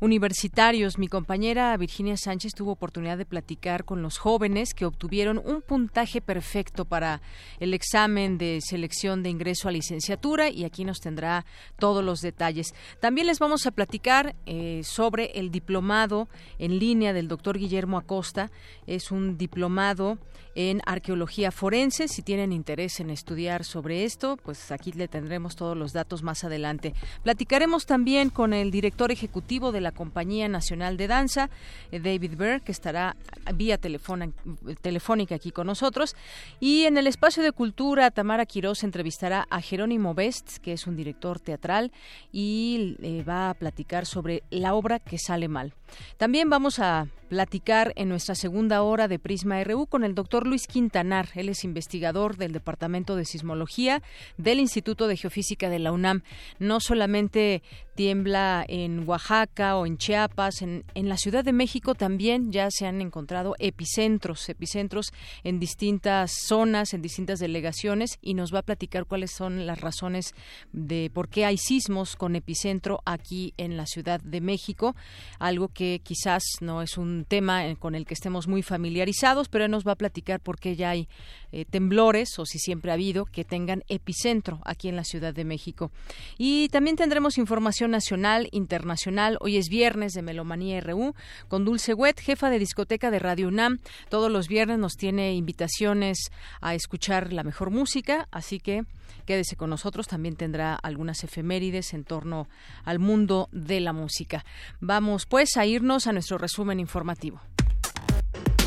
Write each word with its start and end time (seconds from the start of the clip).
universitarios. 0.00 0.98
Mi 0.98 1.08
compañera 1.08 1.76
Virginia 1.76 2.16
Sánchez 2.16 2.54
tuvo 2.54 2.72
oportunidad 2.72 3.18
de 3.18 3.26
platicar 3.26 3.84
con 3.84 4.02
los 4.02 4.18
jóvenes 4.18 4.74
que 4.74 4.84
obtuvieron 4.84 5.40
un 5.44 5.62
puntaje 5.62 6.20
perfecto 6.20 6.84
para 6.84 7.20
el 7.60 7.74
examen 7.74 8.38
de 8.38 8.60
selección 8.60 9.22
de 9.22 9.30
ingreso 9.30 9.68
a 9.68 9.72
licenciatura 9.72 10.50
y 10.50 10.64
aquí 10.64 10.84
nos 10.84 11.00
tendrá 11.00 11.44
todos 11.78 12.04
los 12.04 12.20
detalles. 12.20 12.74
También 13.00 13.26
les 13.26 13.38
vamos 13.38 13.66
a 13.66 13.70
platicar 13.70 14.34
eh, 14.46 14.82
sobre 14.84 15.32
el 15.34 15.50
diplomado 15.50 16.28
en 16.58 16.78
línea 16.78 17.12
del 17.12 17.28
doctor 17.28 17.58
Guillermo 17.58 17.98
Acosta. 17.98 18.50
Es 18.86 19.10
un 19.10 19.38
diplomado 19.38 20.18
en 20.58 20.82
arqueología 20.86 21.52
forense. 21.52 22.08
Si 22.08 22.20
tienen 22.22 22.52
interés 22.52 22.98
en 22.98 23.10
estudiar 23.10 23.62
sobre 23.62 24.02
esto, 24.02 24.36
pues 24.42 24.72
aquí 24.72 24.90
le 24.90 25.06
tendremos 25.06 25.54
todos 25.54 25.76
los 25.76 25.92
datos 25.92 26.24
más 26.24 26.42
adelante. 26.42 26.94
Platicaremos 27.22 27.86
también 27.86 28.28
con 28.28 28.52
el 28.52 28.72
director 28.72 29.12
ejecutivo 29.12 29.70
de 29.70 29.80
la 29.80 29.92
Compañía 29.92 30.48
Nacional 30.48 30.96
de 30.96 31.06
Danza, 31.06 31.48
eh, 31.92 32.00
David 32.00 32.32
Berg, 32.36 32.62
que 32.64 32.72
estará 32.72 33.14
vía 33.54 33.78
telefónica 33.78 35.36
aquí 35.36 35.52
con 35.52 35.68
nosotros. 35.68 36.16
Y 36.58 36.86
en 36.86 36.98
el 36.98 37.06
espacio 37.06 37.44
de 37.44 37.52
cultura, 37.52 38.10
Tamara 38.10 38.44
Quiroz 38.44 38.82
entrevistará 38.82 39.46
a 39.50 39.60
Jerónimo 39.60 40.12
Best, 40.14 40.56
que 40.56 40.72
es 40.72 40.88
un 40.88 40.96
director 40.96 41.38
teatral, 41.38 41.92
y 42.32 42.96
eh, 43.00 43.22
va 43.22 43.50
a 43.50 43.54
platicar 43.54 44.06
sobre 44.06 44.42
la 44.50 44.74
obra 44.74 44.98
que 44.98 45.18
sale 45.18 45.46
mal. 45.46 45.72
También 46.16 46.50
vamos 46.50 46.78
a 46.78 47.08
platicar 47.28 47.92
en 47.96 48.08
nuestra 48.08 48.34
segunda 48.34 48.82
hora 48.82 49.06
de 49.06 49.18
Prisma 49.18 49.62
RU 49.62 49.86
con 49.86 50.02
el 50.02 50.14
doctor 50.14 50.46
Luis 50.46 50.66
Quintanar. 50.66 51.28
Él 51.34 51.48
es 51.48 51.64
investigador 51.64 52.36
del 52.36 52.52
Departamento 52.52 53.16
de 53.16 53.24
Sismología 53.24 54.02
del 54.36 54.60
Instituto 54.60 55.06
de 55.06 55.16
Geofísica 55.16 55.68
de 55.68 55.78
la 55.78 55.92
UNAM. 55.92 56.22
No 56.58 56.80
solamente 56.80 57.62
tiembla 57.98 58.64
en 58.68 59.08
Oaxaca 59.08 59.76
o 59.76 59.84
en 59.84 59.98
Chiapas, 59.98 60.62
en, 60.62 60.84
en, 60.94 61.08
la 61.08 61.16
Ciudad 61.16 61.44
de 61.44 61.52
México 61.52 61.96
también 61.96 62.52
ya 62.52 62.70
se 62.70 62.86
han 62.86 63.00
encontrado 63.00 63.56
epicentros, 63.58 64.48
epicentros 64.48 65.12
en 65.42 65.58
distintas 65.58 66.30
zonas, 66.46 66.94
en 66.94 67.02
distintas 67.02 67.40
delegaciones 67.40 68.20
y 68.22 68.34
nos 68.34 68.54
va 68.54 68.60
a 68.60 68.62
platicar 68.62 69.04
cuáles 69.04 69.32
son 69.32 69.66
las 69.66 69.80
razones 69.80 70.32
de 70.72 71.10
por 71.12 71.28
qué 71.28 71.44
hay 71.44 71.56
sismos 71.58 72.14
con 72.14 72.36
epicentro 72.36 73.00
aquí 73.04 73.52
en 73.56 73.76
la 73.76 73.86
Ciudad 73.86 74.20
de 74.20 74.40
México, 74.40 74.94
algo 75.40 75.66
que 75.66 76.00
quizás 76.04 76.44
no 76.60 76.82
es 76.82 76.98
un 76.98 77.24
tema 77.26 77.64
con 77.80 77.96
el 77.96 78.06
que 78.06 78.14
estemos 78.14 78.46
muy 78.46 78.62
familiarizados, 78.62 79.48
pero 79.48 79.66
nos 79.66 79.84
va 79.84 79.92
a 79.92 79.96
platicar 79.96 80.38
por 80.38 80.60
qué 80.60 80.76
ya 80.76 80.90
hay 80.90 81.08
eh, 81.50 81.64
temblores 81.64 82.38
o 82.38 82.46
si 82.46 82.60
siempre 82.60 82.92
ha 82.92 82.94
habido 82.94 83.24
que 83.24 83.42
tengan 83.42 83.82
epicentro 83.88 84.60
aquí 84.64 84.88
en 84.88 84.94
la 84.94 85.02
Ciudad 85.02 85.34
de 85.34 85.44
México. 85.44 85.90
Y 86.36 86.68
también 86.68 86.94
tendremos 86.94 87.38
información 87.38 87.87
nacional, 87.88 88.48
internacional. 88.52 89.38
Hoy 89.40 89.56
es 89.56 89.68
viernes 89.68 90.12
de 90.12 90.22
Melomanía 90.22 90.80
RU 90.80 91.14
con 91.48 91.64
Dulce 91.64 91.94
Wet, 91.94 92.20
jefa 92.20 92.50
de 92.50 92.58
discoteca 92.58 93.10
de 93.10 93.18
Radio 93.18 93.48
UNAM. 93.48 93.78
Todos 94.08 94.30
los 94.30 94.48
viernes 94.48 94.78
nos 94.78 94.96
tiene 94.96 95.34
invitaciones 95.34 96.30
a 96.60 96.74
escuchar 96.74 97.32
la 97.32 97.42
mejor 97.42 97.70
música, 97.70 98.28
así 98.30 98.60
que 98.60 98.84
quédese 99.26 99.56
con 99.56 99.70
nosotros. 99.70 100.06
También 100.06 100.36
tendrá 100.36 100.74
algunas 100.74 101.24
efemérides 101.24 101.94
en 101.94 102.04
torno 102.04 102.48
al 102.84 102.98
mundo 102.98 103.48
de 103.52 103.80
la 103.80 103.92
música. 103.92 104.44
Vamos 104.80 105.26
pues 105.26 105.56
a 105.56 105.66
irnos 105.66 106.06
a 106.06 106.12
nuestro 106.12 106.38
resumen 106.38 106.80
informativo. 106.80 107.40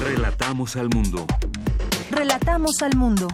Relatamos 0.02 0.76
al 0.76 0.90
mundo. 0.90 1.26
Relatamos 2.10 2.82
al 2.82 2.96
mundo. 2.96 3.28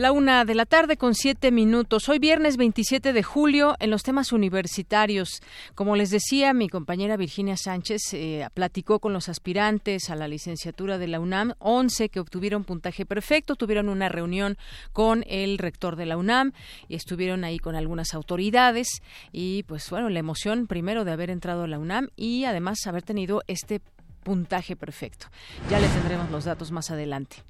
La 0.00 0.12
una 0.12 0.46
de 0.46 0.54
la 0.54 0.64
tarde 0.64 0.96
con 0.96 1.14
siete 1.14 1.50
minutos. 1.50 2.08
Hoy 2.08 2.18
viernes 2.18 2.56
27 2.56 3.12
de 3.12 3.22
julio 3.22 3.76
en 3.80 3.90
los 3.90 4.02
temas 4.02 4.32
universitarios. 4.32 5.42
Como 5.74 5.94
les 5.94 6.08
decía, 6.08 6.54
mi 6.54 6.70
compañera 6.70 7.18
Virginia 7.18 7.58
Sánchez 7.58 8.14
eh, 8.14 8.48
platicó 8.54 8.98
con 8.98 9.12
los 9.12 9.28
aspirantes 9.28 10.08
a 10.08 10.16
la 10.16 10.26
licenciatura 10.26 10.96
de 10.96 11.06
la 11.06 11.20
UNAM, 11.20 11.52
11 11.58 12.08
que 12.08 12.18
obtuvieron 12.18 12.64
puntaje 12.64 13.04
perfecto, 13.04 13.56
tuvieron 13.56 13.90
una 13.90 14.08
reunión 14.08 14.56
con 14.94 15.22
el 15.26 15.58
rector 15.58 15.96
de 15.96 16.06
la 16.06 16.16
UNAM 16.16 16.52
y 16.88 16.94
estuvieron 16.94 17.44
ahí 17.44 17.58
con 17.58 17.76
algunas 17.76 18.14
autoridades 18.14 19.02
y 19.32 19.64
pues 19.64 19.90
bueno, 19.90 20.08
la 20.08 20.18
emoción 20.18 20.66
primero 20.66 21.04
de 21.04 21.12
haber 21.12 21.28
entrado 21.28 21.64
a 21.64 21.68
la 21.68 21.78
UNAM 21.78 22.08
y 22.16 22.46
además 22.46 22.86
haber 22.86 23.02
tenido 23.02 23.42
este 23.48 23.82
puntaje 24.22 24.76
perfecto. 24.76 25.26
Ya 25.68 25.78
le 25.78 25.88
tendremos 25.88 26.30
los 26.30 26.46
datos 26.46 26.70
más 26.70 26.90
adelante. 26.90 27.44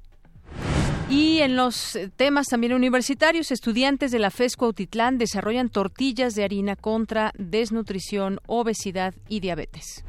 Y 1.11 1.39
en 1.39 1.57
los 1.57 1.99
temas 2.15 2.47
también 2.47 2.71
universitarios, 2.71 3.51
estudiantes 3.51 4.11
de 4.11 4.19
la 4.19 4.31
FESCO 4.31 4.67
Autitlán 4.67 5.17
desarrollan 5.17 5.67
tortillas 5.67 6.35
de 6.35 6.45
harina 6.45 6.77
contra 6.77 7.33
desnutrición, 7.37 8.39
obesidad 8.47 9.13
y 9.27 9.41
diabetes. 9.41 10.05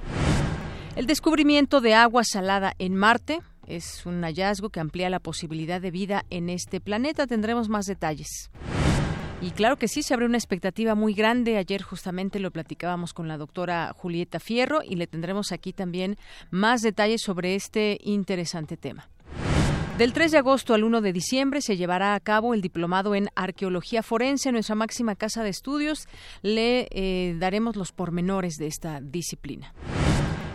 El 0.95 1.09
descubrimiento 1.09 1.81
de 1.81 1.95
agua 1.95 2.23
salada 2.23 2.75
en 2.79 2.95
Marte 2.95 3.41
es 3.67 4.07
un 4.07 4.23
hallazgo 4.23 4.71
que 4.71 4.79
amplía 4.79 5.11
la 5.11 5.19
posibilidad 5.19 5.81
de 5.81 5.91
vida 5.91 6.25
en 6.31 6.49
este 6.49 6.81
planeta. 6.81 7.27
Tendremos 7.27 7.69
más 7.69 7.87
detalles. 7.87 8.53
Y 9.41 9.51
claro 9.51 9.77
que 9.77 9.89
sí, 9.89 10.05
se 10.05 10.15
abre 10.15 10.27
una 10.27 10.39
expectativa 10.39 10.95
muy 10.95 11.15
grande. 11.15 11.57
Ayer 11.57 11.83
justamente 11.83 12.39
lo 12.39 12.53
platicábamos 12.53 13.13
con 13.13 13.27
la 13.27 13.39
doctora 13.39 13.93
Julieta 13.93 14.39
Fierro 14.39 14.83
y 14.85 14.95
le 14.95 15.09
tendremos 15.09 15.51
aquí 15.51 15.73
también 15.73 16.17
más 16.53 16.81
detalles 16.81 17.23
sobre 17.23 17.57
este 17.57 17.99
interesante 18.05 18.77
tema. 18.77 19.09
Del 19.99 20.15
3 20.15 20.33
de 20.33 20.39
agosto 20.39 20.73
al 20.73 20.85
1 20.85 21.03
de 21.03 21.13
diciembre 21.13 21.61
se 21.61 21.77
llevará 21.77 22.15
a 22.15 22.21
cabo 22.21 22.55
el 22.55 22.63
diplomado 22.63 23.15
en 23.15 23.29
arqueología 23.35 24.03
forense. 24.03 24.49
En 24.49 24.55
nuestra 24.55 24.75
máxima 24.75 25.17
casa 25.17 25.45
de 25.45 25.51
estudios 25.51 26.09
le 26.41 26.89
eh, 26.91 27.37
daremos 27.39 27.77
los 27.77 27.93
pormenores 27.93 28.57
de 28.57 28.69
esta 28.69 29.01
disciplina. 29.03 29.75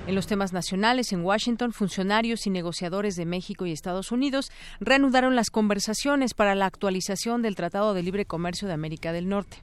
En 0.07 0.15
los 0.15 0.25
temas 0.25 0.53
nacionales, 0.53 1.13
en 1.13 1.21
Washington, 1.21 1.71
funcionarios 1.71 2.47
y 2.47 2.49
negociadores 2.49 3.15
de 3.15 3.25
México 3.25 3.65
y 3.65 3.73
Estados 3.73 4.11
Unidos 4.11 4.51
reanudaron 4.79 5.35
las 5.35 5.51
conversaciones 5.51 6.33
para 6.33 6.55
la 6.55 6.65
actualización 6.65 7.43
del 7.43 7.55
Tratado 7.55 7.93
de 7.93 8.03
Libre 8.03 8.25
Comercio 8.25 8.67
de 8.67 8.73
América 8.73 9.11
del 9.11 9.29
Norte. 9.29 9.61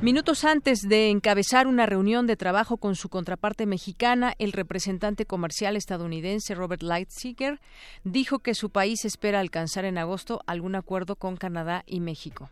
Minutos 0.00 0.44
antes 0.44 0.82
de 0.82 1.10
encabezar 1.10 1.66
una 1.66 1.84
reunión 1.84 2.28
de 2.28 2.36
trabajo 2.36 2.76
con 2.76 2.94
su 2.94 3.08
contraparte 3.08 3.66
mexicana, 3.66 4.32
el 4.38 4.52
representante 4.52 5.26
comercial 5.26 5.74
estadounidense 5.74 6.54
Robert 6.54 6.82
Lighthizer 6.82 7.60
dijo 8.04 8.38
que 8.38 8.54
su 8.54 8.70
país 8.70 9.04
espera 9.04 9.40
alcanzar 9.40 9.84
en 9.84 9.98
agosto 9.98 10.40
algún 10.46 10.76
acuerdo 10.76 11.16
con 11.16 11.36
Canadá 11.36 11.82
y 11.84 11.98
México. 11.98 12.48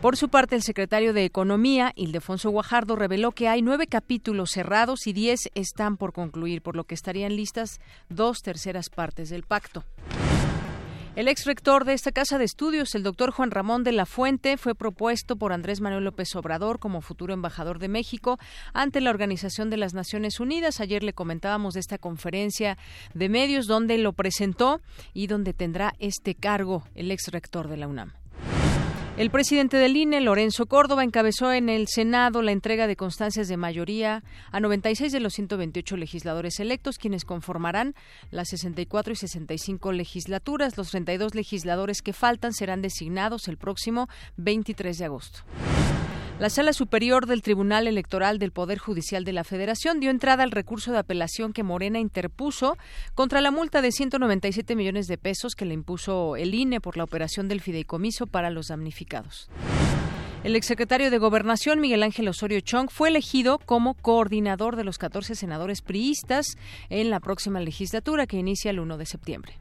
Por 0.00 0.16
su 0.16 0.30
parte, 0.30 0.56
el 0.56 0.62
secretario 0.62 1.12
de 1.12 1.26
Economía, 1.26 1.92
Ildefonso 1.94 2.48
Guajardo, 2.48 2.96
reveló 2.96 3.32
que 3.32 3.48
hay 3.48 3.60
nueve 3.60 3.86
capítulos 3.86 4.50
cerrados 4.50 5.06
y 5.06 5.12
diez 5.12 5.50
están 5.54 5.98
por 5.98 6.14
concluir, 6.14 6.62
por 6.62 6.74
lo 6.74 6.84
que 6.84 6.94
estarían 6.94 7.36
listas 7.36 7.80
dos 8.08 8.38
terceras 8.40 8.88
partes 8.88 9.28
del 9.28 9.42
pacto. 9.42 9.84
El 11.16 11.26
ex 11.26 11.44
rector 11.44 11.84
de 11.84 11.92
esta 11.92 12.12
casa 12.12 12.38
de 12.38 12.44
estudios, 12.44 12.94
el 12.94 13.02
doctor 13.02 13.32
Juan 13.32 13.50
Ramón 13.50 13.82
de 13.82 13.90
la 13.90 14.06
Fuente, 14.06 14.56
fue 14.56 14.76
propuesto 14.76 15.34
por 15.34 15.52
Andrés 15.52 15.80
Manuel 15.80 16.04
López 16.04 16.36
Obrador 16.36 16.78
como 16.78 17.00
futuro 17.00 17.34
embajador 17.34 17.80
de 17.80 17.88
México 17.88 18.38
ante 18.72 19.00
la 19.00 19.10
Organización 19.10 19.70
de 19.70 19.76
las 19.76 19.92
Naciones 19.92 20.38
Unidas. 20.38 20.80
Ayer 20.80 21.02
le 21.02 21.12
comentábamos 21.12 21.74
de 21.74 21.80
esta 21.80 21.98
conferencia 21.98 22.78
de 23.12 23.28
medios 23.28 23.66
donde 23.66 23.98
lo 23.98 24.12
presentó 24.12 24.80
y 25.12 25.26
donde 25.26 25.52
tendrá 25.52 25.94
este 25.98 26.36
cargo 26.36 26.84
el 26.94 27.10
ex 27.10 27.26
rector 27.32 27.66
de 27.66 27.76
la 27.76 27.88
UNAM. 27.88 28.19
El 29.16 29.30
presidente 29.30 29.76
del 29.76 29.96
INE, 29.96 30.20
Lorenzo 30.20 30.66
Córdoba, 30.66 31.04
encabezó 31.04 31.52
en 31.52 31.68
el 31.68 31.88
Senado 31.88 32.40
la 32.40 32.52
entrega 32.52 32.86
de 32.86 32.96
constancias 32.96 33.48
de 33.48 33.56
mayoría 33.56 34.22
a 34.50 34.60
96 34.60 35.12
de 35.12 35.20
los 35.20 35.34
128 35.34 35.96
legisladores 35.96 36.58
electos, 36.58 36.96
quienes 36.96 37.24
conformarán 37.24 37.94
las 38.30 38.48
64 38.48 39.12
y 39.12 39.16
65 39.16 39.92
legislaturas. 39.92 40.78
Los 40.78 40.90
32 40.90 41.34
legisladores 41.34 42.00
que 42.00 42.12
faltan 42.12 42.54
serán 42.54 42.80
designados 42.80 43.48
el 43.48 43.58
próximo 43.58 44.08
23 44.36 44.96
de 44.96 45.04
agosto. 45.04 45.40
La 46.40 46.48
Sala 46.48 46.72
Superior 46.72 47.26
del 47.26 47.42
Tribunal 47.42 47.86
Electoral 47.86 48.38
del 48.38 48.50
Poder 48.50 48.78
Judicial 48.78 49.26
de 49.26 49.34
la 49.34 49.44
Federación 49.44 50.00
dio 50.00 50.08
entrada 50.08 50.42
al 50.42 50.52
recurso 50.52 50.90
de 50.90 50.96
apelación 50.96 51.52
que 51.52 51.62
Morena 51.62 51.98
interpuso 51.98 52.78
contra 53.14 53.42
la 53.42 53.50
multa 53.50 53.82
de 53.82 53.92
197 53.92 54.74
millones 54.74 55.06
de 55.06 55.18
pesos 55.18 55.54
que 55.54 55.66
le 55.66 55.74
impuso 55.74 56.36
el 56.36 56.54
INE 56.54 56.80
por 56.80 56.96
la 56.96 57.04
operación 57.04 57.46
del 57.46 57.60
fideicomiso 57.60 58.26
para 58.26 58.48
los 58.48 58.68
damnificados. 58.68 59.50
El 60.42 60.56
exsecretario 60.56 61.10
de 61.10 61.18
Gobernación, 61.18 61.78
Miguel 61.78 62.02
Ángel 62.02 62.26
Osorio 62.26 62.62
Chong, 62.62 62.88
fue 62.90 63.10
elegido 63.10 63.58
como 63.58 63.92
coordinador 63.92 64.76
de 64.76 64.84
los 64.84 64.96
14 64.96 65.34
senadores 65.34 65.82
priistas 65.82 66.56
en 66.88 67.10
la 67.10 67.20
próxima 67.20 67.60
legislatura 67.60 68.26
que 68.26 68.38
inicia 68.38 68.70
el 68.70 68.80
1 68.80 68.96
de 68.96 69.04
septiembre. 69.04 69.58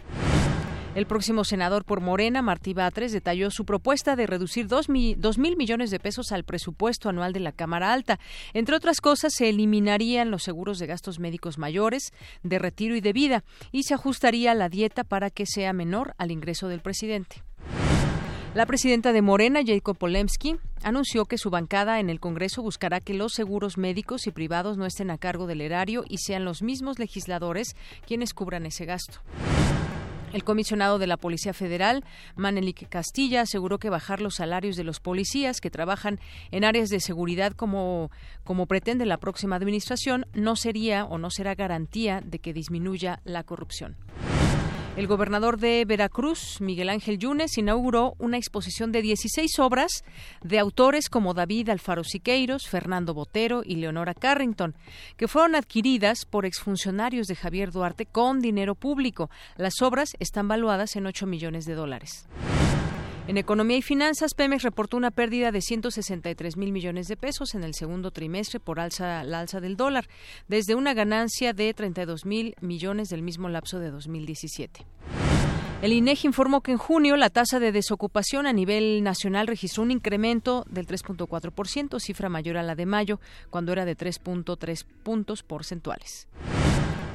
El 1.00 1.06
próximo 1.06 1.46
senador 1.46 1.86
por 1.86 2.02
Morena, 2.02 2.42
Martí 2.42 2.74
Batres, 2.74 3.14
detalló 3.14 3.52
su 3.52 3.64
propuesta 3.64 4.18
de 4.18 4.28
reducir 4.28 4.68
dos, 4.68 4.90
mil 4.90 5.56
millones 5.56 5.92
de 5.92 6.00
pesos 6.02 6.34
al 6.34 6.44
presupuesto 6.44 7.08
anual 7.08 7.32
de 7.32 7.40
la 7.40 7.54
Cámara 7.54 7.94
Alta. 7.94 8.20
Entre 8.54 8.76
otras 8.76 9.00
cosas, 9.00 9.34
se 9.34 9.48
eliminarían 9.48 10.30
los 10.30 10.44
seguros 10.44 10.78
de 10.78 10.88
gastos 10.88 11.18
médicos 11.18 11.58
mayores, 11.58 12.12
de 12.44 12.60
retiro 12.60 12.98
y 12.98 13.00
de 13.00 13.14
vida, 13.14 13.46
y 13.72 13.84
se 13.84 13.94
ajustaría 13.94 14.54
la 14.56 14.68
dieta 14.68 15.06
para 15.06 15.30
que 15.30 15.46
sea 15.46 15.72
menor 15.72 16.16
al 16.18 16.32
ingreso 16.32 16.68
del 16.68 16.82
presidente. 16.82 17.44
La 18.54 18.66
presidenta 18.66 19.14
de 19.14 19.22
Morena, 19.22 19.62
Jacob 19.66 19.98
Polemski, 19.98 20.58
anunció 20.84 21.24
que 21.24 21.38
su 21.38 21.50
bancada 21.50 22.02
en 22.02 22.10
el 22.10 22.20
Congreso 22.20 22.62
buscará 22.62 23.00
que 23.00 23.14
los 23.14 23.32
seguros 23.32 23.78
médicos 23.78 24.28
y 24.28 24.32
privados 24.32 24.76
no 24.76 24.86
estén 24.86 25.12
a 25.12 25.18
cargo 25.18 25.48
del 25.48 25.62
erario 25.62 26.04
y 26.10 26.18
sean 26.18 26.44
los 26.44 26.62
mismos 26.62 27.00
legisladores 27.00 27.78
quienes 28.06 28.34
cubran 28.34 28.66
ese 28.66 28.84
gasto. 28.84 29.22
El 30.32 30.44
comisionado 30.44 31.00
de 31.00 31.08
la 31.08 31.18
Policía 31.18 31.54
Federal, 31.54 32.04
Manelik 32.36 32.88
Castilla, 32.88 33.42
aseguró 33.42 33.80
que 33.80 33.90
bajar 33.90 34.22
los 34.22 34.36
salarios 34.36 34.76
de 34.76 34.84
los 34.84 35.00
policías 35.00 35.60
que 35.60 35.72
trabajan 35.72 36.20
en 36.52 36.64
áreas 36.64 36.90
de 36.90 37.00
seguridad 37.00 37.54
como, 37.54 38.12
como 38.44 38.68
pretende 38.68 39.06
la 39.08 39.18
próxima 39.18 39.56
administración 39.56 40.28
no 40.34 40.56
sería 40.56 41.06
o 41.06 41.18
no 41.18 41.32
será 41.32 41.56
garantía 41.56 42.22
de 42.24 42.40
que 42.40 42.54
disminuya 42.54 43.22
la 43.24 43.44
corrupción. 43.44 43.98
El 45.00 45.08
gobernador 45.08 45.58
de 45.60 45.86
Veracruz, 45.88 46.60
Miguel 46.60 46.90
Ángel 46.90 47.20
Yunes, 47.20 47.58
inauguró 47.58 48.16
una 48.20 48.36
exposición 48.36 48.92
de 48.92 49.02
16 49.02 49.58
obras 49.60 50.04
de 50.44 50.60
autores 50.60 51.08
como 51.08 51.34
David 51.34 51.70
Alfaro 51.70 52.04
Siqueiros, 52.04 52.68
Fernando 52.68 53.14
Botero 53.14 53.62
y 53.64 53.78
Leonora 53.78 54.14
Carrington, 54.14 54.76
que 55.16 55.30
fueron 55.30 55.56
adquiridas 55.56 56.26
por 56.26 56.46
exfuncionarios 56.46 57.28
de 57.28 57.38
Javier 57.38 57.72
Duarte 57.72 58.08
con 58.08 58.42
dinero 58.42 58.76
público. 58.76 59.30
Las 59.56 59.82
obras 59.82 60.18
están 60.20 60.50
valuadas 60.50 60.98
en 60.98 61.06
8 61.06 61.26
millones 61.28 61.64
de 61.64 61.76
dólares. 61.76 62.28
En 63.30 63.38
economía 63.38 63.78
y 63.78 63.84
finanzas, 63.84 64.34
Pemex 64.34 64.64
reportó 64.64 64.98
una 64.98 65.12
pérdida 65.12 65.52
de 65.52 65.62
163 65.62 66.58
mil 66.58 66.72
millones 66.72 67.06
de 67.06 67.16
pesos 67.16 67.54
en 67.54 67.64
el 67.64 67.76
segundo 67.76 68.10
trimestre 68.10 68.60
por 68.60 68.80
alza, 68.80 69.24
la 69.24 69.42
alza 69.42 69.60
del 69.60 69.78
dólar, 69.78 70.08
desde 70.48 70.74
una 70.74 70.96
ganancia 70.96 71.54
de 71.54 71.72
32 71.76 72.26
mil 72.26 72.56
millones 72.60 73.10
del 73.10 73.22
mismo 73.22 73.48
lapso 73.48 73.78
de 73.78 73.92
2017. 73.92 74.84
El 75.84 75.94
INEGI 75.94 76.26
informó 76.26 76.62
que 76.62 76.72
en 76.72 76.80
junio 76.80 77.18
la 77.18 77.30
tasa 77.30 77.60
de 77.60 77.72
desocupación 77.72 78.48
a 78.48 78.52
nivel 78.52 79.04
nacional 79.04 79.46
registró 79.46 79.84
un 79.84 79.92
incremento 79.92 80.66
del 80.68 80.88
3.4%, 80.88 82.00
cifra 82.00 82.30
mayor 82.30 82.58
a 82.58 82.64
la 82.64 82.74
de 82.74 82.88
mayo, 82.88 83.20
cuando 83.52 83.74
era 83.74 83.86
de 83.86 83.96
3.3 83.96 84.86
puntos 85.04 85.44
porcentuales. 85.44 86.28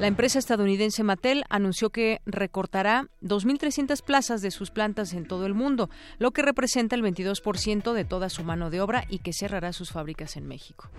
La 0.00 0.08
empresa 0.08 0.40
estadounidense 0.40 1.04
Mattel 1.04 1.44
anunció 1.50 1.90
que 1.90 2.20
recortará 2.26 3.06
2.300 3.22 4.02
plazas 4.02 4.42
de 4.42 4.50
sus 4.50 4.72
plantas 4.72 5.12
en 5.12 5.24
todo 5.24 5.46
el 5.46 5.54
mundo, 5.54 5.88
lo 6.18 6.32
que 6.32 6.42
representa 6.42 6.96
el 6.96 7.02
22% 7.02 7.92
de 7.92 8.04
toda 8.04 8.28
su 8.28 8.42
mano 8.42 8.70
de 8.70 8.80
obra 8.80 9.04
y 9.08 9.18
que 9.18 9.32
cerrará 9.32 9.72
sus 9.72 9.92
fábricas 9.92 10.36
en 10.36 10.48
México. 10.48 10.90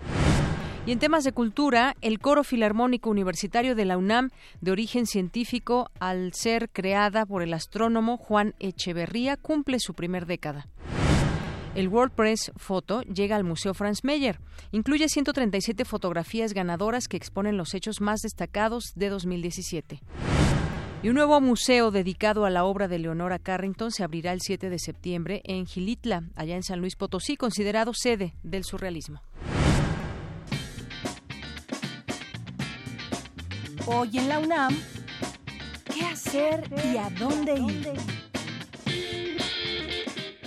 Y 0.86 0.92
en 0.92 0.98
temas 0.98 1.24
de 1.24 1.32
cultura, 1.32 1.94
el 2.00 2.20
Coro 2.20 2.42
Filarmónico 2.42 3.10
Universitario 3.10 3.74
de 3.74 3.84
la 3.84 3.98
UNAM, 3.98 4.30
de 4.62 4.70
origen 4.70 5.06
científico, 5.06 5.90
al 6.00 6.32
ser 6.32 6.70
creada 6.70 7.26
por 7.26 7.42
el 7.42 7.52
astrónomo 7.52 8.16
Juan 8.16 8.54
Echeverría, 8.60 9.36
cumple 9.36 9.78
su 9.78 9.92
primer 9.92 10.24
década. 10.24 10.68
El 11.76 11.88
World 11.88 12.14
Press 12.14 12.52
Photo 12.56 13.02
llega 13.02 13.36
al 13.36 13.44
Museo 13.44 13.74
Franz 13.74 14.02
Mayer. 14.02 14.40
Incluye 14.72 15.10
137 15.10 15.84
fotografías 15.84 16.54
ganadoras 16.54 17.06
que 17.06 17.18
exponen 17.18 17.58
los 17.58 17.74
hechos 17.74 18.00
más 18.00 18.22
destacados 18.22 18.92
de 18.94 19.10
2017. 19.10 20.00
Y 21.02 21.08
un 21.10 21.16
nuevo 21.16 21.38
museo 21.42 21.90
dedicado 21.90 22.46
a 22.46 22.50
la 22.50 22.64
obra 22.64 22.88
de 22.88 22.98
Leonora 22.98 23.38
Carrington 23.38 23.90
se 23.90 24.04
abrirá 24.04 24.32
el 24.32 24.40
7 24.40 24.70
de 24.70 24.78
septiembre 24.78 25.42
en 25.44 25.66
Gilitla, 25.66 26.22
allá 26.34 26.56
en 26.56 26.62
San 26.62 26.80
Luis 26.80 26.96
Potosí, 26.96 27.36
considerado 27.36 27.92
sede 27.92 28.32
del 28.42 28.64
surrealismo. 28.64 29.20
Hoy 33.84 34.16
en 34.16 34.30
la 34.30 34.38
UNAM, 34.38 34.74
¿qué 35.92 36.06
hacer 36.06 36.64
y 36.90 36.96
a 36.96 37.10
dónde 37.10 37.54
ir? 37.58 38.15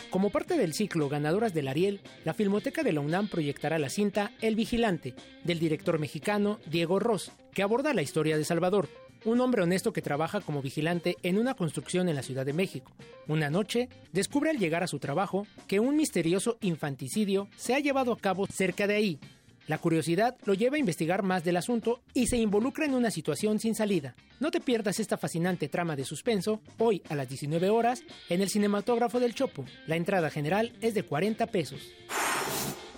Como 0.09 0.31
parte 0.31 0.57
del 0.57 0.73
ciclo 0.73 1.07
Ganadoras 1.07 1.53
del 1.53 1.67
Ariel, 1.67 2.01
la 2.25 2.33
Filmoteca 2.33 2.81
de 2.81 2.93
la 2.93 2.99
UNAM 2.99 3.27
proyectará 3.27 3.77
la 3.77 3.89
cinta 3.89 4.31
El 4.41 4.55
Vigilante, 4.55 5.13
del 5.43 5.59
director 5.59 5.99
mexicano 5.99 6.59
Diego 6.65 6.99
Ross, 6.99 7.31
que 7.53 7.61
aborda 7.61 7.93
la 7.93 8.01
historia 8.01 8.35
de 8.35 8.43
Salvador, 8.43 8.89
un 9.23 9.39
hombre 9.39 9.61
honesto 9.61 9.93
que 9.93 10.01
trabaja 10.01 10.41
como 10.41 10.63
vigilante 10.63 11.17
en 11.21 11.37
una 11.37 11.53
construcción 11.53 12.09
en 12.09 12.15
la 12.15 12.23
Ciudad 12.23 12.43
de 12.43 12.53
México. 12.53 12.91
Una 13.27 13.51
noche, 13.51 13.87
descubre 14.11 14.49
al 14.49 14.57
llegar 14.57 14.81
a 14.81 14.87
su 14.87 14.97
trabajo 14.97 15.45
que 15.67 15.79
un 15.79 15.95
misterioso 15.95 16.57
infanticidio 16.61 17.47
se 17.55 17.75
ha 17.75 17.79
llevado 17.79 18.11
a 18.11 18.17
cabo 18.17 18.47
cerca 18.47 18.87
de 18.87 18.95
ahí, 18.95 19.19
la 19.69 19.77
curiosidad 19.77 20.35
lo 20.45 20.55
lleva 20.55 20.77
a 20.77 20.79
investigar 20.79 21.21
más 21.21 21.43
del 21.43 21.55
asunto 21.55 22.01
y 22.15 22.25
se 22.25 22.37
involucra 22.37 22.85
en 22.85 22.95
una 22.95 23.11
situación 23.11 23.59
sin 23.59 23.75
salida. 23.75 24.15
No 24.39 24.49
te 24.49 24.61
pierdas 24.61 24.99
esta 24.99 25.15
fascinante 25.15 25.69
trama 25.69 25.95
de 25.95 26.05
suspenso 26.05 26.59
hoy 26.79 27.03
a 27.07 27.13
las 27.13 27.29
19 27.29 27.69
horas 27.69 28.01
en 28.29 28.41
el 28.41 28.49
cinematógrafo 28.49 29.19
del 29.19 29.35
Chopo. 29.35 29.65
La 29.85 29.95
entrada 29.95 30.31
general 30.31 30.73
es 30.81 30.95
de 30.95 31.03
40 31.03 31.45
pesos. 31.45 31.81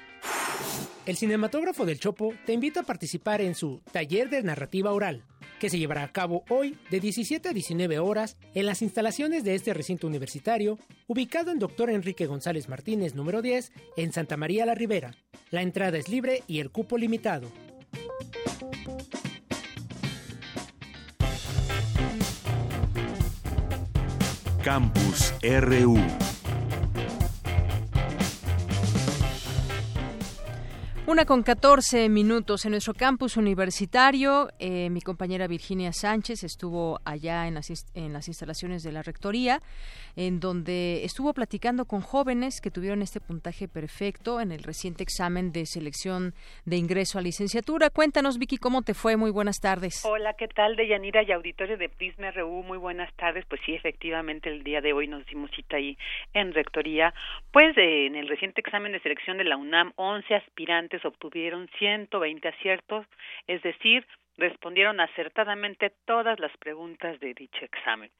El 1.07 1.17
cinematógrafo 1.17 1.85
del 1.85 2.00
Chopo 2.00 2.33
te 2.47 2.55
invita 2.55 2.81
a 2.81 2.85
participar 2.85 3.43
en 3.43 3.55
su 3.55 3.83
taller 3.93 4.31
de 4.31 4.43
narrativa 4.43 4.93
oral 4.93 5.25
que 5.59 5.69
se 5.69 5.79
llevará 5.79 6.05
a 6.05 6.12
cabo 6.12 6.45
hoy 6.49 6.79
de 6.91 7.00
17 7.00 7.50
a 7.50 7.53
19 7.53 7.99
horas 7.99 8.39
en 8.55 8.65
las 8.65 8.81
instalaciones 8.81 9.45
de 9.45 9.55
este 9.55 9.75
recinto 9.75 10.07
universitario, 10.07 10.79
ubicado 11.07 11.50
en 11.50 11.59
Dr. 11.59 11.91
Enrique 11.91 12.25
González 12.25 12.71
Martínez 12.71 13.15
número 13.15 13.43
10, 13.43 13.71
en 13.99 14.15
Santa 14.15 14.39
María 14.39 14.65
la 14.65 14.75
Ribera. 14.75 15.15
La 15.50 15.61
entrada 15.61 15.99
es 15.99 16.09
libre 16.09 16.43
y 16.47 16.61
el 16.61 16.71
cupo 16.71 16.97
limitado. 16.97 17.53
Campus 24.62 25.33
RU 25.43 26.30
Una 31.11 31.25
con 31.25 31.43
14 31.43 32.09
minutos 32.09 32.64
en 32.64 32.71
nuestro 32.71 32.95
campus 32.95 33.37
universitario. 33.37 34.47
Eh, 34.61 34.90
mi 34.90 35.00
compañera 35.00 35.49
Virginia 35.49 35.93
Sánchez 35.93 36.45
estuvo 36.45 37.00
allá 37.05 37.49
en 37.49 37.55
las, 37.55 37.69
en 37.97 38.12
las 38.12 38.29
instalaciones 38.29 38.85
de 38.85 38.93
la 38.93 39.02
Rectoría, 39.02 39.59
en 40.14 40.38
donde 40.38 41.02
estuvo 41.02 41.35
platicando 41.35 41.85
con 41.85 42.00
jóvenes 42.00 42.61
que 42.61 42.71
tuvieron 42.71 43.02
este 43.02 43.19
puntaje 43.19 43.67
perfecto 43.67 44.40
en 44.40 44.52
el 44.52 44.62
reciente 44.62 45.02
examen 45.02 45.50
de 45.50 45.67
selección 45.67 46.33
de 46.64 46.76
ingreso 46.76 47.19
a 47.19 47.23
licenciatura. 47.23 47.90
Cuéntanos, 47.90 48.38
Vicky, 48.38 48.59
¿cómo 48.59 48.83
te 48.83 48.95
fue? 48.95 49.17
Muy 49.17 49.33
buenas 49.33 49.59
tardes. 49.61 50.05
Hola, 50.05 50.35
¿qué 50.35 50.47
tal? 50.47 50.76
De 50.76 50.87
Yanira 50.87 51.25
y 51.25 51.33
auditorio 51.33 51.76
de 51.76 51.88
Prisma 51.88 52.31
RU. 52.31 52.62
Muy 52.62 52.79
buenas 52.79 53.12
tardes. 53.14 53.45
Pues 53.47 53.61
sí, 53.67 53.75
efectivamente, 53.75 54.49
el 54.49 54.62
día 54.62 54.81
de 54.81 54.93
hoy 54.93 55.09
nos 55.09 55.26
dimos 55.26 55.50
cita 55.57 55.75
ahí 55.75 55.99
en 56.35 56.55
Rectoría. 56.55 57.12
Pues 57.50 57.76
eh, 57.76 58.07
en 58.07 58.14
el 58.14 58.29
reciente 58.29 58.61
examen 58.61 58.93
de 58.93 59.00
selección 59.00 59.38
de 59.38 59.45
la 59.45 59.57
UNAM, 59.57 59.93
11 59.97 60.37
aspirantes 60.37 61.00
obtuvieron 61.04 61.69
120 61.78 62.49
aciertos, 62.49 63.07
es 63.47 63.62
decir, 63.62 64.07
respondieron 64.40 65.00
acertadamente 65.00 65.92
todas 66.07 66.40
las 66.40 66.57
preguntas 66.57 67.21
de 67.21 67.35
dicho 67.35 67.64
examen. 67.64 68.11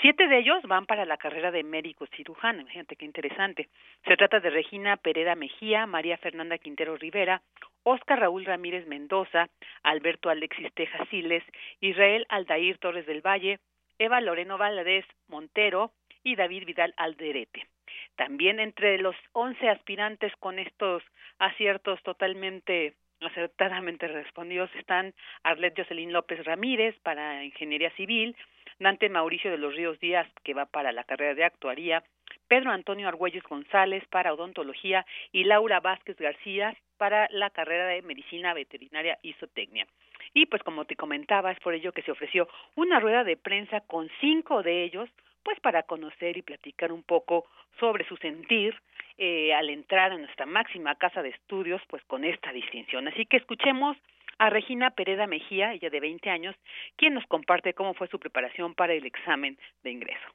Siete 0.00 0.26
de 0.26 0.38
ellos 0.38 0.62
van 0.64 0.86
para 0.86 1.04
la 1.06 1.16
carrera 1.16 1.50
de 1.50 1.62
médico 1.62 2.06
cirujano. 2.16 2.66
Fíjate 2.66 2.96
qué 2.96 3.04
interesante. 3.04 3.68
Se 4.06 4.16
trata 4.16 4.40
de 4.40 4.50
Regina 4.50 4.96
Pereda 4.96 5.34
Mejía, 5.34 5.86
María 5.86 6.18
Fernanda 6.18 6.58
Quintero 6.58 6.96
Rivera, 6.96 7.42
Oscar 7.84 8.20
Raúl 8.20 8.44
Ramírez 8.44 8.86
Mendoza, 8.86 9.48
Alberto 9.82 10.28
Alexis 10.28 10.72
Tejas 10.74 11.08
Siles, 11.08 11.44
Israel 11.80 12.26
Aldair 12.28 12.78
Torres 12.78 13.06
del 13.06 13.22
Valle, 13.22 13.60
Eva 13.98 14.20
Loreno 14.20 14.58
Valadez 14.58 15.06
Montero 15.28 15.92
y 16.24 16.36
David 16.36 16.64
Vidal 16.66 16.94
Alderete. 16.96 17.66
También 18.16 18.60
entre 18.60 18.98
los 18.98 19.16
once 19.32 19.68
aspirantes 19.68 20.32
con 20.36 20.58
estos 20.58 21.02
aciertos 21.38 22.02
totalmente 22.02 22.94
acertadamente 23.20 24.08
respondidos 24.08 24.70
están 24.74 25.14
Arlet 25.42 25.74
Jocelyn 25.76 26.12
López 26.12 26.44
Ramírez 26.44 26.98
para 27.02 27.44
Ingeniería 27.44 27.90
Civil, 27.92 28.36
Dante 28.78 29.08
Mauricio 29.08 29.50
de 29.50 29.58
los 29.58 29.74
Ríos 29.74 29.98
Díaz, 30.00 30.26
que 30.42 30.54
va 30.54 30.66
para 30.66 30.92
la 30.92 31.04
carrera 31.04 31.34
de 31.34 31.44
Actuaría, 31.44 32.02
Pedro 32.48 32.70
Antonio 32.70 33.08
Argüelles 33.08 33.42
González 33.44 34.04
para 34.10 34.32
Odontología 34.34 35.06
y 35.30 35.44
Laura 35.44 35.80
Vázquez 35.80 36.16
García 36.18 36.76
para 36.98 37.28
la 37.30 37.50
carrera 37.50 37.86
de 37.86 38.02
Medicina 38.02 38.54
Veterinaria 38.54 39.18
y 39.22 39.32
Zootecnia. 39.34 39.86
Y 40.34 40.46
pues 40.46 40.62
como 40.62 40.84
te 40.84 40.96
comentaba, 40.96 41.52
es 41.52 41.60
por 41.60 41.74
ello 41.74 41.92
que 41.92 42.02
se 42.02 42.10
ofreció 42.10 42.48
una 42.74 43.00
rueda 43.00 43.24
de 43.24 43.36
prensa 43.36 43.80
con 43.80 44.10
cinco 44.20 44.62
de 44.62 44.84
ellos 44.84 45.08
pues 45.42 45.58
para 45.60 45.82
conocer 45.82 46.36
y 46.36 46.42
platicar 46.42 46.92
un 46.92 47.02
poco 47.02 47.46
sobre 47.78 48.06
su 48.06 48.16
sentir 48.16 48.74
eh, 49.18 49.52
al 49.54 49.70
entrar 49.70 50.12
a 50.12 50.18
nuestra 50.18 50.46
máxima 50.46 50.94
casa 50.94 51.22
de 51.22 51.30
estudios, 51.30 51.80
pues 51.88 52.02
con 52.04 52.24
esta 52.24 52.52
distinción. 52.52 53.08
Así 53.08 53.26
que 53.26 53.36
escuchemos 53.36 53.96
a 54.38 54.50
Regina 54.50 54.90
Pereda 54.90 55.26
Mejía, 55.26 55.72
ella 55.72 55.90
de 55.90 56.00
20 56.00 56.30
años, 56.30 56.56
quien 56.96 57.14
nos 57.14 57.24
comparte 57.26 57.74
cómo 57.74 57.94
fue 57.94 58.08
su 58.08 58.18
preparación 58.18 58.74
para 58.74 58.92
el 58.94 59.06
examen 59.06 59.58
de 59.84 59.90
ingreso. 59.90 60.26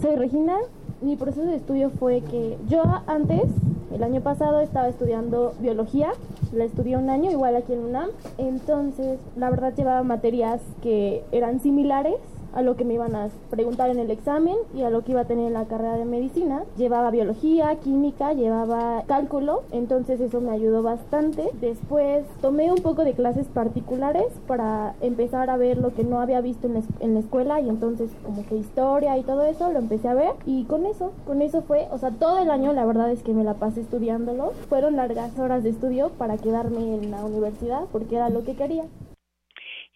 Soy 0.00 0.16
Regina, 0.16 0.58
mi 1.00 1.16
proceso 1.16 1.46
de 1.46 1.56
estudio 1.56 1.90
fue 1.90 2.20
que 2.30 2.56
yo 2.68 2.82
antes, 3.06 3.44
el 3.92 4.02
año 4.02 4.22
pasado, 4.22 4.60
estaba 4.60 4.88
estudiando 4.88 5.54
biología, 5.60 6.12
la 6.52 6.64
estudié 6.64 6.96
un 6.96 7.08
año, 7.08 7.30
igual 7.30 7.56
aquí 7.56 7.72
en 7.72 7.80
UNAM, 7.80 8.10
entonces 8.36 9.18
la 9.36 9.48
verdad 9.48 9.74
llevaba 9.74 10.02
materias 10.02 10.60
que 10.82 11.22
eran 11.32 11.60
similares 11.60 12.16
a 12.54 12.62
lo 12.62 12.76
que 12.76 12.84
me 12.84 12.94
iban 12.94 13.14
a 13.14 13.28
preguntar 13.50 13.90
en 13.90 13.98
el 13.98 14.10
examen 14.10 14.56
y 14.74 14.82
a 14.82 14.90
lo 14.90 15.02
que 15.02 15.12
iba 15.12 15.22
a 15.22 15.26
tener 15.26 15.46
en 15.46 15.52
la 15.52 15.64
carrera 15.64 15.96
de 15.96 16.04
medicina. 16.04 16.64
Llevaba 16.76 17.10
biología, 17.10 17.76
química, 17.76 18.32
llevaba 18.32 19.02
cálculo, 19.06 19.62
entonces 19.72 20.20
eso 20.20 20.40
me 20.40 20.50
ayudó 20.50 20.82
bastante. 20.82 21.50
Después 21.60 22.24
tomé 22.40 22.70
un 22.72 22.82
poco 22.82 23.04
de 23.04 23.12
clases 23.12 23.46
particulares 23.46 24.26
para 24.46 24.94
empezar 25.00 25.50
a 25.50 25.56
ver 25.56 25.78
lo 25.78 25.94
que 25.94 26.04
no 26.04 26.20
había 26.20 26.40
visto 26.40 26.66
en 26.66 26.74
la, 26.74 26.82
en 27.00 27.14
la 27.14 27.20
escuela 27.20 27.60
y 27.60 27.68
entonces 27.68 28.10
como 28.24 28.44
que 28.46 28.56
historia 28.56 29.16
y 29.18 29.22
todo 29.22 29.42
eso 29.42 29.70
lo 29.70 29.78
empecé 29.78 30.08
a 30.08 30.14
ver 30.14 30.32
y 30.46 30.64
con 30.64 30.86
eso, 30.86 31.12
con 31.26 31.42
eso 31.42 31.62
fue, 31.62 31.88
o 31.90 31.98
sea, 31.98 32.10
todo 32.10 32.38
el 32.38 32.50
año 32.50 32.72
la 32.72 32.84
verdad 32.84 33.10
es 33.10 33.22
que 33.22 33.32
me 33.32 33.44
la 33.44 33.54
pasé 33.54 33.80
estudiándolo. 33.80 34.52
Fueron 34.68 34.96
largas 34.96 35.38
horas 35.38 35.62
de 35.62 35.70
estudio 35.70 36.10
para 36.10 36.36
quedarme 36.36 36.94
en 36.94 37.10
la 37.10 37.24
universidad 37.24 37.84
porque 37.92 38.16
era 38.16 38.28
lo 38.28 38.44
que 38.44 38.54
quería. 38.54 38.84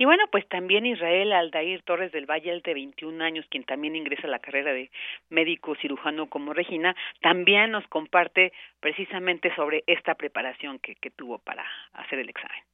Y 0.03 0.05
bueno, 0.05 0.25
pues 0.33 0.49
también 0.49 0.85
Israel 0.85 1.33
Aldair 1.33 1.83
Torres 1.83 2.11
del 2.11 2.27
Valle, 2.27 2.61
de 2.61 2.75
21 2.75 3.23
años, 3.23 3.47
quien 3.49 3.63
también 3.63 3.95
ingresa 3.95 4.27
a 4.27 4.31
la 4.31 4.41
carrera 4.41 4.73
de 4.73 4.91
médico 5.31 5.77
cirujano 5.77 6.29
como 6.29 6.53
Regina, 6.53 6.97
también 7.21 7.71
nos 7.71 7.87
comparte 7.87 8.53
precisamente 8.81 9.55
sobre 9.55 9.85
esta 9.87 10.17
preparación 10.17 10.81
que, 10.81 10.97
que 10.97 11.11
tuvo 11.11 11.39
para 11.39 11.65
hacer 11.93 12.19
el 12.19 12.31
examen. 12.31 12.65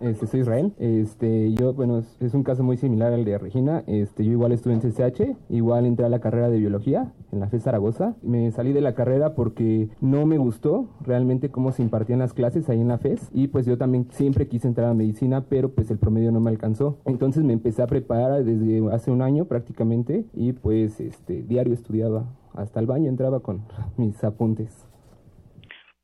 Este, 0.00 0.28
soy 0.28 0.40
Israel. 0.40 0.72
Este, 0.78 1.52
yo, 1.54 1.72
bueno, 1.74 1.98
es, 1.98 2.32
un 2.32 2.44
caso 2.44 2.62
muy 2.62 2.76
similar 2.76 3.12
al 3.12 3.24
de 3.24 3.36
Regina. 3.36 3.82
Este, 3.88 4.24
yo 4.24 4.30
igual 4.30 4.52
estuve 4.52 4.74
en 4.74 4.80
CCH, 4.80 5.36
igual 5.48 5.86
entré 5.86 6.06
a 6.06 6.08
la 6.08 6.20
carrera 6.20 6.48
de 6.48 6.60
biología 6.60 7.12
en 7.32 7.40
la 7.40 7.48
FES 7.48 7.64
Zaragoza. 7.64 8.14
Me 8.22 8.52
salí 8.52 8.72
de 8.72 8.80
la 8.80 8.94
carrera 8.94 9.34
porque 9.34 9.88
no 10.00 10.24
me 10.24 10.38
gustó 10.38 10.88
realmente 11.04 11.50
cómo 11.50 11.72
se 11.72 11.82
impartían 11.82 12.20
las 12.20 12.32
clases 12.32 12.68
ahí 12.68 12.80
en 12.80 12.88
la 12.88 12.98
FES 12.98 13.30
y 13.34 13.48
pues 13.48 13.66
yo 13.66 13.76
también 13.76 14.08
siempre 14.12 14.46
quise 14.46 14.68
entrar 14.68 14.88
a 14.88 14.94
medicina, 14.94 15.44
pero 15.48 15.74
pues 15.74 15.90
el 15.90 15.98
promedio 15.98 16.30
no 16.30 16.38
me 16.38 16.50
alcanzó. 16.50 17.00
Entonces 17.04 17.42
me 17.42 17.52
empecé 17.52 17.82
a 17.82 17.88
preparar 17.88 18.44
desde 18.44 18.80
hace 18.92 19.10
un 19.10 19.20
año 19.20 19.46
prácticamente 19.46 20.26
y 20.32 20.52
pues 20.52 21.00
este 21.00 21.42
diario 21.42 21.74
estudiaba 21.74 22.24
hasta 22.54 22.78
el 22.78 22.86
baño 22.86 23.08
entraba 23.08 23.40
con 23.40 23.62
mis 23.96 24.22
apuntes. 24.22 24.86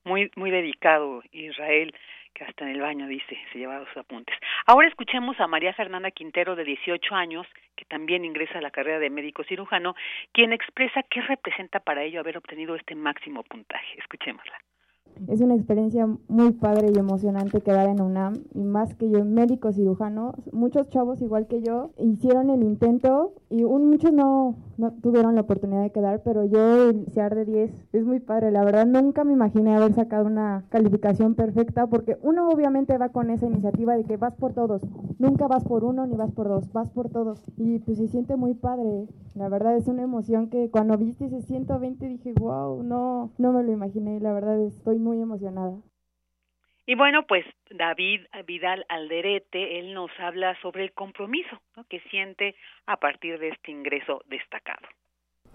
Muy 0.04 0.30
muy 0.36 0.50
dedicado 0.50 1.22
Israel 1.32 1.94
que 2.34 2.44
hasta 2.44 2.64
en 2.64 2.70
el 2.70 2.80
baño 2.80 3.06
dice, 3.06 3.38
se 3.52 3.58
llevaba 3.58 3.86
sus 3.86 3.96
apuntes. 3.96 4.36
Ahora 4.66 4.88
escuchemos 4.88 5.38
a 5.40 5.46
María 5.46 5.72
Fernanda 5.72 6.10
Quintero, 6.10 6.56
de 6.56 6.64
18 6.64 7.14
años, 7.14 7.46
que 7.76 7.84
también 7.84 8.24
ingresa 8.24 8.58
a 8.58 8.62
la 8.62 8.70
carrera 8.70 8.98
de 8.98 9.10
médico 9.10 9.44
cirujano, 9.44 9.94
quien 10.32 10.52
expresa 10.52 11.02
qué 11.08 11.22
representa 11.22 11.80
para 11.80 12.02
ello 12.02 12.20
haber 12.20 12.36
obtenido 12.36 12.74
este 12.74 12.94
máximo 12.94 13.42
puntaje. 13.44 13.98
Escuchémosla. 13.98 14.58
Es 15.28 15.40
una 15.40 15.54
experiencia 15.54 16.06
muy 16.28 16.52
padre 16.52 16.90
y 16.92 16.98
emocionante 16.98 17.60
quedar 17.60 17.88
en 17.88 18.02
UNAM 18.02 18.34
y 18.52 18.64
más 18.64 18.94
que 18.94 19.08
yo, 19.08 19.24
médico 19.24 19.72
cirujano, 19.72 20.34
muchos 20.52 20.88
chavos 20.90 21.22
igual 21.22 21.46
que 21.46 21.62
yo 21.62 21.90
hicieron 21.98 22.50
el 22.50 22.62
intento 22.62 23.32
y 23.48 23.62
un, 23.62 23.88
muchos 23.88 24.12
no, 24.12 24.56
no 24.76 24.92
tuvieron 24.92 25.34
la 25.34 25.42
oportunidad 25.42 25.82
de 25.82 25.92
quedar, 25.92 26.22
pero 26.24 26.44
yo 26.44 26.90
iniciar 26.90 27.34
de 27.34 27.44
10 27.44 27.70
es 27.92 28.04
muy 28.04 28.20
padre. 28.20 28.50
La 28.50 28.64
verdad 28.64 28.86
nunca 28.86 29.24
me 29.24 29.32
imaginé 29.32 29.74
haber 29.74 29.94
sacado 29.94 30.26
una 30.26 30.64
calificación 30.68 31.34
perfecta 31.34 31.86
porque 31.86 32.18
uno 32.22 32.48
obviamente 32.48 32.98
va 32.98 33.08
con 33.10 33.30
esa 33.30 33.46
iniciativa 33.46 33.96
de 33.96 34.04
que 34.04 34.16
vas 34.16 34.34
por 34.34 34.52
todos, 34.52 34.82
nunca 35.18 35.46
vas 35.46 35.64
por 35.64 35.84
uno 35.84 36.06
ni 36.06 36.16
vas 36.16 36.32
por 36.32 36.48
dos, 36.48 36.72
vas 36.72 36.90
por 36.90 37.08
todos 37.08 37.40
y 37.56 37.78
pues 37.78 37.98
se 37.98 38.08
siente 38.08 38.36
muy 38.36 38.54
padre. 38.54 39.06
La 39.34 39.48
verdad 39.48 39.76
es 39.76 39.88
una 39.88 40.02
emoción 40.02 40.48
que 40.48 40.70
cuando 40.70 40.96
viste 40.96 41.24
ese 41.26 41.40
120 41.40 42.06
dije, 42.06 42.32
wow, 42.38 42.82
no, 42.82 43.30
no 43.38 43.52
me 43.52 43.62
lo 43.62 43.72
imaginé, 43.72 44.20
la 44.20 44.32
verdad 44.32 44.60
estoy 44.60 44.93
muy 44.98 45.20
emocionada. 45.20 45.76
Y 46.86 46.96
bueno, 46.96 47.26
pues 47.26 47.46
David 47.70 48.22
Vidal 48.46 48.84
Alderete, 48.88 49.78
él 49.78 49.94
nos 49.94 50.10
habla 50.18 50.54
sobre 50.60 50.84
el 50.84 50.92
compromiso 50.92 51.60
que 51.88 52.00
siente 52.10 52.54
a 52.86 52.98
partir 52.98 53.38
de 53.38 53.48
este 53.48 53.70
ingreso 53.72 54.22
destacado. 54.26 54.86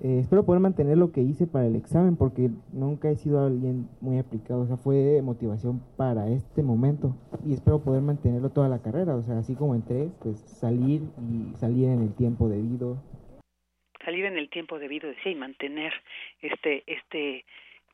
Eh, 0.02 0.20
espero 0.22 0.46
poder 0.46 0.62
mantener 0.62 0.98
lo 0.98 1.12
que 1.12 1.20
hice 1.20 1.46
para 1.46 1.68
el 1.68 1.76
examen 1.76 2.16
porque 2.16 2.50
nunca 2.72 3.10
he 3.10 3.18
sido 3.18 3.46
alguien 3.46 3.90
muy 4.00 4.18
aplicado, 4.18 4.62
o 4.62 4.66
sea, 4.66 4.78
fue 4.78 5.22
motivación 5.22 5.82
para 5.98 6.30
este 6.30 6.64
momento 6.64 7.18
y 7.46 7.54
espero 7.54 7.84
poder 7.84 8.02
mantenerlo 8.02 8.50
toda 8.50 8.70
la 8.70 8.82
carrera, 8.82 9.16
o 9.16 9.22
sea, 9.22 9.40
así 9.40 9.56
como 9.56 9.76
entré, 9.76 10.08
pues 10.24 10.40
salir 10.40 11.02
y 11.20 11.54
salir 11.58 11.90
en 11.90 12.02
el 12.02 12.16
tiempo 12.16 12.48
debido. 12.48 13.04
Salir 14.06 14.24
en 14.24 14.38
el 14.38 14.50
tiempo 14.50 14.80
debido, 14.80 15.10
decía, 15.10 15.34
y 15.34 15.36
mantener 15.36 15.92
este, 16.42 16.84
este, 16.88 17.44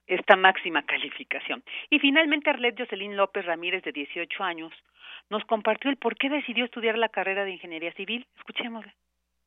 esta 0.07 0.35
máxima 0.35 0.83
calificación. 0.83 1.63
Y 1.89 1.99
finalmente 1.99 2.49
Arlet 2.49 2.77
Jocelyn 2.77 3.17
López 3.17 3.45
Ramírez, 3.45 3.83
de 3.83 3.91
18 3.91 4.43
años, 4.43 4.73
nos 5.29 5.43
compartió 5.45 5.89
el 5.89 5.97
por 5.97 6.15
qué 6.17 6.29
decidió 6.29 6.65
estudiar 6.65 6.97
la 6.97 7.09
carrera 7.09 7.45
de 7.45 7.51
Ingeniería 7.51 7.93
Civil. 7.93 8.27
Escuchémosla. 8.37 8.93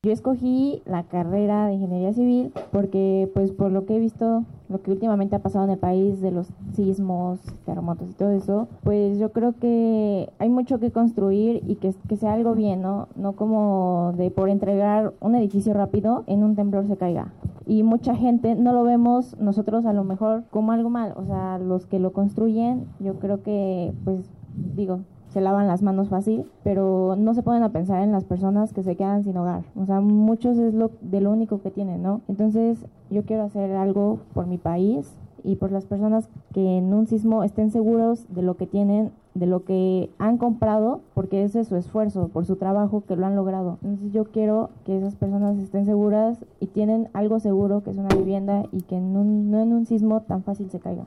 Yo 0.05 0.13
escogí 0.13 0.81
la 0.87 1.03
carrera 1.03 1.67
de 1.67 1.75
ingeniería 1.75 2.13
civil 2.13 2.53
porque, 2.71 3.29
pues, 3.35 3.51
por 3.51 3.73
lo 3.73 3.85
que 3.85 3.97
he 3.97 3.99
visto, 3.99 4.45
lo 4.69 4.81
que 4.81 4.93
últimamente 4.93 5.35
ha 5.35 5.41
pasado 5.41 5.65
en 5.65 5.73
el 5.73 5.79
país 5.79 6.21
de 6.21 6.31
los 6.31 6.47
sismos, 6.73 7.41
terremotos 7.67 8.09
y 8.09 8.13
todo 8.13 8.31
eso, 8.31 8.69
pues 8.85 9.19
yo 9.19 9.33
creo 9.33 9.55
que 9.59 10.31
hay 10.39 10.51
mucho 10.51 10.79
que 10.79 10.93
construir 10.93 11.65
y 11.67 11.75
que, 11.75 11.93
que 12.09 12.15
sea 12.15 12.35
algo 12.35 12.55
bien, 12.55 12.81
¿no? 12.81 13.09
No 13.17 13.33
como 13.33 14.15
de 14.17 14.31
por 14.31 14.51
entregar 14.51 15.15
un 15.19 15.35
edificio 15.35 15.75
rápido 15.75 16.23
en 16.29 16.45
un 16.45 16.55
temblor 16.55 16.87
se 16.87 16.97
caiga. 16.97 17.33
Y 17.67 17.83
mucha 17.83 18.15
gente 18.15 18.55
no 18.55 18.73
lo 18.73 18.85
vemos 18.85 19.37
nosotros 19.41 19.85
a 19.85 19.93
lo 19.93 20.05
mejor 20.05 20.45
como 20.53 20.71
algo 20.71 20.91
mal, 20.91 21.13
o 21.17 21.25
sea, 21.25 21.59
los 21.59 21.87
que 21.87 21.99
lo 21.99 22.13
construyen, 22.13 22.87
yo 23.01 23.15
creo 23.15 23.43
que, 23.43 23.93
pues, 24.05 24.31
digo, 24.77 25.01
se 25.31 25.41
lavan 25.41 25.67
las 25.67 25.83
manos 25.83 26.09
fácil, 26.09 26.45
pero 26.65 27.17
no 27.19 27.35
se 27.35 27.43
ponen 27.43 27.63
a 27.63 27.71
pensar 27.71 28.03
en 28.03 28.13
las 28.13 28.25
personas 28.25 28.73
que 28.73 28.83
se 28.83 28.97
quedan 28.97 29.25
sin 29.25 29.37
hogar. 29.37 29.63
O 29.77 29.87
sea, 29.87 30.01
muchos 30.01 30.59
es 30.59 30.75
lo 30.75 30.91
de 31.01 31.21
lo 31.21 31.31
único 31.31 31.61
que 31.61 31.71
tienen, 31.71 32.03
¿no? 32.03 32.21
Entonces, 32.29 32.85
yo 33.11 33.23
quiero 33.25 33.45
hacer 33.45 33.73
algo 33.73 34.21
por 34.35 34.47
mi 34.47 34.59
país 34.59 35.15
y 35.45 35.57
por 35.57 35.71
las 35.71 35.85
personas 35.85 36.29
que 36.53 36.79
en 36.79 36.93
un 36.93 37.07
sismo 37.07 37.45
estén 37.45 37.71
seguros 37.71 38.27
de 38.29 38.43
lo 38.43 38.57
que 38.57 38.67
tienen, 38.67 39.13
de 39.35 39.47
lo 39.47 39.65
que 39.65 40.11
han 40.19 40.37
comprado, 40.37 41.01
porque 41.15 41.45
ese 41.45 41.61
es 41.61 41.69
su 41.69 41.77
esfuerzo, 41.77 42.29
por 42.29 42.45
su 42.45 42.57
trabajo 42.57 43.05
que 43.07 43.17
lo 43.17 43.27
han 43.27 43.37
logrado. 43.37 43.79
Entonces 43.83 44.13
yo 44.13 44.25
quiero 44.25 44.71
que 44.85 44.97
esas 44.97 45.15
personas 45.15 45.57
estén 45.59 45.87
seguras 45.87 46.45
y 46.61 46.67
tienen 46.67 47.09
algo 47.13 47.39
seguro, 47.39 47.83
que 47.83 47.91
es 47.91 47.99
una 47.99 48.15
vivienda 48.15 48.65
y 48.73 48.83
que 48.83 49.01
no 49.01 49.21
en 49.23 49.73
un 49.73 49.87
sismo 49.87 50.23
tan 50.23 50.43
fácil 50.43 50.71
se 50.71 50.81
caiga. 50.81 51.05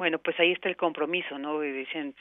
Bueno, 0.00 0.18
pues 0.18 0.40
ahí 0.40 0.52
está 0.52 0.70
el 0.70 0.78
compromiso, 0.78 1.38
¿no? 1.38 1.60
Dicen, 1.60 2.14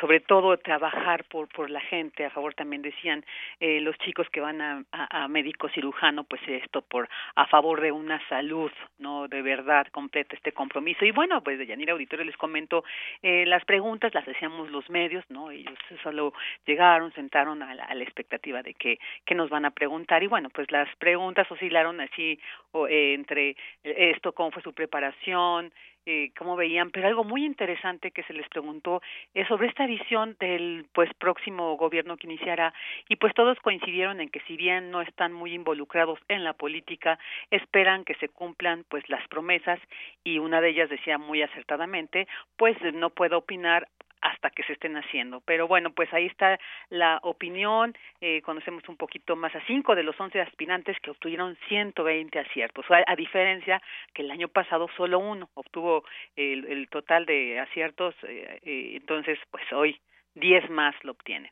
sobre 0.00 0.20
todo 0.20 0.56
trabajar 0.56 1.24
por 1.24 1.48
por 1.48 1.68
la 1.68 1.80
gente, 1.80 2.24
a 2.24 2.30
favor 2.30 2.54
también 2.54 2.80
decían 2.80 3.24
eh, 3.58 3.80
los 3.80 3.98
chicos 3.98 4.28
que 4.30 4.38
van 4.38 4.60
a, 4.60 4.84
a, 4.92 5.26
médico 5.26 5.68
cirujano, 5.70 6.22
pues 6.22 6.40
esto 6.46 6.82
por 6.82 7.08
a 7.34 7.46
favor 7.48 7.80
de 7.80 7.90
una 7.90 8.20
salud, 8.28 8.70
¿no? 9.00 9.26
De 9.26 9.42
verdad 9.42 9.88
completa 9.88 10.36
este 10.36 10.52
compromiso. 10.52 11.04
Y 11.04 11.10
bueno, 11.10 11.42
pues 11.42 11.58
de 11.58 11.66
Yanira 11.66 11.94
Auditorio 11.94 12.24
les 12.24 12.36
comento, 12.36 12.84
eh, 13.20 13.44
las 13.46 13.64
preguntas 13.64 14.14
las 14.14 14.28
hacíamos 14.28 14.70
los 14.70 14.88
medios, 14.88 15.24
¿no? 15.28 15.50
Ellos 15.50 15.76
solo 16.04 16.34
llegaron, 16.66 17.12
sentaron 17.14 17.64
a 17.64 17.74
la, 17.74 17.82
a 17.82 17.96
la 17.96 18.04
expectativa 18.04 18.62
de 18.62 18.74
que, 18.74 19.00
que 19.24 19.34
nos 19.34 19.50
van 19.50 19.64
a 19.64 19.72
preguntar 19.72 20.22
y 20.22 20.28
bueno, 20.28 20.50
pues 20.50 20.70
las 20.70 20.88
preguntas 20.98 21.50
oscilaron 21.50 22.00
así 22.00 22.38
o, 22.70 22.86
eh, 22.86 23.14
entre 23.14 23.56
esto, 23.82 24.30
cómo 24.30 24.52
fue 24.52 24.62
su 24.62 24.72
preparación, 24.72 25.72
eh, 26.06 26.30
veían, 26.56 26.90
pero 26.90 27.08
algo 27.08 27.24
muy 27.24 27.44
interesante 27.44 28.10
que 28.10 28.22
se 28.24 28.32
les 28.32 28.48
preguntó 28.48 29.02
es 29.34 29.48
sobre 29.48 29.68
esta 29.68 29.86
visión 29.86 30.36
del 30.38 30.86
pues 30.92 31.12
próximo 31.14 31.76
gobierno 31.76 32.16
que 32.16 32.26
iniciará 32.26 32.72
y 33.08 33.16
pues 33.16 33.34
todos 33.34 33.58
coincidieron 33.60 34.20
en 34.20 34.28
que 34.28 34.40
si 34.40 34.56
bien 34.56 34.90
no 34.90 35.00
están 35.00 35.32
muy 35.32 35.54
involucrados 35.54 36.18
en 36.28 36.44
la 36.44 36.52
política, 36.52 37.18
esperan 37.50 38.04
que 38.04 38.14
se 38.16 38.28
cumplan 38.28 38.84
pues 38.88 39.08
las 39.08 39.26
promesas 39.28 39.80
y 40.22 40.38
una 40.38 40.60
de 40.60 40.70
ellas 40.70 40.90
decía 40.90 41.18
muy 41.18 41.42
acertadamente, 41.42 42.28
pues 42.56 42.76
no 42.94 43.10
puedo 43.10 43.38
opinar 43.38 43.88
hasta 44.24 44.50
que 44.50 44.64
se 44.64 44.72
estén 44.72 44.96
haciendo. 44.96 45.40
Pero 45.42 45.68
bueno, 45.68 45.92
pues 45.92 46.12
ahí 46.12 46.26
está 46.26 46.58
la 46.88 47.20
opinión. 47.22 47.94
Eh, 48.20 48.40
conocemos 48.42 48.82
un 48.88 48.96
poquito 48.96 49.36
más 49.36 49.54
a 49.54 49.64
cinco 49.66 49.94
de 49.94 50.02
los 50.02 50.18
once 50.18 50.40
aspirantes 50.40 50.98
que 51.00 51.10
obtuvieron 51.10 51.56
120 51.68 52.38
aciertos, 52.38 52.84
a, 52.90 53.04
a 53.06 53.16
diferencia 53.16 53.80
que 54.14 54.22
el 54.22 54.30
año 54.30 54.48
pasado 54.48 54.88
solo 54.96 55.18
uno 55.18 55.50
obtuvo 55.54 56.04
el, 56.36 56.64
el 56.66 56.88
total 56.88 57.26
de 57.26 57.60
aciertos. 57.60 58.14
Eh, 58.24 58.60
eh, 58.62 58.92
entonces, 58.96 59.38
pues 59.50 59.64
hoy 59.72 60.00
diez 60.34 60.68
más 60.70 60.94
lo 61.04 61.12
obtienen. 61.12 61.50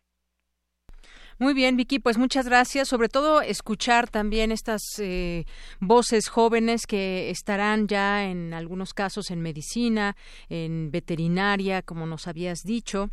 Muy 1.43 1.55
bien, 1.55 1.77
Vicky, 1.77 1.99
pues 1.99 2.19
muchas 2.19 2.47
gracias. 2.47 2.87
Sobre 2.87 3.09
todo 3.09 3.43
escuchar 3.43 4.09
también 4.09 4.53
estas 4.53 4.81
eh, 5.01 5.45
voces 5.81 6.29
jóvenes 6.29 6.87
que 6.87 7.31
estarán 7.31 7.89
ya 7.89 8.23
en 8.23 8.55
algunos 8.55 8.95
casos 8.95 9.29
en 9.33 9.41
medicina, 9.41 10.15
en 10.49 10.93
veterinaria, 10.93 11.83
como 11.83 12.07
nos 12.07 12.29
habías 12.29 12.63
dicho 12.63 13.11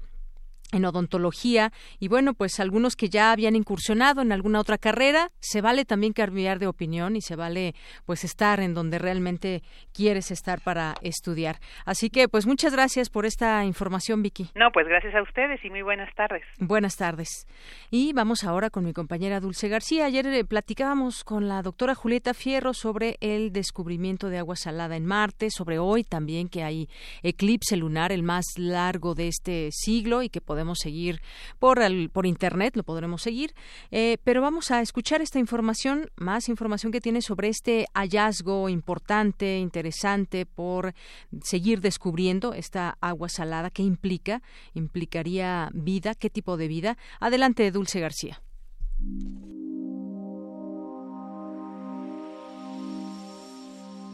en 0.72 0.86
odontología 0.86 1.72
y 2.00 2.08
bueno 2.08 2.34
pues 2.34 2.60
algunos 2.60 2.96
que 2.96 3.10
ya 3.10 3.32
habían 3.32 3.56
incursionado 3.56 4.22
en 4.22 4.32
alguna 4.32 4.60
otra 4.60 4.78
carrera 4.78 5.32
se 5.40 5.62
vale 5.62 5.86
también 5.86 6.14
cambiar 6.14 6.60
de 6.60 6.68
opinión 6.68 7.16
y 7.16 7.22
se 7.22 7.36
vale 7.36 7.74
pues 8.06 8.24
estar 8.24 8.60
en 8.60 8.74
donde 8.74 9.00
realmente 9.00 9.64
quieres 9.94 10.32
estar 10.32 10.62
para 10.62 10.96
estudiar. 11.02 11.58
Así 11.86 12.10
que 12.10 12.28
pues 12.28 12.46
muchas 12.46 12.74
gracias 12.74 13.10
por 13.10 13.26
esta 13.26 13.66
información 13.66 14.22
Vicky. 14.22 14.50
No 14.56 14.72
pues 14.72 14.88
gracias 14.88 15.16
a 15.16 15.22
ustedes 15.22 15.64
y 15.64 15.70
muy 15.70 15.82
buenas 15.82 16.14
tardes. 16.16 16.44
Buenas 16.60 16.96
tardes. 16.96 17.48
Y 17.90 18.14
vamos 18.14 18.44
ahora 18.44 18.70
con 18.70 18.86
mi 18.86 18.94
compañera 18.94 19.40
Dulce 19.40 19.68
García. 19.70 20.06
Ayer 20.06 20.28
eh, 20.28 20.46
platicábamos 20.46 21.24
con 21.24 21.48
la 21.48 21.62
doctora 21.62 21.96
Julieta 21.96 22.34
Fierro 22.34 22.74
sobre 22.74 23.18
el 23.22 23.52
descubrimiento 23.52 24.30
de 24.30 24.38
agua 24.38 24.56
salada 24.56 24.96
en 24.96 25.06
Marte 25.06 25.50
sobre 25.50 25.80
hoy 25.80 26.04
también 26.04 26.50
que 26.50 26.64
hay 26.64 26.90
eclipse 27.24 27.78
lunar 27.78 28.12
el 28.12 28.24
más 28.24 28.46
largo 28.58 29.16
de 29.16 29.28
este 29.28 29.70
siglo 29.72 30.22
y 30.22 30.30
que 30.30 30.42
podemos 30.42 30.59
podemos 30.60 30.80
seguir 30.80 31.22
por, 31.58 31.82
el, 31.82 32.10
por 32.10 32.26
internet, 32.26 32.76
lo 32.76 32.84
podremos 32.84 33.22
seguir, 33.22 33.54
eh, 33.92 34.18
pero 34.26 34.42
vamos 34.42 34.72
a 34.72 34.82
escuchar 34.82 35.22
esta 35.22 35.40
información, 35.40 36.10
más 36.18 36.50
información 36.50 36.92
que 36.92 37.00
tiene 37.00 37.22
sobre 37.22 37.48
este 37.48 37.86
hallazgo 37.94 38.68
importante, 38.68 39.58
interesante 39.58 40.46
por 40.46 40.94
seguir 41.42 41.80
descubriendo 41.80 42.54
esta 42.54 42.98
agua 43.00 43.30
salada, 43.30 43.70
qué 43.70 43.84
implica, 43.84 44.42
implicaría 44.74 45.70
vida, 45.74 46.14
qué 46.14 46.30
tipo 46.30 46.58
de 46.58 46.68
vida. 46.68 46.98
Adelante, 47.22 47.72
Dulce 47.72 48.02
García. 48.02 48.42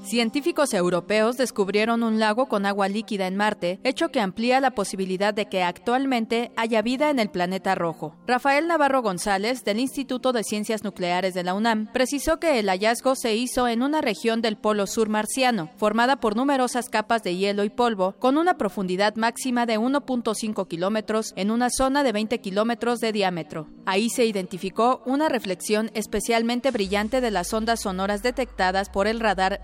Científicos 0.05 0.75
europeos 0.75 1.35
descubrieron 1.35 2.03
un 2.03 2.19
lago 2.19 2.45
con 2.45 2.67
agua 2.67 2.87
líquida 2.87 3.25
en 3.25 3.35
Marte, 3.35 3.79
hecho 3.83 4.09
que 4.09 4.19
amplía 4.19 4.59
la 4.59 4.69
posibilidad 4.69 5.33
de 5.33 5.47
que 5.47 5.63
actualmente 5.63 6.51
haya 6.55 6.83
vida 6.83 7.09
en 7.09 7.17
el 7.17 7.31
planeta 7.31 7.73
rojo. 7.73 8.15
Rafael 8.27 8.67
Navarro 8.67 9.01
González, 9.01 9.63
del 9.63 9.79
Instituto 9.79 10.31
de 10.31 10.43
Ciencias 10.43 10.83
Nucleares 10.83 11.33
de 11.33 11.43
la 11.43 11.55
UNAM, 11.55 11.91
precisó 11.91 12.39
que 12.39 12.59
el 12.59 12.69
hallazgo 12.69 13.15
se 13.15 13.35
hizo 13.35 13.67
en 13.67 13.81
una 13.81 13.99
región 13.99 14.43
del 14.43 14.57
Polo 14.57 14.85
Sur 14.85 15.09
marciano, 15.09 15.71
formada 15.75 16.17
por 16.17 16.35
numerosas 16.35 16.87
capas 16.87 17.23
de 17.23 17.35
hielo 17.35 17.63
y 17.63 17.71
polvo, 17.71 18.13
con 18.19 18.37
una 18.37 18.59
profundidad 18.59 19.15
máxima 19.15 19.65
de 19.65 19.79
1.5 19.79 20.67
kilómetros 20.67 21.33
en 21.35 21.49
una 21.49 21.71
zona 21.71 22.03
de 22.03 22.11
20 22.11 22.41
kilómetros 22.41 22.99
de 22.99 23.11
diámetro. 23.11 23.69
Ahí 23.87 24.11
se 24.11 24.25
identificó 24.25 25.01
una 25.07 25.29
reflexión 25.29 25.89
especialmente 25.95 26.69
brillante 26.69 27.21
de 27.21 27.31
las 27.31 27.51
ondas 27.53 27.81
sonoras 27.81 28.21
detectadas 28.21 28.89
por 28.89 29.07
el 29.07 29.19
radar 29.19 29.61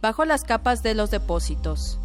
Bajo 0.00 0.24
las 0.24 0.42
capas 0.42 0.82
de 0.82 0.94
los 0.94 1.10
depósitos 1.12 2.00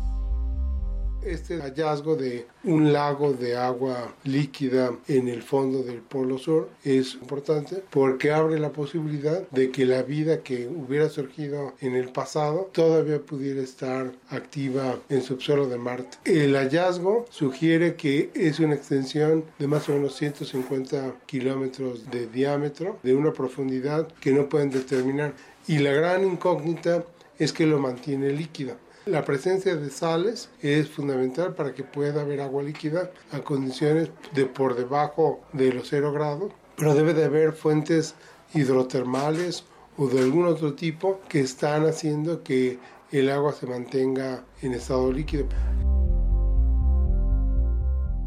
este 1.26 1.60
hallazgo 1.60 2.16
de 2.16 2.46
un 2.64 2.94
lago 2.94 3.34
de 3.34 3.56
agua 3.58 4.14
líquida 4.24 4.92
en 5.08 5.28
el 5.28 5.42
fondo 5.42 5.84
del 5.84 6.00
Polo 6.00 6.38
Sur 6.38 6.70
es 6.84 7.16
importante 7.16 7.84
porque 7.90 8.32
abre 8.32 8.60
la 8.60 8.72
posibilidad 8.72 9.48
de 9.50 9.72
que 9.72 9.86
la 9.86 10.04
vida 10.04 10.42
que 10.44 10.68
hubiera 10.68 11.10
surgido 11.10 11.74
en 11.82 11.96
el 11.96 12.10
pasado 12.10 12.70
todavía 12.72 13.20
pudiera 13.20 13.62
estar 13.62 14.12
activa 14.30 15.00
en 15.10 15.22
subsuelo 15.22 15.68
de 15.68 15.78
Marte. 15.78 16.18
El 16.26 16.56
hallazgo 16.56 17.26
sugiere 17.30 17.96
que 17.96 18.30
es 18.34 18.60
una 18.60 18.76
extensión 18.76 19.46
de 19.60 19.68
más 19.68 19.90
o 19.90 19.94
menos 19.94 20.16
150 20.16 21.16
kilómetros 21.26 22.10
de 22.12 22.28
diámetro, 22.28 23.00
de 23.04 23.16
una 23.16 23.34
profundidad 23.34 24.08
que 24.20 24.32
no 24.32 24.48
pueden 24.48 24.70
determinar. 24.70 25.34
Y 25.68 25.80
la 25.80 25.92
gran 25.92 26.24
incógnita 26.24 27.04
es 27.40 27.54
que 27.54 27.66
lo 27.66 27.80
mantiene 27.80 28.32
líquido. 28.32 28.76
La 29.06 29.24
presencia 29.24 29.76
de 29.76 29.92
sales 29.92 30.50
es 30.62 30.90
fundamental 30.90 31.54
para 31.54 31.76
que 31.76 31.84
pueda 31.84 32.22
haber 32.22 32.42
agua 32.42 32.64
líquida 32.64 33.12
a 33.32 33.40
condiciones 33.42 34.10
de 34.34 34.46
por 34.46 34.76
debajo 34.76 35.42
de 35.54 35.72
los 35.72 35.90
0 35.90 36.12
grados, 36.12 36.52
pero 36.76 36.96
debe 36.96 37.14
de 37.14 37.26
haber 37.26 37.54
fuentes 37.54 38.16
hidrotermales 38.54 39.64
o 39.98 40.08
de 40.08 40.20
algún 40.20 40.48
otro 40.48 40.74
tipo 40.74 41.20
que 41.30 41.42
están 41.42 41.86
haciendo 41.86 42.42
que 42.42 42.80
el 43.12 43.30
agua 43.30 43.54
se 43.54 43.68
mantenga 43.68 44.44
en 44.62 44.74
estado 44.74 45.12
líquido. 45.12 45.46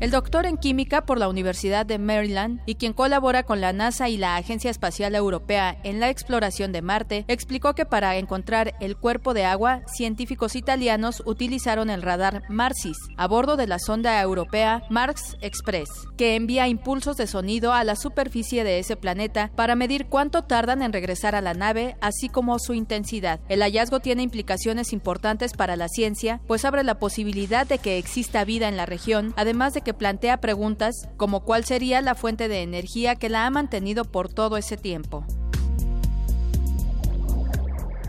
El 0.00 0.12
doctor 0.12 0.46
en 0.46 0.58
química 0.58 1.04
por 1.04 1.18
la 1.18 1.28
Universidad 1.28 1.84
de 1.84 1.98
Maryland 1.98 2.60
y 2.66 2.76
quien 2.76 2.92
colabora 2.92 3.42
con 3.42 3.60
la 3.60 3.72
NASA 3.72 4.08
y 4.08 4.16
la 4.16 4.36
Agencia 4.36 4.70
Espacial 4.70 5.16
Europea 5.16 5.76
en 5.82 5.98
la 5.98 6.08
exploración 6.08 6.70
de 6.70 6.82
Marte, 6.82 7.24
explicó 7.26 7.74
que 7.74 7.84
para 7.84 8.16
encontrar 8.16 8.76
el 8.78 8.96
cuerpo 8.96 9.34
de 9.34 9.44
agua, 9.44 9.82
científicos 9.92 10.54
italianos 10.54 11.24
utilizaron 11.26 11.90
el 11.90 12.02
radar 12.02 12.44
Marsis 12.48 12.96
a 13.16 13.26
bordo 13.26 13.56
de 13.56 13.66
la 13.66 13.80
sonda 13.80 14.20
europea 14.22 14.84
Mars 14.88 15.36
Express, 15.40 15.88
que 16.16 16.36
envía 16.36 16.68
impulsos 16.68 17.16
de 17.16 17.26
sonido 17.26 17.72
a 17.72 17.82
la 17.82 17.96
superficie 17.96 18.62
de 18.62 18.78
ese 18.78 18.94
planeta 18.94 19.50
para 19.56 19.74
medir 19.74 20.06
cuánto 20.06 20.42
tardan 20.42 20.82
en 20.82 20.92
regresar 20.92 21.34
a 21.34 21.40
la 21.40 21.54
nave, 21.54 21.96
así 22.00 22.28
como 22.28 22.60
su 22.60 22.72
intensidad. 22.72 23.40
El 23.48 23.62
hallazgo 23.62 23.98
tiene 23.98 24.22
implicaciones 24.22 24.92
importantes 24.92 25.54
para 25.54 25.74
la 25.74 25.88
ciencia, 25.88 26.40
pues 26.46 26.64
abre 26.64 26.84
la 26.84 27.00
posibilidad 27.00 27.66
de 27.66 27.78
que 27.78 27.98
exista 27.98 28.44
vida 28.44 28.68
en 28.68 28.76
la 28.76 28.86
región, 28.86 29.34
además 29.36 29.74
de 29.74 29.87
plantea 29.94 30.40
preguntas 30.40 30.94
como 31.16 31.40
cuál 31.40 31.64
sería 31.64 32.00
la 32.00 32.14
fuente 32.14 32.48
de 32.48 32.62
energía 32.62 33.16
que 33.16 33.28
la 33.28 33.46
ha 33.46 33.50
mantenido 33.50 34.04
por 34.04 34.32
todo 34.32 34.56
ese 34.56 34.76
tiempo. 34.76 35.24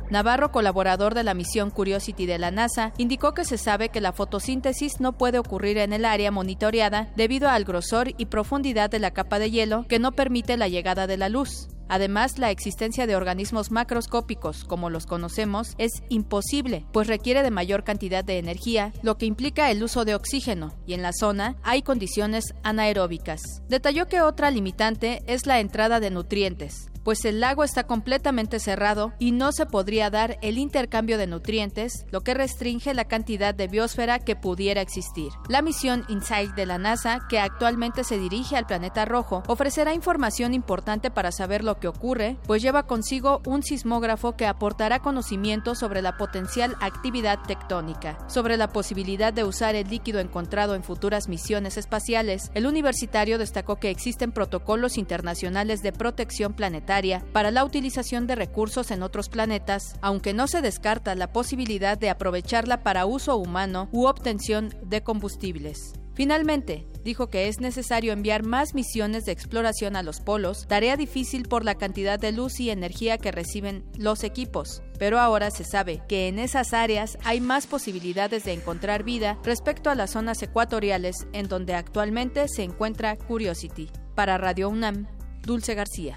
Navarro, 0.10 0.52
colaborador 0.52 1.14
de 1.14 1.24
la 1.24 1.36
misión 1.36 1.70
Curiosity 1.70 2.26
de 2.26 2.40
la 2.40 2.50
NASA, 2.50 2.94
indicó 2.98 3.34
que 3.34 3.46
se 3.46 3.60
sabe 3.60 3.90
que 3.90 4.02
la 4.02 4.12
fotosíntesis 4.12 5.00
no 5.00 5.14
puede 5.14 5.38
ocurrir 5.38 5.78
en 5.78 5.94
el 5.94 6.04
área 6.04 6.32
monitoreada 6.32 7.10
debido 7.16 7.48
al 7.48 7.64
grosor 7.64 8.14
y 8.18 8.26
profundidad 8.26 8.90
de 8.90 9.00
la 9.00 9.12
capa 9.12 9.38
de 9.38 9.52
hielo 9.52 9.86
que 9.88 10.00
no 10.00 10.12
permite 10.12 10.58
la 10.58 10.68
llegada 10.68 11.06
de 11.06 11.18
la 11.18 11.30
luz. 11.30 11.68
Además, 11.90 12.38
la 12.38 12.52
existencia 12.52 13.08
de 13.08 13.16
organismos 13.16 13.72
macroscópicos, 13.72 14.64
como 14.64 14.90
los 14.90 15.06
conocemos, 15.06 15.74
es 15.78 15.92
imposible, 16.08 16.86
pues 16.94 17.08
requiere 17.08 17.44
de 17.44 17.52
mayor 17.52 17.84
cantidad 17.84 18.24
de 18.24 18.38
energía, 18.38 18.94
lo 19.02 19.18
que 19.18 19.26
implica 19.26 19.72
el 19.72 19.84
uso 19.84 20.06
de 20.06 20.16
oxígeno, 20.16 20.76
y 20.86 20.94
en 20.94 21.02
la 21.02 21.12
zona 21.12 21.58
hay 21.64 21.82
condiciones 21.82 22.54
anaeróbicas. 22.64 23.42
Detalló 23.68 24.08
que 24.08 24.22
otra 24.22 24.52
limitante 24.52 25.24
es 25.26 25.46
la 25.46 25.60
entrada 25.60 26.00
de 26.00 26.12
nutrientes, 26.12 26.90
pues 27.04 27.26
el 27.26 27.40
lago 27.40 27.64
está 27.64 27.86
completamente 27.86 28.60
cerrado 28.60 29.14
y 29.20 29.32
no 29.32 29.52
se 29.52 29.66
podría 29.66 30.10
dar 30.10 30.38
el 30.42 30.58
intercambio 30.58 31.18
de 31.18 31.28
nutrientes, 31.28 32.06
lo 32.12 32.22
que 32.22 32.34
restringe 32.34 32.94
la 32.94 33.06
cantidad 33.06 33.56
de 33.56 33.68
biosfera 33.68 34.20
que 34.20 34.36
pudiera 34.36 34.82
existir. 34.82 35.32
La 35.48 35.62
misión 35.62 36.06
InSight 36.08 36.52
de 36.52 36.66
la 36.66 36.78
NASA, 36.78 37.22
que 37.30 37.40
actualmente 37.40 38.04
se 38.04 38.20
dirige 38.20 38.58
al 38.58 38.68
planeta 38.68 39.06
rojo, 39.06 39.44
ofrecerá 39.48 39.94
información 39.94 40.54
importante 40.54 41.10
para 41.10 41.32
saber 41.32 41.64
lo 41.64 41.79
que 41.80 41.88
ocurre, 41.88 42.38
pues 42.46 42.62
lleva 42.62 42.84
consigo 42.84 43.42
un 43.46 43.64
sismógrafo 43.64 44.36
que 44.36 44.46
aportará 44.46 45.00
conocimiento 45.00 45.76
sobre 45.76 46.02
la 46.02 46.18
potencial 46.18 46.76
actividad 46.82 47.40
tectónica. 47.48 48.18
Sobre 48.28 48.58
la 48.58 48.70
posibilidad 48.70 49.34
de 49.34 49.44
usar 49.44 49.76
el 49.76 49.90
líquido 49.90 50.20
encontrado 50.20 50.76
en 50.76 50.84
futuras 50.84 51.28
misiones 51.30 51.78
espaciales, 51.78 52.52
el 52.54 52.68
universitario 52.68 53.38
destacó 53.38 53.78
que 53.78 53.90
existen 53.90 54.32
protocolos 54.32 54.98
internacionales 54.98 55.82
de 55.82 55.94
protección 55.94 56.54
planetaria 56.54 57.24
para 57.34 57.52
la 57.52 57.64
utilización 57.64 58.28
de 58.28 58.36
recursos 58.36 58.92
en 58.92 59.04
otros 59.04 59.30
planetas, 59.30 59.96
aunque 60.02 60.34
no 60.34 60.48
se 60.48 60.62
descarta 60.62 61.16
la 61.16 61.32
posibilidad 61.32 61.98
de 61.98 62.10
aprovecharla 62.10 62.84
para 62.84 63.06
uso 63.06 63.38
humano 63.38 63.90
u 63.92 64.06
obtención 64.06 64.76
de 64.84 65.02
combustibles. 65.02 65.94
Finalmente, 66.14 66.89
dijo 67.10 67.32
que 67.32 67.48
es 67.48 67.60
necesario 67.60 68.14
enviar 68.14 68.44
más 68.44 68.76
misiones 68.76 69.26
de 69.26 69.32
exploración 69.32 69.96
a 69.96 70.04
los 70.04 70.20
polos, 70.20 70.68
tarea 70.68 70.96
difícil 70.96 71.48
por 71.48 71.66
la 71.66 71.74
cantidad 71.74 72.20
de 72.20 72.32
luz 72.32 72.60
y 72.60 72.70
energía 72.70 73.18
que 73.18 73.32
reciben 73.32 73.84
los 73.98 74.24
equipos. 74.24 74.84
Pero 75.00 75.20
ahora 75.20 75.50
se 75.50 75.64
sabe 75.64 76.04
que 76.08 76.28
en 76.28 76.38
esas 76.38 76.72
áreas 76.72 77.18
hay 77.24 77.42
más 77.42 77.66
posibilidades 77.66 78.44
de 78.44 78.54
encontrar 78.54 79.02
vida 79.02 79.40
respecto 79.44 79.90
a 79.90 79.96
las 79.96 80.12
zonas 80.12 80.44
ecuatoriales 80.44 81.26
en 81.34 81.48
donde 81.48 81.74
actualmente 81.74 82.48
se 82.48 82.62
encuentra 82.62 83.16
Curiosity. 83.16 83.90
Para 84.14 84.38
Radio 84.38 84.70
UNAM, 84.70 85.08
Dulce 85.42 85.74
García. 85.74 86.16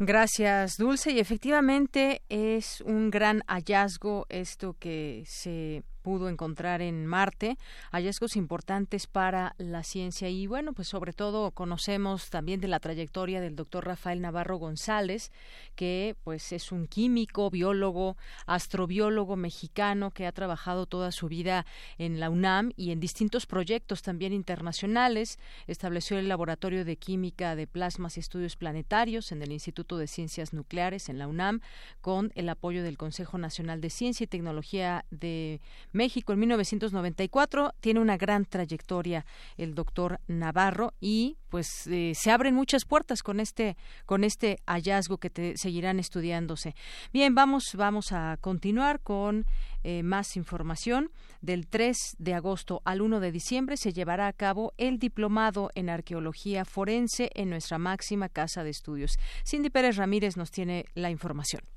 Gracias, 0.00 0.78
Dulce. 0.78 1.12
Y 1.12 1.20
efectivamente 1.20 2.22
es 2.28 2.80
un 2.80 3.10
gran 3.12 3.44
hallazgo 3.46 4.26
esto 4.28 4.74
que 4.80 5.22
se 5.28 5.84
pudo 6.04 6.28
encontrar 6.28 6.82
en 6.82 7.06
Marte, 7.06 7.56
hallazgos 7.90 8.36
importantes 8.36 9.06
para 9.06 9.54
la 9.56 9.82
ciencia 9.82 10.28
y 10.28 10.46
bueno, 10.46 10.74
pues 10.74 10.86
sobre 10.86 11.14
todo 11.14 11.50
conocemos 11.50 12.28
también 12.28 12.60
de 12.60 12.68
la 12.68 12.78
trayectoria 12.78 13.40
del 13.40 13.56
doctor 13.56 13.86
Rafael 13.86 14.20
Navarro 14.20 14.58
González, 14.58 15.32
que 15.74 16.14
pues 16.22 16.52
es 16.52 16.72
un 16.72 16.88
químico, 16.88 17.48
biólogo, 17.48 18.18
astrobiólogo 18.44 19.36
mexicano 19.36 20.10
que 20.10 20.26
ha 20.26 20.32
trabajado 20.32 20.84
toda 20.84 21.10
su 21.10 21.28
vida 21.28 21.64
en 21.96 22.20
la 22.20 22.28
UNAM 22.28 22.72
y 22.76 22.90
en 22.90 23.00
distintos 23.00 23.46
proyectos 23.46 24.02
también 24.02 24.34
internacionales. 24.34 25.38
Estableció 25.66 26.18
el 26.18 26.28
Laboratorio 26.28 26.84
de 26.84 26.96
Química 26.96 27.56
de 27.56 27.66
Plasmas 27.66 28.18
y 28.18 28.20
Estudios 28.20 28.56
Planetarios 28.56 29.32
en 29.32 29.40
el 29.40 29.52
Instituto 29.52 29.96
de 29.96 30.06
Ciencias 30.06 30.52
Nucleares 30.52 31.08
en 31.08 31.18
la 31.18 31.28
UNAM 31.28 31.62
con 32.02 32.30
el 32.34 32.50
apoyo 32.50 32.82
del 32.82 32.98
Consejo 32.98 33.38
Nacional 33.38 33.80
de 33.80 33.88
Ciencia 33.88 34.24
y 34.24 34.26
Tecnología 34.26 35.06
de 35.10 35.62
México 35.94 36.32
en 36.32 36.40
1994. 36.40 37.72
Tiene 37.80 38.00
una 38.00 38.16
gran 38.16 38.44
trayectoria 38.44 39.24
el 39.56 39.74
doctor 39.74 40.20
Navarro 40.26 40.92
y 41.00 41.38
pues 41.48 41.86
eh, 41.86 42.12
se 42.14 42.30
abren 42.30 42.54
muchas 42.54 42.84
puertas 42.84 43.22
con 43.22 43.38
este 43.40 43.76
con 44.06 44.24
este 44.24 44.58
hallazgo 44.66 45.18
que 45.18 45.30
te 45.30 45.56
seguirán 45.56 45.98
estudiándose. 45.98 46.74
Bien, 47.12 47.34
vamos 47.34 47.74
vamos 47.74 48.12
a 48.12 48.36
continuar 48.40 49.00
con 49.00 49.46
eh, 49.82 50.02
más 50.02 50.36
información. 50.36 51.10
Del 51.40 51.68
3 51.68 52.16
de 52.18 52.34
agosto 52.34 52.80
al 52.84 53.02
1 53.02 53.20
de 53.20 53.30
diciembre 53.30 53.76
se 53.76 53.92
llevará 53.92 54.26
a 54.26 54.32
cabo 54.32 54.72
el 54.78 54.98
diplomado 54.98 55.70
en 55.74 55.90
arqueología 55.90 56.64
forense 56.64 57.30
en 57.34 57.50
nuestra 57.50 57.78
máxima 57.78 58.28
casa 58.28 58.64
de 58.64 58.70
estudios. 58.70 59.18
Cindy 59.46 59.70
Pérez 59.70 59.96
Ramírez 59.96 60.36
nos 60.36 60.50
tiene 60.50 60.86
la 60.94 61.10
información. 61.10 61.73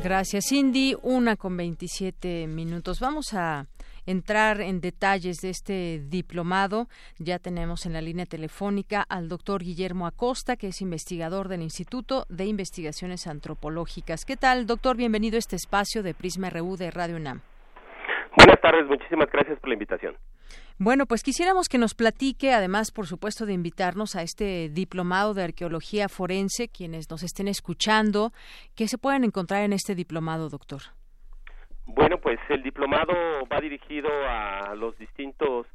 Gracias, 0.00 0.44
Cindy. 0.48 0.94
Una 1.02 1.34
con 1.34 1.56
27 1.56 2.46
minutos. 2.46 3.00
Vamos 3.00 3.34
a 3.34 3.66
entrar 4.06 4.60
en 4.60 4.80
detalles 4.80 5.38
de 5.38 5.50
este 5.50 6.02
diplomado, 6.08 6.88
ya 7.18 7.38
tenemos 7.38 7.86
en 7.86 7.92
la 7.92 8.00
línea 8.00 8.26
telefónica 8.26 9.02
al 9.02 9.28
doctor 9.28 9.62
Guillermo 9.62 10.06
Acosta, 10.06 10.56
que 10.56 10.68
es 10.68 10.80
investigador 10.80 11.48
del 11.48 11.62
Instituto 11.62 12.24
de 12.28 12.46
Investigaciones 12.46 13.26
Antropológicas. 13.26 14.24
¿Qué 14.24 14.36
tal, 14.36 14.66
doctor? 14.66 14.96
Bienvenido 14.96 15.36
a 15.36 15.40
este 15.40 15.56
espacio 15.56 16.02
de 16.02 16.14
Prisma 16.14 16.50
RU 16.50 16.76
de 16.76 16.90
Radio 16.90 17.16
UNAM. 17.16 17.42
Buenas 18.36 18.60
tardes, 18.60 18.86
muchísimas 18.86 19.30
gracias 19.30 19.58
por 19.58 19.68
la 19.68 19.74
invitación. 19.74 20.16
Bueno, 20.78 21.06
pues 21.06 21.22
quisiéramos 21.22 21.68
que 21.68 21.78
nos 21.78 21.94
platique, 21.94 22.52
además, 22.52 22.90
por 22.90 23.06
supuesto, 23.06 23.46
de 23.46 23.54
invitarnos 23.54 24.14
a 24.14 24.22
este 24.22 24.68
diplomado 24.68 25.32
de 25.32 25.42
arqueología 25.42 26.10
forense, 26.10 26.68
quienes 26.68 27.10
nos 27.10 27.22
estén 27.22 27.48
escuchando, 27.48 28.32
¿qué 28.74 28.86
se 28.86 28.98
pueden 28.98 29.24
encontrar 29.24 29.62
en 29.62 29.72
este 29.72 29.94
diplomado, 29.94 30.50
doctor? 30.50 30.82
Bueno, 31.86 32.18
pues 32.18 32.38
el 32.48 32.62
diplomado 32.62 33.14
va 33.50 33.60
dirigido 33.60 34.10
a 34.28 34.74
los 34.74 34.98
distintos 34.98 35.66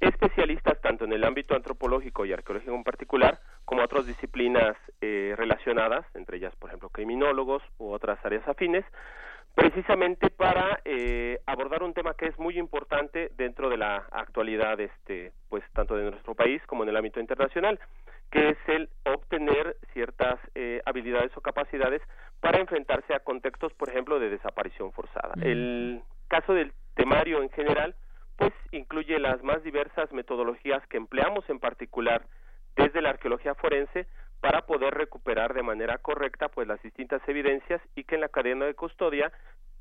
especialistas, 0.00 0.80
tanto 0.80 1.04
en 1.04 1.12
el 1.12 1.24
ámbito 1.24 1.54
antropológico 1.54 2.24
y 2.24 2.32
arqueológico 2.32 2.74
en 2.74 2.84
particular, 2.84 3.40
como 3.64 3.80
a 3.80 3.86
otras 3.86 4.06
disciplinas 4.06 4.76
eh, 5.00 5.34
relacionadas, 5.36 6.06
entre 6.14 6.36
ellas, 6.36 6.54
por 6.56 6.70
ejemplo, 6.70 6.90
criminólogos 6.90 7.62
u 7.78 7.90
otras 7.90 8.24
áreas 8.24 8.46
afines, 8.46 8.84
precisamente 9.54 10.30
para 10.30 10.80
eh, 10.84 11.40
abordar 11.46 11.82
un 11.82 11.94
tema 11.94 12.14
que 12.14 12.26
es 12.26 12.38
muy 12.38 12.58
importante 12.58 13.30
dentro 13.36 13.68
de 13.68 13.78
la 13.78 14.06
actualidad, 14.12 14.78
este, 14.80 15.32
pues 15.48 15.64
tanto 15.72 15.96
de 15.96 16.10
nuestro 16.10 16.34
país 16.34 16.62
como 16.66 16.82
en 16.82 16.90
el 16.90 16.96
ámbito 16.96 17.20
internacional, 17.20 17.80
que 18.30 18.50
es 18.50 18.58
el 18.66 18.88
obtener 19.04 19.76
ciertas 19.92 20.38
eh, 20.54 20.82
habilidades 20.84 21.36
o 21.36 21.40
capacidades 21.40 22.02
para 22.40 22.58
enfrentarse 22.58 23.14
a 23.14 23.20
contextos, 23.20 23.72
por 23.74 23.88
ejemplo, 23.88 24.18
de 24.18 24.30
desaparición 24.30 24.92
forzada. 24.92 25.34
El 25.42 26.02
caso 26.28 26.52
del 26.52 26.72
temario 26.94 27.42
en 27.42 27.50
general, 27.50 27.94
pues 28.36 28.52
incluye 28.72 29.18
las 29.18 29.42
más 29.42 29.62
diversas 29.62 30.12
metodologías 30.12 30.86
que 30.88 30.96
empleamos 30.96 31.48
en 31.48 31.58
particular 31.58 32.26
desde 32.76 33.00
la 33.00 33.10
arqueología 33.10 33.54
forense 33.54 34.06
para 34.40 34.66
poder 34.66 34.94
recuperar 34.94 35.54
de 35.54 35.62
manera 35.62 35.98
correcta 35.98 36.48
pues 36.48 36.68
las 36.68 36.82
distintas 36.82 37.26
evidencias 37.26 37.80
y 37.94 38.04
que 38.04 38.16
en 38.16 38.20
la 38.20 38.28
cadena 38.28 38.66
de 38.66 38.74
custodia 38.74 39.32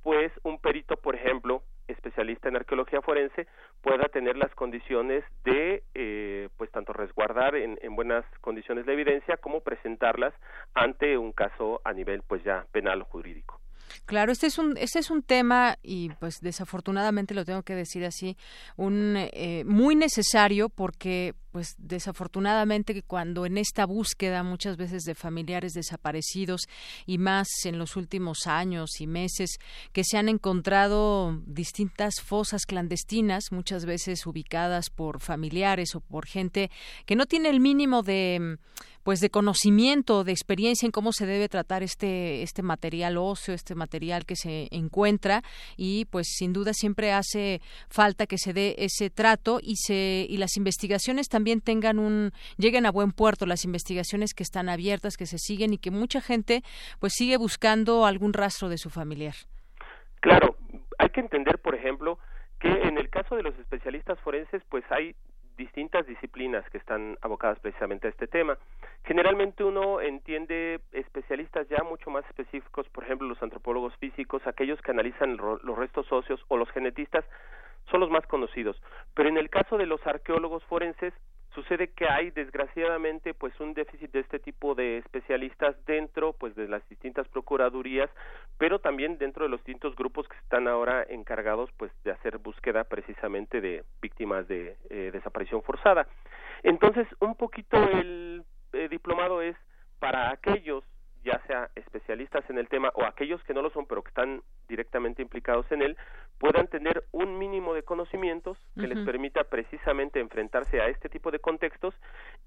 pues 0.05 0.31
un 0.43 0.59
perito, 0.59 0.97
por 0.97 1.15
ejemplo, 1.15 1.63
especialista 1.87 2.47
en 2.47 2.57
arqueología 2.57 3.01
forense, 3.01 3.47
pueda 3.81 4.07
tener 4.07 4.37
las 4.37 4.53
condiciones 4.53 5.23
de, 5.43 5.81
eh, 5.95 6.47
pues 6.57 6.69
tanto 6.69 6.93
resguardar 6.93 7.55
en, 7.55 7.79
en, 7.81 7.95
buenas 7.95 8.23
condiciones 8.39 8.85
la 8.85 8.93
evidencia 8.93 9.37
como 9.37 9.61
presentarlas 9.61 10.31
ante 10.75 11.17
un 11.17 11.31
caso 11.31 11.81
a 11.83 11.91
nivel, 11.91 12.21
pues 12.21 12.43
ya 12.43 12.67
penal 12.71 13.01
o 13.01 13.05
jurídico. 13.05 13.59
Claro, 14.05 14.31
este 14.31 14.45
es 14.45 14.59
un 14.59 14.77
este 14.77 14.99
es 14.99 15.09
un 15.09 15.23
tema 15.23 15.77
y 15.81 16.09
pues 16.19 16.39
desafortunadamente 16.39 17.33
lo 17.33 17.43
tengo 17.43 17.63
que 17.63 17.73
decir 17.73 18.05
así, 18.05 18.37
un 18.77 19.15
eh, 19.17 19.63
muy 19.65 19.95
necesario 19.95 20.69
porque 20.69 21.33
pues 21.55 21.75
desafortunadamente 21.77 23.01
cuando 23.01 23.45
en 23.45 23.57
esta 23.57 23.85
búsqueda 23.85 24.43
muchas 24.43 24.75
veces 24.75 25.03
de 25.03 25.15
familiares 25.15 25.71
desaparecidos 25.71 26.63
y 27.05 27.17
más 27.17 27.47
en 27.63 27.79
los 27.79 27.95
últimos 27.95 28.45
años 28.45 28.99
y 28.99 29.07
meses 29.07 29.51
que 29.93 30.03
se 30.03 30.17
han 30.17 30.27
encontrado 30.27 31.41
distintas 31.45 32.15
fosas 32.21 32.65
clandestinas, 32.65 33.53
muchas 33.53 33.85
veces 33.85 34.27
ubicadas 34.27 34.89
por 34.89 35.21
familiares 35.21 35.95
o 35.95 36.01
por 36.01 36.25
gente 36.25 36.69
que 37.05 37.15
no 37.15 37.25
tiene 37.25 37.47
el 37.51 37.61
mínimo 37.61 38.03
de 38.03 38.57
pues 39.03 39.19
de 39.19 39.29
conocimiento, 39.29 40.23
de 40.23 40.31
experiencia 40.31 40.87
en 40.87 40.91
cómo 40.91 41.13
se 41.13 41.27
debe 41.27 41.47
tratar 41.47 41.83
este 41.83 42.41
este 42.41 42.63
material 42.63 43.17
óseo, 43.17 43.53
este 43.53 43.75
material 43.75 44.25
que 44.25 44.35
se 44.35 44.67
encuentra 44.71 45.43
y 45.77 46.05
pues 46.05 46.27
sin 46.35 46.53
duda 46.53 46.73
siempre 46.73 47.13
hace 47.13 47.61
falta 47.87 48.25
que 48.25 48.39
se 48.39 48.51
dé 48.51 48.75
ese 48.79 49.11
trato 49.11 49.59
y 49.61 49.75
se 49.75 50.25
y 50.27 50.37
las 50.37 50.57
investigaciones 50.57 51.27
también 51.27 51.44
tengan 51.61 51.99
un 51.99 52.31
lleguen 52.57 52.85
a 52.85 52.91
buen 52.91 53.11
puerto, 53.11 53.45
las 53.45 53.65
investigaciones 53.65 54.33
que 54.33 54.43
están 54.43 54.69
abiertas, 54.69 55.17
que 55.17 55.25
se 55.25 55.37
siguen 55.37 55.73
y 55.73 55.77
que 55.77 55.91
mucha 55.91 56.21
gente 56.21 56.61
pues 56.99 57.13
sigue 57.13 57.37
buscando 57.37 58.05
algún 58.05 58.33
rastro 58.33 58.69
de 58.69 58.77
su 58.77 58.89
familiar. 58.89 59.35
Claro, 60.21 60.55
hay 60.97 61.09
que 61.09 61.21
entender, 61.21 61.59
por 61.59 61.75
ejemplo, 61.75 62.17
que 62.59 62.69
en 62.69 62.97
el 62.97 63.09
caso 63.09 63.35
de 63.35 63.43
los 63.43 63.57
especialistas 63.59 64.19
forenses, 64.21 64.63
pues 64.69 64.83
hay 64.89 65.15
distintas 65.57 66.05
disciplinas 66.05 66.69
que 66.69 66.77
están 66.77 67.17
abocadas 67.21 67.59
precisamente 67.59 68.07
a 68.07 68.09
este 68.09 68.27
tema. 68.27 68.57
Generalmente 69.05 69.63
uno 69.63 70.01
entiende 70.01 70.81
especialistas 70.91 71.67
ya 71.69 71.83
mucho 71.83 72.09
más 72.09 72.25
específicos, 72.25 72.87
por 72.89 73.03
ejemplo, 73.03 73.27
los 73.27 73.41
antropólogos 73.41 73.95
físicos, 73.97 74.45
aquellos 74.45 74.81
que 74.81 74.91
analizan 74.91 75.37
los 75.37 75.77
restos 75.77 76.11
óseos 76.11 76.43
o 76.47 76.57
los 76.57 76.69
genetistas, 76.71 77.25
son 77.89 77.99
los 77.99 78.09
más 78.09 78.25
conocidos. 78.27 78.81
Pero 79.13 79.29
en 79.29 79.37
el 79.37 79.49
caso 79.49 79.77
de 79.77 79.85
los 79.85 80.05
arqueólogos 80.05 80.63
forenses, 80.65 81.13
sucede 81.55 81.87
que 81.87 82.07
hay 82.07 82.29
desgraciadamente 82.31 83.33
pues 83.33 83.57
un 83.59 83.73
déficit 83.73 84.11
de 84.11 84.19
este 84.19 84.39
tipo 84.39 84.75
de 84.75 84.97
especialistas 84.99 85.75
dentro 85.85 86.33
pues 86.33 86.53
de 86.55 86.67
las 86.67 86.87
distintas 86.89 87.27
procuradurías 87.29 88.09
pero 88.57 88.79
también 88.79 89.17
dentro 89.17 89.45
de 89.45 89.49
los 89.49 89.61
distintos 89.61 89.95
grupos 89.95 90.27
que 90.27 90.37
están 90.37 90.67
ahora 90.67 91.03
encargados 91.09 91.71
pues 91.77 91.91
de 92.03 92.11
hacer 92.11 92.37
búsqueda 92.37 92.83
precisamente 92.83 93.61
de 93.61 93.83
víctimas 94.01 94.47
de 94.47 94.77
eh, 94.89 95.09
desaparición 95.11 95.63
forzada. 95.63 96.07
Entonces 96.61 97.07
un 97.19 97.35
poquito 97.35 97.77
el 97.77 98.43
eh, 98.73 98.87
diplomado 98.89 99.41
es 99.41 99.55
para 99.99 100.31
aquellos 100.31 100.83
ya 101.25 101.41
sea 101.47 101.69
especialistas 101.75 102.47
en 102.49 102.57
el 102.57 102.69
tema 102.69 102.91
o 102.93 103.03
aquellos 103.03 103.43
que 103.43 103.53
no 103.53 103.61
lo 103.61 103.71
son 103.71 103.85
pero 103.87 104.03
que 104.03 104.09
están 104.09 104.43
directamente 104.69 105.21
implicados 105.21 105.69
en 105.71 105.81
él, 105.81 105.97
puedan 106.37 106.67
tener 106.67 107.03
un 107.11 107.37
mínimo 107.37 107.73
de 107.73 107.83
conocimientos 107.83 108.57
que 108.75 108.87
les 108.87 109.03
permita 109.05 109.43
precisamente 109.43 110.19
enfrentarse 110.19 110.79
a 110.79 110.87
este 110.87 111.09
tipo 111.09 111.31
de 111.31 111.39
contextos 111.39 111.95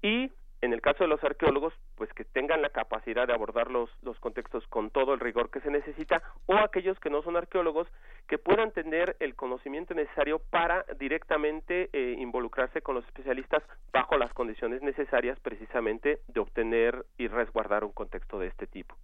y 0.01 0.31
en 0.61 0.73
el 0.73 0.81
caso 0.81 1.03
de 1.03 1.07
los 1.07 1.23
arqueólogos, 1.23 1.73
pues 1.95 2.11
que 2.13 2.25
tengan 2.25 2.61
la 2.61 2.69
capacidad 2.69 3.27
de 3.27 3.33
abordar 3.33 3.71
los, 3.71 3.89
los 4.01 4.19
contextos 4.19 4.65
con 4.67 4.89
todo 4.89 5.13
el 5.13 5.19
rigor 5.19 5.49
que 5.49 5.61
se 5.61 5.71
necesita, 5.71 6.21
o 6.45 6.55
aquellos 6.57 6.99
que 6.99 7.09
no 7.09 7.21
son 7.21 7.37
arqueólogos, 7.37 7.87
que 8.27 8.37
puedan 8.37 8.71
tener 8.71 9.15
el 9.19 9.35
conocimiento 9.35 9.93
necesario 9.93 10.39
para 10.49 10.85
directamente 10.99 11.89
eh, 11.93 12.15
involucrarse 12.17 12.81
con 12.81 12.95
los 12.95 13.05
especialistas 13.05 13.63
bajo 13.91 14.17
las 14.17 14.33
condiciones 14.33 14.81
necesarias 14.81 15.39
precisamente 15.39 16.19
de 16.27 16.39
obtener 16.39 17.05
y 17.17 17.27
resguardar 17.27 17.83
un 17.83 17.91
contexto 17.91 18.39
de 18.39 18.47
este 18.47 18.67
tipo. 18.67 18.95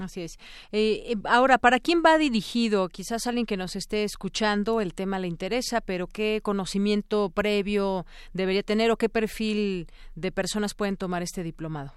Así 0.00 0.22
es. 0.22 0.38
Eh, 0.72 1.12
eh, 1.12 1.14
ahora, 1.28 1.58
¿para 1.58 1.78
quién 1.78 2.02
va 2.04 2.18
dirigido? 2.18 2.88
Quizás 2.88 3.26
alguien 3.28 3.46
que 3.46 3.56
nos 3.56 3.76
esté 3.76 4.02
escuchando, 4.02 4.80
el 4.80 4.92
tema 4.92 5.20
le 5.20 5.28
interesa, 5.28 5.80
pero 5.80 6.08
¿qué 6.08 6.40
conocimiento 6.42 7.30
previo 7.30 8.04
debería 8.32 8.64
tener 8.64 8.90
o 8.90 8.96
qué 8.96 9.08
perfil 9.08 9.86
de 10.16 10.32
personas 10.32 10.74
pueden 10.74 10.96
tomar 10.96 11.22
este 11.22 11.44
diplomado? 11.44 11.92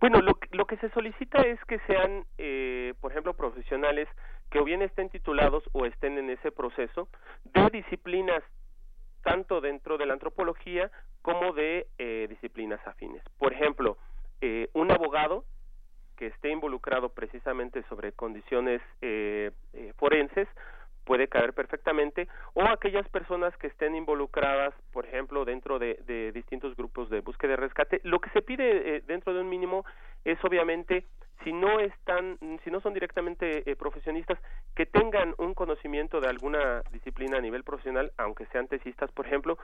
Bueno, 0.00 0.20
lo, 0.20 0.38
lo 0.52 0.66
que 0.66 0.76
se 0.76 0.90
solicita 0.90 1.40
es 1.42 1.58
que 1.64 1.78
sean, 1.86 2.26
eh, 2.36 2.92
por 3.00 3.12
ejemplo, 3.12 3.32
profesionales 3.32 4.06
que 4.50 4.58
o 4.58 4.64
bien 4.64 4.82
estén 4.82 5.08
titulados 5.08 5.64
o 5.72 5.86
estén 5.86 6.18
en 6.18 6.28
ese 6.28 6.52
proceso 6.52 7.08
de 7.44 7.70
disciplinas 7.72 8.42
tanto 9.22 9.62
dentro 9.62 9.96
de 9.96 10.04
la 10.04 10.12
antropología 10.12 10.90
como 11.22 11.54
de 11.54 11.86
disciplinas 12.28 12.86
afines. 12.86 13.22
Por 13.38 13.54
ejemplo, 13.54 13.96
un 14.74 14.92
abogado 14.92 15.46
que 16.16 16.28
esté 16.28 16.50
involucrado 16.50 17.08
precisamente 17.10 17.82
sobre 17.88 18.12
condiciones 18.12 18.80
eh, 19.00 19.50
eh, 19.72 19.92
forenses 19.96 20.48
puede 21.04 21.28
caer 21.28 21.52
perfectamente 21.52 22.28
o 22.54 22.62
aquellas 22.62 23.08
personas 23.08 23.56
que 23.58 23.68
estén 23.68 23.94
involucradas 23.94 24.74
por 24.92 25.06
ejemplo 25.06 25.44
dentro 25.44 25.78
de, 25.78 26.32
distintos 26.32 26.74
grupos 26.76 27.10
de 27.10 27.20
búsqueda 27.20 27.52
y 27.52 27.56
rescate. 27.56 28.00
Lo 28.04 28.20
que 28.20 28.30
se 28.30 28.42
pide 28.42 28.96
eh, 28.96 29.02
dentro 29.06 29.34
de 29.34 29.40
un 29.40 29.48
mínimo 29.48 29.84
es 30.24 30.42
obviamente 30.44 31.04
si 31.42 31.52
no 31.52 31.80
están 31.80 32.38
si 32.64 32.70
no 32.70 32.80
son 32.80 32.94
directamente 32.94 33.70
eh, 33.70 33.76
profesionistas 33.76 34.38
que 34.74 34.86
tengan 34.86 35.34
un 35.38 35.54
conocimiento 35.54 36.20
de 36.20 36.28
alguna 36.28 36.82
disciplina 36.90 37.38
a 37.38 37.40
nivel 37.40 37.64
profesional 37.64 38.12
aunque 38.16 38.46
sean 38.46 38.68
tesistas 38.68 39.10
por 39.12 39.26
ejemplo 39.26 39.58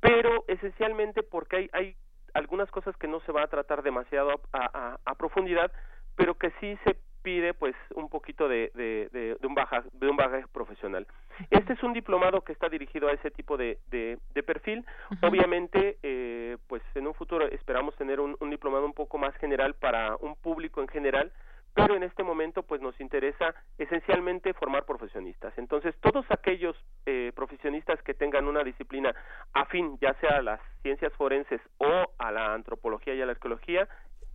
pero 0.00 0.44
esencialmente 0.46 1.22
porque 1.22 1.56
hay 1.56 1.70
hay 1.72 1.96
algunas 2.34 2.70
cosas 2.70 2.96
que 2.96 3.08
no 3.08 3.20
se 3.20 3.32
va 3.32 3.42
a 3.42 3.46
tratar 3.46 3.82
demasiado 3.82 4.40
a 4.52 5.14
profundidad 5.16 5.72
pero 6.16 6.34
que 6.34 6.50
sí 6.60 6.78
se 6.84 6.96
pide 7.24 7.54
pues 7.54 7.74
un 7.94 8.08
poquito 8.10 8.48
de, 8.48 8.70
de, 8.74 9.08
de, 9.10 9.46
un 9.46 9.54
baja, 9.54 9.82
de 9.92 10.08
un 10.08 10.16
bagaje 10.16 10.46
profesional. 10.52 11.06
Este 11.50 11.72
es 11.72 11.82
un 11.82 11.94
diplomado 11.94 12.42
que 12.42 12.52
está 12.52 12.68
dirigido 12.68 13.08
a 13.08 13.12
ese 13.12 13.30
tipo 13.30 13.56
de, 13.56 13.78
de, 13.88 14.42
perfil. 14.42 14.84
Obviamente, 15.22 15.96
eh, 16.02 16.58
pues 16.68 16.82
en 16.94 17.06
un 17.06 17.14
futuro 17.14 17.48
esperamos 17.48 17.96
tener 17.96 18.20
un, 18.20 18.36
un, 18.38 18.50
diplomado 18.50 18.84
un 18.84 18.92
poco 18.92 19.16
más 19.16 19.34
general 19.36 19.74
para 19.74 20.16
un 20.16 20.36
público 20.36 20.82
en 20.82 20.88
general, 20.88 21.32
pero 21.72 21.96
en 21.96 22.02
este 22.02 22.22
momento 22.22 22.62
pues 22.62 22.82
nos 22.82 23.00
interesa 23.00 23.54
esencialmente 23.78 24.52
formar 24.52 24.84
profesionistas. 24.84 25.56
Entonces, 25.56 25.94
todos 26.00 26.26
aquellos 26.28 26.76
eh, 27.06 27.32
profesionistas 27.34 28.00
que 28.02 28.12
tengan 28.12 28.46
una 28.46 28.62
disciplina 28.62 29.14
afín, 29.54 29.98
ya 30.00 30.12
sea 30.20 30.36
a 30.36 30.42
las 30.42 30.60
ciencias 30.82 31.12
forenses 31.14 31.60
o 31.78 32.12
a 32.18 32.30
la 32.30 32.52
antropología 32.52 33.14
y 33.14 33.22
a 33.22 33.26
la 33.26 33.32
arqueología, 33.32 33.88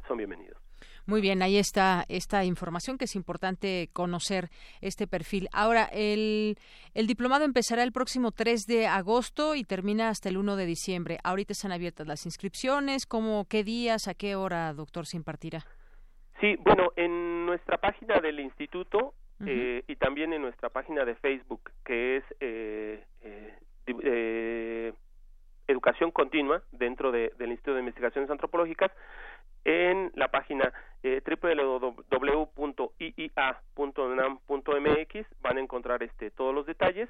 son 0.07 0.17
bienvenidos. 0.17 0.68
Muy 1.09 1.21
bien, 1.21 1.41
ahí 1.41 1.57
está 1.57 2.05
esta 2.07 2.45
información 2.45 2.99
que 2.99 3.05
es 3.05 3.15
importante 3.15 3.89
conocer 3.93 4.49
este 4.79 5.07
perfil. 5.07 5.47
Ahora, 5.51 5.89
el, 5.91 6.55
el 6.93 7.07
diplomado 7.07 7.45
empezará 7.45 7.81
el 7.81 7.91
próximo 7.91 8.31
3 8.31 8.67
de 8.67 8.85
agosto 8.85 9.55
y 9.55 9.63
termina 9.63 10.09
hasta 10.09 10.29
el 10.29 10.37
1 10.37 10.55
de 10.55 10.67
diciembre. 10.67 11.17
Ahorita 11.23 11.53
están 11.53 11.71
abiertas 11.71 12.05
las 12.05 12.27
inscripciones. 12.27 13.07
¿Cómo, 13.07 13.47
¿Qué 13.49 13.63
días, 13.63 14.07
a 14.07 14.13
qué 14.13 14.35
hora, 14.35 14.71
doctor, 14.73 15.07
se 15.07 15.17
impartirá? 15.17 15.65
Sí, 16.39 16.55
bueno, 16.59 16.91
en 16.95 17.47
nuestra 17.47 17.79
página 17.79 18.19
del 18.19 18.39
instituto 18.39 19.15
eh, 19.47 19.81
y 19.87 19.95
también 19.95 20.31
en 20.33 20.43
nuestra 20.43 20.69
página 20.69 21.05
de 21.05 21.15
Facebook, 21.15 21.71
que 21.85 22.17
es 22.17 22.23
eh, 22.39 23.03
eh, 23.87 24.93
Educación 25.67 26.11
Continua, 26.11 26.61
dentro 26.71 27.11
del 27.11 27.31
Instituto 27.39 27.73
de 27.73 27.79
Investigaciones 27.79 28.29
Antropológicas, 28.29 28.91
en 29.69 30.11
la 30.15 30.29
página 30.29 30.73
eh, 31.03 31.21
www.iia.unam.mx 31.23 31.81
van 35.41 35.57
a 35.57 35.61
encontrar 35.61 36.01
este 36.01 36.31
todos 36.31 36.55
los 36.55 36.65
detalles. 36.65 37.07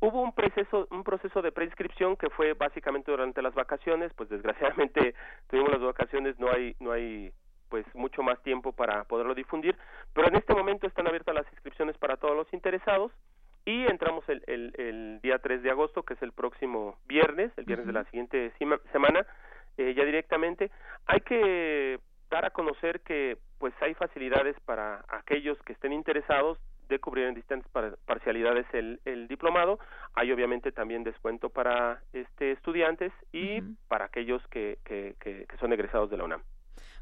Hubo 0.00 0.22
un 0.22 0.32
proceso 0.32 0.88
un 0.90 1.04
proceso 1.04 1.42
de 1.42 1.52
preinscripción 1.52 2.16
que 2.16 2.30
fue 2.30 2.54
básicamente 2.54 3.10
durante 3.10 3.42
las 3.42 3.54
vacaciones, 3.54 4.10
pues 4.14 4.30
desgraciadamente 4.30 5.14
tuvimos 5.48 5.70
las 5.70 5.82
vacaciones, 5.82 6.38
no 6.38 6.50
hay 6.50 6.74
no 6.80 6.92
hay 6.92 7.30
pues 7.68 7.84
mucho 7.94 8.22
más 8.22 8.42
tiempo 8.42 8.72
para 8.72 9.04
poderlo 9.04 9.34
difundir, 9.34 9.76
pero 10.14 10.28
en 10.28 10.36
este 10.36 10.54
momento 10.54 10.86
están 10.86 11.06
abiertas 11.06 11.34
las 11.34 11.52
inscripciones 11.52 11.98
para 11.98 12.16
todos 12.16 12.34
los 12.34 12.50
interesados 12.54 13.12
y 13.66 13.84
entramos 13.84 14.26
el, 14.30 14.42
el, 14.46 14.72
el 14.78 15.20
día 15.20 15.38
3 15.40 15.62
de 15.62 15.70
agosto, 15.70 16.02
que 16.02 16.14
es 16.14 16.22
el 16.22 16.32
próximo 16.32 16.96
viernes, 17.06 17.52
el 17.58 17.66
viernes 17.66 17.86
de 17.86 17.92
la 17.92 18.04
siguiente 18.04 18.50
semana, 18.92 19.26
eh, 19.78 19.94
ya 19.94 20.04
directamente. 20.04 20.70
Hay 21.06 21.20
que 21.20 21.98
dar 22.30 22.44
a 22.44 22.50
conocer 22.50 23.00
que 23.00 23.38
pues 23.58 23.72
hay 23.80 23.94
facilidades 23.94 24.56
para 24.66 25.04
aquellos 25.08 25.56
que 25.62 25.72
estén 25.72 25.92
interesados 25.92 26.58
de 26.88 26.98
cubrir 26.98 27.26
en 27.26 27.34
distintas 27.34 27.70
parcialidades 28.06 28.66
el, 28.72 29.00
el, 29.04 29.28
diplomado. 29.28 29.78
Hay 30.14 30.32
obviamente 30.32 30.72
también 30.72 31.04
descuento 31.04 31.50
para 31.50 32.02
este 32.12 32.52
estudiantes 32.52 33.12
y 33.32 33.60
para 33.88 34.06
aquellos 34.06 34.42
que, 34.48 34.78
que, 34.84 35.14
que, 35.20 35.46
son 35.60 35.72
egresados 35.72 36.10
de 36.10 36.16
la 36.16 36.24
UNAM. 36.24 36.42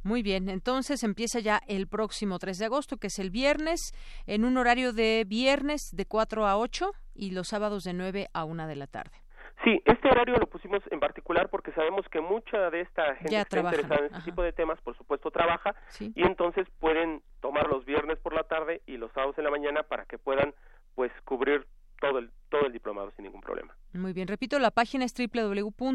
Muy 0.02 0.22
bien, 0.22 0.48
entonces 0.48 1.02
empieza 1.02 1.40
ya 1.40 1.60
el 1.66 1.88
próximo 1.88 2.38
3 2.38 2.58
de 2.58 2.64
agosto, 2.66 2.96
que 2.96 3.08
es 3.08 3.18
el 3.18 3.30
viernes, 3.30 3.92
en 4.26 4.44
un 4.44 4.56
horario 4.56 4.92
de 4.92 5.24
viernes 5.26 5.94
de 5.94 6.06
4 6.06 6.46
a 6.46 6.58
8 6.58 6.92
y 7.14 7.30
los 7.30 7.48
sábados 7.48 7.84
de 7.84 7.92
9 7.92 8.28
a 8.32 8.44
1 8.44 8.66
de 8.66 8.76
la 8.76 8.86
tarde. 8.86 9.25
Sí, 9.64 9.80
este 9.84 10.08
horario 10.08 10.36
lo 10.36 10.46
pusimos 10.46 10.82
en 10.90 11.00
particular 11.00 11.48
porque 11.48 11.72
sabemos 11.72 12.06
que 12.08 12.20
mucha 12.20 12.70
de 12.70 12.82
esta 12.82 13.16
gente 13.16 13.30
que 13.30 13.40
está 13.40 13.60
interesada 13.60 14.06
en 14.06 14.14
este 14.14 14.30
tipo 14.30 14.42
de 14.42 14.52
temas, 14.52 14.80
por 14.82 14.96
supuesto, 14.96 15.30
trabaja 15.30 15.74
y 15.98 16.22
entonces 16.22 16.68
pueden 16.78 17.22
tomar 17.40 17.68
los 17.68 17.84
viernes 17.84 18.18
por 18.18 18.34
la 18.34 18.44
tarde 18.44 18.82
y 18.86 18.96
los 18.96 19.10
sábados 19.12 19.36
en 19.38 19.44
la 19.44 19.50
mañana 19.50 19.82
para 19.82 20.04
que 20.04 20.18
puedan 20.18 20.54
pues 20.94 21.10
cubrir 21.24 21.66
todo 22.00 22.18
el 22.18 22.30
todo 22.48 22.66
el 22.66 22.72
diplomado 22.72 23.10
sin 23.16 23.24
ningún 23.24 23.40
problema. 23.40 23.76
Muy 23.92 24.12
bien, 24.12 24.28
repito, 24.28 24.60
la 24.60 24.70
página 24.70 25.04
es 25.04 25.12
www.iia.unam.mx 25.14 25.92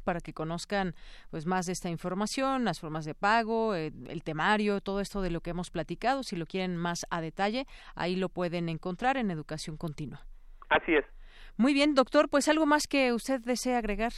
para 0.00 0.20
que 0.20 0.32
conozcan 0.32 0.94
pues 1.30 1.44
más 1.46 1.66
de 1.66 1.72
esta 1.72 1.88
información, 1.88 2.64
las 2.64 2.78
formas 2.78 3.04
de 3.04 3.14
pago, 3.14 3.74
el, 3.74 3.92
el, 4.08 4.22
temario, 4.22 4.80
todo 4.80 5.00
esto 5.00 5.22
de 5.22 5.30
lo 5.30 5.40
que 5.40 5.50
hemos 5.50 5.70
platicado, 5.70 6.22
si 6.22 6.36
lo 6.36 6.46
quieren 6.46 6.76
más 6.76 7.04
a 7.10 7.20
detalle, 7.20 7.66
ahí 7.96 8.14
lo 8.16 8.28
pueden 8.28 8.68
encontrar 8.68 9.16
en 9.16 9.32
Educación 9.32 9.76
Continua. 9.76 10.24
Así 10.74 10.96
es. 10.96 11.04
Muy 11.56 11.72
bien, 11.72 11.94
doctor, 11.94 12.28
pues 12.28 12.48
algo 12.48 12.66
más 12.66 12.88
que 12.88 13.12
usted 13.12 13.40
desea 13.40 13.78
agregar. 13.78 14.12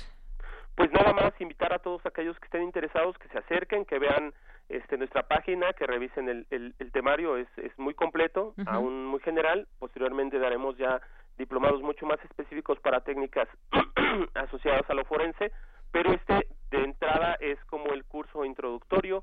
Pues 0.74 0.90
nada 0.90 1.12
más 1.12 1.38
invitar 1.38 1.72
a 1.74 1.78
todos 1.78 2.04
aquellos 2.06 2.38
que 2.38 2.46
estén 2.46 2.62
interesados 2.62 3.18
que 3.18 3.28
se 3.28 3.38
acerquen, 3.38 3.84
que 3.84 3.98
vean 3.98 4.32
este, 4.70 4.96
nuestra 4.96 5.22
página, 5.24 5.74
que 5.74 5.86
revisen 5.86 6.30
el, 6.30 6.46
el, 6.50 6.92
temario, 6.92 7.36
es, 7.36 7.46
es 7.58 7.78
muy 7.78 7.92
completo, 7.92 8.54
aún 8.66 9.04
muy 9.04 9.20
general. 9.20 9.68
Posteriormente 9.78 10.38
daremos 10.38 10.78
ya 10.78 11.00
diplomados 11.36 11.82
mucho 11.82 12.06
más 12.06 12.24
específicos 12.24 12.80
para 12.80 13.00
técnicas 13.00 13.48
asociadas 14.34 14.88
a 14.88 14.94
lo 14.94 15.04
forense, 15.04 15.52
pero 15.92 16.14
este 16.14 16.46
de 16.70 16.84
entrada 16.84 17.36
es 17.38 17.62
como 17.66 17.92
el 17.92 18.04
curso 18.04 18.46
introductorio, 18.46 19.22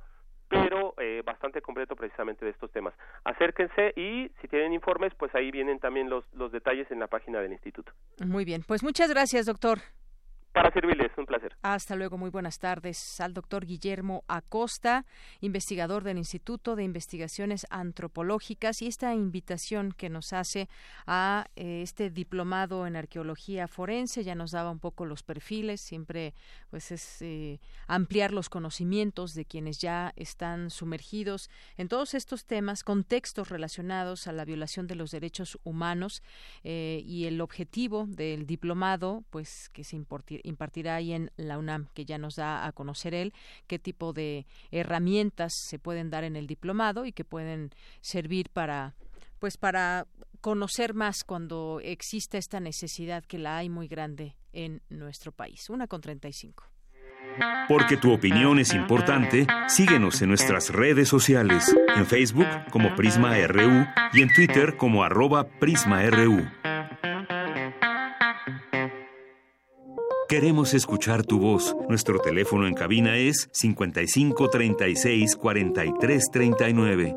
pero 0.54 0.94
eh, 0.98 1.22
bastante 1.26 1.62
completo 1.62 1.96
precisamente 1.96 2.46
de 2.46 2.52
estos 2.52 2.72
temas. 2.72 2.94
Acérquense 3.24 3.94
y 3.96 4.30
si 4.42 4.48
tienen 4.48 4.74
informes, 4.74 5.14
pues 5.18 5.34
ahí 5.36 5.52
vienen 5.52 5.80
también 5.80 6.10
los, 6.10 6.24
los 6.34 6.52
detalles 6.52 6.90
en 6.92 7.00
la 7.00 7.08
página 7.08 7.40
del 7.40 7.52
instituto. 7.52 7.92
Muy 8.26 8.46
bien, 8.46 8.64
pues 8.68 8.84
muchas 8.84 9.10
gracias, 9.10 9.46
doctor. 9.46 9.80
Para 10.54 10.72
servirles, 10.72 11.12
un 11.18 11.26
placer. 11.26 11.58
Hasta 11.64 11.96
luego, 11.96 12.20
muy 12.20 12.30
buenas 12.30 12.60
tardes 12.60 13.20
al 13.20 13.34
doctor 13.34 13.66
Guillermo 13.66 14.24
Acosta, 14.28 15.04
investigador 15.42 16.04
del 16.04 16.20
Instituto 16.20 16.76
de 16.76 16.84
Investigaciones 16.84 17.66
Antropológicas, 17.72 18.84
y 18.84 18.88
esta 18.88 19.16
invitación 19.16 19.94
que 19.94 20.10
nos 20.10 20.32
hace 20.32 20.70
a 21.08 21.48
eh, 21.56 21.82
este 21.82 22.12
diplomado 22.12 22.86
en 22.86 22.96
arqueología 22.96 23.68
forense, 23.68 24.24
ya 24.24 24.36
nos 24.36 24.52
daba 24.52 24.70
un 24.70 24.78
poco 24.78 25.06
los 25.06 25.24
perfiles, 25.24 25.82
siempre 25.82 26.36
pues 26.70 26.92
es 26.92 27.22
eh, 27.24 27.60
ampliar 27.88 28.32
los 28.32 28.50
conocimientos 28.50 29.34
de 29.34 29.46
quienes 29.46 29.80
ya 29.80 30.14
están 30.16 30.70
sumergidos 30.70 31.50
en 31.78 31.88
todos 31.88 32.14
estos 32.14 32.46
temas, 32.46 32.84
contextos 32.84 33.50
relacionados 33.50 34.28
a 34.28 34.32
la 34.32 34.46
violación 34.46 34.86
de 34.86 34.96
los 34.96 35.10
derechos 35.10 35.58
humanos 35.64 36.22
eh, 36.64 37.02
y 37.06 37.26
el 37.26 37.42
objetivo 37.42 38.06
del 38.08 38.46
diplomado, 38.46 39.24
pues 39.32 39.70
que 39.70 39.84
se 39.84 39.96
importe 39.96 40.43
impartirá 40.44 40.96
ahí 40.96 41.14
en 41.14 41.32
la 41.38 41.58
UNAM, 41.58 41.88
que 41.94 42.06
ya 42.06 42.18
nos 42.18 42.36
da 42.36 42.66
a 42.66 42.72
conocer 42.72 43.14
él 43.14 43.34
qué 43.68 43.80
tipo 43.80 44.14
de 44.14 44.46
herramientas 44.72 45.54
se 45.68 45.80
pueden 45.80 46.10
dar 46.10 46.24
en 46.24 46.36
el 46.36 46.48
diplomado 46.48 47.06
y 47.06 47.12
que 47.12 47.26
pueden 47.26 47.72
servir 48.02 48.50
para 48.50 48.96
pues 49.40 49.58
para 49.58 50.08
conocer 50.40 50.94
más 50.94 51.24
cuando 51.26 51.82
exista 51.84 52.38
esta 52.38 52.62
necesidad 52.62 53.26
que 53.26 53.38
la 53.38 53.58
hay 53.58 53.70
muy 53.70 53.88
grande 53.88 54.38
en 54.54 54.82
nuestro 54.90 55.34
país. 55.34 55.70
Una 55.70 55.88
con 55.88 56.00
35. 56.00 56.64
Porque 57.68 57.98
tu 57.98 58.14
opinión 58.14 58.60
es 58.60 58.74
importante, 58.74 59.48
síguenos 59.68 60.22
en 60.22 60.30
nuestras 60.30 60.70
redes 60.70 61.10
sociales, 61.10 61.76
en 61.96 62.06
Facebook 62.06 62.48
como 62.72 62.96
Prisma 62.96 63.36
RU 63.48 63.86
y 64.14 64.22
en 64.22 64.34
Twitter 64.34 64.78
como 64.78 65.04
arroba 65.04 65.48
PrismaRU. 65.60 66.73
Queremos 70.34 70.74
escuchar 70.74 71.24
tu 71.24 71.38
voz. 71.38 71.76
Nuestro 71.88 72.18
teléfono 72.18 72.66
en 72.66 72.74
cabina 72.74 73.18
es 73.18 73.50
55 73.52 74.50
36 74.50 75.36
43 75.36 76.24
39. 76.32 77.16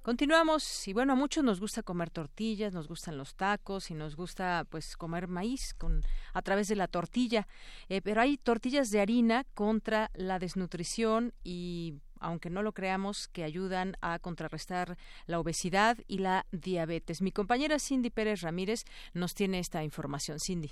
Continuamos 0.00 0.88
y 0.88 0.94
bueno, 0.94 1.12
a 1.12 1.16
muchos 1.16 1.44
nos 1.44 1.60
gusta 1.60 1.82
comer 1.82 2.08
tortillas, 2.08 2.72
nos 2.72 2.88
gustan 2.88 3.18
los 3.18 3.34
tacos 3.34 3.90
y 3.90 3.94
nos 3.94 4.16
gusta 4.16 4.64
pues 4.70 4.96
comer 4.96 5.28
maíz 5.28 5.74
con 5.76 6.00
a 6.32 6.40
través 6.40 6.68
de 6.68 6.76
la 6.76 6.88
tortilla, 6.88 7.46
eh, 7.90 8.00
pero 8.00 8.22
hay 8.22 8.38
tortillas 8.38 8.88
de 8.88 9.02
harina 9.02 9.44
contra 9.52 10.10
la 10.14 10.38
desnutrición 10.38 11.34
y 11.44 11.96
aunque 12.20 12.48
no 12.48 12.62
lo 12.62 12.72
creamos, 12.72 13.28
que 13.28 13.44
ayudan 13.44 13.98
a 14.00 14.18
contrarrestar 14.18 14.96
la 15.26 15.40
obesidad 15.40 15.98
y 16.06 16.20
la 16.20 16.46
diabetes. 16.52 17.20
Mi 17.20 17.32
compañera 17.32 17.78
Cindy 17.78 18.08
Pérez 18.08 18.40
Ramírez 18.40 18.86
nos 19.12 19.34
tiene 19.34 19.58
esta 19.58 19.84
información. 19.84 20.38
Cindy. 20.40 20.70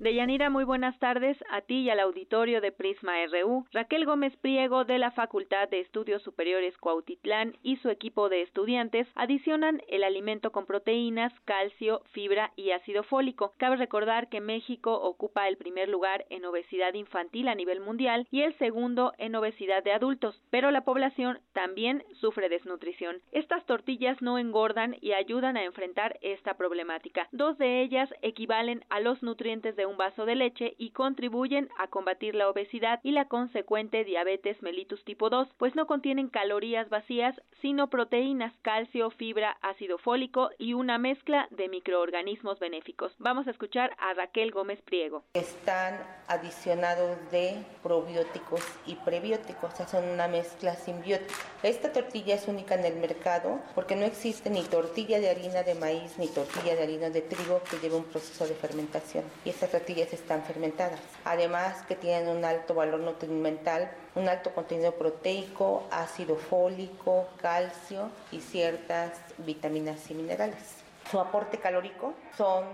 Deyanira, 0.00 0.48
muy 0.48 0.64
buenas 0.64 0.98
tardes 0.98 1.36
a 1.50 1.60
ti 1.60 1.80
y 1.80 1.90
al 1.90 2.00
auditorio 2.00 2.62
de 2.62 2.72
Prisma 2.72 3.12
RU. 3.26 3.66
Raquel 3.70 4.06
Gómez 4.06 4.34
Priego 4.38 4.86
de 4.86 4.96
la 4.96 5.10
Facultad 5.10 5.68
de 5.68 5.80
Estudios 5.80 6.22
Superiores 6.22 6.74
Cuautitlán 6.78 7.58
y 7.62 7.76
su 7.76 7.90
equipo 7.90 8.30
de 8.30 8.40
estudiantes 8.40 9.06
adicionan 9.14 9.82
el 9.88 10.02
alimento 10.02 10.52
con 10.52 10.64
proteínas, 10.64 11.34
calcio, 11.44 12.00
fibra 12.12 12.50
y 12.56 12.70
ácido 12.70 13.02
fólico. 13.02 13.52
Cabe 13.58 13.76
recordar 13.76 14.30
que 14.30 14.40
México 14.40 14.94
ocupa 14.94 15.46
el 15.48 15.58
primer 15.58 15.90
lugar 15.90 16.24
en 16.30 16.46
obesidad 16.46 16.94
infantil 16.94 17.48
a 17.48 17.54
nivel 17.54 17.80
mundial 17.80 18.26
y 18.30 18.40
el 18.40 18.56
segundo 18.56 19.12
en 19.18 19.34
obesidad 19.34 19.84
de 19.84 19.92
adultos, 19.92 20.40
pero 20.48 20.70
la 20.70 20.80
población 20.80 21.40
también 21.52 22.04
sufre 22.22 22.48
desnutrición. 22.48 23.20
Estas 23.32 23.66
tortillas 23.66 24.22
no 24.22 24.38
engordan 24.38 24.96
y 25.02 25.12
ayudan 25.12 25.58
a 25.58 25.64
enfrentar 25.64 26.18
esta 26.22 26.54
problemática. 26.54 27.28
Dos 27.32 27.58
de 27.58 27.82
ellas 27.82 28.08
equivalen 28.22 28.82
a 28.88 29.00
los 29.00 29.22
nutrientes 29.22 29.76
de 29.76 29.89
un 29.90 29.96
vaso 29.96 30.24
de 30.24 30.36
leche 30.36 30.74
y 30.78 30.90
contribuyen 30.90 31.68
a 31.78 31.88
combatir 31.88 32.34
la 32.34 32.48
obesidad 32.48 33.00
y 33.02 33.10
la 33.10 33.26
consecuente 33.26 34.04
diabetes 34.04 34.62
mellitus 34.62 35.04
tipo 35.04 35.30
2, 35.30 35.48
pues 35.58 35.74
no 35.74 35.86
contienen 35.86 36.28
calorías 36.28 36.88
vacías, 36.88 37.34
sino 37.60 37.90
proteínas, 37.90 38.54
calcio, 38.62 39.10
fibra, 39.10 39.58
ácido 39.60 39.98
fólico 39.98 40.50
y 40.58 40.74
una 40.74 40.98
mezcla 40.98 41.48
de 41.50 41.68
microorganismos 41.68 42.58
benéficos. 42.58 43.14
Vamos 43.18 43.46
a 43.46 43.50
escuchar 43.50 43.94
a 43.98 44.14
Raquel 44.14 44.52
Gómez 44.52 44.80
Priego. 44.82 45.24
Están 45.34 45.98
adicionados 46.28 47.18
de 47.30 47.64
probióticos 47.82 48.62
y 48.86 48.94
prebióticos, 48.94 49.74
o 49.74 49.76
sea, 49.76 49.88
son 49.88 50.04
una 50.08 50.28
mezcla 50.28 50.76
simbiótica. 50.76 51.34
Esta 51.62 51.92
tortilla 51.92 52.34
es 52.36 52.46
única 52.48 52.76
en 52.76 52.84
el 52.84 52.96
mercado 52.96 53.60
porque 53.74 53.96
no 53.96 54.04
existe 54.04 54.48
ni 54.50 54.62
tortilla 54.62 55.18
de 55.18 55.30
harina 55.30 55.62
de 55.62 55.74
maíz 55.74 56.18
ni 56.18 56.28
tortilla 56.28 56.76
de 56.76 56.82
harina 56.82 57.10
de 57.10 57.22
trigo 57.22 57.60
que 57.68 57.78
lleve 57.78 57.96
un 57.96 58.04
proceso 58.04 58.46
de 58.46 58.54
fermentación. 58.54 59.24
Y 59.44 59.50
esta 59.50 59.66
están 59.88 60.42
fermentadas. 60.44 61.00
Además 61.24 61.82
que 61.88 61.94
tienen 61.94 62.28
un 62.28 62.44
alto 62.44 62.74
valor 62.74 63.00
nutrimental, 63.00 63.90
un 64.14 64.28
alto 64.28 64.52
contenido 64.52 64.92
proteico, 64.92 65.84
ácido 65.90 66.36
fólico, 66.36 67.28
calcio 67.40 68.10
y 68.30 68.40
ciertas 68.40 69.12
vitaminas 69.38 70.10
y 70.10 70.14
minerales. 70.14 70.76
Su 71.10 71.18
aporte 71.18 71.58
calórico 71.58 72.14
son 72.36 72.64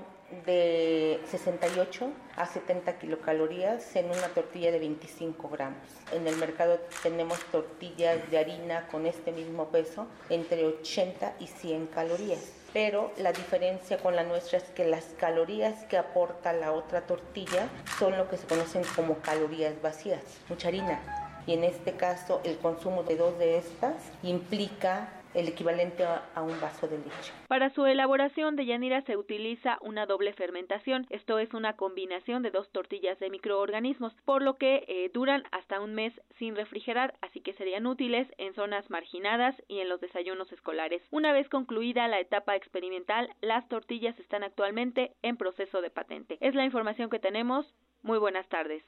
de 0.44 1.20
68 1.30 2.10
a 2.36 2.46
70 2.46 2.98
kilocalorías 2.98 3.94
en 3.96 4.06
una 4.06 4.28
tortilla 4.28 4.72
de 4.72 4.78
25 4.78 5.48
gramos. 5.48 5.78
En 6.12 6.26
el 6.26 6.36
mercado 6.36 6.78
tenemos 7.02 7.38
tortillas 7.52 8.30
de 8.30 8.38
harina 8.38 8.88
con 8.88 9.06
este 9.06 9.32
mismo 9.32 9.68
peso 9.68 10.06
entre 10.28 10.64
80 10.64 11.34
y 11.40 11.46
100 11.46 11.86
calorías 11.86 12.52
pero 12.76 13.10
la 13.16 13.32
diferencia 13.32 13.96
con 13.96 14.14
la 14.16 14.22
nuestra 14.22 14.58
es 14.58 14.64
que 14.64 14.84
las 14.84 15.04
calorías 15.18 15.84
que 15.84 15.96
aporta 15.96 16.52
la 16.52 16.72
otra 16.72 17.06
tortilla 17.06 17.70
son 17.98 18.18
lo 18.18 18.28
que 18.28 18.36
se 18.36 18.46
conocen 18.46 18.82
como 18.94 19.16
calorías 19.20 19.80
vacías, 19.80 20.20
mucha 20.50 20.68
harina. 20.68 21.00
Y 21.46 21.54
en 21.54 21.64
este 21.64 21.92
caso 21.92 22.42
el 22.44 22.58
consumo 22.58 23.02
de 23.02 23.16
dos 23.16 23.38
de 23.38 23.56
estas 23.56 23.94
implica 24.22 25.08
el 25.36 25.48
equivalente 25.48 26.02
a, 26.04 26.42
un 26.42 26.58
vaso 26.60 26.88
de 26.88 26.96
leche. 26.96 27.32
Para 27.46 27.68
su 27.70 27.84
elaboración 27.84 28.56
de 28.56 28.64
Yanira 28.64 29.02
se 29.02 29.16
utiliza 29.16 29.78
una 29.82 30.06
doble 30.06 30.32
fermentación, 30.32 31.06
esto 31.10 31.38
es 31.38 31.52
una 31.52 31.76
combinación 31.76 32.42
de 32.42 32.50
dos 32.50 32.70
tortillas 32.70 33.18
de 33.18 33.28
microorganismos, 33.28 34.14
por 34.24 34.42
lo 34.42 34.56
que 34.56 34.84
eh, 34.88 35.10
duran 35.12 35.44
hasta 35.52 35.80
un 35.80 35.94
mes 35.94 36.14
sin 36.38 36.56
refrigerar, 36.56 37.14
así 37.20 37.40
que 37.40 37.52
serían 37.52 37.86
útiles 37.86 38.26
en 38.38 38.54
zonas 38.54 38.88
marginadas 38.88 39.54
y 39.68 39.80
en 39.80 39.90
los 39.90 40.00
desayunos 40.00 40.50
escolares. 40.52 41.02
Una 41.10 41.32
vez 41.32 41.48
concluida 41.50 42.08
la 42.08 42.18
etapa 42.18 42.56
experimental, 42.56 43.28
las 43.42 43.68
tortillas 43.68 44.18
están 44.18 44.42
actualmente 44.42 45.12
en 45.20 45.36
proceso 45.36 45.82
de 45.82 45.90
patente. 45.90 46.38
Es 46.40 46.54
la 46.54 46.64
información 46.64 47.10
que 47.10 47.18
tenemos. 47.18 47.74
Muy 48.02 48.18
buenas 48.18 48.48
tardes. 48.48 48.82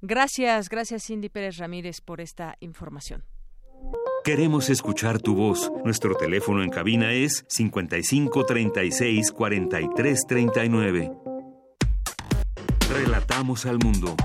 Gracias, 0.00 0.68
gracias 0.68 1.04
Cindy 1.04 1.28
Pérez 1.28 1.58
Ramírez 1.58 2.00
por 2.00 2.20
esta 2.20 2.56
información. 2.60 3.24
Queremos 4.24 4.70
escuchar 4.70 5.20
tu 5.20 5.34
voz. 5.34 5.70
Nuestro 5.84 6.14
teléfono 6.14 6.62
en 6.62 6.70
cabina 6.70 7.12
es 7.12 7.44
55 7.46 8.46
36 8.46 9.30
43 9.30 10.20
39. 10.26 11.12
Relatamos 12.90 13.66
al 13.66 13.78
mundo. 13.84 14.16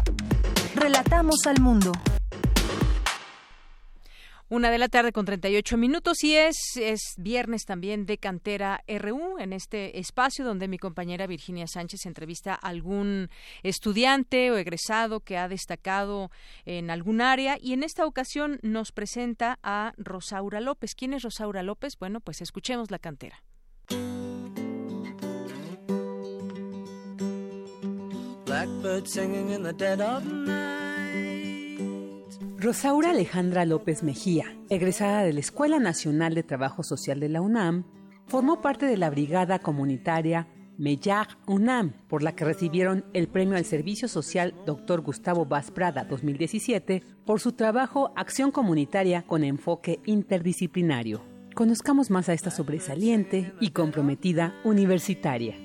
Relatamos 0.74 1.46
Relatamos 1.46 1.46
al 1.48 1.60
mundo. 1.60 1.92
Una 4.52 4.72
de 4.72 4.80
la 4.80 4.88
tarde 4.88 5.12
con 5.12 5.26
38 5.26 5.78
minutos 5.78 6.24
y 6.24 6.36
es, 6.36 6.56
es 6.76 7.14
viernes 7.18 7.66
también 7.66 8.08
de 8.08 8.18
Cantera 8.18 8.84
RU 8.88 9.38
en 9.38 9.54
este 9.54 10.00
espacio 10.00 10.44
donde 10.44 10.68
mi 10.68 10.80
compañera 10.80 11.28
Virginia 11.28 11.68
Sánchez 11.68 12.08
entrevista 12.08 12.56
a 12.56 12.68
algún 12.70 13.30
estudiante 13.62 14.50
o 14.50 14.58
egresado 14.58 15.20
que 15.20 15.38
ha 15.38 15.48
destacado 15.48 16.32
en 16.66 16.90
algún 16.90 17.22
área 17.22 17.60
y 17.62 17.74
en 17.74 17.84
esta 17.84 18.08
ocasión 18.08 18.58
nos 18.64 18.92
presenta 18.92 19.60
a 19.62 19.94
Rosaura 19.98 20.62
López. 20.62 20.96
¿Quién 20.96 21.14
es 21.14 21.22
Rosaura 21.22 21.62
López? 21.62 21.94
Bueno, 22.00 22.20
pues 22.20 22.42
escuchemos 22.42 22.90
la 22.90 22.98
cantera. 22.98 23.44
Blackbird 28.46 29.06
singing 29.06 29.52
in 29.52 29.62
the 29.62 29.74
dead 29.74 30.02
of 30.02 30.26
night. 30.26 30.79
Rosaura 32.62 33.12
Alejandra 33.12 33.64
López 33.64 34.04
Mejía, 34.04 34.54
egresada 34.70 35.24
de 35.24 35.32
la 35.32 35.40
Escuela 35.40 35.80
Nacional 35.80 36.36
de 36.36 36.44
Trabajo 36.44 36.84
Social 36.84 37.22
de 37.22 37.30
la 37.30 37.40
UNAM, 37.40 37.86
formó 38.28 38.60
parte 38.60 38.86
de 38.86 38.98
la 38.98 39.10
brigada 39.10 39.60
comunitaria 39.60 40.50
Mellar 40.78 41.38
UNAM, 41.48 41.94
por 42.10 42.22
la 42.22 42.36
que 42.36 42.44
recibieron 42.44 43.06
el 43.14 43.30
premio 43.30 43.56
al 43.56 43.64
Servicio 43.64 44.10
Social 44.10 44.54
Dr. 44.66 45.00
Gustavo 45.00 45.46
Vaz 45.46 45.72
Prada 45.72 46.04
2017 46.04 47.02
por 47.26 47.40
su 47.40 47.54
trabajo 47.54 48.12
Acción 48.18 48.52
Comunitaria 48.52 49.22
con 49.26 49.46
enfoque 49.46 50.02
interdisciplinario. 50.06 51.22
Conozcamos 51.56 52.10
más 52.10 52.28
a 52.28 52.34
esta 52.34 52.52
sobresaliente 52.52 53.54
y 53.62 53.70
comprometida 53.70 54.54
universitaria. 54.66 55.56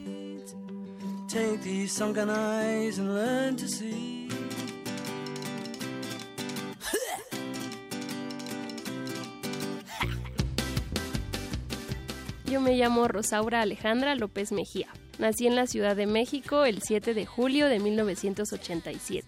Yo 12.55 12.61
me 12.61 12.77
llamo 12.77 13.09
Rosaura 13.09 13.63
Alejandra 13.63 14.15
López 14.15 14.53
Mejía. 14.53 14.87
Nací 15.19 15.49
en 15.49 15.57
la 15.57 15.67
Ciudad 15.67 15.97
de 15.97 16.07
México 16.07 16.65
el 16.65 16.83
7 16.83 17.13
de 17.13 17.27
julio 17.27 17.67
de 17.67 17.81
1987. 17.81 19.27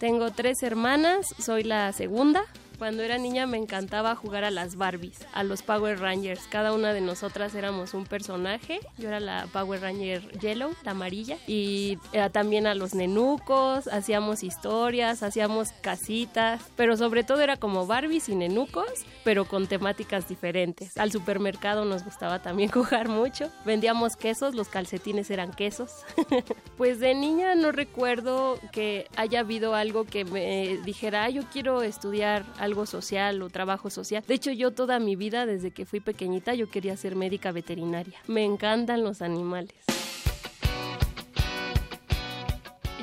Tengo 0.00 0.32
tres 0.32 0.60
hermanas, 0.64 1.36
soy 1.38 1.62
la 1.62 1.92
segunda. 1.92 2.42
Cuando 2.78 3.02
era 3.02 3.18
niña 3.18 3.46
me 3.46 3.56
encantaba 3.56 4.16
jugar 4.16 4.44
a 4.44 4.50
las 4.50 4.76
Barbies, 4.76 5.18
a 5.32 5.44
los 5.44 5.62
Power 5.62 6.00
Rangers. 6.00 6.46
Cada 6.48 6.72
una 6.72 6.92
de 6.92 7.00
nosotras 7.00 7.54
éramos 7.54 7.94
un 7.94 8.04
personaje. 8.04 8.80
Yo 8.98 9.08
era 9.08 9.20
la 9.20 9.46
Power 9.52 9.80
Ranger 9.80 10.22
Yellow, 10.40 10.74
la 10.84 10.90
amarilla. 10.90 11.38
Y 11.46 11.98
era 12.12 12.30
también 12.30 12.66
a 12.66 12.74
los 12.74 12.94
nenucos, 12.94 13.86
hacíamos 13.88 14.42
historias, 14.42 15.22
hacíamos 15.22 15.70
casitas. 15.80 16.62
Pero 16.76 16.96
sobre 16.96 17.22
todo 17.22 17.40
era 17.40 17.56
como 17.56 17.86
Barbies 17.86 18.28
y 18.28 18.34
nenucos, 18.34 18.86
pero 19.22 19.44
con 19.44 19.66
temáticas 19.66 20.28
diferentes. 20.28 20.96
Al 20.96 21.12
supermercado 21.12 21.84
nos 21.84 22.04
gustaba 22.04 22.42
también 22.42 22.70
jugar 22.72 23.08
mucho. 23.08 23.50
Vendíamos 23.64 24.16
quesos, 24.16 24.54
los 24.54 24.68
calcetines 24.68 25.30
eran 25.30 25.52
quesos. 25.52 26.04
pues 26.76 26.98
de 26.98 27.14
niña 27.14 27.54
no 27.54 27.70
recuerdo 27.70 28.58
que 28.72 29.08
haya 29.16 29.40
habido 29.40 29.74
algo 29.74 30.04
que 30.04 30.24
me 30.24 30.78
dijera, 30.84 31.30
yo 31.30 31.42
quiero 31.52 31.82
estudiar 31.82 32.44
algo 32.58 32.73
social 32.84 33.40
o 33.42 33.48
trabajo 33.48 33.90
social. 33.90 34.22
De 34.26 34.34
hecho, 34.34 34.50
yo 34.50 34.72
toda 34.72 34.98
mi 34.98 35.16
vida, 35.16 35.46
desde 35.46 35.70
que 35.70 35.86
fui 35.86 36.00
pequeñita, 36.00 36.54
yo 36.54 36.68
quería 36.68 36.96
ser 36.96 37.16
médica 37.16 37.52
veterinaria. 37.52 38.18
Me 38.26 38.44
encantan 38.44 39.04
los 39.04 39.22
animales 39.22 39.72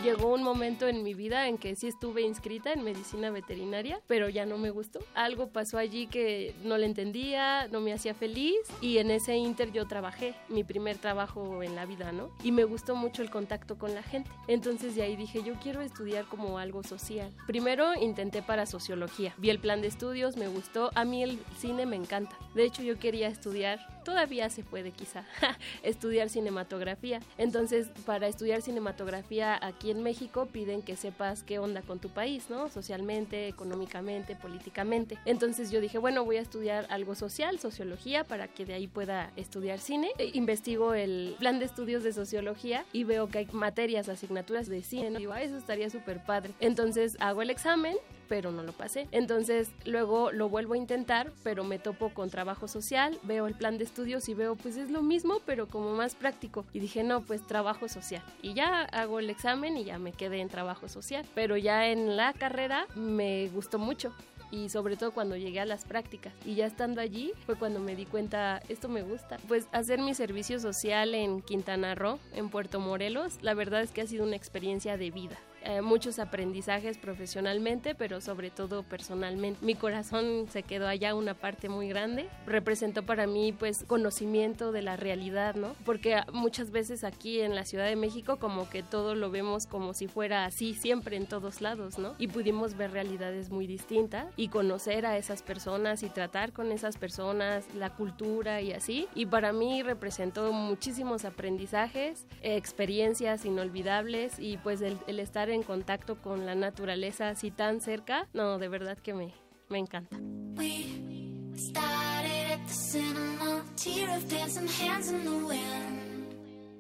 llegó 0.04 0.34
un 0.34 0.44
momento 0.44 0.88
en 0.88 1.04
mi 1.04 1.14
vida 1.14 1.48
en 1.48 1.58
que 1.58 1.76
sí 1.76 1.88
estuve 1.88 2.22
inscrita 2.22 2.74
en 2.74 2.84
medicina 2.84 3.30
veterinaria, 3.30 4.02
pero 4.08 4.30
ya 4.30 4.46
no 4.46 4.58
me 4.58 4.70
gustó. 4.70 5.00
Algo 5.14 5.50
pasó 5.50 5.78
allí 5.78 6.08
que 6.08 6.56
no 6.64 6.78
le 6.78 6.86
entendía, 6.86 7.68
no 7.68 7.82
me 7.82 7.94
hacía 7.94 8.14
feliz 8.14 8.58
y 8.82 8.98
en 8.98 9.12
ese 9.12 9.36
inter 9.36 9.72
yo 9.72 9.88
trabajé, 9.88 10.34
mi 10.50 10.64
primer 10.64 10.98
trabajo 10.98 11.64
en 11.64 11.76
la 11.76 11.86
vida, 11.86 12.12
¿no? 12.12 12.32
Y 12.44 12.52
me 12.52 12.64
gustó 12.64 12.96
mucho 12.96 13.22
el 13.22 13.30
contacto 13.30 13.78
con 13.78 13.94
la 13.94 14.04
gente. 14.04 14.30
Entonces 14.48 14.96
de 14.96 15.04
ahí 15.04 15.16
dije, 15.16 15.44
yo 15.44 15.54
quiero 15.62 15.82
estudiar 15.82 16.26
como 16.26 16.58
algo 16.58 16.84
social. 16.84 17.32
Primero 17.46 17.94
intenté 17.96 18.42
para 18.42 18.66
sociología. 18.66 19.34
Vi 19.38 19.50
el 19.50 19.60
plan 19.60 19.82
de 19.82 19.88
estudios, 19.88 20.38
me 20.38 20.48
gustó. 20.48 20.92
A 20.96 21.06
mí 21.06 21.24
el 21.24 21.40
cine 21.58 21.86
me 21.86 21.96
encanta. 21.96 22.36
De 22.56 22.64
hecho, 22.64 22.84
yo 22.84 23.00
quería 23.00 23.28
estudiar, 23.28 23.80
todavía 24.04 24.50
se 24.50 24.64
puede 24.64 24.92
quizá, 24.92 25.26
estudiar 25.84 26.30
cinematografía. 26.30 27.20
Entonces, 27.38 27.90
para 28.06 28.28
estudiar 28.28 28.62
cinematografía 28.62 29.60
aquí 29.62 29.92
en 29.92 30.04
México 30.04 30.48
piden 30.52 30.82
que 30.82 30.96
sepas 30.96 31.44
qué 31.44 31.60
onda 31.60 31.82
con 31.82 32.00
tu 32.00 32.10
país, 32.10 32.50
¿no? 32.50 32.70
Socialmente, 32.70 33.48
económicamente, 33.48 34.36
políticamente. 34.36 35.18
Entonces 35.26 35.72
yo 35.72 35.82
dije, 35.82 35.98
bueno, 35.98 36.26
voy 36.26 36.38
a 36.38 36.42
estudiar 36.42 36.86
algo 36.90 37.16
social, 37.16 37.60
sociología, 37.60 38.24
para 38.24 38.48
que 38.48 38.66
de 38.66 38.74
ahí 38.74 38.88
pueda 38.88 39.32
estudiar 39.36 39.80
cine. 39.80 40.12
E 40.18 40.32
investigo 40.34 40.94
el 40.94 41.36
plan 41.40 41.60
de 41.60 41.66
estudios 41.66 42.04
de 42.04 42.14
sociología 42.14 42.86
y 42.94 43.04
veo 43.04 43.28
que 43.28 43.40
hay 43.40 43.48
materias, 43.52 44.10
asignaturas 44.10 44.68
de 44.68 44.84
cine. 44.84 45.12
Y 45.12 45.16
digo, 45.18 45.36
eso 45.36 45.58
estaría 45.58 45.90
súper 45.90 46.24
padre. 46.24 46.54
Entonces 46.60 47.18
hago 47.20 47.42
el 47.42 47.50
examen 47.50 47.98
pero 48.32 48.54
no 48.54 48.64
lo 48.64 48.72
pasé. 48.72 49.10
Entonces 49.12 49.72
luego 49.84 50.32
lo 50.32 50.48
vuelvo 50.48 50.76
a 50.76 50.78
intentar, 50.78 51.34
pero 51.44 51.66
me 51.66 51.80
topo 51.80 52.14
con 52.14 52.30
trabajo 52.30 52.70
social, 52.70 53.20
veo 53.24 53.46
el 53.46 53.56
plan 53.56 53.78
de 53.78 53.84
estudios 53.84 54.30
y 54.30 54.34
veo 54.34 54.56
pues 54.56 54.78
es 54.78 54.90
lo 54.90 55.02
mismo, 55.02 55.42
pero 55.46 55.68
como 55.68 55.92
más 55.92 56.16
práctico. 56.16 56.64
Y 56.72 56.80
dije, 56.80 57.04
no, 57.04 57.20
pues 57.20 57.46
trabajo 57.46 57.90
social. 57.90 58.24
Y 58.42 58.54
ya 58.54 58.84
hago 58.84 59.20
el 59.20 59.30
examen 59.30 59.76
y 59.76 59.84
ya 59.84 60.00
me 60.00 60.14
quedé 60.14 60.40
en 60.40 60.48
trabajo 60.48 60.88
social. 60.88 61.26
Pero 61.36 61.58
ya 61.58 61.90
en 61.90 62.16
la 62.16 62.32
carrera 62.32 62.88
me 62.96 63.50
gustó 63.50 63.80
mucho 63.80 64.14
y 64.50 64.70
sobre 64.70 64.96
todo 64.96 65.12
cuando 65.12 65.36
llegué 65.36 65.60
a 65.60 65.66
las 65.66 65.84
prácticas. 65.84 66.32
Y 66.46 66.56
ya 66.56 66.66
estando 66.66 67.02
allí 67.02 67.34
fue 67.46 67.56
cuando 67.56 67.82
me 67.82 67.98
di 67.98 68.06
cuenta, 68.06 68.62
esto 68.70 68.88
me 68.88 69.02
gusta. 69.02 69.40
Pues 69.50 69.68
hacer 69.74 70.00
mi 70.00 70.14
servicio 70.14 70.58
social 70.62 71.16
en 71.16 71.42
Quintana 71.42 71.96
Roo, 71.96 72.18
en 72.34 72.48
Puerto 72.48 72.80
Morelos, 72.80 73.40
la 73.42 73.56
verdad 73.56 73.82
es 73.82 73.92
que 73.92 74.00
ha 74.00 74.08
sido 74.08 74.24
una 74.24 74.38
experiencia 74.38 74.96
de 74.96 75.12
vida. 75.12 75.38
Eh, 75.64 75.82
muchos 75.82 76.18
aprendizajes 76.18 76.98
profesionalmente, 76.98 77.94
pero 77.94 78.20
sobre 78.20 78.50
todo 78.50 78.82
personalmente. 78.84 79.64
Mi 79.64 79.76
corazón 79.76 80.48
se 80.50 80.64
quedó 80.64 80.88
allá 80.88 81.14
una 81.14 81.36
parte 81.36 81.70
muy 81.70 81.88
grande. 81.88 82.28
Representó 82.48 83.04
para 83.04 83.28
mí 83.28 83.54
pues 83.54 83.84
conocimiento 83.86 84.72
de 84.72 84.82
la 84.82 84.96
realidad, 84.96 85.56
¿no? 85.56 85.76
Porque 85.86 86.20
muchas 86.34 86.72
veces 86.72 87.04
aquí 87.04 87.42
en 87.42 87.54
la 87.54 87.66
Ciudad 87.66 87.86
de 87.86 87.96
México 87.96 88.38
como 88.38 88.70
que 88.70 88.82
todo 88.82 89.14
lo 89.14 89.30
vemos 89.30 89.68
como 89.68 89.94
si 89.94 90.08
fuera 90.08 90.46
así 90.46 90.74
siempre 90.74 91.16
en 91.16 91.28
todos 91.28 91.62
lados, 91.62 92.00
¿no? 92.00 92.16
Y 92.18 92.28
pudimos 92.28 92.76
ver 92.76 92.92
realidades 92.92 93.52
muy 93.52 93.68
distintas 93.68 94.28
y 94.36 94.48
conocer 94.48 95.06
a 95.06 95.18
esas 95.18 95.44
personas 95.44 96.02
y 96.02 96.10
tratar 96.10 96.54
con 96.54 96.72
esas 96.72 96.98
personas, 96.98 97.66
la 97.76 97.92
cultura 97.92 98.62
y 98.62 98.72
así. 98.74 99.08
Y 99.14 99.28
para 99.28 99.54
mí 99.54 99.84
representó 99.84 100.52
muchísimos 100.52 101.24
aprendizajes, 101.24 102.26
experiencias 102.42 103.46
inolvidables 103.46 104.40
y 104.40 104.58
pues 104.58 104.82
el, 104.82 104.98
el 105.06 105.20
estar 105.20 105.51
en 105.52 105.64
contacto 105.64 106.22
con 106.22 106.46
la 106.46 106.56
naturaleza 106.56 107.30
así 107.30 107.52
tan 107.52 107.82
cerca, 107.82 108.28
no, 108.34 108.58
de 108.58 108.68
verdad 108.68 108.98
que 108.98 109.14
me, 109.14 109.34
me 109.70 109.80
encanta. 109.80 110.18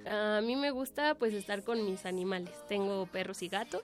A 0.09 0.41
mí 0.41 0.55
me 0.55 0.72
gusta 0.72 1.15
pues 1.15 1.34
estar 1.34 1.63
con 1.63 1.86
mis 1.86 2.05
animales. 2.05 2.53
Tengo 2.67 3.05
perros 3.05 3.41
y 3.41 3.47
gatos 3.47 3.84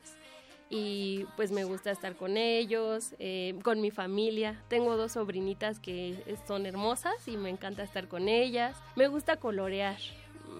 y 0.69 1.25
pues 1.35 1.51
me 1.51 1.63
gusta 1.63 1.91
estar 1.91 2.15
con 2.15 2.38
ellos, 2.38 3.15
eh, 3.19 3.57
con 3.63 3.81
mi 3.81 3.91
familia. 3.91 4.61
Tengo 4.67 4.97
dos 4.97 5.13
sobrinitas 5.13 5.79
que 5.79 6.38
son 6.47 6.65
hermosas 6.65 7.27
y 7.27 7.38
me 7.38 7.49
encanta 7.49 7.83
estar 7.83 8.07
con 8.07 8.27
ellas. 8.27 8.75
Me 8.95 9.07
gusta 9.07 9.38
colorear 9.38 9.97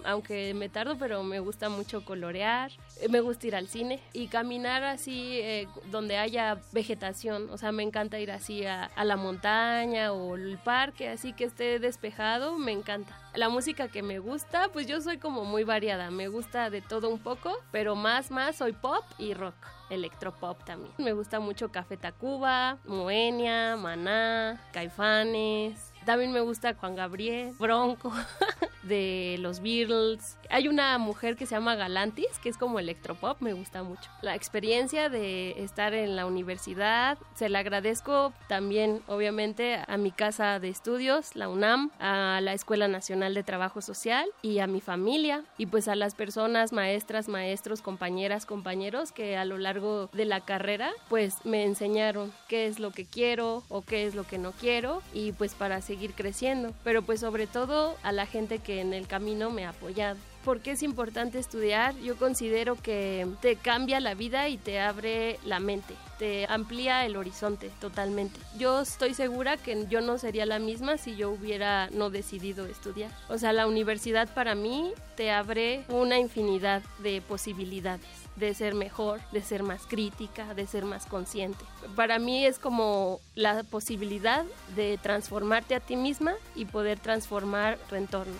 aunque 0.04 0.54
me 0.54 0.68
tardo, 0.68 0.96
pero 0.98 1.22
me 1.22 1.40
gusta 1.40 1.68
mucho 1.68 2.04
colorear, 2.04 2.70
eh, 3.00 3.08
me 3.08 3.20
gusta 3.20 3.46
ir 3.46 3.56
al 3.56 3.68
cine 3.68 4.00
y 4.12 4.28
caminar 4.28 4.84
así 4.84 5.38
eh, 5.40 5.68
donde 5.90 6.16
haya 6.16 6.58
vegetación, 6.72 7.50
o 7.50 7.58
sea, 7.58 7.72
me 7.72 7.82
encanta 7.82 8.18
ir 8.18 8.30
así 8.30 8.64
a, 8.66 8.90
la 9.02 9.16
montaña 9.16 10.12
o 10.12 10.36
el 10.36 10.58
parque, 10.58 11.08
así 11.08 11.32
que 11.32 11.44
esté 11.44 11.78
despejado, 11.78 12.58
me 12.58 12.72
encanta. 12.72 13.18
La 13.34 13.48
música 13.48 13.88
que 13.88 14.02
me 14.02 14.18
gusta, 14.18 14.68
pues 14.72 14.86
yo 14.86 15.00
soy 15.00 15.18
como 15.18 15.44
muy 15.44 15.64
variada, 15.64 16.10
me 16.10 16.28
gusta 16.28 16.70
de 16.70 16.82
todo 16.82 17.08
un 17.08 17.18
poco, 17.18 17.56
pero 17.70 17.94
más, 17.94 18.30
más 18.30 18.56
soy 18.56 18.72
pop 18.72 19.04
y 19.18 19.34
rock 19.34 19.54
electropop 19.90 20.62
también. 20.64 20.92
Me 20.98 21.12
gusta 21.12 21.40
mucho 21.40 21.70
Café 21.70 21.96
Tacuba, 21.96 22.78
Moenia, 22.84 23.76
Maná, 23.76 24.60
Caifanes. 24.72 25.87
También 26.08 26.32
me 26.32 26.40
gusta 26.40 26.72
Juan 26.72 26.96
Gabriel, 26.96 27.52
Bronco. 27.58 28.10
de 28.82 29.36
los 29.40 29.60
Beatles. 29.60 30.37
Hay 30.50 30.66
una 30.66 30.96
mujer 30.96 31.36
que 31.36 31.44
se 31.44 31.54
llama 31.54 31.74
Galantis, 31.74 32.38
que 32.42 32.48
es 32.48 32.56
como 32.56 32.78
electropop, 32.78 33.40
me 33.42 33.52
gusta 33.52 33.82
mucho. 33.82 34.10
La 34.22 34.34
experiencia 34.34 35.10
de 35.10 35.62
estar 35.62 35.92
en 35.92 36.16
la 36.16 36.24
universidad, 36.24 37.18
se 37.34 37.50
la 37.50 37.58
agradezco 37.58 38.32
también, 38.48 39.02
obviamente, 39.08 39.78
a 39.86 39.96
mi 39.98 40.10
casa 40.10 40.58
de 40.58 40.70
estudios, 40.70 41.36
la 41.36 41.50
UNAM, 41.50 41.90
a 41.98 42.40
la 42.42 42.54
Escuela 42.54 42.88
Nacional 42.88 43.34
de 43.34 43.42
Trabajo 43.42 43.82
Social 43.82 44.26
y 44.40 44.60
a 44.60 44.66
mi 44.66 44.80
familia 44.80 45.44
y 45.58 45.66
pues 45.66 45.86
a 45.86 45.94
las 45.94 46.14
personas, 46.14 46.72
maestras, 46.72 47.28
maestros, 47.28 47.82
compañeras, 47.82 48.46
compañeros 48.46 49.12
que 49.12 49.36
a 49.36 49.44
lo 49.44 49.58
largo 49.58 50.08
de 50.14 50.24
la 50.24 50.40
carrera 50.40 50.90
pues 51.08 51.44
me 51.44 51.64
enseñaron 51.64 52.32
qué 52.48 52.66
es 52.66 52.78
lo 52.78 52.90
que 52.90 53.04
quiero 53.04 53.64
o 53.68 53.82
qué 53.82 54.06
es 54.06 54.14
lo 54.14 54.24
que 54.24 54.38
no 54.38 54.52
quiero 54.52 55.02
y 55.12 55.32
pues 55.32 55.54
para 55.54 55.82
seguir 55.82 56.14
creciendo. 56.14 56.72
Pero 56.84 57.02
pues 57.02 57.20
sobre 57.20 57.46
todo 57.46 57.96
a 58.02 58.12
la 58.12 58.24
gente 58.24 58.60
que 58.60 58.80
en 58.80 58.94
el 58.94 59.06
camino 59.06 59.50
me 59.50 59.66
ha 59.66 59.70
apoyado. 59.70 60.18
¿Por 60.48 60.60
qué 60.60 60.70
es 60.70 60.82
importante 60.82 61.38
estudiar? 61.38 61.94
Yo 61.98 62.16
considero 62.16 62.74
que 62.74 63.28
te 63.42 63.56
cambia 63.56 64.00
la 64.00 64.14
vida 64.14 64.48
y 64.48 64.56
te 64.56 64.80
abre 64.80 65.38
la 65.44 65.60
mente, 65.60 65.92
te 66.18 66.46
amplía 66.48 67.04
el 67.04 67.16
horizonte 67.16 67.70
totalmente. 67.82 68.40
Yo 68.56 68.80
estoy 68.80 69.12
segura 69.12 69.58
que 69.58 69.84
yo 69.90 70.00
no 70.00 70.16
sería 70.16 70.46
la 70.46 70.58
misma 70.58 70.96
si 70.96 71.16
yo 71.16 71.28
hubiera 71.28 71.90
no 71.90 72.08
decidido 72.08 72.64
estudiar. 72.64 73.10
O 73.28 73.36
sea, 73.36 73.52
la 73.52 73.66
universidad 73.66 74.26
para 74.32 74.54
mí 74.54 74.94
te 75.18 75.30
abre 75.30 75.84
una 75.90 76.18
infinidad 76.18 76.80
de 77.00 77.20
posibilidades 77.20 78.06
de 78.36 78.54
ser 78.54 78.74
mejor, 78.74 79.20
de 79.32 79.42
ser 79.42 79.62
más 79.62 79.84
crítica, 79.86 80.54
de 80.54 80.66
ser 80.66 80.86
más 80.86 81.04
consciente. 81.04 81.62
Para 81.94 82.18
mí 82.18 82.46
es 82.46 82.58
como 82.58 83.20
la 83.34 83.64
posibilidad 83.64 84.46
de 84.76 84.98
transformarte 85.02 85.74
a 85.74 85.80
ti 85.80 85.96
misma 85.96 86.32
y 86.54 86.64
poder 86.64 86.98
transformar 86.98 87.76
tu 87.90 87.96
entorno. 87.96 88.32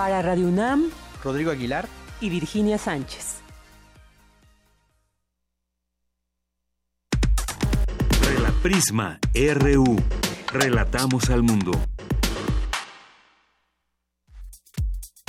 Para 0.00 0.22
Radio 0.22 0.48
UNAM, 0.48 0.88
Rodrigo 1.22 1.50
Aguilar 1.50 1.86
y 2.22 2.30
Virginia 2.30 2.78
Sánchez. 2.78 3.42
Prisma 8.62 9.18
RU. 9.34 10.02
Relatamos 10.54 11.28
al 11.28 11.42
mundo. 11.42 11.72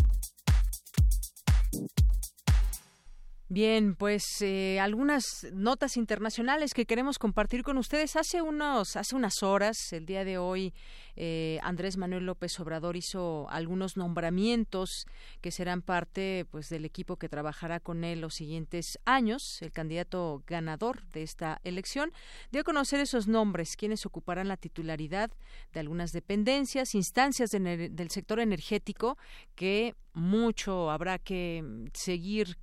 Bien, 3.52 3.96
pues 3.96 4.40
eh, 4.42 4.78
algunas 4.78 5.44
notas 5.52 5.96
internacionales 5.96 6.72
que 6.72 6.86
queremos 6.86 7.18
compartir 7.18 7.64
con 7.64 7.78
ustedes. 7.78 8.14
Hace 8.14 8.42
unos, 8.42 8.94
hace 8.94 9.16
unas 9.16 9.42
horas, 9.42 9.92
el 9.92 10.06
día 10.06 10.24
de 10.24 10.38
hoy, 10.38 10.72
eh, 11.16 11.58
Andrés 11.64 11.96
Manuel 11.96 12.26
López 12.26 12.60
Obrador 12.60 12.96
hizo 12.96 13.50
algunos 13.50 13.96
nombramientos 13.96 15.04
que 15.40 15.50
serán 15.50 15.82
parte, 15.82 16.46
pues, 16.52 16.68
del 16.68 16.84
equipo 16.84 17.16
que 17.16 17.28
trabajará 17.28 17.80
con 17.80 18.04
él 18.04 18.20
los 18.20 18.34
siguientes 18.34 19.00
años. 19.04 19.60
El 19.62 19.72
candidato 19.72 20.44
ganador 20.46 21.02
de 21.08 21.24
esta 21.24 21.60
elección 21.64 22.12
dio 22.52 22.60
a 22.60 22.64
conocer 22.64 23.00
esos 23.00 23.26
nombres, 23.26 23.74
quienes 23.74 24.06
ocuparán 24.06 24.46
la 24.46 24.58
titularidad 24.58 25.28
de 25.72 25.80
algunas 25.80 26.12
dependencias, 26.12 26.94
instancias 26.94 27.50
del 27.50 28.10
sector 28.10 28.38
energético 28.38 29.18
que 29.56 29.96
mucho 30.12 30.92
habrá 30.92 31.18
que 31.18 31.64
seguir 31.94 32.56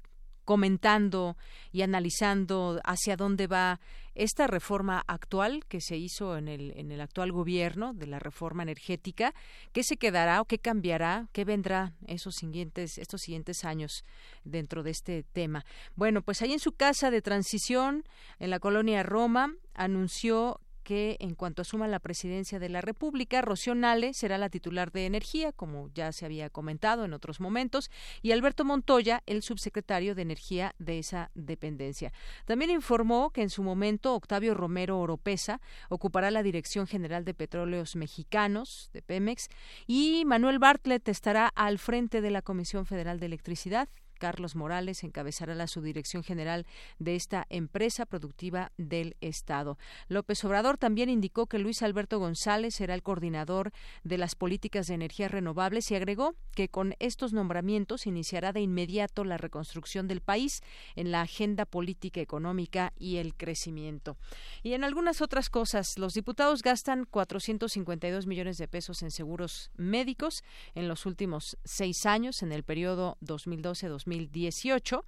comentando 0.47 1.35
y 1.73 1.81
analizando 1.81 2.79
hacia 2.85 3.17
dónde 3.17 3.47
va 3.47 3.81
esta 4.15 4.47
reforma 4.47 5.03
actual 5.07 5.65
que 5.67 5.81
se 5.81 5.97
hizo 5.97 6.37
en 6.37 6.47
el, 6.47 6.71
en 6.77 6.89
el 6.93 7.01
actual 7.01 7.33
gobierno 7.33 7.93
de 7.93 8.07
la 8.07 8.17
reforma 8.17 8.63
energética, 8.63 9.35
qué 9.73 9.83
se 9.83 9.97
quedará 9.97 10.39
o 10.39 10.45
qué 10.45 10.57
cambiará, 10.57 11.27
qué 11.33 11.43
vendrá 11.43 11.93
esos 12.07 12.33
siguientes, 12.35 12.97
estos 12.97 13.21
siguientes 13.21 13.65
años 13.65 14.05
dentro 14.45 14.83
de 14.83 14.91
este 14.91 15.23
tema. 15.23 15.65
Bueno, 15.95 16.21
pues 16.21 16.41
ahí 16.41 16.53
en 16.53 16.59
su 16.59 16.71
casa 16.71 17.11
de 17.11 17.21
transición, 17.21 18.05
en 18.39 18.49
la 18.49 18.59
colonia 18.59 19.03
Roma, 19.03 19.53
anunció 19.73 20.61
que 20.87 21.17
en 21.19 21.35
cuanto 21.35 21.63
asuma 21.63 21.85
la 21.85 21.99
presidencia 21.99 22.59
de 22.59 22.69
la 22.69 22.79
República, 22.79 23.41
Rocío 23.41 23.75
Nale 23.75 24.13
será 24.13 24.37
la 24.37 24.47
titular 24.47 24.93
de 24.93 25.05
Energía, 25.05 25.51
como 25.51 25.89
ya 25.93 26.13
se 26.13 26.23
había 26.23 26.49
comentado 26.49 27.03
en 27.03 27.11
otros 27.11 27.41
momentos, 27.41 27.91
y 28.21 28.31
Alberto 28.31 28.63
Montoya, 28.63 29.21
el 29.25 29.41
subsecretario 29.41 30.15
de 30.15 30.21
Energía 30.21 30.75
de 30.79 30.99
esa 30.99 31.29
dependencia. 31.35 32.13
También 32.45 32.71
informó 32.71 33.31
que 33.31 33.41
en 33.41 33.49
su 33.49 33.63
momento 33.63 34.15
Octavio 34.15 34.53
Romero 34.53 34.97
Oropesa 35.01 35.59
ocupará 35.89 36.31
la 36.31 36.41
Dirección 36.41 36.87
General 36.87 37.25
de 37.25 37.33
Petróleos 37.33 37.97
Mexicanos, 37.97 38.89
de 38.93 39.01
Pemex, 39.01 39.49
y 39.87 40.23
Manuel 40.25 40.57
Bartlett 40.57 41.09
estará 41.09 41.47
al 41.49 41.79
frente 41.79 42.21
de 42.21 42.31
la 42.31 42.41
Comisión 42.41 42.85
Federal 42.85 43.19
de 43.19 43.25
Electricidad, 43.25 43.89
Carlos 44.17 44.55
Morales 44.55 45.03
encabezará 45.03 45.55
la 45.55 45.67
subdirección 45.67 46.23
general 46.23 46.65
de 46.99 47.15
esta 47.15 47.45
empresa 47.49 48.05
productiva 48.05 48.71
del 48.77 49.15
Estado. 49.21 49.77
López 50.07 50.43
Obrador 50.43 50.77
también 50.77 51.09
indicó 51.09 51.47
que 51.47 51.59
Luis 51.59 51.81
Alberto 51.81 52.19
González 52.19 52.75
será 52.75 52.93
el 52.93 53.03
coordinador 53.03 53.71
de 54.03 54.17
las 54.17 54.35
políticas 54.35 54.87
de 54.87 54.95
energías 54.95 55.31
renovables 55.31 55.91
y 55.91 55.95
agregó 55.95 56.35
que 56.55 56.69
con 56.69 56.95
estos 56.99 57.33
nombramientos 57.33 58.07
iniciará 58.07 58.51
de 58.51 58.61
inmediato 58.61 59.23
la 59.23 59.37
reconstrucción 59.37 60.07
del 60.07 60.21
país 60.21 60.61
en 60.95 61.11
la 61.11 61.21
agenda 61.21 61.65
política 61.65 62.21
económica 62.21 62.93
y 62.97 63.17
el 63.17 63.35
crecimiento. 63.35 64.17
Y 64.63 64.73
en 64.73 64.83
algunas 64.83 65.21
otras 65.21 65.49
cosas, 65.49 65.97
los 65.97 66.13
diputados 66.13 66.61
gastan 66.63 67.05
452 67.05 68.25
millones 68.27 68.57
de 68.57 68.67
pesos 68.67 69.03
en 69.03 69.11
seguros 69.11 69.71
médicos 69.75 70.43
en 70.75 70.87
los 70.87 71.05
últimos 71.05 71.57
seis 71.63 72.05
años, 72.05 72.41
en 72.41 72.51
el 72.51 72.63
periodo 72.63 73.17
2012-2015 73.21 74.06
2018 74.07 75.05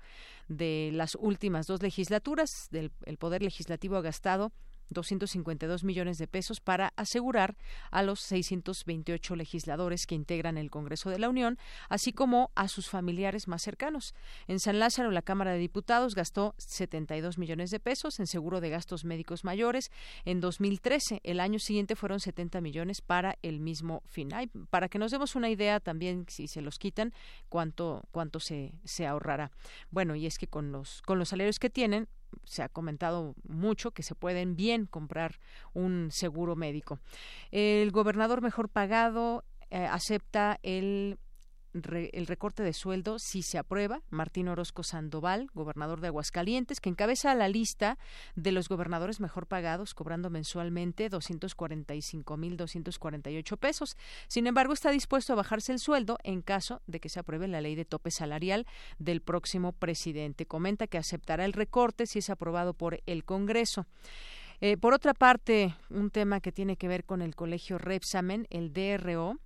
de 0.47 0.91
las 0.93 1.15
últimas 1.15 1.67
dos 1.67 1.81
legislaturas 1.81 2.67
del 2.71 2.91
el 3.05 3.17
Poder 3.17 3.41
Legislativo 3.41 3.95
ha 3.97 4.01
gastado 4.01 4.51
252 4.89 5.83
millones 5.83 6.17
de 6.17 6.27
pesos 6.27 6.59
para 6.59 6.93
asegurar 6.95 7.55
a 7.91 8.03
los 8.03 8.19
628 8.21 9.35
legisladores 9.35 10.05
que 10.05 10.15
integran 10.15 10.57
el 10.57 10.69
Congreso 10.69 11.09
de 11.09 11.19
la 11.19 11.29
Unión, 11.29 11.57
así 11.89 12.13
como 12.13 12.51
a 12.55 12.67
sus 12.67 12.89
familiares 12.89 13.47
más 13.47 13.61
cercanos. 13.61 14.13
En 14.47 14.59
San 14.59 14.79
Lázaro, 14.79 15.11
la 15.11 15.21
Cámara 15.21 15.51
de 15.51 15.59
Diputados 15.59 16.15
gastó 16.15 16.55
72 16.57 17.37
millones 17.37 17.71
de 17.71 17.79
pesos 17.79 18.19
en 18.19 18.27
seguro 18.27 18.61
de 18.61 18.69
gastos 18.69 19.05
médicos 19.05 19.43
mayores. 19.43 19.91
En 20.25 20.39
2013, 20.39 21.21
el 21.23 21.39
año 21.39 21.59
siguiente 21.59 21.95
fueron 21.95 22.19
70 22.19 22.61
millones 22.61 23.01
para 23.01 23.37
el 23.41 23.59
mismo 23.59 24.03
fin. 24.05 24.29
para 24.69 24.89
que 24.89 24.99
nos 24.99 25.11
demos 25.11 25.35
una 25.35 25.49
idea 25.49 25.79
también, 25.79 26.25
si 26.27 26.47
se 26.47 26.61
los 26.61 26.77
quitan, 26.77 27.13
cuánto, 27.49 28.03
cuánto 28.11 28.39
se, 28.39 28.73
se 28.83 29.07
ahorrará. 29.07 29.51
Bueno, 29.91 30.15
y 30.15 30.25
es 30.25 30.37
que 30.37 30.47
con 30.47 30.71
los, 30.71 31.01
con 31.01 31.19
los 31.19 31.29
salarios 31.29 31.59
que 31.59 31.69
tienen, 31.69 32.07
se 32.43 32.63
ha 32.63 32.69
comentado 32.69 33.35
mucho 33.47 33.91
que 33.91 34.03
se 34.03 34.15
pueden 34.15 34.55
bien 34.55 34.85
comprar 34.85 35.39
un 35.73 36.09
seguro 36.11 36.55
médico. 36.55 36.99
El 37.51 37.91
gobernador 37.91 38.41
mejor 38.41 38.69
pagado 38.69 39.43
eh, 39.69 39.85
acepta 39.85 40.59
el 40.63 41.19
el 41.73 42.27
recorte 42.27 42.63
de 42.63 42.73
sueldo 42.73 43.19
si 43.19 43.41
se 43.41 43.57
aprueba. 43.57 44.01
Martín 44.09 44.47
Orozco 44.47 44.83
Sandoval, 44.83 45.49
gobernador 45.53 45.99
de 46.01 46.07
Aguascalientes, 46.07 46.81
que 46.81 46.89
encabeza 46.89 47.35
la 47.35 47.47
lista 47.47 47.97
de 48.35 48.51
los 48.51 48.67
gobernadores 48.69 49.19
mejor 49.19 49.47
pagados, 49.47 49.93
cobrando 49.93 50.29
mensualmente 50.29 51.09
245.248 51.09 53.57
pesos. 53.57 53.97
Sin 54.27 54.47
embargo, 54.47 54.73
está 54.73 54.91
dispuesto 54.91 55.33
a 55.33 55.37
bajarse 55.37 55.71
el 55.71 55.79
sueldo 55.79 56.17
en 56.23 56.41
caso 56.41 56.81
de 56.87 56.99
que 56.99 57.09
se 57.09 57.19
apruebe 57.19 57.47
la 57.47 57.61
ley 57.61 57.75
de 57.75 57.85
tope 57.85 58.09
salarial 58.11 58.65
del 58.97 59.21
próximo 59.21 59.73
presidente. 59.73 60.45
Comenta 60.45 60.87
que 60.87 60.97
aceptará 60.97 61.45
el 61.45 61.53
recorte 61.53 62.07
si 62.07 62.19
es 62.19 62.29
aprobado 62.29 62.73
por 62.73 63.01
el 63.05 63.23
Congreso. 63.23 63.85
Eh, 64.61 64.75
por 64.75 64.93
otra 64.93 65.13
parte, 65.13 65.73
un 65.89 66.09
tema 66.09 66.41
que 66.41 66.51
tiene 66.51 66.75
que 66.75 66.89
ver 66.89 67.05
con 67.05 67.21
el 67.21 67.35
colegio 67.35 67.77
Repsamen, 67.77 68.45
el 68.49 68.73
DRO, 68.73 69.37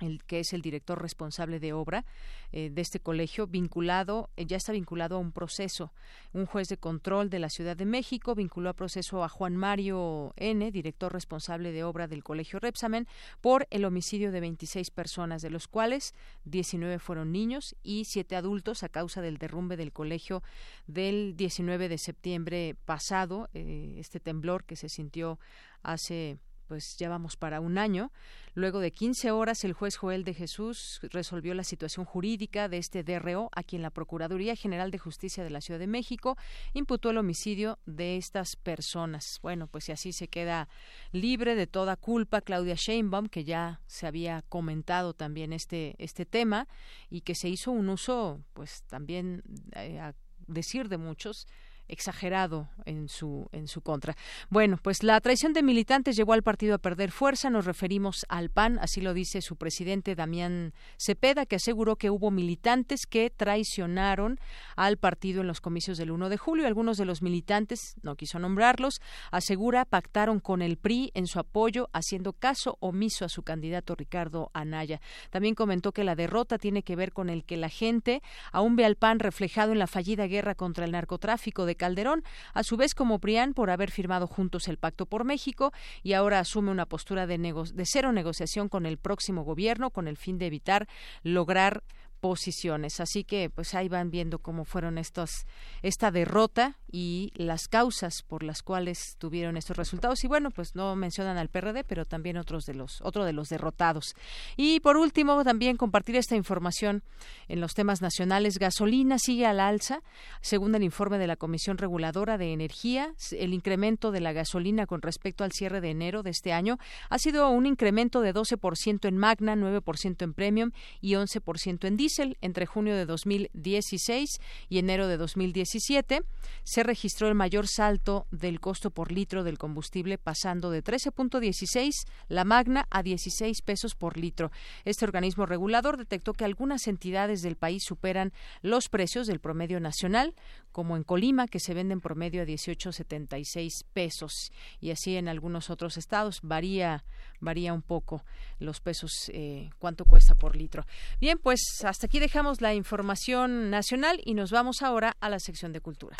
el 0.00 0.24
que 0.24 0.40
es 0.40 0.52
el 0.52 0.62
director 0.62 1.00
responsable 1.00 1.60
de 1.60 1.72
obra 1.72 2.04
eh, 2.52 2.70
de 2.70 2.82
este 2.82 3.00
colegio, 3.00 3.46
vinculado, 3.46 4.30
eh, 4.36 4.46
ya 4.46 4.56
está 4.56 4.72
vinculado 4.72 5.16
a 5.16 5.18
un 5.18 5.32
proceso. 5.32 5.92
Un 6.32 6.46
juez 6.46 6.68
de 6.68 6.76
control 6.76 7.30
de 7.30 7.38
la 7.38 7.50
Ciudad 7.50 7.76
de 7.76 7.84
México 7.84 8.34
vinculó 8.34 8.70
a 8.70 8.74
proceso 8.74 9.22
a 9.24 9.28
Juan 9.28 9.56
Mario 9.56 10.32
N., 10.36 10.70
director 10.70 11.12
responsable 11.12 11.72
de 11.72 11.84
obra 11.84 12.08
del 12.08 12.24
colegio 12.24 12.58
Repsamen, 12.58 13.06
por 13.40 13.66
el 13.70 13.84
homicidio 13.84 14.32
de 14.32 14.40
26 14.40 14.90
personas, 14.90 15.42
de 15.42 15.50
los 15.50 15.68
cuales 15.68 16.14
19 16.44 16.98
fueron 16.98 17.32
niños 17.32 17.76
y 17.82 18.04
7 18.04 18.36
adultos 18.36 18.82
a 18.82 18.88
causa 18.88 19.20
del 19.20 19.38
derrumbe 19.38 19.76
del 19.76 19.92
colegio 19.92 20.42
del 20.86 21.36
19 21.36 21.88
de 21.88 21.98
septiembre 21.98 22.76
pasado, 22.84 23.48
eh, 23.54 23.96
este 23.98 24.20
temblor 24.20 24.64
que 24.64 24.76
se 24.76 24.88
sintió 24.88 25.38
hace 25.82 26.38
pues 26.70 26.96
ya 26.96 27.08
vamos 27.08 27.36
para 27.36 27.58
un 27.58 27.78
año. 27.78 28.12
Luego 28.54 28.78
de 28.78 28.92
15 28.92 29.32
horas, 29.32 29.64
el 29.64 29.72
juez 29.72 29.96
Joel 29.96 30.22
de 30.22 30.34
Jesús 30.34 31.00
resolvió 31.10 31.52
la 31.52 31.64
situación 31.64 32.06
jurídica 32.06 32.68
de 32.68 32.78
este 32.78 33.02
DRO, 33.02 33.50
a 33.56 33.64
quien 33.64 33.82
la 33.82 33.90
Procuraduría 33.90 34.54
General 34.54 34.92
de 34.92 34.98
Justicia 34.98 35.42
de 35.42 35.50
la 35.50 35.62
Ciudad 35.62 35.80
de 35.80 35.88
México 35.88 36.38
imputó 36.72 37.10
el 37.10 37.18
homicidio 37.18 37.80
de 37.86 38.18
estas 38.18 38.54
personas. 38.54 39.40
Bueno, 39.42 39.66
pues 39.66 39.86
si 39.86 39.90
así 39.90 40.12
se 40.12 40.28
queda 40.28 40.68
libre 41.10 41.56
de 41.56 41.66
toda 41.66 41.96
culpa 41.96 42.40
Claudia 42.40 42.76
Sheinbaum, 42.76 43.26
que 43.26 43.42
ya 43.42 43.80
se 43.88 44.06
había 44.06 44.42
comentado 44.42 45.12
también 45.12 45.52
este, 45.52 45.96
este 45.98 46.24
tema 46.24 46.68
y 47.08 47.22
que 47.22 47.34
se 47.34 47.48
hizo 47.48 47.72
un 47.72 47.88
uso, 47.88 48.44
pues 48.52 48.84
también 48.84 49.42
eh, 49.74 49.98
a 49.98 50.14
decir 50.46 50.88
de 50.88 50.98
muchos, 50.98 51.48
exagerado 51.90 52.68
en 52.84 53.08
su 53.08 53.48
en 53.52 53.68
su 53.68 53.80
contra. 53.80 54.16
Bueno, 54.48 54.78
pues 54.82 55.02
la 55.02 55.20
traición 55.20 55.52
de 55.52 55.62
militantes 55.62 56.16
llevó 56.16 56.32
al 56.32 56.42
partido 56.42 56.74
a 56.74 56.78
perder 56.78 57.10
fuerza. 57.10 57.50
Nos 57.50 57.66
referimos 57.66 58.24
al 58.28 58.50
PAN, 58.50 58.78
así 58.80 59.00
lo 59.00 59.14
dice 59.14 59.42
su 59.42 59.56
presidente 59.56 60.14
Damián 60.14 60.72
Cepeda, 60.98 61.46
que 61.46 61.56
aseguró 61.56 61.96
que 61.96 62.10
hubo 62.10 62.30
militantes 62.30 63.06
que 63.06 63.30
traicionaron 63.30 64.38
al 64.76 64.96
partido 64.96 65.40
en 65.40 65.46
los 65.46 65.60
comicios 65.60 65.98
del 65.98 66.10
1 66.10 66.28
de 66.28 66.36
julio. 66.36 66.66
Algunos 66.66 66.96
de 66.96 67.04
los 67.04 67.22
militantes, 67.22 67.96
no 68.02 68.16
quiso 68.16 68.38
nombrarlos, 68.38 69.00
asegura 69.30 69.84
pactaron 69.84 70.40
con 70.40 70.62
el 70.62 70.76
PRI 70.76 71.10
en 71.14 71.26
su 71.26 71.38
apoyo, 71.38 71.88
haciendo 71.92 72.32
caso 72.32 72.76
omiso 72.80 73.24
a 73.24 73.28
su 73.28 73.42
candidato 73.42 73.94
Ricardo 73.94 74.50
Anaya. 74.54 75.00
También 75.30 75.54
comentó 75.54 75.92
que 75.92 76.04
la 76.04 76.14
derrota 76.14 76.58
tiene 76.58 76.82
que 76.82 76.96
ver 76.96 77.12
con 77.12 77.30
el 77.30 77.44
que 77.44 77.56
la 77.56 77.68
gente 77.68 78.22
aún 78.52 78.76
ve 78.76 78.84
al 78.84 78.96
PAN 78.96 79.18
reflejado 79.18 79.72
en 79.72 79.78
la 79.78 79.86
fallida 79.86 80.26
guerra 80.26 80.54
contra 80.54 80.84
el 80.84 80.92
narcotráfico 80.92 81.66
de 81.66 81.76
Calderón, 81.80 82.22
a 82.52 82.62
su 82.62 82.76
vez 82.76 82.94
como 82.94 83.18
PRIAN 83.18 83.54
por 83.54 83.70
haber 83.70 83.90
firmado 83.90 84.26
juntos 84.26 84.68
el 84.68 84.76
Pacto 84.76 85.06
por 85.06 85.24
México 85.24 85.72
y 86.02 86.12
ahora 86.12 86.38
asume 86.38 86.70
una 86.70 86.84
postura 86.84 87.26
de, 87.26 87.38
de 87.38 87.84
cero 87.86 88.12
negociación 88.12 88.68
con 88.68 88.84
el 88.84 88.98
próximo 88.98 89.44
gobierno 89.44 89.90
con 89.90 90.06
el 90.06 90.18
fin 90.18 90.36
de 90.36 90.46
evitar 90.46 90.86
lograr 91.22 91.82
posiciones. 92.20 93.00
Así 93.00 93.24
que 93.24 93.50
pues 93.50 93.74
ahí 93.74 93.88
van 93.88 94.10
viendo 94.10 94.38
cómo 94.38 94.64
fueron 94.64 94.98
estos 94.98 95.46
esta 95.82 96.10
derrota 96.10 96.76
y 96.92 97.32
las 97.34 97.68
causas 97.68 98.22
por 98.22 98.42
las 98.42 98.62
cuales 98.62 99.16
tuvieron 99.18 99.56
estos 99.56 99.76
resultados 99.76 100.22
y 100.24 100.28
bueno, 100.28 100.50
pues 100.50 100.74
no 100.74 100.96
mencionan 100.96 101.38
al 101.38 101.48
PRD, 101.48 101.84
pero 101.84 102.04
también 102.04 102.36
otros 102.36 102.64
de 102.64 102.74
los 102.74 103.00
otro 103.02 103.24
de 103.24 103.32
los 103.32 103.48
derrotados. 103.48 104.14
Y 104.56 104.80
por 104.80 104.96
último, 104.96 105.42
también 105.44 105.76
compartir 105.76 106.16
esta 106.16 106.36
información 106.36 107.02
en 107.48 107.60
los 107.60 107.74
temas 107.74 108.02
nacionales, 108.02 108.58
gasolina 108.58 109.18
sigue 109.18 109.46
al 109.46 109.60
alza, 109.60 110.02
según 110.40 110.74
el 110.74 110.82
informe 110.82 111.18
de 111.18 111.26
la 111.26 111.36
Comisión 111.36 111.78
Reguladora 111.78 112.38
de 112.38 112.52
Energía, 112.52 113.14
el 113.32 113.54
incremento 113.54 114.10
de 114.10 114.20
la 114.20 114.32
gasolina 114.32 114.86
con 114.86 115.02
respecto 115.02 115.44
al 115.44 115.52
cierre 115.52 115.80
de 115.80 115.90
enero 115.90 116.22
de 116.22 116.30
este 116.30 116.52
año 116.52 116.78
ha 117.08 117.18
sido 117.18 117.48
un 117.50 117.66
incremento 117.66 118.20
de 118.20 118.34
12% 118.34 119.08
en 119.08 119.16
Magna, 119.16 119.54
9% 119.56 120.22
en 120.22 120.34
Premium 120.34 120.70
y 121.00 121.12
11% 121.12 121.86
en 121.86 121.96
entre 122.40 122.66
junio 122.66 122.96
de 122.96 123.06
2016 123.06 124.40
y 124.68 124.78
enero 124.78 125.08
de 125.08 125.16
2017 125.16 126.22
se 126.64 126.82
registró 126.82 127.28
el 127.28 127.34
mayor 127.34 127.66
salto 127.68 128.26
del 128.30 128.60
costo 128.60 128.90
por 128.90 129.12
litro 129.12 129.44
del 129.44 129.58
combustible 129.58 130.18
pasando 130.18 130.70
de 130.70 130.82
13.16 130.82 131.90
la 132.28 132.44
magna 132.44 132.86
a 132.90 133.02
16 133.02 133.62
pesos 133.62 133.94
por 133.94 134.16
litro. 134.16 134.50
Este 134.84 135.04
organismo 135.04 135.46
regulador 135.46 135.96
detectó 135.96 136.32
que 136.32 136.44
algunas 136.44 136.86
entidades 136.86 137.42
del 137.42 137.56
país 137.56 137.84
superan 137.84 138.32
los 138.62 138.88
precios 138.88 139.26
del 139.26 139.40
promedio 139.40 139.80
nacional, 139.80 140.34
como 140.72 140.96
en 140.96 141.04
Colima, 141.04 141.48
que 141.48 141.60
se 141.60 141.74
venden 141.74 142.00
promedio 142.00 142.42
a 142.42 142.46
18.76 142.46 143.84
pesos, 143.92 144.52
y 144.80 144.90
así 144.90 145.16
en 145.16 145.28
algunos 145.28 145.70
otros 145.70 145.96
estados 145.96 146.40
varía 146.42 147.04
varía 147.40 147.72
un 147.72 147.82
poco 147.82 148.22
los 148.58 148.80
pesos 148.80 149.30
eh, 149.32 149.70
cuánto 149.78 150.04
cuesta 150.04 150.34
por 150.34 150.56
litro. 150.56 150.86
Bien, 151.20 151.38
pues 151.38 151.60
hasta 151.84 152.06
aquí 152.06 152.18
dejamos 152.18 152.60
la 152.60 152.74
información 152.74 153.70
nacional 153.70 154.20
y 154.24 154.34
nos 154.34 154.50
vamos 154.50 154.82
ahora 154.82 155.16
a 155.20 155.28
la 155.28 155.40
sección 155.40 155.72
de 155.72 155.80
cultura. 155.80 156.16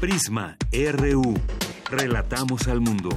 Prisma 0.00 0.56
RU. 0.72 1.34
Relatamos 1.90 2.68
al 2.68 2.80
mundo. 2.80 3.10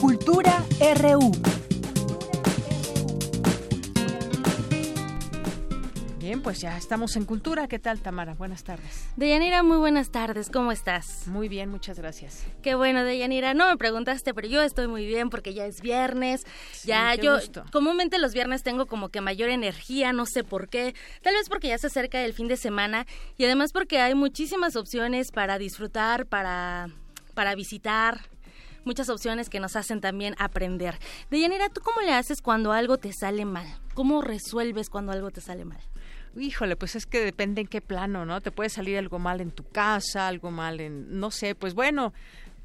Cultura 0.00 0.64
RU. 0.96 1.53
Bien, 6.34 6.42
pues 6.42 6.60
ya 6.60 6.76
estamos 6.76 7.14
en 7.14 7.26
Cultura. 7.26 7.68
¿Qué 7.68 7.78
tal, 7.78 8.00
Tamara? 8.00 8.34
Buenas 8.34 8.64
tardes. 8.64 9.06
Deyanira, 9.14 9.62
muy 9.62 9.76
buenas 9.76 10.10
tardes. 10.10 10.50
¿Cómo 10.50 10.72
estás? 10.72 11.28
Muy 11.28 11.48
bien, 11.48 11.70
muchas 11.70 11.96
gracias. 11.96 12.42
Qué 12.60 12.74
bueno, 12.74 13.04
Deyanira. 13.04 13.54
No 13.54 13.68
me 13.70 13.76
preguntaste, 13.76 14.34
pero 14.34 14.48
yo 14.48 14.60
estoy 14.60 14.88
muy 14.88 15.06
bien 15.06 15.30
porque 15.30 15.54
ya 15.54 15.64
es 15.64 15.80
viernes. 15.80 16.44
ya 16.82 17.14
yo 17.14 17.38
comúnmente 17.70 18.18
los 18.18 18.34
viernes 18.34 18.64
tengo 18.64 18.86
como 18.86 19.10
que 19.10 19.20
mayor 19.20 19.48
energía, 19.48 20.12
no 20.12 20.26
sé 20.26 20.42
por 20.42 20.68
qué. 20.68 20.96
Tal 21.22 21.34
vez 21.34 21.48
porque 21.48 21.68
ya 21.68 21.78
se 21.78 21.86
acerca 21.86 22.20
el 22.24 22.32
fin 22.32 22.48
de 22.48 22.56
semana 22.56 23.06
y 23.38 23.44
además 23.44 23.70
porque 23.72 24.00
hay 24.00 24.16
muchísimas 24.16 24.74
opciones 24.74 25.30
para 25.30 25.56
disfrutar, 25.58 26.26
para 26.26 26.88
para 27.34 27.54
visitar, 27.54 28.22
muchas 28.84 29.08
opciones 29.08 29.48
que 29.48 29.60
nos 29.60 29.76
hacen 29.76 30.00
también 30.00 30.34
aprender. 30.38 30.98
Deyanira, 31.30 31.68
¿tú 31.68 31.80
cómo 31.80 32.00
le 32.00 32.12
haces 32.12 32.42
cuando 32.42 32.72
algo 32.72 32.98
te 32.98 33.12
sale 33.12 33.44
mal? 33.44 33.66
¿Cómo 33.94 34.20
resuelves 34.20 34.90
cuando 34.90 35.12
algo 35.12 35.30
te 35.30 35.40
sale 35.40 35.64
mal? 35.64 35.80
Híjole, 36.36 36.76
pues 36.76 36.96
es 36.96 37.06
que 37.06 37.24
depende 37.24 37.60
en 37.60 37.66
qué 37.66 37.80
plano, 37.80 38.24
¿no? 38.24 38.40
Te 38.40 38.50
puede 38.50 38.70
salir 38.70 38.98
algo 38.98 39.18
mal 39.18 39.40
en 39.40 39.50
tu 39.50 39.64
casa, 39.64 40.28
algo 40.28 40.50
mal 40.50 40.80
en, 40.80 41.18
no 41.18 41.30
sé, 41.30 41.54
pues 41.54 41.74
bueno, 41.74 42.12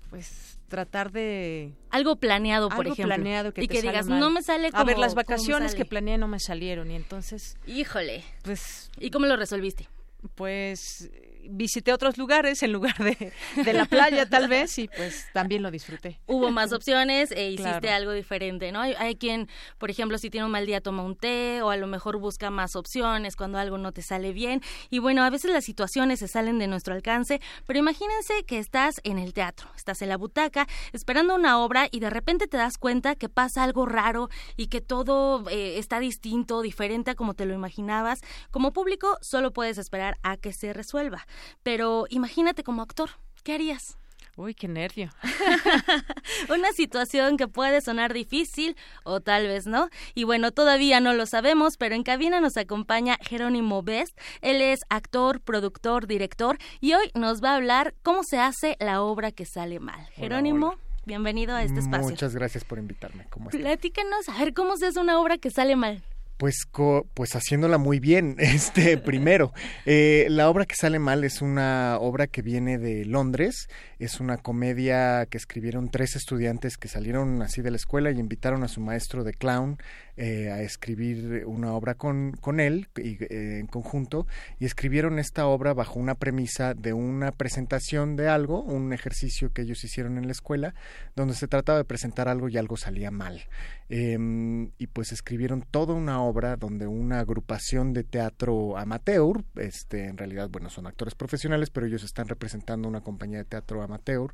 pues 0.10 0.58
tratar 0.70 1.12
de 1.12 1.74
algo 1.90 2.16
planeado 2.18 2.70
por 2.70 2.82
algo 2.82 2.94
ejemplo 2.94 3.16
planeado 3.16 3.54
que 3.54 3.64
y 3.64 3.68
que 3.68 3.82
digas 3.82 4.06
no 4.06 4.30
me 4.30 4.44
sale 4.44 4.70
como 4.70 4.82
a 4.82 4.86
ver 4.86 5.00
las 5.00 5.16
vacaciones 5.16 5.74
que 5.74 5.84
planeé 5.84 6.18
no 6.20 6.28
me 6.28 6.40
salieron 6.40 6.92
y 6.92 6.96
entonces 6.96 7.58
híjole. 7.66 8.24
pues 8.44 8.92
y 9.00 9.10
cómo 9.10 9.26
lo 9.26 9.36
resolviste 9.36 9.90
pues 10.36 11.10
visité 11.50 11.94
otros 11.94 12.18
lugares 12.18 12.64
en 12.64 12.72
lugar 12.72 12.98
de, 12.98 13.34
de, 13.56 13.74
la 13.74 13.86
playa 13.86 14.28
tal 14.28 14.48
vez 14.48 14.78
y 14.78 14.88
pues 14.88 15.28
también 15.34 15.62
lo 15.62 15.72
disfruté. 15.72 16.20
Hubo 16.28 16.52
más 16.52 16.72
opciones 16.74 17.32
e 17.32 17.52
hiciste 17.52 17.90
algo 17.90 18.12
diferente, 18.12 18.72
¿no? 18.72 18.82
Hay, 18.82 18.94
hay, 18.98 19.16
quien, 19.16 19.48
por 19.78 19.90
ejemplo, 19.90 20.18
si 20.18 20.30
tiene 20.30 20.46
un 20.46 20.52
mal 20.52 20.66
día 20.66 20.82
toma 20.82 21.04
un 21.04 21.16
té 21.16 21.62
o 21.62 21.70
a 21.70 21.78
lo 21.78 21.88
mejor 21.88 22.18
busca 22.18 22.50
más 22.50 22.76
opciones 22.76 23.36
cuando 23.36 23.58
algo 23.58 23.78
no 23.78 23.92
te 23.92 24.02
sale 24.02 24.34
bien 24.34 24.62
y 24.90 25.00
bueno, 25.00 25.24
a 25.24 25.30
veces 25.30 25.52
las 25.52 25.66
situaciones 25.66 26.20
se 26.20 26.28
salen 26.28 26.60
de 26.60 26.68
nuestro 26.68 26.94
alcance, 26.94 27.42
pero 27.66 27.80
imagínense 27.80 28.44
que 28.46 28.60
estás 28.60 29.02
en 29.04 29.20
el 29.20 29.34
teatro, 29.34 29.70
estás 29.76 30.02
en 30.02 30.10
la 30.10 30.18
butaca 30.18 30.68
esperando 30.94 31.36
una 31.36 31.60
obra 31.60 31.88
y 31.92 32.00
de 32.00 32.10
repente 32.10 32.48
te 32.48 32.58
das 32.58 32.78
cuenta 32.78 33.16
que 33.16 33.30
pasa 33.30 33.64
algo 33.64 33.86
raro 33.86 34.30
y 34.58 34.68
que 34.68 34.82
todo 34.82 35.48
eh, 35.50 35.78
está 35.78 36.00
distinto, 36.00 36.62
diferente 36.62 37.12
a 37.12 37.16
como 37.16 37.34
te 37.34 37.46
lo 37.46 37.54
imaginabas. 37.54 38.22
Como 38.52 38.74
público 38.74 39.18
solo 39.22 39.52
puedes 39.52 39.78
esperar 39.78 40.18
a 40.24 40.38
que 40.38 40.54
se 40.54 40.74
resuelva. 40.74 41.26
Pero 41.64 42.06
imagínate 42.10 42.64
como 42.64 42.82
actor, 42.82 43.10
¿qué 43.44 43.54
harías? 43.54 43.98
Uy, 44.40 44.54
qué 44.54 44.70
nervio. 44.70 45.10
Una 46.50 46.72
situación 46.72 47.36
que 47.36 47.50
puede 47.50 47.82
sonar 47.82 48.14
difícil 48.14 48.78
o 49.04 49.20
tal 49.20 49.48
vez 49.48 49.68
no. 49.68 49.90
Y 50.16 50.24
bueno, 50.24 50.52
todavía 50.52 51.02
no 51.02 51.14
lo 51.14 51.26
sabemos, 51.26 51.76
pero 51.78 51.94
en 51.94 52.04
cabina 52.04 52.40
nos 52.40 52.56
acompaña 52.56 53.18
Jerónimo 53.22 53.84
Best. 53.84 54.18
Él 54.40 54.62
es 54.62 54.80
actor, 54.88 55.42
productor, 55.42 56.08
director 56.08 56.58
y 56.80 56.94
hoy 56.94 57.12
nos 57.16 57.44
va 57.44 57.52
a 57.52 57.56
hablar 57.58 57.96
cómo 58.02 58.24
se 58.24 58.40
hace 58.40 58.78
la 58.80 59.02
obra 59.02 59.34
que 59.34 59.46
sale 59.46 59.82
mal. 59.82 60.08
Jerónimo. 60.14 60.76
Bienvenido 61.06 61.56
a 61.56 61.64
este 61.64 61.82
espacio. 61.82 62.10
Muchas 62.10 62.34
gracias 62.34 62.64
por 62.64 62.78
invitarme. 62.78 63.26
¿Cómo 63.30 63.50
Platícanos, 63.50 64.30
a 64.30 64.38
ver 64.38 64.54
cómo 64.54 64.78
se 64.78 64.86
hace 64.86 65.02
una 65.02 65.20
obra 65.20 65.38
que 65.38 65.50
sale 65.50 65.76
mal. 65.76 66.02
Pues, 66.40 66.70
pues 67.16 67.36
haciéndola 67.36 67.78
muy 67.78 68.00
bien, 68.00 68.38
este 68.40 68.98
primero. 68.98 69.52
Eh, 69.86 70.26
la 70.30 70.50
obra 70.50 70.66
que 70.66 70.76
sale 70.76 70.98
mal 70.98 71.26
es 71.26 71.42
una 71.42 71.98
obra 72.00 72.28
que 72.28 72.42
viene 72.42 72.78
de 72.78 73.04
Londres, 73.04 73.68
es 74.00 74.22
una 74.22 74.38
comedia 74.38 75.26
que 75.26 75.38
escribieron 75.38 75.90
tres 75.90 76.16
estudiantes 76.16 76.78
que 76.78 76.88
salieron 76.88 77.42
así 77.42 77.62
de 77.62 77.72
la 77.72 77.76
escuela 77.76 78.10
y 78.12 78.20
invitaron 78.20 78.64
a 78.64 78.70
su 78.70 78.80
maestro 78.80 79.26
de 79.26 79.34
clown 79.34 79.80
eh, 80.22 80.52
a 80.52 80.62
escribir 80.62 81.46
una 81.46 81.72
obra 81.72 81.96
con, 81.96 82.34
con 82.42 82.60
él 82.60 82.90
y, 82.98 83.24
eh, 83.24 83.60
en 83.60 83.68
conjunto 83.68 84.28
y 84.60 84.66
escribieron 84.66 85.18
esta 85.18 85.48
obra 85.48 85.74
bajo 85.74 85.98
una 85.98 86.16
premisa 86.16 86.74
de 86.74 86.92
una 86.92 87.32
presentación 87.32 88.18
de 88.18 88.28
algo, 88.28 88.62
un 88.62 88.92
ejercicio 88.92 89.54
que 89.54 89.62
ellos 89.62 89.82
hicieron 89.86 90.18
en 90.18 90.26
la 90.26 90.34
escuela, 90.34 90.76
donde 91.16 91.36
se 91.36 91.48
trataba 91.48 91.78
de 91.78 91.86
presentar 91.86 92.28
algo 92.28 92.50
y 92.50 92.58
algo 92.58 92.76
salía 92.76 93.12
mal. 93.12 93.48
Em, 93.88 94.72
y 94.78 94.88
pues 94.88 95.14
escribieron 95.14 95.62
toda 95.62 95.94
una 95.94 96.22
obra 96.22 96.58
donde 96.58 96.86
una 96.86 97.22
agrupación 97.22 97.94
de 97.94 98.04
teatro 98.04 98.78
amateur, 98.78 99.46
este, 99.56 100.08
en 100.08 100.18
realidad, 100.18 100.50
bueno, 100.50 100.70
son 100.70 100.86
actores 100.86 101.16
profesionales, 101.16 101.70
pero 101.70 101.88
ellos 101.88 102.04
están 102.04 102.28
representando 102.28 102.90
una 102.90 103.00
compañía 103.00 103.38
de 103.38 103.46
teatro 103.46 103.82
amateur, 103.82 104.34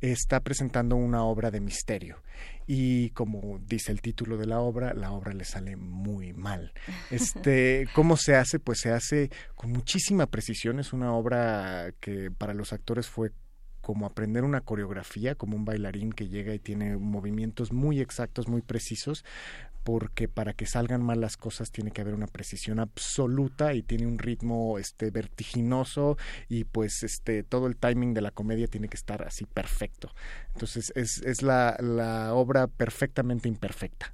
está 0.00 0.40
presentando 0.40 0.96
una 0.96 1.24
obra 1.24 1.50
de 1.50 1.60
misterio 1.60 2.22
y 2.66 3.10
como 3.10 3.58
dice 3.66 3.92
el 3.92 4.00
título 4.00 4.36
de 4.36 4.46
la 4.46 4.60
obra, 4.60 4.92
la 4.94 5.10
obra 5.12 5.32
le 5.32 5.44
sale 5.44 5.76
muy 5.76 6.32
mal. 6.34 6.72
Este, 7.10 7.88
¿cómo 7.94 8.16
se 8.16 8.36
hace? 8.36 8.58
Pues 8.58 8.80
se 8.80 8.92
hace 8.92 9.30
con 9.54 9.72
muchísima 9.72 10.26
precisión, 10.26 10.78
es 10.78 10.92
una 10.92 11.12
obra 11.14 11.92
que 12.00 12.30
para 12.30 12.54
los 12.54 12.72
actores 12.72 13.08
fue 13.08 13.32
como 13.80 14.04
aprender 14.04 14.44
una 14.44 14.60
coreografía, 14.60 15.34
como 15.34 15.56
un 15.56 15.64
bailarín 15.64 16.12
que 16.12 16.28
llega 16.28 16.52
y 16.52 16.58
tiene 16.58 16.98
movimientos 16.98 17.72
muy 17.72 18.00
exactos, 18.00 18.46
muy 18.46 18.60
precisos, 18.60 19.24
porque 19.88 20.28
para 20.28 20.52
que 20.52 20.66
salgan 20.66 21.02
mal 21.02 21.18
las 21.18 21.38
cosas 21.38 21.70
tiene 21.70 21.92
que 21.92 22.02
haber 22.02 22.12
una 22.12 22.26
precisión 22.26 22.78
absoluta 22.78 23.72
y 23.72 23.82
tiene 23.82 24.06
un 24.06 24.18
ritmo 24.18 24.78
este 24.78 25.10
vertiginoso 25.10 26.18
y 26.46 26.64
pues 26.64 27.02
este 27.02 27.42
todo 27.42 27.66
el 27.66 27.78
timing 27.78 28.12
de 28.12 28.20
la 28.20 28.30
comedia 28.30 28.66
tiene 28.66 28.88
que 28.88 28.98
estar 28.98 29.22
así 29.22 29.46
perfecto. 29.46 30.12
Entonces 30.52 30.92
es, 30.94 31.22
es 31.22 31.40
la, 31.40 31.74
la 31.80 32.34
obra 32.34 32.66
perfectamente 32.66 33.48
imperfecta. 33.48 34.12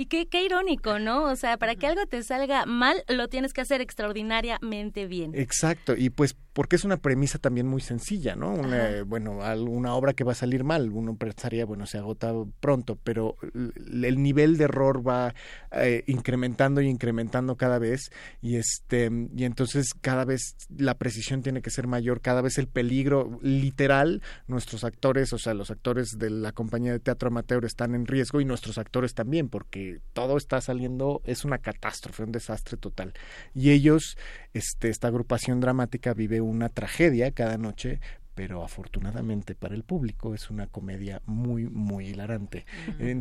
Y 0.00 0.06
qué, 0.06 0.28
qué 0.28 0.44
irónico, 0.44 1.00
¿no? 1.00 1.24
O 1.24 1.34
sea, 1.34 1.56
para 1.56 1.74
que 1.74 1.88
algo 1.88 2.06
te 2.06 2.22
salga 2.22 2.66
mal, 2.66 3.02
lo 3.08 3.26
tienes 3.26 3.52
que 3.52 3.62
hacer 3.62 3.80
extraordinariamente 3.80 5.08
bien. 5.08 5.32
Exacto, 5.34 5.96
y 5.96 6.10
pues 6.10 6.36
porque 6.52 6.76
es 6.76 6.84
una 6.84 6.98
premisa 6.98 7.38
también 7.38 7.66
muy 7.66 7.80
sencilla, 7.80 8.36
¿no? 8.36 8.52
Una, 8.52 9.02
bueno, 9.04 9.38
una 9.68 9.94
obra 9.94 10.12
que 10.12 10.22
va 10.22 10.32
a 10.32 10.36
salir 10.36 10.62
mal, 10.62 10.90
uno 10.90 11.16
pensaría, 11.16 11.64
bueno, 11.64 11.86
se 11.86 11.98
agota 11.98 12.32
pronto, 12.60 12.96
pero 13.02 13.36
el 13.54 14.22
nivel 14.22 14.56
de 14.56 14.64
error 14.64 14.97
va 15.02 15.34
eh, 15.72 16.04
incrementando 16.06 16.80
y 16.80 16.88
incrementando 16.88 17.56
cada 17.56 17.78
vez 17.78 18.10
y 18.40 18.56
este 18.56 19.10
y 19.36 19.44
entonces 19.44 19.94
cada 20.00 20.24
vez 20.24 20.56
la 20.76 20.94
precisión 20.94 21.42
tiene 21.42 21.62
que 21.62 21.70
ser 21.70 21.86
mayor, 21.86 22.20
cada 22.20 22.42
vez 22.42 22.58
el 22.58 22.68
peligro 22.68 23.38
literal, 23.42 24.22
nuestros 24.46 24.84
actores, 24.84 25.32
o 25.32 25.38
sea, 25.38 25.54
los 25.54 25.70
actores 25.70 26.18
de 26.18 26.30
la 26.30 26.52
compañía 26.52 26.92
de 26.92 27.00
teatro 27.00 27.28
amateur 27.28 27.64
están 27.64 27.94
en 27.94 28.06
riesgo 28.06 28.40
y 28.40 28.44
nuestros 28.44 28.78
actores 28.78 29.14
también, 29.14 29.48
porque 29.48 30.00
todo 30.12 30.36
está 30.36 30.60
saliendo, 30.60 31.20
es 31.24 31.44
una 31.44 31.58
catástrofe, 31.58 32.22
un 32.22 32.32
desastre 32.32 32.76
total. 32.76 33.14
Y 33.54 33.70
ellos, 33.70 34.16
este, 34.54 34.88
esta 34.88 35.08
agrupación 35.08 35.60
dramática 35.60 36.14
vive 36.14 36.40
una 36.40 36.68
tragedia 36.68 37.30
cada 37.32 37.58
noche 37.58 38.00
pero 38.38 38.62
afortunadamente 38.62 39.56
para 39.56 39.74
el 39.74 39.82
público 39.82 40.32
es 40.32 40.48
una 40.48 40.68
comedia 40.68 41.20
muy, 41.26 41.64
muy 41.68 42.06
hilarante, 42.06 42.66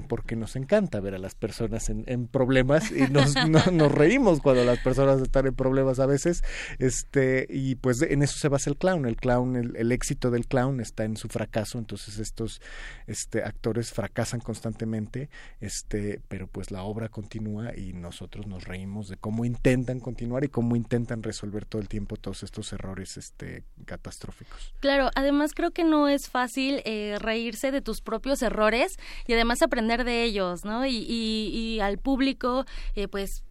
porque 0.07 0.35
nos 0.35 0.55
encanta 0.55 0.99
ver 0.99 1.15
a 1.15 1.17
las 1.17 1.33
personas 1.33 1.89
en, 1.89 2.27
problemas 2.27 2.91
y 2.91 3.11
nos, 3.11 3.33
nos 3.73 3.91
reímos 3.91 4.41
cuando 4.41 4.63
las 4.63 4.77
personas 4.77 5.19
están 5.19 5.47
en 5.47 5.55
problemas 5.55 5.97
a 5.97 6.05
veces, 6.05 6.43
este, 6.77 7.47
y 7.49 7.73
pues 7.73 8.03
en 8.03 8.21
eso 8.21 8.37
se 8.37 8.47
basa 8.47 8.69
el 8.69 8.77
clown, 8.77 9.07
el 9.07 9.15
clown, 9.15 9.55
el, 9.55 9.91
éxito 9.91 10.29
del 10.29 10.45
clown 10.45 10.81
está 10.81 11.03
en 11.03 11.17
su 11.17 11.29
fracaso, 11.29 11.79
entonces 11.79 12.19
estos 12.19 12.61
este, 13.07 13.41
actores 13.41 13.91
fracasan 13.91 14.39
constantemente, 14.39 15.31
este, 15.61 16.21
pero 16.27 16.45
pues 16.45 16.69
la 16.69 16.83
obra 16.83 17.09
continúa 17.09 17.75
y 17.75 17.93
nosotros 17.93 18.45
nos 18.45 18.65
reímos 18.65 19.07
de 19.07 19.17
cómo 19.17 19.45
intentan 19.45 19.99
continuar 19.99 20.43
y 20.43 20.49
cómo 20.49 20.75
intentan 20.75 21.23
resolver 21.23 21.65
todo 21.65 21.81
el 21.81 21.87
tiempo 21.87 22.17
todos 22.17 22.43
estos 22.43 22.71
errores 22.71 23.17
este, 23.17 23.63
catastróficos. 23.85 24.75
Claro, 24.79 25.06
además 25.15 25.53
creo 25.53 25.71
que 25.71 25.83
no 25.83 26.07
es 26.07 26.29
fácil 26.29 26.81
eh, 26.85 27.17
reírse 27.19 27.71
de 27.71 27.81
tus 27.81 28.01
propios 28.01 28.41
errores 28.41 28.97
y 29.27 29.33
además 29.33 29.61
aprender 29.61 30.03
de 30.03 30.23
ellos, 30.23 30.65
¿no? 30.65 30.85
Y, 30.85 30.95
y, 31.09 31.79
al 31.79 31.97
público, 31.97 32.65
eh, 32.95 33.07
pues 33.07 33.43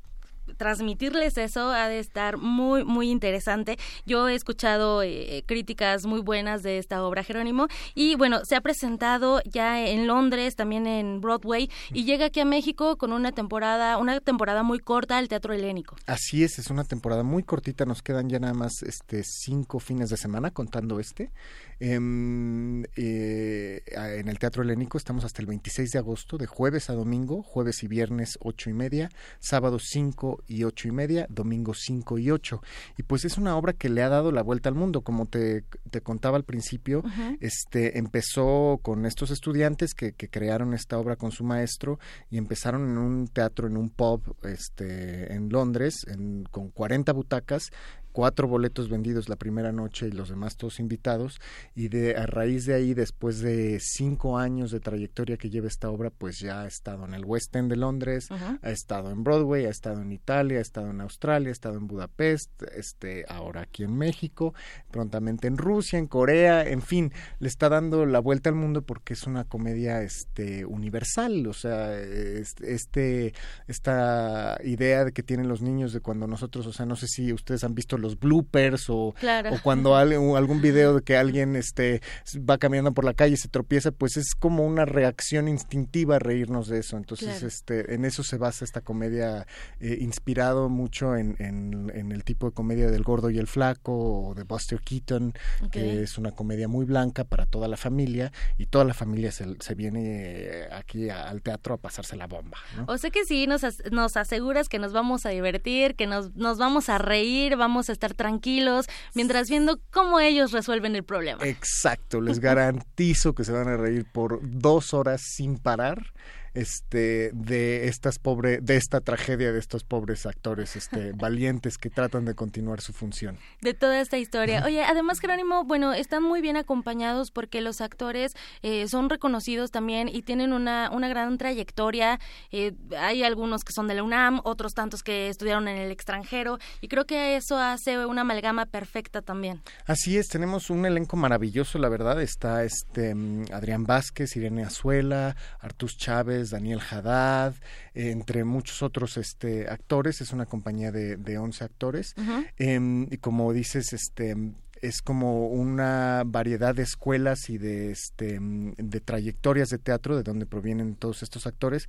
transmitirles 0.56 1.38
eso 1.38 1.70
ha 1.70 1.88
de 1.88 1.98
estar 1.98 2.36
muy, 2.36 2.84
muy 2.84 3.10
interesante. 3.10 3.78
Yo 4.04 4.28
he 4.28 4.34
escuchado 4.34 5.02
eh, 5.02 5.44
críticas 5.46 6.06
muy 6.06 6.20
buenas 6.20 6.62
de 6.62 6.78
esta 6.78 7.04
obra, 7.04 7.22
Jerónimo, 7.22 7.68
y 7.94 8.16
bueno, 8.16 8.40
se 8.44 8.56
ha 8.56 8.60
presentado 8.60 9.40
ya 9.44 9.86
en 9.86 10.06
Londres, 10.06 10.56
también 10.56 10.86
en 10.86 11.20
Broadway, 11.20 11.70
y 11.92 12.04
llega 12.04 12.26
aquí 12.26 12.40
a 12.40 12.44
México 12.44 12.96
con 12.96 13.12
una 13.12 13.32
temporada, 13.32 13.98
una 13.98 14.20
temporada 14.20 14.62
muy 14.62 14.78
corta 14.78 15.18
al 15.18 15.28
Teatro 15.28 15.52
Helénico. 15.52 15.96
Así 16.06 16.44
es, 16.44 16.58
es 16.58 16.70
una 16.70 16.84
temporada 16.84 17.22
muy 17.22 17.42
cortita, 17.42 17.84
nos 17.84 18.02
quedan 18.02 18.28
ya 18.28 18.38
nada 18.38 18.54
más 18.54 18.82
este 18.82 19.22
cinco 19.24 19.78
fines 19.78 20.10
de 20.10 20.16
semana 20.16 20.50
contando 20.50 21.00
este. 21.00 21.30
Em, 21.78 22.84
eh, 22.96 23.82
en 23.86 24.28
el 24.28 24.38
Teatro 24.38 24.62
Helénico 24.62 24.96
estamos 24.96 25.24
hasta 25.24 25.42
el 25.42 25.46
26 25.46 25.90
de 25.90 25.98
agosto, 25.98 26.38
de 26.38 26.46
jueves 26.46 26.88
a 26.88 26.94
domingo, 26.94 27.42
jueves 27.42 27.82
y 27.82 27.86
viernes 27.86 28.38
ocho 28.40 28.70
y 28.70 28.72
media, 28.72 29.10
sábado 29.40 29.78
5 29.78 30.44
y 30.46 30.64
ocho 30.64 30.88
y 30.88 30.92
media, 30.92 31.26
domingo 31.28 31.74
5 31.74 32.18
y 32.18 32.30
8. 32.30 32.62
Y 32.96 33.02
pues 33.02 33.26
es 33.26 33.36
una 33.36 33.56
obra 33.56 33.74
que 33.74 33.90
le 33.90 34.02
ha 34.02 34.08
dado 34.08 34.32
la 34.32 34.42
vuelta 34.42 34.70
al 34.70 34.74
mundo, 34.74 35.02
como 35.02 35.26
te, 35.26 35.64
te 35.90 36.00
contaba 36.00 36.38
al 36.38 36.44
principio, 36.44 37.02
este 37.40 37.98
empezó 37.98 38.80
con 38.82 39.04
estos 39.04 39.30
estudiantes 39.30 39.92
que, 39.92 40.12
que, 40.12 40.28
crearon 40.28 40.74
esta 40.74 40.98
obra 40.98 41.16
con 41.16 41.30
su 41.30 41.44
maestro 41.44 41.98
y 42.30 42.38
empezaron 42.38 42.90
en 42.90 42.98
un 42.98 43.28
teatro, 43.28 43.68
en 43.68 43.76
un 43.76 43.90
pub 43.90 44.36
este, 44.44 45.32
en 45.32 45.50
Londres, 45.50 46.06
en, 46.08 46.44
con 46.50 46.70
40 46.70 47.12
butacas 47.12 47.70
cuatro 48.16 48.48
boletos 48.48 48.88
vendidos 48.88 49.28
la 49.28 49.36
primera 49.36 49.72
noche 49.72 50.08
y 50.08 50.10
los 50.10 50.30
demás 50.30 50.56
todos 50.56 50.80
invitados 50.80 51.38
y 51.74 51.88
de 51.88 52.16
a 52.16 52.24
raíz 52.24 52.64
de 52.64 52.72
ahí 52.72 52.94
después 52.94 53.40
de 53.40 53.78
cinco 53.78 54.38
años 54.38 54.70
de 54.70 54.80
trayectoria 54.80 55.36
que 55.36 55.50
lleva 55.50 55.68
esta 55.68 55.90
obra 55.90 56.08
pues 56.08 56.38
ya 56.38 56.62
ha 56.62 56.66
estado 56.66 57.04
en 57.04 57.12
el 57.12 57.26
West 57.26 57.54
End 57.54 57.68
de 57.68 57.76
Londres 57.76 58.30
ha 58.30 58.70
estado 58.70 59.10
en 59.10 59.22
Broadway 59.22 59.66
ha 59.66 59.68
estado 59.68 60.00
en 60.00 60.12
Italia 60.12 60.60
ha 60.60 60.62
estado 60.62 60.88
en 60.88 61.02
Australia 61.02 61.50
ha 61.50 61.52
estado 61.52 61.76
en 61.76 61.88
Budapest 61.88 62.62
este 62.74 63.26
ahora 63.28 63.60
aquí 63.60 63.82
en 63.82 63.94
México 63.94 64.54
prontamente 64.90 65.46
en 65.46 65.58
Rusia 65.58 65.98
en 65.98 66.06
Corea 66.06 66.66
en 66.66 66.80
fin 66.80 67.12
le 67.38 67.48
está 67.48 67.68
dando 67.68 68.06
la 68.06 68.20
vuelta 68.20 68.48
al 68.48 68.56
mundo 68.56 68.80
porque 68.80 69.12
es 69.12 69.26
una 69.26 69.44
comedia 69.44 70.00
este 70.00 70.64
universal 70.64 71.46
o 71.46 71.52
sea 71.52 71.94
este 72.00 73.34
esta 73.66 74.56
idea 74.64 75.04
de 75.04 75.12
que 75.12 75.22
tienen 75.22 75.48
los 75.48 75.60
niños 75.60 75.92
de 75.92 76.00
cuando 76.00 76.26
nosotros 76.26 76.66
o 76.66 76.72
sea 76.72 76.86
no 76.86 76.96
sé 76.96 77.08
si 77.08 77.30
ustedes 77.34 77.62
han 77.62 77.74
visto 77.74 77.98
los 77.98 78.05
bloopers 78.14 78.88
o, 78.88 79.08
o 79.08 79.58
cuando 79.62 79.96
algún 79.96 80.60
video 80.60 80.94
de 80.94 81.02
que 81.02 81.16
alguien 81.16 81.56
este 81.56 82.00
va 82.38 82.58
caminando 82.58 82.92
por 82.92 83.04
la 83.04 83.14
calle 83.14 83.34
y 83.34 83.36
se 83.36 83.48
tropieza, 83.48 83.90
pues 83.90 84.16
es 84.16 84.34
como 84.34 84.64
una 84.64 84.84
reacción 84.84 85.48
instintiva 85.48 86.18
reírnos 86.18 86.68
de 86.68 86.78
eso. 86.78 86.96
Entonces, 86.96 87.42
este, 87.42 87.94
en 87.94 88.04
eso 88.04 88.22
se 88.22 88.36
basa 88.36 88.64
esta 88.64 88.80
comedia, 88.80 89.46
eh, 89.80 89.98
inspirado 90.00 90.68
mucho 90.68 91.16
en, 91.16 91.36
en, 91.38 92.12
el 92.12 92.24
tipo 92.24 92.46
de 92.46 92.52
comedia 92.52 92.90
del 92.90 93.02
gordo 93.02 93.30
y 93.30 93.38
el 93.38 93.46
flaco 93.46 94.28
o 94.28 94.34
de 94.34 94.44
Buster 94.44 94.80
Keaton, 94.80 95.32
que 95.70 96.02
es 96.02 96.18
una 96.18 96.30
comedia 96.30 96.68
muy 96.68 96.84
blanca 96.84 97.24
para 97.24 97.46
toda 97.46 97.68
la 97.68 97.76
familia 97.76 98.32
y 98.58 98.66
toda 98.66 98.84
la 98.84 98.94
familia 98.94 99.32
se, 99.32 99.46
se 99.60 99.74
viene 99.74 100.66
aquí 100.70 101.10
al 101.10 101.42
teatro 101.42 101.74
a 101.74 101.78
pasarse 101.78 102.16
la 102.16 102.26
bomba. 102.26 102.58
O 102.86 102.98
sea 102.98 103.10
que 103.10 103.24
sí, 103.24 103.46
nos, 103.46 103.62
nos 103.90 104.16
aseguras 104.16 104.68
que 104.68 104.78
nos 104.78 104.92
vamos 104.92 105.26
a 105.26 105.30
divertir, 105.30 105.96
que 105.96 106.06
nos, 106.06 106.34
nos 106.34 106.58
vamos 106.58 106.88
a 106.88 106.98
reír, 106.98 107.56
vamos 107.56 107.88
a 107.88 107.92
estar 107.96 108.14
tranquilos 108.14 108.86
mientras 109.14 109.48
viendo 109.48 109.80
cómo 109.90 110.20
ellos 110.20 110.52
resuelven 110.52 110.94
el 110.96 111.04
problema. 111.04 111.44
Exacto, 111.46 112.20
les 112.20 112.38
garantizo 112.38 113.34
que 113.34 113.44
se 113.44 113.52
van 113.52 113.68
a 113.68 113.76
reír 113.76 114.06
por 114.12 114.40
dos 114.42 114.94
horas 114.94 115.22
sin 115.22 115.58
parar 115.58 116.12
este 116.56 117.30
de 117.34 117.86
estas 117.86 118.18
pobre 118.18 118.60
de 118.62 118.76
esta 118.76 119.00
tragedia 119.00 119.52
de 119.52 119.58
estos 119.58 119.84
pobres 119.84 120.24
actores 120.24 120.74
este 120.74 121.12
valientes 121.14 121.76
que 121.76 121.90
tratan 121.90 122.24
de 122.24 122.34
continuar 122.34 122.80
su 122.80 122.92
función. 122.92 123.38
De 123.60 123.74
toda 123.74 124.00
esta 124.00 124.16
historia. 124.16 124.64
Oye 124.64 124.82
además 124.82 125.20
Jerónimo 125.20 125.64
bueno 125.64 125.92
están 125.92 126.22
muy 126.22 126.40
bien 126.40 126.56
acompañados 126.56 127.30
porque 127.30 127.60
los 127.60 127.80
actores 127.80 128.32
eh, 128.62 128.88
son 128.88 129.10
reconocidos 129.10 129.70
también 129.70 130.08
y 130.08 130.22
tienen 130.22 130.52
una 130.52 130.90
una 130.90 131.08
gran 131.08 131.36
trayectoria. 131.36 132.18
Eh, 132.50 132.72
hay 132.98 133.22
algunos 133.22 133.62
que 133.62 133.72
son 133.72 133.86
de 133.86 133.94
la 133.94 134.02
UNAM 134.02 134.40
otros 134.44 134.72
tantos 134.72 135.02
que 135.02 135.28
estudiaron 135.28 135.68
en 135.68 135.76
el 135.76 135.90
extranjero 135.90 136.58
y 136.80 136.88
creo 136.88 137.04
que 137.04 137.36
eso 137.36 137.58
hace 137.58 138.06
una 138.06 138.22
amalgama 138.22 138.64
perfecta 138.64 139.20
también. 139.20 139.60
Así 139.84 140.16
es 140.16 140.28
tenemos 140.28 140.70
un 140.70 140.86
elenco 140.86 141.16
maravilloso 141.16 141.78
la 141.78 141.90
verdad. 141.90 142.22
Está 142.22 142.64
este 142.64 143.14
mm, 143.14 143.52
Adrián 143.52 143.84
Vázquez 143.84 144.34
Irene 144.36 144.64
Azuela 144.64 145.36
Artus 145.60 145.98
Chávez 145.98 146.45
Daniel 146.50 146.80
Haddad, 146.80 147.54
entre 147.94 148.44
muchos 148.44 148.82
otros 148.82 149.16
este, 149.16 149.68
actores. 149.68 150.20
Es 150.20 150.32
una 150.32 150.46
compañía 150.46 150.92
de, 150.92 151.16
de 151.16 151.38
11 151.38 151.64
actores. 151.64 152.14
Em, 152.56 153.06
y 153.10 153.18
como 153.18 153.52
dices, 153.52 153.92
este, 153.92 154.36
es 154.82 155.02
como 155.02 155.48
una 155.48 156.22
variedad 156.26 156.74
de 156.74 156.82
escuelas 156.82 157.50
y 157.50 157.58
de, 157.58 157.90
este, 157.90 158.38
de 158.40 159.00
trayectorias 159.00 159.70
de 159.70 159.78
teatro 159.78 160.16
de 160.16 160.22
donde 160.22 160.46
provienen 160.46 160.96
todos 160.96 161.22
estos 161.22 161.46
actores. 161.46 161.88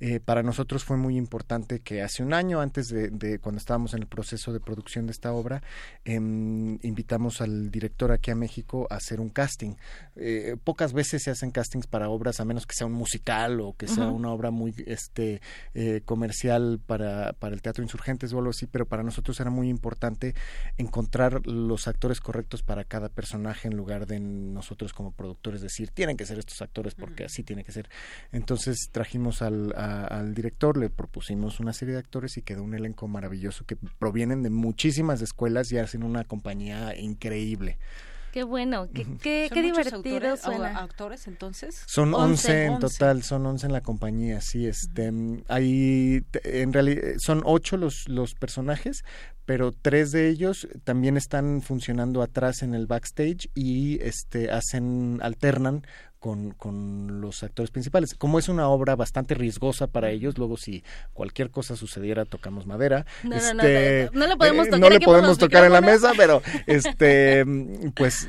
Eh, 0.00 0.20
para 0.20 0.42
nosotros 0.42 0.84
fue 0.84 0.96
muy 0.96 1.16
importante 1.16 1.80
que 1.80 2.02
hace 2.02 2.22
un 2.22 2.32
año, 2.32 2.60
antes 2.60 2.88
de, 2.88 3.38
cuando 3.40 3.58
estábamos 3.58 3.94
en 3.94 4.00
el 4.00 4.06
proceso 4.06 4.52
de 4.52 4.60
producción 4.60 5.06
de 5.06 5.12
esta 5.12 5.32
obra, 5.32 5.62
em, 6.04 6.78
invitamos 6.82 7.40
al 7.40 7.70
director 7.70 8.12
aquí 8.12 8.30
a 8.30 8.34
México 8.34 8.86
a 8.90 8.96
hacer 8.96 9.20
un 9.20 9.30
casting. 9.30 9.74
Eh, 10.16 10.56
pocas 10.62 10.92
veces 10.92 11.22
se 11.22 11.30
hacen 11.30 11.50
castings 11.50 11.86
para 11.86 12.08
obras, 12.08 12.40
a 12.40 12.44
menos 12.44 12.66
que 12.66 12.74
sea 12.74 12.86
un 12.86 12.92
musical 12.92 13.60
o 13.60 13.74
que 13.76 13.88
sea 13.88 14.08
una 14.08 14.30
obra 14.30 14.50
muy 14.50 14.74
este, 14.86 15.40
eh, 15.74 16.02
comercial 16.04 16.80
para, 16.84 17.32
para 17.34 17.54
el 17.54 17.62
teatro 17.62 17.82
insurgentes 17.82 18.32
o 18.32 18.38
algo 18.38 18.50
así, 18.50 18.66
pero 18.66 18.86
para 18.86 19.02
nosotros 19.02 19.38
era 19.40 19.50
muy 19.50 19.68
importante 19.68 20.34
encontrar 20.76 21.46
los 21.46 21.88
actores 21.88 22.20
correctos 22.28 22.62
para 22.62 22.84
cada 22.84 23.08
personaje 23.08 23.68
en 23.68 23.74
lugar 23.74 24.06
de 24.06 24.20
nosotros 24.20 24.92
como 24.92 25.12
productores 25.12 25.62
decir 25.62 25.88
tienen 25.88 26.18
que 26.18 26.26
ser 26.26 26.38
estos 26.38 26.60
actores 26.60 26.94
porque 26.94 27.24
así 27.24 27.42
tiene 27.42 27.64
que 27.64 27.72
ser. 27.72 27.88
Entonces 28.32 28.90
trajimos 28.92 29.40
al, 29.40 29.72
al 29.74 30.34
director, 30.34 30.76
le 30.76 30.90
propusimos 30.90 31.58
una 31.58 31.72
serie 31.72 31.94
de 31.94 32.00
actores 32.00 32.36
y 32.36 32.42
quedó 32.42 32.62
un 32.62 32.74
elenco 32.74 33.08
maravilloso 33.08 33.64
que 33.64 33.76
provienen 33.76 34.42
de 34.42 34.50
muchísimas 34.50 35.22
escuelas 35.22 35.72
y 35.72 35.78
hacen 35.78 36.02
una 36.02 36.24
compañía 36.24 36.94
increíble. 36.98 37.78
Qué 38.38 38.44
bueno, 38.44 38.86
qué, 38.94 39.04
qué, 39.20 39.50
qué 39.52 39.62
divertido 39.62 40.36
suena. 40.36 40.78
actores 40.78 41.26
entonces? 41.26 41.82
Son 41.86 42.14
11, 42.14 42.66
en 42.66 42.78
total, 42.78 43.24
son 43.24 43.44
11 43.44 43.66
en 43.66 43.72
la 43.72 43.80
compañía, 43.80 44.40
sí. 44.40 44.64
Este, 44.64 45.12
hay, 45.48 46.24
en 46.44 46.72
realidad, 46.72 47.02
son 47.18 47.42
8 47.44 47.76
los, 47.78 48.08
los 48.08 48.36
personajes, 48.36 49.02
pero 49.44 49.72
tres 49.72 50.12
de 50.12 50.28
ellos 50.28 50.68
también 50.84 51.16
están 51.16 51.62
funcionando 51.62 52.22
atrás 52.22 52.62
en 52.62 52.74
el 52.74 52.86
backstage 52.86 53.50
y 53.56 54.00
este 54.04 54.52
hacen 54.52 55.18
alternan 55.20 55.82
con, 56.18 56.52
con 56.52 57.20
los 57.20 57.42
actores 57.42 57.70
principales. 57.70 58.14
Como 58.14 58.38
es 58.38 58.48
una 58.48 58.68
obra 58.68 58.96
bastante 58.96 59.34
riesgosa 59.34 59.86
para 59.86 60.10
ellos, 60.10 60.38
luego 60.38 60.56
si 60.56 60.82
cualquier 61.12 61.50
cosa 61.50 61.76
sucediera 61.76 62.24
tocamos 62.24 62.66
madera. 62.66 63.06
No, 63.22 63.30
no, 63.30 63.54
no, 63.54 63.62
este, 63.62 64.10
no, 64.12 64.26
le 64.26 64.36
podemos 64.36 64.66
eh, 64.66 64.70
tocar, 64.70 64.80
no 64.80 64.90
le 64.90 65.00
podemos 65.00 65.38
tocar 65.38 65.64
en 65.64 65.72
la 65.72 65.80
mesa, 65.80 66.12
pero 66.16 66.42
este 66.66 67.44
pues 67.94 68.28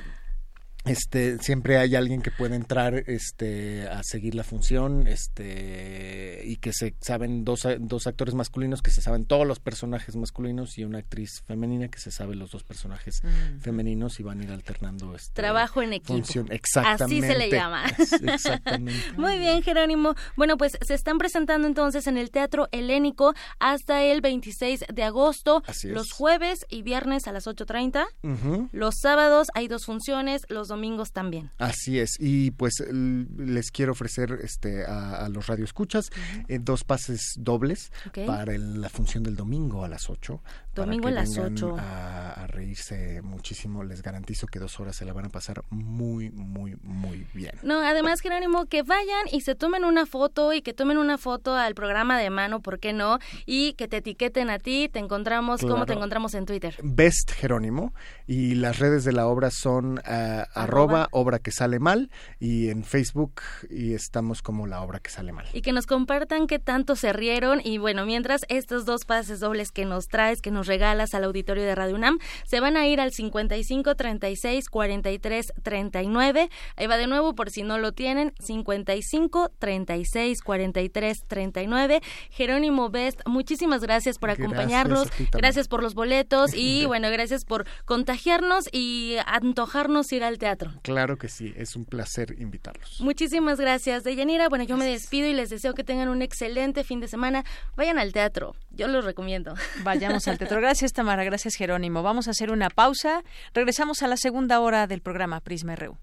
este 0.86 1.40
siempre 1.40 1.78
hay 1.78 1.96
alguien 1.96 2.22
que 2.22 2.32
puede 2.32 2.56
entrar 2.56 3.04
este 3.08 3.88
a 3.90 4.02
seguir 4.02 4.34
la 4.34 4.44
función 4.44 5.08
este 5.08 6.42
y 6.46 6.56
que 6.56 6.72
se 6.72 6.96
saben 7.02 7.44
dos, 7.44 7.68
dos 7.80 8.08
actores 8.08 8.34
masculinos 8.34 8.82
que 8.82 8.90
se 8.90 9.02
saben 9.02 9.26
todos 9.26 9.46
los 9.46 9.60
personajes 9.60 10.16
masculinos 10.16 10.78
y 10.78 10.86
una 10.86 11.00
actriz 11.00 11.44
femenina 11.46 11.90
que 11.90 12.00
se 12.00 12.12
sabe 12.12 12.36
los 12.36 12.52
dos 12.52 12.64
personajes 12.64 13.22
femeninos 13.60 14.20
y 14.22 14.24
van 14.24 14.40
a 14.40 14.44
ir 14.46 14.52
alternando 14.52 15.16
este 15.16 15.34
trabajo 15.34 15.82
en 15.82 15.94
equipo. 15.94 16.14
función. 16.14 16.48
exactamente 16.50 17.04
así 17.04 17.22
se 17.22 17.38
le 17.38 17.52
llama. 17.52 17.84
Exactamente. 18.34 19.14
Muy 19.18 19.38
bien 19.38 19.62
Jerónimo. 19.62 20.16
Bueno 20.38 20.58
pues 20.58 20.78
se 20.82 20.94
están 20.94 21.18
presentando 21.18 21.68
entonces 21.68 22.08
en 22.08 22.18
el 22.18 22.32
Teatro 22.32 22.70
Helénico 22.72 23.34
hasta 23.60 24.02
el 24.04 24.22
26 24.22 24.86
de 24.94 25.04
agosto 25.04 25.62
los 25.84 26.12
jueves 26.14 26.66
y 26.70 26.84
viernes 26.84 27.28
a 27.28 27.34
las 27.34 27.48
8.30 27.48 28.70
los 28.72 28.96
sábados 29.02 29.50
hay 29.54 29.68
dos 29.68 29.86
funciones 29.86 30.44
los 30.48 30.69
domingos 30.70 31.12
también. 31.12 31.52
Así 31.58 32.00
es, 32.00 32.16
y 32.20 32.52
pues 32.52 32.84
les 32.90 33.72
quiero 33.72 33.92
ofrecer 33.92 34.40
este 34.42 34.86
a, 34.86 35.28
los 35.30 35.48
radioescuchas 35.48 36.10
eh, 36.48 36.60
dos 36.60 36.84
pases 36.84 37.34
dobles 37.38 37.92
para 38.26 38.58
la 38.58 38.90
función 38.90 39.24
del 39.24 39.36
domingo 39.36 39.84
a 39.84 39.90
las 39.90 40.10
8. 40.10 40.42
Domingo 40.74 41.08
a 41.10 41.12
las 41.12 41.38
8. 41.38 41.76
A, 41.78 42.48
reírse 42.48 43.22
muchísimo, 43.22 43.84
les 43.84 44.02
garantizo 44.02 44.48
que 44.48 44.60
dos 44.60 44.80
horas 44.80 44.96
se 44.96 45.06
la 45.06 45.14
van 45.14 45.26
a 45.26 45.30
pasar 45.30 45.64
muy, 45.70 46.32
muy, 46.32 46.78
muy 46.82 47.28
bien. 47.34 47.54
No, 47.64 47.82
además, 47.82 48.22
Jerónimo, 48.22 48.66
que 48.66 48.84
vayan 48.84 49.28
y 49.32 49.42
se 49.42 49.56
tomen 49.56 49.84
una 49.84 50.06
foto 50.06 50.54
y 50.54 50.62
que 50.62 50.74
tomen 50.74 50.98
una 50.98 51.18
foto 51.18 51.56
al 51.56 51.76
programa 51.76 52.18
de 52.18 52.30
mano, 52.30 52.62
¿por 52.62 52.80
qué 52.80 52.94
no? 52.94 53.20
Y 53.46 53.74
que 53.74 53.88
te 53.88 53.98
etiqueten 53.98 54.50
a 54.50 54.60
ti, 54.60 54.90
te 54.92 55.00
encontramos, 55.00 55.62
¿cómo 55.62 55.86
te 55.86 55.94
encontramos 55.94 56.34
en 56.34 56.46
Twitter? 56.46 56.76
Best 56.84 57.32
Jerónimo, 57.32 57.94
y 58.28 58.56
las 58.56 58.80
redes 58.80 59.04
de 59.04 59.12
la 59.12 59.28
obra 59.28 59.50
son 59.52 60.00
uh, 60.00 60.59
arroba 60.64 61.08
obra 61.12 61.40
que 61.40 61.52
sale 61.52 61.80
mal 61.80 62.10
y 62.40 62.70
en 62.70 62.84
Facebook 62.84 63.42
y 63.70 63.94
estamos 63.94 64.42
como 64.42 64.68
la 64.68 64.82
obra 64.82 65.00
que 65.00 65.10
sale 65.10 65.32
mal. 65.32 65.46
Y 65.54 65.62
que 65.62 65.72
nos 65.72 65.86
compartan 65.86 66.48
qué 66.48 66.60
tanto 66.60 66.96
se 66.96 67.14
rieron 67.14 67.62
y 67.64 67.78
bueno, 67.78 68.06
mientras 68.06 68.46
estos 68.50 68.86
dos 68.86 69.06
pases 69.06 69.40
dobles 69.40 69.72
que 69.72 69.86
nos 69.86 70.08
traes, 70.08 70.42
que 70.42 70.52
nos 70.52 70.68
regalas 70.68 71.14
al 71.14 71.24
auditorio 71.24 71.64
de 71.64 71.76
Radio 71.76 71.96
UNAM, 71.96 72.20
se 72.46 72.60
van 72.60 72.78
a 72.78 72.88
ir 72.88 73.00
al 73.00 73.12
55 73.12 73.96
36 73.96 74.70
43 74.70 75.54
39. 75.64 76.50
Ahí 76.76 76.88
va 76.88 76.98
de 76.98 77.08
nuevo 77.08 77.36
por 77.36 77.50
si 77.50 77.64
no 77.64 77.78
lo 77.78 77.92
tienen, 77.94 78.34
55 78.40 79.52
36 79.58 80.42
43 80.42 81.24
39. 81.28 82.02
Jerónimo 82.32 82.90
Best, 82.90 83.22
muchísimas 83.26 83.82
gracias 83.82 84.18
por 84.18 84.30
acompañarnos, 84.30 85.08
gracias, 85.08 85.32
gracias 85.32 85.68
por 85.68 85.84
los 85.84 85.94
boletos 85.94 86.54
y 86.54 86.86
bueno, 86.88 87.10
gracias 87.10 87.46
por 87.46 87.66
contagiarnos 87.86 88.70
y 88.72 89.18
antojarnos 89.26 90.12
ir 90.12 90.24
al 90.24 90.38
teatro. 90.38 90.49
Claro 90.82 91.18
que 91.18 91.30
sí, 91.30 91.54
es 91.56 91.76
un 91.76 91.86
placer 91.86 92.36
invitarlos. 92.40 93.02
Muchísimas 93.02 93.60
gracias, 93.60 94.04
Deyanira. 94.04 94.50
Bueno, 94.50 94.64
yo 94.64 94.78
me 94.78 94.86
despido 94.86 95.28
y 95.28 95.34
les 95.34 95.50
deseo 95.50 95.74
que 95.74 95.84
tengan 95.84 96.10
un 96.10 96.22
excelente 96.22 96.84
fin 96.84 97.00
de 97.00 97.08
semana. 97.08 97.44
Vayan 97.76 98.00
al 98.00 98.14
teatro, 98.14 98.56
yo 98.72 98.88
los 98.88 99.06
recomiendo. 99.06 99.54
Vayamos 99.84 100.28
al 100.28 100.38
teatro. 100.38 100.60
Gracias, 100.60 100.94
Tamara. 100.94 101.24
Gracias, 101.24 101.56
Jerónimo. 101.56 102.04
Vamos 102.04 102.28
a 102.28 102.32
hacer 102.32 102.52
una 102.52 102.70
pausa. 102.70 103.24
Regresamos 103.54 104.02
a 104.04 104.08
la 104.08 104.18
segunda 104.18 104.60
hora 104.60 104.88
del 104.88 105.02
programa 105.02 105.40
Prisma 105.40 105.76
RU. 105.76 105.98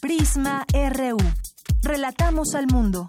Prisma 0.00 0.64
RU. 0.72 1.16
Relatamos 1.82 2.54
al 2.54 2.66
mundo. 2.66 3.08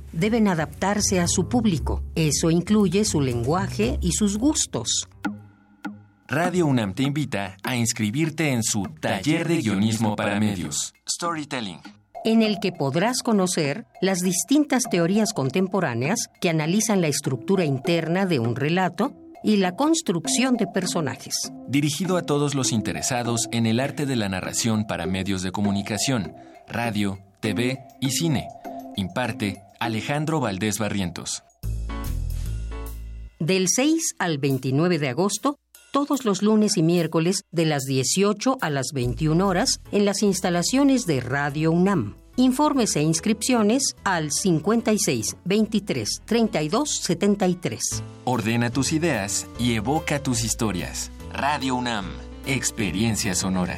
deben 0.13 0.47
adaptarse 0.47 1.19
a 1.19 1.27
su 1.27 1.47
público. 1.47 2.03
Eso 2.15 2.49
incluye 2.49 3.05
su 3.05 3.21
lenguaje 3.21 3.97
y 4.01 4.11
sus 4.13 4.37
gustos. 4.37 5.07
Radio 6.31 6.65
UNAM 6.65 6.93
te 6.93 7.03
invita 7.03 7.57
a 7.61 7.75
inscribirte 7.75 8.53
en 8.53 8.63
su 8.63 8.83
taller 9.01 9.47
de 9.49 9.57
guionismo 9.57 10.15
para 10.15 10.39
medios, 10.39 10.93
Storytelling, 11.05 11.81
en 12.23 12.41
el 12.41 12.59
que 12.61 12.71
podrás 12.71 13.21
conocer 13.21 13.85
las 13.99 14.19
distintas 14.19 14.83
teorías 14.89 15.33
contemporáneas 15.33 16.29
que 16.39 16.49
analizan 16.49 17.01
la 17.01 17.07
estructura 17.07 17.65
interna 17.65 18.25
de 18.25 18.39
un 18.39 18.55
relato 18.55 19.13
y 19.43 19.57
la 19.57 19.75
construcción 19.75 20.55
de 20.55 20.67
personajes. 20.67 21.51
Dirigido 21.67 22.15
a 22.15 22.21
todos 22.21 22.55
los 22.55 22.71
interesados 22.71 23.49
en 23.51 23.65
el 23.65 23.81
arte 23.81 24.05
de 24.05 24.15
la 24.15 24.29
narración 24.29 24.85
para 24.85 25.05
medios 25.07 25.41
de 25.41 25.51
comunicación, 25.51 26.33
radio, 26.65 27.19
TV 27.41 27.79
y 27.99 28.11
cine. 28.11 28.47
Imparte 28.95 29.61
Alejandro 29.79 30.39
Valdés 30.39 30.79
Barrientos. 30.79 31.43
Del 33.39 33.67
6 33.69 34.15
al 34.19 34.37
29 34.37 34.99
de 34.99 35.09
agosto, 35.09 35.57
todos 35.91 36.25
los 36.25 36.41
lunes 36.41 36.77
y 36.77 36.83
miércoles 36.83 37.43
de 37.51 37.65
las 37.65 37.83
18 37.85 38.57
a 38.61 38.69
las 38.69 38.91
21 38.93 39.47
horas 39.47 39.81
en 39.91 40.05
las 40.05 40.21
instalaciones 40.21 41.05
de 41.05 41.21
Radio 41.21 41.71
UNAM. 41.71 42.15
Informes 42.37 42.95
e 42.95 43.01
inscripciones 43.01 43.95
al 44.03 44.31
56 44.31 45.37
23 45.43 46.21
32 46.25 46.89
73. 46.89 48.03
Ordena 48.23 48.69
tus 48.69 48.93
ideas 48.93 49.47
y 49.59 49.73
evoca 49.73 50.23
tus 50.23 50.43
historias. 50.43 51.11
Radio 51.33 51.75
UNAM, 51.75 52.05
Experiencia 52.45 53.35
Sonora. 53.35 53.77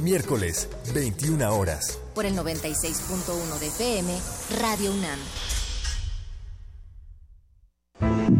Miércoles, 0.00 0.68
21 0.92 1.56
horas. 1.56 1.98
Por 2.14 2.26
el 2.26 2.36
96.1 2.36 3.58
de 3.58 3.66
FM, 3.66 4.14
Radio 4.60 4.92
UNAM. 4.92 5.18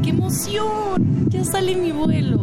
¡Qué 0.03 0.11
emoción! 0.11 1.29
Ya 1.31 1.45
sale 1.45 1.77
mi 1.77 1.93
vuelo. 1.93 2.41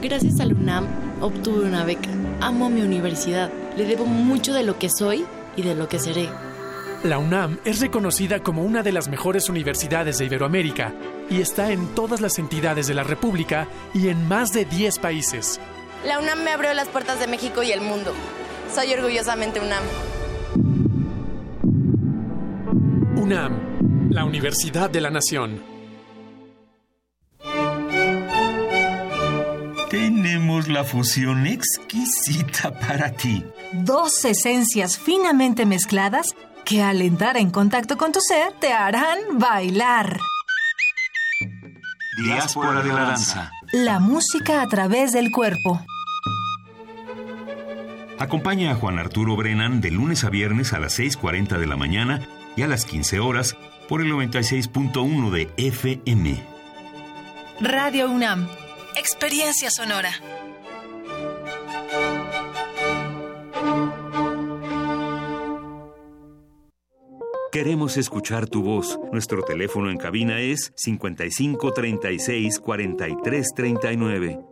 Gracias 0.00 0.40
a 0.40 0.46
la 0.46 0.54
UNAM 0.54 0.86
obtuve 1.20 1.64
una 1.64 1.84
beca. 1.84 2.10
Amo 2.40 2.66
a 2.66 2.68
mi 2.68 2.82
universidad. 2.82 3.50
Le 3.76 3.84
debo 3.84 4.04
mucho 4.06 4.52
de 4.52 4.62
lo 4.62 4.78
que 4.78 4.90
soy 4.90 5.24
y 5.56 5.62
de 5.62 5.74
lo 5.74 5.88
que 5.88 5.98
seré. 5.98 6.28
La 7.04 7.18
UNAM 7.18 7.58
es 7.64 7.80
reconocida 7.80 8.42
como 8.42 8.62
una 8.62 8.82
de 8.82 8.92
las 8.92 9.08
mejores 9.08 9.48
universidades 9.48 10.18
de 10.18 10.26
Iberoamérica 10.26 10.94
y 11.28 11.40
está 11.40 11.72
en 11.72 11.94
todas 11.94 12.20
las 12.20 12.38
entidades 12.38 12.86
de 12.86 12.94
la 12.94 13.02
República 13.02 13.66
y 13.92 14.08
en 14.08 14.28
más 14.28 14.52
de 14.52 14.64
10 14.64 14.98
países. 14.98 15.60
La 16.04 16.18
UNAM 16.18 16.42
me 16.42 16.50
abrió 16.52 16.72
las 16.74 16.88
puertas 16.88 17.18
de 17.18 17.26
México 17.26 17.62
y 17.62 17.72
el 17.72 17.80
mundo. 17.80 18.12
Soy 18.74 18.90
orgullosamente 18.94 19.60
UNAM. 19.60 19.84
UNAM, 23.16 24.08
la 24.10 24.24
Universidad 24.24 24.88
de 24.88 25.00
la 25.02 25.10
Nación. 25.10 25.62
Tenemos 29.90 30.68
la 30.68 30.84
fusión 30.84 31.46
exquisita 31.46 32.72
para 32.72 33.12
ti. 33.12 33.44
Dos 33.72 34.24
esencias 34.24 34.98
finamente 34.98 35.66
mezcladas 35.66 36.28
que 36.64 36.82
al 36.82 37.02
entrar 37.02 37.36
en 37.36 37.50
contacto 37.50 37.98
con 37.98 38.12
tu 38.12 38.20
ser 38.20 38.52
te 38.58 38.72
harán 38.72 39.18
bailar. 39.38 40.18
Diáspora 42.24 42.82
de 42.82 42.88
la 42.88 43.04
danza. 43.04 43.50
La 43.72 43.98
música 43.98 44.62
a 44.62 44.68
través 44.68 45.12
del 45.12 45.30
cuerpo. 45.30 45.84
Acompaña 48.22 48.70
a 48.70 48.74
Juan 48.76 49.00
Arturo 49.00 49.34
Brennan 49.34 49.80
de 49.80 49.90
lunes 49.90 50.22
a 50.22 50.30
viernes 50.30 50.72
a 50.72 50.78
las 50.78 50.96
6.40 50.96 51.58
de 51.58 51.66
la 51.66 51.76
mañana 51.76 52.20
y 52.54 52.62
a 52.62 52.68
las 52.68 52.84
15 52.84 53.18
horas 53.18 53.56
por 53.88 54.00
el 54.00 54.12
96.1 54.12 55.30
de 55.32 55.50
FM. 55.56 56.40
Radio 57.60 58.08
UNAM. 58.08 58.46
Experiencia 58.96 59.70
sonora. 59.72 60.12
Queremos 67.50 67.96
escuchar 67.96 68.46
tu 68.46 68.62
voz. 68.62 69.00
Nuestro 69.10 69.42
teléfono 69.42 69.90
en 69.90 69.98
cabina 69.98 70.38
es 70.38 70.72
55 70.76 71.72
36 71.72 72.60
43 72.60 73.48
39. 73.52 74.51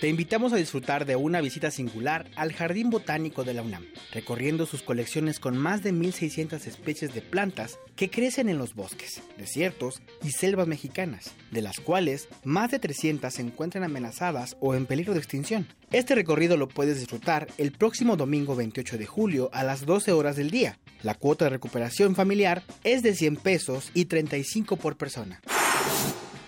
Te 0.00 0.08
invitamos 0.08 0.52
a 0.52 0.56
disfrutar 0.56 1.06
de 1.06 1.16
una 1.16 1.40
visita 1.40 1.70
singular 1.70 2.28
al 2.36 2.52
Jardín 2.52 2.90
Botánico 2.90 3.44
de 3.44 3.54
la 3.54 3.62
UNAM, 3.62 3.86
recorriendo 4.12 4.66
sus 4.66 4.82
colecciones 4.82 5.40
con 5.40 5.56
más 5.56 5.82
de 5.82 5.94
1.600 5.94 6.66
especies 6.66 7.14
de 7.14 7.22
plantas 7.22 7.78
que 7.96 8.10
crecen 8.10 8.50
en 8.50 8.58
los 8.58 8.74
bosques, 8.74 9.22
desiertos 9.38 10.02
y 10.22 10.32
selvas 10.32 10.66
mexicanas, 10.66 11.32
de 11.50 11.62
las 11.62 11.80
cuales 11.80 12.28
más 12.44 12.70
de 12.72 12.78
300 12.78 13.32
se 13.32 13.40
encuentran 13.40 13.84
amenazadas 13.84 14.58
o 14.60 14.74
en 14.74 14.84
peligro 14.84 15.14
de 15.14 15.20
extinción. 15.20 15.66
Este 15.90 16.14
recorrido 16.14 16.58
lo 16.58 16.68
puedes 16.68 16.98
disfrutar 16.98 17.48
el 17.56 17.72
próximo 17.72 18.18
domingo 18.18 18.54
28 18.54 18.98
de 18.98 19.06
julio 19.06 19.48
a 19.54 19.64
las 19.64 19.86
12 19.86 20.12
horas 20.12 20.36
del 20.36 20.50
día. 20.50 20.78
La 21.02 21.14
cuota 21.14 21.46
de 21.46 21.52
recuperación 21.52 22.14
familiar 22.14 22.62
es 22.84 23.02
de 23.02 23.14
100 23.14 23.36
pesos 23.36 23.90
y 23.94 24.04
35 24.04 24.76
por 24.76 24.98
persona. 24.98 25.40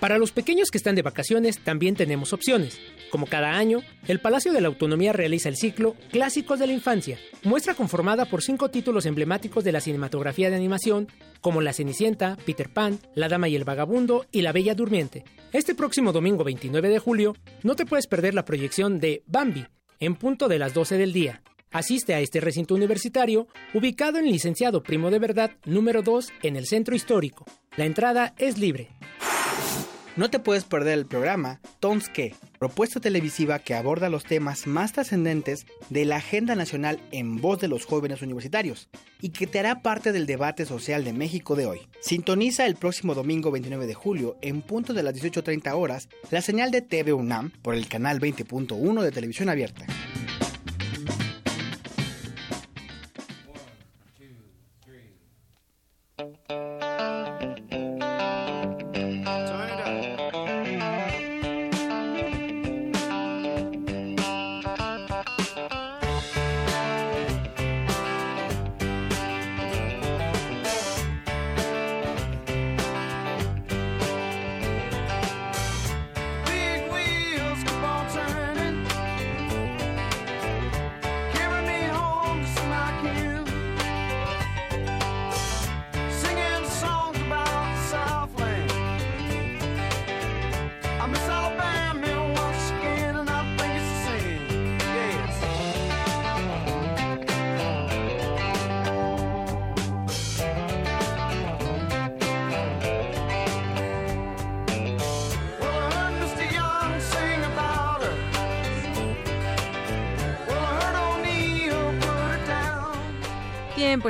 Para 0.01 0.19
los 0.19 0.31
pequeños 0.31 0.71
que 0.71 0.79
están 0.79 0.95
de 0.95 1.03
vacaciones 1.03 1.59
también 1.59 1.97
tenemos 1.97 2.33
opciones. 2.33 2.79
Como 3.11 3.27
cada 3.27 3.57
año, 3.57 3.83
el 4.07 4.21
Palacio 4.21 4.53
de 4.53 4.61
la 4.61 4.69
Autonomía 4.69 5.13
realiza 5.13 5.49
el 5.49 5.57
ciclo 5.57 5.97
Clásicos 6.13 6.61
de 6.61 6.69
la 6.69 6.73
Infancia, 6.73 7.19
muestra 7.43 7.75
conformada 7.75 8.27
por 8.27 8.43
cinco 8.43 8.71
títulos 8.71 9.07
emblemáticos 9.07 9.65
de 9.65 9.73
la 9.73 9.81
cinematografía 9.81 10.51
de 10.51 10.57
animación, 10.57 11.09
como 11.41 11.61
La 11.61 11.73
Cenicienta, 11.73 12.37
Peter 12.47 12.69
Pan, 12.69 13.01
La 13.17 13.29
Dama 13.29 13.49
y 13.49 13.57
el 13.57 13.65
Vagabundo 13.65 14.27
y 14.31 14.43
La 14.43 14.53
Bella 14.53 14.77
Durmiente. 14.77 15.25
Este 15.53 15.75
próximo 15.75 16.13
domingo 16.13 16.45
29 16.45 16.89
de 16.89 16.99
julio, 17.01 17.35
no 17.65 17.75
te 17.75 17.85
puedes 17.85 18.07
perder 18.07 18.35
la 18.35 18.45
proyección 18.45 19.01
de 19.01 19.25
Bambi, 19.27 19.67
en 19.99 20.15
punto 20.15 20.47
de 20.47 20.61
las 20.61 20.75
12 20.75 20.97
del 20.97 21.13
día. 21.13 21.43
Asiste 21.73 22.15
a 22.15 22.21
este 22.21 22.41
recinto 22.41 22.75
universitario, 22.75 23.49
ubicado 23.75 24.19
en 24.19 24.27
Licenciado 24.27 24.83
Primo 24.83 25.11
de 25.11 25.19
Verdad 25.19 25.51
número 25.65 26.03
2 26.03 26.33
en 26.43 26.55
el 26.55 26.67
Centro 26.67 26.95
Histórico. 26.95 27.45
La 27.77 27.85
entrada 27.85 28.35
es 28.39 28.59
libre. 28.59 28.98
No 30.19 30.31
te 30.31 30.41
puedes 30.41 30.65
perder 30.65 30.99
el 30.99 31.07
programa 31.07 31.61
Tonske, 31.79 32.35
propuesta 32.59 32.99
televisiva 32.99 33.61
que 33.61 33.77
aborda 33.77 34.09
los 34.09 34.25
temas 34.25 34.67
más 34.67 34.93
trascendentes 34.93 35.65
de 35.91 36.05
la 36.07 36.17
agenda 36.17 36.57
nacional 36.57 36.99
en 37.13 37.41
voz 37.41 37.61
de 37.61 37.69
los 37.69 37.85
jóvenes 37.85 38.21
universitarios 38.21 38.89
y 39.21 39.29
que 39.29 39.47
te 39.47 39.61
hará 39.61 39.81
parte 39.81 40.11
del 40.11 40.27
debate 40.27 40.67
social 40.67 41.05
de 41.05 41.13
México 41.13 41.55
de 41.55 41.67
hoy. 41.67 41.83
Sintoniza 42.01 42.67
el 42.67 42.75
próximo 42.75 43.15
domingo 43.15 43.53
29 43.53 43.87
de 43.87 43.95
julio 43.95 44.37
en 44.43 44.61
punto 44.61 44.93
de 44.93 45.05
las 45.05 45.15
18.30 45.15 45.73
horas 45.77 46.09
la 46.33 46.43
señal 46.43 46.73
de 46.73 46.83
TV 46.83 47.13
UNAM 47.13 47.53
por 47.63 47.77
el 47.77 47.87
canal 47.87 48.19
20.1 48.19 49.01
de 49.01 49.13
televisión 49.13 49.49
abierta. 49.49 49.87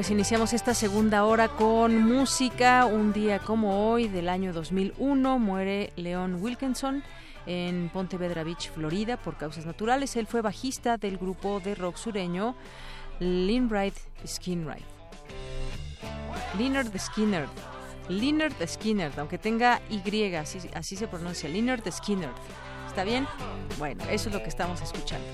Pues 0.08 0.16
iniciamos 0.16 0.54
esta 0.54 0.72
segunda 0.72 1.26
hora 1.26 1.48
con 1.48 2.02
música. 2.02 2.86
Un 2.86 3.12
día 3.12 3.40
como 3.40 3.90
hoy 3.90 4.08
del 4.08 4.30
año 4.30 4.54
2001 4.54 5.38
muere 5.38 5.92
Leon 5.96 6.42
Wilkinson 6.42 7.04
en 7.44 7.90
Pontevedra 7.92 8.42
Beach, 8.42 8.70
Florida, 8.70 9.18
por 9.18 9.36
causas 9.36 9.66
naturales. 9.66 10.16
Él 10.16 10.26
fue 10.26 10.40
bajista 10.40 10.96
del 10.96 11.18
grupo 11.18 11.60
de 11.60 11.74
rock 11.74 11.96
sureño 11.96 12.56
Linride 13.20 13.92
Skinride. 14.26 14.86
Leonard 16.56 16.98
Skinner. 16.98 17.46
Leonard 18.08 18.66
Skinner, 18.66 19.12
aunque 19.18 19.36
tenga 19.36 19.82
Y, 19.90 20.34
así, 20.36 20.58
así 20.72 20.96
se 20.96 21.06
pronuncia. 21.06 21.50
Leonard 21.50 21.82
Skinner. 21.92 22.30
¿Está 22.86 23.04
bien? 23.04 23.26
Bueno, 23.78 24.02
eso 24.04 24.30
es 24.30 24.34
lo 24.34 24.42
que 24.42 24.48
estamos 24.48 24.80
escuchando. 24.80 25.26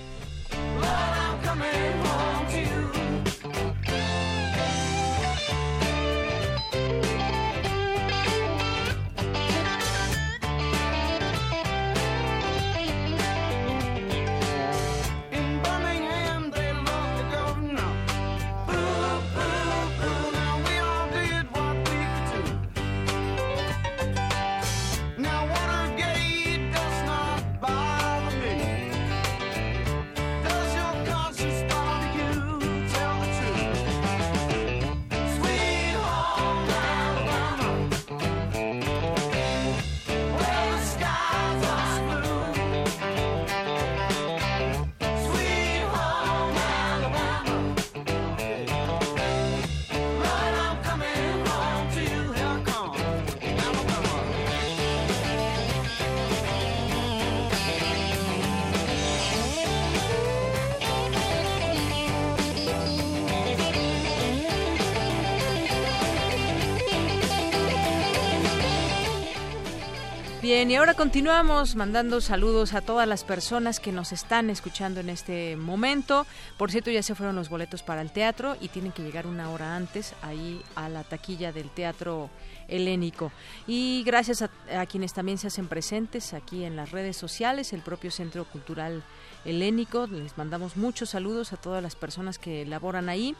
Bien, 70.44 70.70
y 70.70 70.76
ahora 70.76 70.92
continuamos 70.92 71.74
mandando 71.74 72.20
saludos 72.20 72.74
a 72.74 72.82
todas 72.82 73.08
las 73.08 73.24
personas 73.24 73.80
que 73.80 73.92
nos 73.92 74.12
están 74.12 74.50
escuchando 74.50 75.00
en 75.00 75.08
este 75.08 75.56
momento. 75.56 76.26
Por 76.58 76.70
cierto, 76.70 76.90
ya 76.90 77.02
se 77.02 77.14
fueron 77.14 77.34
los 77.34 77.48
boletos 77.48 77.82
para 77.82 78.02
el 78.02 78.10
teatro 78.10 78.54
y 78.60 78.68
tienen 78.68 78.92
que 78.92 79.02
llegar 79.02 79.26
una 79.26 79.48
hora 79.48 79.74
antes 79.74 80.12
ahí 80.20 80.60
a 80.74 80.90
la 80.90 81.02
taquilla 81.02 81.50
del 81.50 81.70
teatro 81.70 82.28
helénico. 82.68 83.32
Y 83.66 84.02
gracias 84.04 84.42
a, 84.42 84.50
a 84.78 84.84
quienes 84.84 85.14
también 85.14 85.38
se 85.38 85.46
hacen 85.46 85.66
presentes 85.66 86.34
aquí 86.34 86.64
en 86.64 86.76
las 86.76 86.90
redes 86.90 87.16
sociales, 87.16 87.72
el 87.72 87.80
propio 87.80 88.10
Centro 88.10 88.44
Cultural 88.44 89.02
Helénico. 89.46 90.06
Les 90.08 90.36
mandamos 90.36 90.76
muchos 90.76 91.08
saludos 91.08 91.54
a 91.54 91.56
todas 91.56 91.82
las 91.82 91.96
personas 91.96 92.38
que 92.38 92.66
laboran 92.66 93.08
ahí 93.08 93.34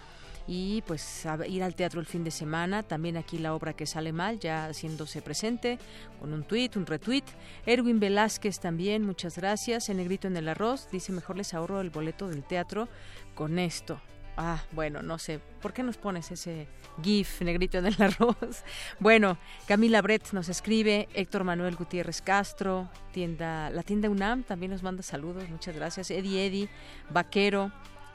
y 0.46 0.82
pues 0.82 1.26
ir 1.48 1.62
al 1.62 1.74
teatro 1.74 2.00
el 2.00 2.06
fin 2.06 2.24
de 2.24 2.30
semana. 2.30 2.82
También 2.82 3.16
aquí 3.16 3.38
la 3.38 3.54
obra 3.54 3.72
que 3.72 3.86
sale 3.86 4.12
mal, 4.12 4.38
ya 4.38 4.66
haciéndose 4.66 5.22
presente 5.22 5.78
con 6.20 6.32
un 6.32 6.44
tweet, 6.44 6.70
un 6.76 6.86
retweet. 6.86 7.24
Erwin 7.66 8.00
Velázquez 8.00 8.60
también, 8.60 9.04
muchas 9.04 9.36
gracias. 9.36 9.88
En 9.88 9.96
negrito 9.96 10.28
en 10.28 10.36
el 10.36 10.48
arroz, 10.48 10.88
dice 10.90 11.12
mejor 11.12 11.36
les 11.36 11.54
ahorro 11.54 11.80
el 11.80 11.90
boleto 11.90 12.28
del 12.28 12.44
teatro 12.44 12.88
con 13.34 13.58
esto. 13.58 14.00
Ah, 14.36 14.64
bueno, 14.72 15.00
no 15.00 15.18
sé. 15.18 15.40
¿Por 15.62 15.72
qué 15.72 15.84
nos 15.84 15.96
pones 15.96 16.30
ese 16.32 16.66
GIF 17.02 17.40
negrito 17.42 17.78
en 17.78 17.86
el 17.86 18.02
arroz? 18.02 18.36
Bueno, 18.98 19.38
Camila 19.66 20.02
Brett 20.02 20.32
nos 20.32 20.48
escribe, 20.48 21.08
Héctor 21.14 21.44
Manuel 21.44 21.76
Gutiérrez 21.76 22.20
Castro, 22.20 22.90
tienda, 23.12 23.70
la 23.70 23.82
tienda 23.82 24.10
UNAM 24.10 24.42
también 24.42 24.72
nos 24.72 24.82
manda 24.82 25.02
saludos, 25.02 25.48
muchas 25.48 25.76
gracias. 25.76 26.10
Eddie 26.10 26.46
Eddie, 26.46 26.68
Vaquero, 27.10 27.70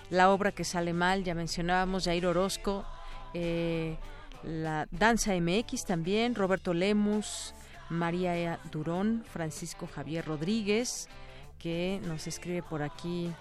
la 0.09 0.31
obra 0.31 0.51
que 0.51 0.63
sale 0.63 0.93
mal, 0.93 1.23
ya 1.23 1.35
mencionábamos, 1.35 2.05
Jair 2.05 2.25
Orozco, 2.25 2.85
eh, 3.33 3.97
la 4.43 4.87
Danza 4.91 5.33
MX 5.39 5.85
también, 5.85 6.35
Roberto 6.35 6.73
Lemus, 6.73 7.53
María 7.89 8.59
Durón, 8.71 9.23
Francisco 9.31 9.87
Javier 9.87 10.25
Rodríguez, 10.25 11.09
que 11.57 11.99
nos 12.05 12.27
escribe 12.27 12.63
por 12.63 12.81
aquí 12.81 13.31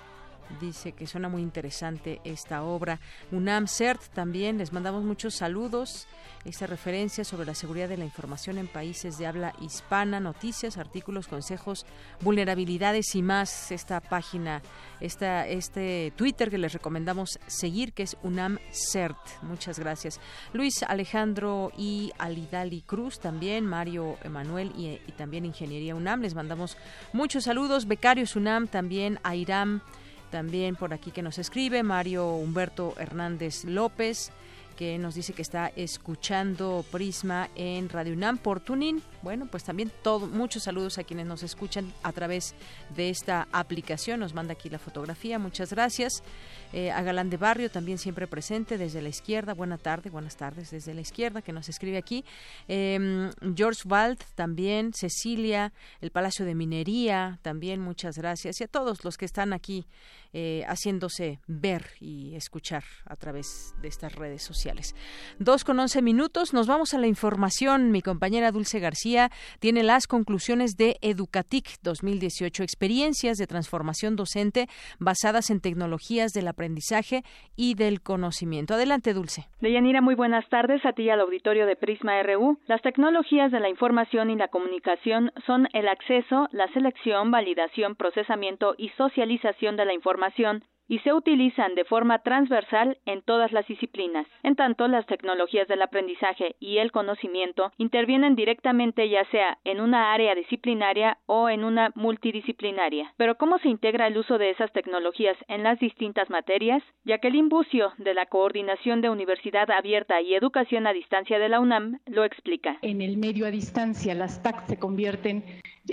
dice 0.60 0.92
que 0.92 1.06
suena 1.06 1.28
muy 1.28 1.42
interesante 1.42 2.20
esta 2.24 2.62
obra. 2.62 3.00
UNAM 3.32 3.66
CERT 3.66 4.02
también, 4.14 4.58
les 4.58 4.72
mandamos 4.72 5.04
muchos 5.04 5.34
saludos. 5.34 6.06
Esta 6.44 6.66
referencia 6.66 7.24
sobre 7.24 7.46
la 7.46 7.54
seguridad 7.54 7.88
de 7.88 7.96
la 7.96 8.04
información 8.04 8.58
en 8.58 8.68
países 8.68 9.18
de 9.18 9.26
habla 9.26 9.54
hispana, 9.60 10.20
noticias, 10.20 10.78
artículos, 10.78 11.26
consejos, 11.28 11.84
vulnerabilidades 12.20 13.14
y 13.14 13.22
más. 13.22 13.70
Esta 13.72 14.00
página, 14.00 14.62
esta, 15.00 15.46
este 15.46 16.12
Twitter 16.16 16.48
que 16.48 16.58
les 16.58 16.72
recomendamos 16.72 17.38
seguir, 17.46 17.92
que 17.92 18.04
es 18.04 18.16
UNAM 18.22 18.58
CERT. 18.72 19.16
Muchas 19.42 19.78
gracias. 19.78 20.20
Luis 20.52 20.82
Alejandro 20.82 21.72
y 21.76 22.12
Alidali 22.18 22.82
Cruz 22.82 23.18
también, 23.18 23.66
Mario 23.66 24.16
Emanuel 24.22 24.72
y, 24.76 25.00
y 25.06 25.12
también 25.16 25.44
Ingeniería 25.44 25.94
UNAM. 25.94 26.22
Les 26.22 26.34
mandamos 26.34 26.76
muchos 27.12 27.44
saludos. 27.44 27.86
Becarios 27.86 28.36
UNAM 28.36 28.68
también, 28.68 29.18
Airam 29.22 29.80
también 30.30 30.76
por 30.76 30.92
aquí 30.94 31.10
que 31.10 31.22
nos 31.22 31.38
escribe 31.38 31.82
Mario 31.82 32.28
Humberto 32.34 32.94
Hernández 32.98 33.64
López 33.64 34.32
que 34.78 34.96
nos 34.96 35.16
dice 35.16 35.32
que 35.32 35.42
está 35.42 35.72
escuchando 35.74 36.84
Prisma 36.92 37.48
en 37.56 37.88
Radio 37.88 38.12
UNAM 38.12 38.38
por 38.38 38.60
Tuning. 38.60 39.02
Bueno, 39.22 39.48
pues 39.50 39.64
también 39.64 39.90
todo, 40.04 40.28
muchos 40.28 40.62
saludos 40.62 40.98
a 40.98 41.02
quienes 41.02 41.26
nos 41.26 41.42
escuchan 41.42 41.92
a 42.04 42.12
través 42.12 42.54
de 42.94 43.10
esta 43.10 43.48
aplicación. 43.50 44.20
Nos 44.20 44.34
manda 44.34 44.52
aquí 44.52 44.70
la 44.70 44.78
fotografía. 44.78 45.40
Muchas 45.40 45.72
gracias. 45.72 46.22
Eh, 46.72 46.90
a 46.90 47.02
Galán 47.02 47.30
de 47.30 47.36
Barrio 47.38 47.70
también 47.70 47.98
siempre 47.98 48.26
presente 48.26 48.76
desde 48.76 49.00
la 49.00 49.08
izquierda. 49.08 49.54
Buena 49.54 49.78
tarde, 49.78 50.10
buenas 50.10 50.36
tardes 50.36 50.70
desde 50.70 50.92
la 50.94 51.00
izquierda 51.00 51.40
que 51.40 51.52
nos 51.52 51.68
escribe 51.68 51.96
aquí. 51.96 52.24
Em, 52.66 53.30
George 53.56 53.88
Wald 53.88 54.18
también, 54.34 54.92
Cecilia, 54.92 55.72
el 56.00 56.10
Palacio 56.10 56.44
de 56.44 56.54
Minería 56.54 57.38
también, 57.42 57.80
muchas 57.80 58.18
gracias. 58.18 58.60
Y 58.60 58.64
a 58.64 58.68
todos 58.68 59.04
los 59.04 59.16
que 59.16 59.24
están 59.24 59.52
aquí 59.52 59.86
eh, 60.34 60.62
haciéndose 60.68 61.40
ver 61.46 61.86
y 62.00 62.34
escuchar 62.34 62.84
a 63.06 63.16
través 63.16 63.74
de 63.80 63.88
estas 63.88 64.14
redes 64.14 64.42
sociales. 64.42 64.94
Dos 65.38 65.64
con 65.64 65.80
once 65.80 66.02
minutos, 66.02 66.52
nos 66.52 66.66
vamos 66.66 66.92
a 66.92 66.98
la 66.98 67.06
información. 67.06 67.90
Mi 67.90 68.02
compañera 68.02 68.52
Dulce 68.52 68.78
García 68.78 69.30
tiene 69.58 69.82
las 69.82 70.06
conclusiones 70.06 70.76
de 70.76 70.98
Educatic 71.00 71.78
2018, 71.82 72.62
experiencias 72.62 73.38
de 73.38 73.46
transformación 73.46 74.16
docente 74.16 74.68
basadas 74.98 75.48
en 75.48 75.60
tecnologías 75.60 76.32
del 76.32 76.46
aprendizaje 76.58 77.22
y 77.56 77.74
del 77.74 78.00
conocimiento. 78.00 78.74
Adelante, 78.74 79.14
Dulce. 79.14 79.46
Deyanira, 79.60 80.00
muy 80.00 80.16
buenas 80.16 80.48
tardes 80.48 80.84
a 80.84 80.92
ti 80.92 81.04
y 81.04 81.10
al 81.10 81.20
auditorio 81.20 81.66
de 81.66 81.76
Prisma 81.76 82.20
RU. 82.24 82.58
Las 82.66 82.82
tecnologías 82.82 83.52
de 83.52 83.60
la 83.60 83.68
información 83.68 84.30
y 84.30 84.36
la 84.36 84.48
comunicación 84.48 85.30
son 85.46 85.68
el 85.72 85.86
acceso, 85.86 86.48
la 86.50 86.66
selección, 86.72 87.30
validación, 87.30 87.94
procesamiento 87.94 88.74
y 88.76 88.88
socialización 88.90 89.76
de 89.76 89.84
la 89.84 89.94
información 89.94 90.64
y 90.88 90.98
se 91.00 91.12
utilizan 91.12 91.74
de 91.74 91.84
forma 91.84 92.20
transversal 92.20 92.98
en 93.06 93.22
todas 93.22 93.52
las 93.52 93.66
disciplinas. 93.66 94.26
En 94.42 94.56
tanto, 94.56 94.88
las 94.88 95.06
tecnologías 95.06 95.68
del 95.68 95.82
aprendizaje 95.82 96.56
y 96.58 96.78
el 96.78 96.90
conocimiento 96.90 97.72
intervienen 97.76 98.34
directamente 98.34 99.08
ya 99.08 99.24
sea 99.30 99.58
en 99.64 99.80
una 99.80 100.12
área 100.12 100.34
disciplinaria 100.34 101.18
o 101.26 101.48
en 101.48 101.64
una 101.64 101.92
multidisciplinaria. 101.94 103.12
Pero 103.16 103.36
¿cómo 103.36 103.58
se 103.58 103.68
integra 103.68 104.06
el 104.06 104.16
uso 104.16 104.38
de 104.38 104.50
esas 104.50 104.72
tecnologías 104.72 105.36
en 105.48 105.62
las 105.62 105.78
distintas 105.78 106.30
materias? 106.30 106.82
Jacqueline 107.04 107.48
Bucio, 107.48 107.92
de 107.98 108.14
la 108.14 108.26
Coordinación 108.26 109.00
de 109.00 109.10
Universidad 109.10 109.70
Abierta 109.70 110.20
y 110.20 110.34
Educación 110.34 110.86
a 110.86 110.92
Distancia 110.92 111.38
de 111.38 111.48
la 111.48 111.60
UNAM, 111.60 112.00
lo 112.06 112.24
explica. 112.24 112.78
En 112.82 113.02
el 113.02 113.16
medio 113.16 113.46
a 113.46 113.50
distancia, 113.50 114.14
las 114.14 114.42
TAC 114.42 114.66
se 114.66 114.78
convierten 114.78 115.44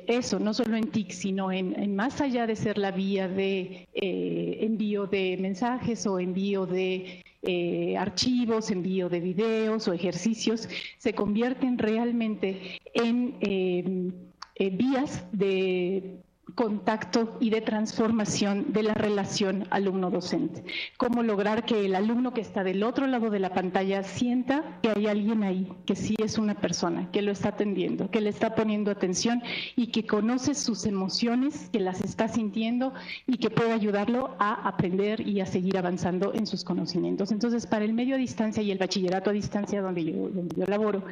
eso, 0.07 0.39
no 0.39 0.53
solo 0.53 0.75
en 0.77 0.89
TIC, 0.89 1.11
sino 1.11 1.51
en, 1.51 1.95
más 1.95 2.21
allá 2.21 2.47
de 2.47 2.55
ser 2.55 2.77
la 2.77 2.91
vía 2.91 3.27
de 3.27 3.87
eh, 3.93 4.57
envío 4.61 5.07
de 5.07 5.37
mensajes 5.39 6.05
o 6.07 6.19
envío 6.19 6.65
de 6.65 7.23
eh, 7.41 7.97
archivos, 7.97 8.71
envío 8.71 9.09
de 9.09 9.19
videos 9.19 9.87
o 9.87 9.93
ejercicios, 9.93 10.67
se 10.97 11.13
convierten 11.13 11.77
realmente 11.77 12.79
en 12.93 13.35
eh, 13.41 14.69
vías 14.71 15.25
de 15.31 16.24
contacto 16.53 17.37
y 17.39 17.49
de 17.49 17.61
transformación 17.61 18.71
de 18.71 18.83
la 18.83 18.93
relación 18.93 19.67
alumno-docente. 19.71 20.63
Cómo 20.97 21.23
lograr 21.23 21.65
que 21.65 21.85
el 21.85 21.95
alumno 21.95 22.33
que 22.33 22.41
está 22.41 22.63
del 22.63 22.83
otro 22.83 23.07
lado 23.07 23.29
de 23.29 23.39
la 23.39 23.53
pantalla 23.53 24.03
sienta 24.03 24.79
que 24.81 24.89
hay 24.95 25.07
alguien 25.07 25.43
ahí, 25.43 25.71
que 25.85 25.95
sí 25.95 26.15
es 26.23 26.37
una 26.37 26.55
persona, 26.55 27.09
que 27.11 27.21
lo 27.21 27.31
está 27.31 27.49
atendiendo, 27.49 28.11
que 28.11 28.21
le 28.21 28.29
está 28.29 28.53
poniendo 28.53 28.91
atención 28.91 29.41
y 29.75 29.87
que 29.87 30.05
conoce 30.05 30.53
sus 30.53 30.85
emociones, 30.85 31.69
que 31.71 31.79
las 31.79 32.01
está 32.01 32.27
sintiendo 32.27 32.93
y 33.25 33.37
que 33.37 33.49
puede 33.49 33.73
ayudarlo 33.73 34.35
a 34.39 34.67
aprender 34.67 35.27
y 35.27 35.41
a 35.41 35.45
seguir 35.45 35.77
avanzando 35.77 36.33
en 36.33 36.45
sus 36.45 36.63
conocimientos. 36.63 37.31
Entonces, 37.31 37.65
para 37.65 37.85
el 37.85 37.93
medio 37.93 38.15
a 38.15 38.19
distancia 38.19 38.61
y 38.61 38.71
el 38.71 38.77
bachillerato 38.77 39.31
a 39.31 39.33
distancia 39.33 39.81
donde 39.81 40.03
yo, 40.03 40.29
donde 40.29 40.55
yo 40.55 40.65
laboro, 40.67 41.03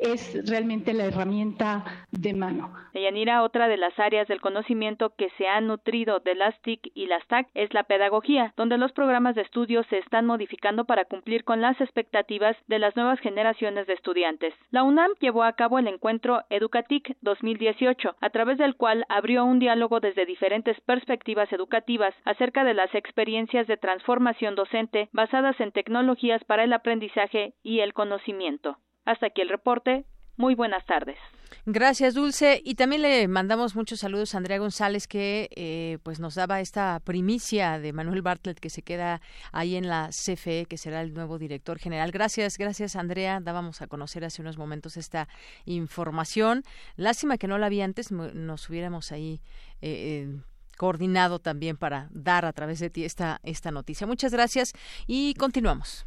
es 0.00 0.48
realmente 0.48 0.94
la 0.94 1.04
herramienta 1.04 1.84
de 2.10 2.32
mano. 2.32 2.72
Deyanira, 2.92 3.42
otra 3.42 3.68
de 3.68 3.76
las 3.76 3.96
áreas 3.98 4.26
del 4.28 4.40
conocimiento 4.40 5.14
que 5.16 5.30
se 5.36 5.46
han 5.46 5.66
nutrido 5.66 6.20
de 6.20 6.34
las 6.34 6.60
TIC 6.62 6.90
y 6.94 7.06
las 7.06 7.26
TAC 7.28 7.48
es 7.54 7.72
la 7.74 7.84
pedagogía, 7.84 8.52
donde 8.56 8.78
los 8.78 8.92
programas 8.92 9.34
de 9.34 9.42
estudio 9.42 9.84
se 9.84 9.98
están 9.98 10.26
modificando 10.26 10.84
para 10.84 11.04
cumplir 11.04 11.44
con 11.44 11.60
las 11.60 11.80
expectativas 11.80 12.56
de 12.66 12.78
las 12.78 12.96
nuevas 12.96 13.20
generaciones 13.20 13.86
de 13.86 13.92
estudiantes. 13.92 14.54
La 14.70 14.82
UNAM 14.82 15.10
llevó 15.20 15.44
a 15.44 15.52
cabo 15.52 15.78
el 15.78 15.86
encuentro 15.86 16.42
Educatic 16.50 17.16
2018, 17.20 18.16
a 18.20 18.30
través 18.30 18.58
del 18.58 18.76
cual 18.76 19.04
abrió 19.08 19.44
un 19.44 19.58
diálogo 19.58 20.00
desde 20.00 20.26
diferentes 20.26 20.80
perspectivas 20.80 21.52
educativas 21.52 22.14
acerca 22.24 22.64
de 22.64 22.74
las 22.74 22.94
experiencias 22.94 23.66
de 23.66 23.76
transformación 23.76 24.54
docente 24.54 25.08
basadas 25.12 25.60
en 25.60 25.72
tecnologías 25.72 26.42
para 26.44 26.64
el 26.64 26.72
aprendizaje 26.72 27.54
y 27.62 27.80
el 27.80 27.92
conocimiento. 27.92 28.78
Hasta 29.04 29.26
aquí 29.26 29.40
el 29.42 29.48
reporte. 29.48 30.04
Muy 30.40 30.54
buenas 30.54 30.86
tardes. 30.86 31.18
Gracias, 31.66 32.14
Dulce. 32.14 32.62
Y 32.64 32.74
también 32.74 33.02
le 33.02 33.28
mandamos 33.28 33.76
muchos 33.76 34.00
saludos 34.00 34.34
a 34.34 34.38
Andrea 34.38 34.58
González, 34.58 35.06
que 35.06 35.50
eh, 35.54 35.98
pues 36.02 36.18
nos 36.18 36.34
daba 36.34 36.60
esta 36.60 36.98
primicia 37.04 37.78
de 37.78 37.92
Manuel 37.92 38.22
Bartlett, 38.22 38.58
que 38.58 38.70
se 38.70 38.80
queda 38.80 39.20
ahí 39.52 39.76
en 39.76 39.86
la 39.86 40.08
CFE, 40.08 40.64
que 40.64 40.78
será 40.78 41.02
el 41.02 41.12
nuevo 41.12 41.38
director 41.38 41.78
general. 41.78 42.10
Gracias, 42.10 42.56
gracias, 42.56 42.96
Andrea. 42.96 43.40
Dábamos 43.42 43.82
a 43.82 43.86
conocer 43.86 44.24
hace 44.24 44.40
unos 44.40 44.56
momentos 44.56 44.96
esta 44.96 45.28
información. 45.66 46.62
Lástima 46.96 47.36
que 47.36 47.46
no 47.46 47.58
la 47.58 47.68
vi 47.68 47.82
antes, 47.82 48.10
nos 48.10 48.70
hubiéramos 48.70 49.12
ahí 49.12 49.42
eh, 49.82 50.24
eh, 50.26 50.40
coordinado 50.78 51.38
también 51.38 51.76
para 51.76 52.08
dar 52.12 52.46
a 52.46 52.54
través 52.54 52.78
de 52.80 52.88
ti 52.88 53.04
esta, 53.04 53.40
esta 53.42 53.70
noticia. 53.70 54.06
Muchas 54.06 54.32
gracias 54.32 54.72
y 55.06 55.34
continuamos. 55.34 56.06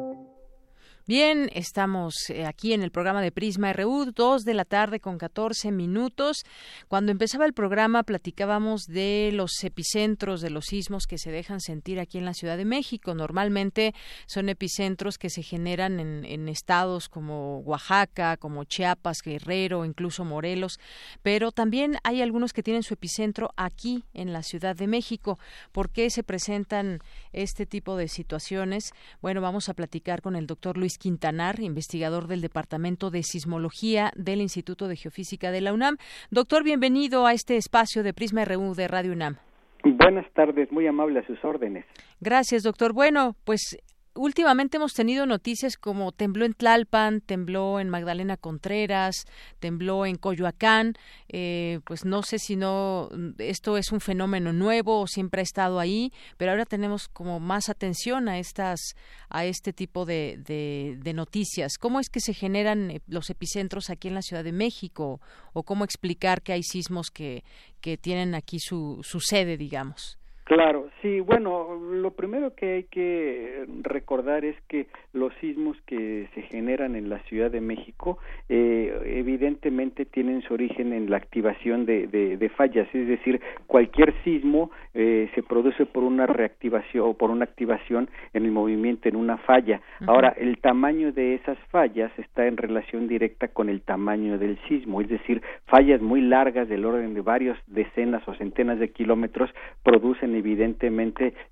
Bien, 1.11 1.49
estamos 1.51 2.29
eh, 2.29 2.45
aquí 2.45 2.71
en 2.71 2.83
el 2.83 2.89
programa 2.89 3.21
de 3.21 3.33
Prisma 3.33 3.73
RU, 3.73 4.13
dos 4.15 4.45
de 4.45 4.53
la 4.53 4.63
tarde 4.63 5.01
con 5.01 5.17
14 5.17 5.69
minutos. 5.69 6.45
Cuando 6.87 7.11
empezaba 7.11 7.45
el 7.45 7.51
programa 7.51 8.03
platicábamos 8.03 8.85
de 8.85 9.31
los 9.33 9.61
epicentros 9.65 10.39
de 10.39 10.51
los 10.51 10.67
sismos 10.67 11.07
que 11.07 11.17
se 11.17 11.29
dejan 11.29 11.59
sentir 11.59 11.99
aquí 11.99 12.17
en 12.17 12.23
la 12.23 12.33
Ciudad 12.33 12.55
de 12.55 12.63
México. 12.63 13.13
Normalmente 13.13 13.93
son 14.25 14.47
epicentros 14.47 15.17
que 15.17 15.29
se 15.29 15.43
generan 15.43 15.99
en, 15.99 16.23
en 16.23 16.47
estados 16.47 17.09
como 17.09 17.59
Oaxaca, 17.59 18.37
como 18.37 18.63
Chiapas, 18.63 19.17
Guerrero, 19.21 19.83
incluso 19.83 20.23
Morelos, 20.23 20.79
pero 21.21 21.51
también 21.51 21.97
hay 22.05 22.21
algunos 22.21 22.53
que 22.53 22.63
tienen 22.63 22.83
su 22.83 22.93
epicentro 22.93 23.51
aquí 23.57 24.05
en 24.13 24.31
la 24.31 24.43
Ciudad 24.43 24.77
de 24.77 24.87
México. 24.87 25.39
¿Por 25.73 25.89
qué 25.89 26.09
se 26.09 26.23
presentan 26.23 26.99
este 27.33 27.65
tipo 27.65 27.97
de 27.97 28.07
situaciones? 28.07 28.93
Bueno, 29.21 29.41
vamos 29.41 29.67
a 29.67 29.73
platicar 29.73 30.21
con 30.21 30.37
el 30.37 30.47
doctor 30.47 30.77
Luis 30.77 31.00
Quintanar, 31.01 31.59
investigador 31.61 32.27
del 32.27 32.41
Departamento 32.41 33.09
de 33.09 33.23
Sismología 33.23 34.11
del 34.15 34.39
Instituto 34.39 34.87
de 34.87 34.95
Geofísica 34.95 35.49
de 35.49 35.59
la 35.59 35.73
UNAM. 35.73 35.97
Doctor, 36.29 36.63
bienvenido 36.63 37.25
a 37.25 37.33
este 37.33 37.57
espacio 37.57 38.03
de 38.03 38.13
Prisma 38.13 38.45
RU 38.45 38.75
de 38.75 38.87
Radio 38.87 39.11
UNAM. 39.13 39.37
Buenas 39.83 40.31
tardes, 40.33 40.71
muy 40.71 40.85
amable 40.85 41.17
a 41.21 41.25
sus 41.25 41.43
órdenes. 41.43 41.85
Gracias, 42.19 42.61
doctor. 42.61 42.93
Bueno, 42.93 43.35
pues 43.45 43.79
últimamente 44.15 44.77
hemos 44.77 44.93
tenido 44.93 45.25
noticias 45.25 45.77
como 45.77 46.11
tembló 46.11 46.45
en 46.45 46.53
Tlalpan, 46.53 47.21
tembló 47.21 47.79
en 47.79 47.89
Magdalena 47.89 48.37
Contreras, 48.37 49.25
tembló 49.59 50.05
en 50.05 50.15
Coyoacán. 50.15 50.93
Eh, 51.29 51.79
pues 51.85 52.05
no 52.05 52.23
sé 52.23 52.39
si 52.39 52.55
no 52.55 53.09
esto 53.37 53.77
es 53.77 53.91
un 53.91 54.01
fenómeno 54.01 54.53
nuevo 54.53 55.01
o 55.01 55.07
siempre 55.07 55.41
ha 55.41 55.43
estado 55.43 55.79
ahí, 55.79 56.11
pero 56.37 56.51
ahora 56.51 56.65
tenemos 56.65 57.07
como 57.07 57.39
más 57.39 57.69
atención 57.69 58.27
a 58.27 58.39
estas 58.39 58.95
a 59.29 59.45
este 59.45 59.73
tipo 59.73 60.05
de, 60.05 60.37
de, 60.37 61.13
noticias. 61.13 61.77
¿Cómo 61.77 61.99
es 61.99 62.09
que 62.09 62.19
se 62.19 62.33
generan 62.33 62.91
eh, 62.91 63.01
los 63.07 63.29
epicentros 63.29 63.89
aquí 63.89 64.07
en 64.07 64.15
la 64.15 64.21
Ciudad 64.21 64.43
de 64.43 64.51
México 64.51 65.19
o 65.53 65.63
cómo 65.63 65.83
explicar 65.83 66.41
que 66.41 66.53
hay 66.53 66.63
sismos 66.63 67.11
que 67.11 67.43
que 67.81 67.97
tienen 67.97 68.35
aquí 68.35 68.59
su, 68.59 68.99
su 69.03 69.19
sede, 69.19 69.57
digamos? 69.57 70.19
Claro, 70.43 70.89
sí, 71.01 71.19
bueno, 71.19 71.79
lo 71.91 72.11
primero 72.11 72.53
que 72.55 72.73
hay 72.73 72.83
que 72.83 73.65
recordar 73.81 74.45
es 74.45 74.55
que 74.67 74.87
los 75.13 75.33
sismos 75.41 75.77
que 75.85 76.27
se 76.35 76.41
generan 76.43 76.95
en 76.95 77.09
la 77.09 77.19
Ciudad 77.23 77.49
de 77.49 77.61
México 77.61 78.17
eh, 78.49 78.93
evidentemente 79.05 80.05
tienen 80.05 80.41
su 80.41 80.53
origen 80.53 80.93
en 80.93 81.09
la 81.09 81.17
activación 81.17 81.85
de, 81.85 82.07
de, 82.07 82.49
fallas, 82.49 82.87
es 82.93 83.07
decir, 83.07 83.41
cualquier 83.67 84.13
sismo 84.23 84.71
eh, 84.93 85.29
se 85.35 85.43
produce 85.43 85.85
por 85.85 86.03
una 86.03 86.27
reactivación 86.27 87.09
o 87.09 87.13
por 87.13 87.31
una 87.31 87.45
activación 87.45 88.09
en 88.33 88.45
el 88.45 88.51
movimiento 88.51 89.09
en 89.09 89.15
una 89.15 89.37
falla. 89.37 89.81
Ahora, 90.05 90.29
el 90.37 90.59
tamaño 90.59 91.11
de 91.11 91.35
esas 91.35 91.57
fallas 91.69 92.11
está 92.17 92.47
en 92.47 92.57
relación 92.57 93.07
directa 93.07 93.47
con 93.47 93.69
el 93.69 93.81
tamaño 93.81 94.37
del 94.37 94.59
sismo, 94.67 95.01
es 95.01 95.09
decir, 95.09 95.41
fallas 95.65 96.01
muy 96.01 96.21
largas 96.21 96.67
del 96.67 96.85
orden 96.85 97.13
de 97.13 97.21
varios 97.21 97.57
decenas 97.67 98.27
o 98.27 98.35
centenas 98.35 98.79
de 98.79 98.89
kilómetros 98.89 99.49
producen 99.83 100.35
evidentemente 100.35 100.90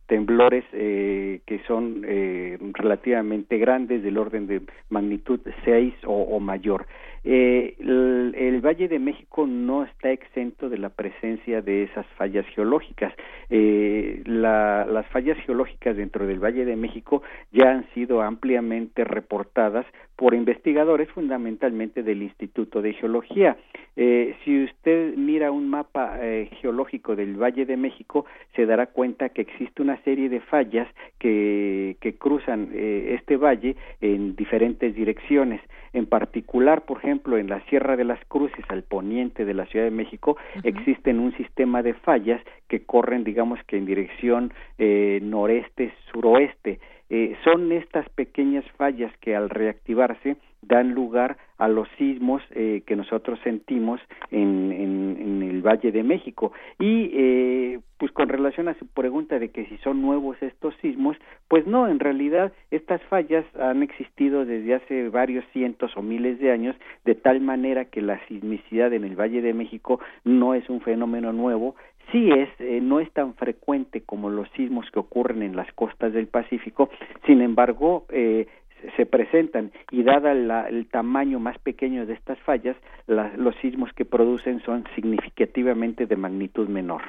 temblores 0.07 0.65
eh, 0.73 1.41
que 1.45 1.59
son 1.67 2.03
eh, 2.05 2.57
relativamente 2.73 3.57
grandes 3.57 4.03
del 4.03 4.17
orden 4.17 4.47
de 4.47 4.61
magnitud 4.89 5.39
6 5.65 5.93
o, 6.05 6.13
o 6.13 6.39
mayor. 6.39 6.85
Eh, 7.23 7.75
el, 7.79 8.61
Valle 8.61 8.89
de 8.89 8.99
México 8.99 9.47
no 9.47 9.83
está 9.85 10.11
exento 10.11 10.69
de 10.69 10.77
la 10.77 10.89
presencia 10.89 11.61
de 11.61 11.83
esas 11.83 12.05
fallas 12.17 12.45
geológicas. 12.47 13.13
Eh, 13.49 14.21
las 14.25 15.07
fallas 15.07 15.37
geológicas 15.45 15.95
dentro 15.95 16.27
del 16.27 16.43
Valle 16.43 16.65
de 16.65 16.75
México 16.75 17.23
ya 17.53 17.71
han 17.71 17.89
sido 17.93 18.21
ampliamente 18.21 19.05
reportadas 19.05 19.85
por 20.19 20.33
investigadores 20.33 21.09
fundamentalmente 21.11 22.03
del 22.03 22.21
Instituto 22.21 22.81
de 22.81 22.91
Geología. 22.91 23.55
Eh, 23.95 24.35
si 24.43 24.65
usted 24.65 25.15
mira 25.15 25.49
un 25.49 25.69
mapa 25.69 26.19
eh, 26.21 26.49
geológico 26.61 27.15
del 27.15 27.41
Valle 27.41 27.65
de 27.65 27.77
México, 27.77 28.25
se 28.53 28.65
dará 28.65 28.87
cuenta 28.87 29.29
que 29.29 29.41
existe 29.41 29.81
una 29.81 29.95
serie 30.03 30.27
de 30.27 30.41
fallas 30.41 30.87
que, 31.19 31.95
que 32.01 32.15
cruzan 32.15 32.69
eh, 32.73 33.15
este 33.17 33.37
valle 33.37 33.77
en 34.01 34.35
diferentes 34.35 34.93
direcciones. 34.93 35.61
En 35.93 36.05
particular, 36.05 36.85
por 36.85 36.97
ejemplo, 36.97 37.08
en 37.09 37.49
la 37.49 37.61
Sierra 37.65 37.95
de 37.95 38.03
las 38.03 38.19
Cruces, 38.25 38.65
al 38.69 38.83
poniente 38.83 39.45
de 39.45 39.53
la 39.53 39.65
Ciudad 39.65 39.85
de 39.85 39.91
México, 39.91 40.37
existen 40.63 41.19
un 41.19 41.35
sistema 41.35 41.81
de 41.81 41.93
fallas 41.93 42.41
que 42.67 42.83
corren, 42.85 43.23
digamos 43.23 43.59
que 43.67 43.77
en 43.77 43.85
dirección 43.85 44.53
eh, 44.77 45.19
noreste-suroeste. 45.21 46.79
Eh, 47.09 47.35
son 47.43 47.71
estas 47.71 48.07
pequeñas 48.09 48.65
fallas 48.77 49.11
que 49.19 49.35
al 49.35 49.49
reactivarse 49.49 50.37
dan 50.61 50.93
lugar 50.93 51.37
a 51.57 51.67
los 51.67 51.87
sismos 51.97 52.41
eh, 52.51 52.83
que 52.85 52.95
nosotros 52.95 53.39
sentimos 53.43 53.99
en, 54.31 54.71
en, 54.71 55.43
el 55.43 55.61
Valle 55.61 55.91
de 55.91 56.03
México. 56.03 56.53
Y 56.79 57.11
eh, 57.13 57.79
pues 57.97 58.11
con 58.13 58.29
relación 58.29 58.69
a 58.69 58.75
su 58.75 58.87
pregunta 58.87 59.39
de 59.39 59.49
que 59.49 59.65
si 59.65 59.77
son 59.79 60.01
nuevos 60.01 60.41
estos 60.41 60.73
sismos, 60.81 61.17
pues 61.49 61.67
no, 61.67 61.87
en 61.87 61.99
realidad 61.99 62.53
estas 62.71 63.01
fallas 63.03 63.45
han 63.57 63.83
existido 63.83 64.45
desde 64.45 64.75
hace 64.75 65.09
varios 65.09 65.43
cientos 65.51 65.91
o 65.97 66.01
miles 66.01 66.39
de 66.39 66.51
años, 66.51 66.75
de 67.03 67.15
tal 67.15 67.41
manera 67.41 67.85
que 67.85 68.01
la 68.01 68.25
sismicidad 68.27 68.93
en 68.93 69.03
el 69.03 69.19
Valle 69.19 69.41
de 69.41 69.53
México 69.53 69.99
no 70.23 70.53
es 70.53 70.69
un 70.69 70.79
fenómeno 70.79 71.33
nuevo, 71.33 71.75
sí 72.11 72.31
es, 72.31 72.49
eh, 72.59 72.79
no 72.81 72.99
es 72.99 73.11
tan 73.11 73.33
frecuente 73.35 74.01
como 74.01 74.29
los 74.29 74.49
sismos 74.51 74.89
que 74.91 74.99
ocurren 74.99 75.43
en 75.43 75.55
las 75.55 75.71
costas 75.73 76.13
del 76.13 76.27
Pacífico, 76.27 76.89
sin 77.25 77.41
embargo, 77.41 78.05
eh, 78.09 78.47
se 78.95 79.05
presentan 79.05 79.71
y 79.91 80.03
dada 80.03 80.31
el 80.67 80.87
tamaño 80.87 81.39
más 81.39 81.57
pequeño 81.59 82.05
de 82.05 82.13
estas 82.13 82.39
fallas, 82.39 82.75
los 83.07 83.55
sismos 83.57 83.91
que 83.93 84.05
producen 84.05 84.61
son 84.61 84.85
significativamente 84.95 86.05
de 86.05 86.15
magnitud 86.15 86.67
menor. 86.67 87.01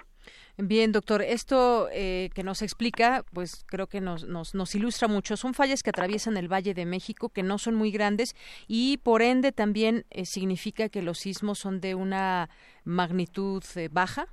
Bien, 0.63 0.93
doctor, 0.93 1.23
esto 1.23 1.89
eh, 1.93 2.29
que 2.35 2.43
nos 2.43 2.61
explica, 2.61 3.23
pues 3.33 3.65
creo 3.67 3.87
que 3.87 4.03
nos, 4.03 4.27
nos, 4.27 4.55
nos, 4.55 4.75
ilustra 4.75 5.09
mucho. 5.09 5.37
Son 5.37 5.55
fallas 5.55 5.83
que 5.83 5.89
atraviesan 5.89 6.37
el 6.37 6.53
Valle 6.53 6.75
de 6.75 6.85
México, 6.85 7.31
que 7.31 7.43
no 7.43 7.57
son 7.57 7.77
muy 7.77 7.91
grandes 7.91 8.35
y 8.69 8.99
por 8.99 9.23
ende 9.23 9.53
también 9.53 10.05
eh, 10.11 10.27
significa 10.27 10.91
que 10.91 11.01
los 11.01 11.19
sismos 11.19 11.59
son 11.59 11.81
de 11.81 11.95
una 11.95 12.51
magnitud 12.85 13.63
eh, 13.77 13.89
baja. 13.91 14.27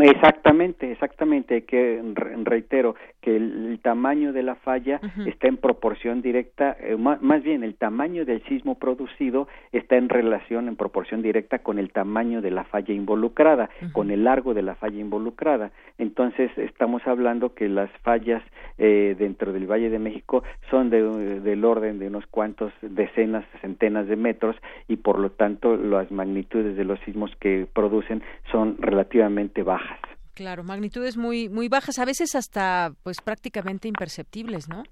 Exactamente, 0.00 0.90
exactamente. 0.90 1.64
Que 1.64 2.00
reitero 2.44 2.94
que 3.22 3.36
el, 3.36 3.78
tamaño 3.82 4.32
de 4.32 4.42
la 4.42 4.56
falla 4.56 5.00
está 5.26 5.48
en 5.48 5.56
proporción 5.56 6.22
directa, 6.22 6.76
eh, 6.78 6.96
más, 6.96 7.42
bien 7.42 7.64
el 7.64 7.74
tamaño 7.74 8.24
del 8.24 8.42
sismo 8.44 8.78
producido 8.78 9.48
está 9.72 9.96
en 9.96 10.08
relación, 10.08 10.68
en 10.68 10.76
proporción 10.76 11.22
directa 11.22 11.60
con 11.60 11.78
el 11.78 11.90
tamaño 11.90 12.42
de 12.42 12.50
la 12.50 12.64
falla 12.64 12.92
involucrada, 12.92 13.70
con 13.92 14.10
el 14.10 14.24
largo 14.24 14.54
de 14.54 14.62
la 14.62 14.74
falla 14.74 15.00
involucrada. 15.00 15.70
Entonces 15.98 16.50
estamos 16.58 17.06
hablando 17.06 17.54
que 17.54 17.68
las 17.68 17.90
fallas 18.02 18.42
eh, 18.78 19.14
dentro 19.18 19.52
del 19.52 19.70
Valle 19.70 19.88
de 19.90 19.98
México 19.98 20.42
son 20.70 20.90
de, 20.90 21.40
del 21.40 21.64
orden 21.64 21.98
de 21.98 22.08
unos 22.08 22.26
cuantos 22.26 22.72
decenas, 22.82 23.44
centenas 23.60 24.08
de 24.08 24.16
metros 24.16 24.56
y 24.88 24.96
por 24.96 25.18
lo 25.18 25.30
tanto 25.30 25.76
las 25.76 26.10
magnitudes 26.10 26.76
de 26.76 26.84
los 26.84 26.98
sismos 27.00 27.34
que 27.36 27.66
producen 27.72 28.22
son 28.50 28.76
relativamente 28.78 29.62
bajas 29.62 30.00
Claro, 30.34 30.64
magnitudes 30.64 31.16
muy 31.18 31.50
muy 31.50 31.68
bajas, 31.68 31.98
a 31.98 32.06
veces 32.06 32.34
hasta 32.34 32.94
pues 33.02 33.20
prácticamente 33.20 33.88
imperceptibles, 33.88 34.68
¿no? 34.68 34.82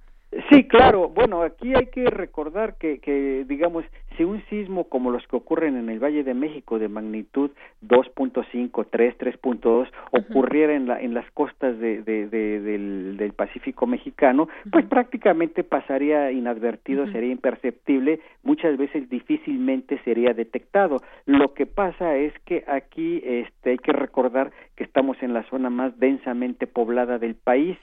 Sí, 0.49 0.65
claro. 0.69 1.09
Bueno, 1.09 1.43
aquí 1.43 1.75
hay 1.75 1.87
que 1.87 2.05
recordar 2.07 2.77
que, 2.79 3.01
que, 3.01 3.45
digamos, 3.49 3.85
si 4.17 4.23
un 4.23 4.43
sismo 4.49 4.85
como 4.85 5.11
los 5.11 5.27
que 5.27 5.35
ocurren 5.35 5.77
en 5.77 5.89
el 5.89 5.99
Valle 5.99 6.23
de 6.23 6.35
México 6.35 6.79
de 6.79 6.89
magnitud 6.89 7.51
2.5, 7.83 8.87
3, 8.89 9.19
3.2 9.19 9.89
ocurriera 10.13 10.75
en, 10.75 10.87
la, 10.87 11.01
en 11.01 11.15
las 11.15 11.29
costas 11.33 11.79
de, 11.81 12.03
de, 12.03 12.29
del, 12.29 13.17
del, 13.17 13.33
Pacífico 13.33 13.87
mexicano, 13.87 14.49
pues 14.71 14.85
prácticamente 14.85 15.65
pasaría 15.65 16.31
inadvertido, 16.31 17.11
sería 17.11 17.33
imperceptible, 17.33 18.21
muchas 18.43 18.77
veces 18.77 19.09
difícilmente 19.09 19.99
sería 20.05 20.35
detectado. 20.35 20.99
Lo 21.25 21.55
que 21.55 21.67
pasa 21.67 22.17
es 22.17 22.33
que 22.45 22.65
aquí 22.69 23.23
este, 23.25 23.71
hay 23.71 23.79
que 23.79 23.93
recordar 23.93 24.53
que 24.77 24.85
estamos 24.85 25.17
en 25.23 25.33
la 25.33 25.43
zona 25.45 25.71
más 25.71 25.99
densamente 25.99 26.67
poblada 26.67 27.19
del 27.19 27.35
país, 27.35 27.79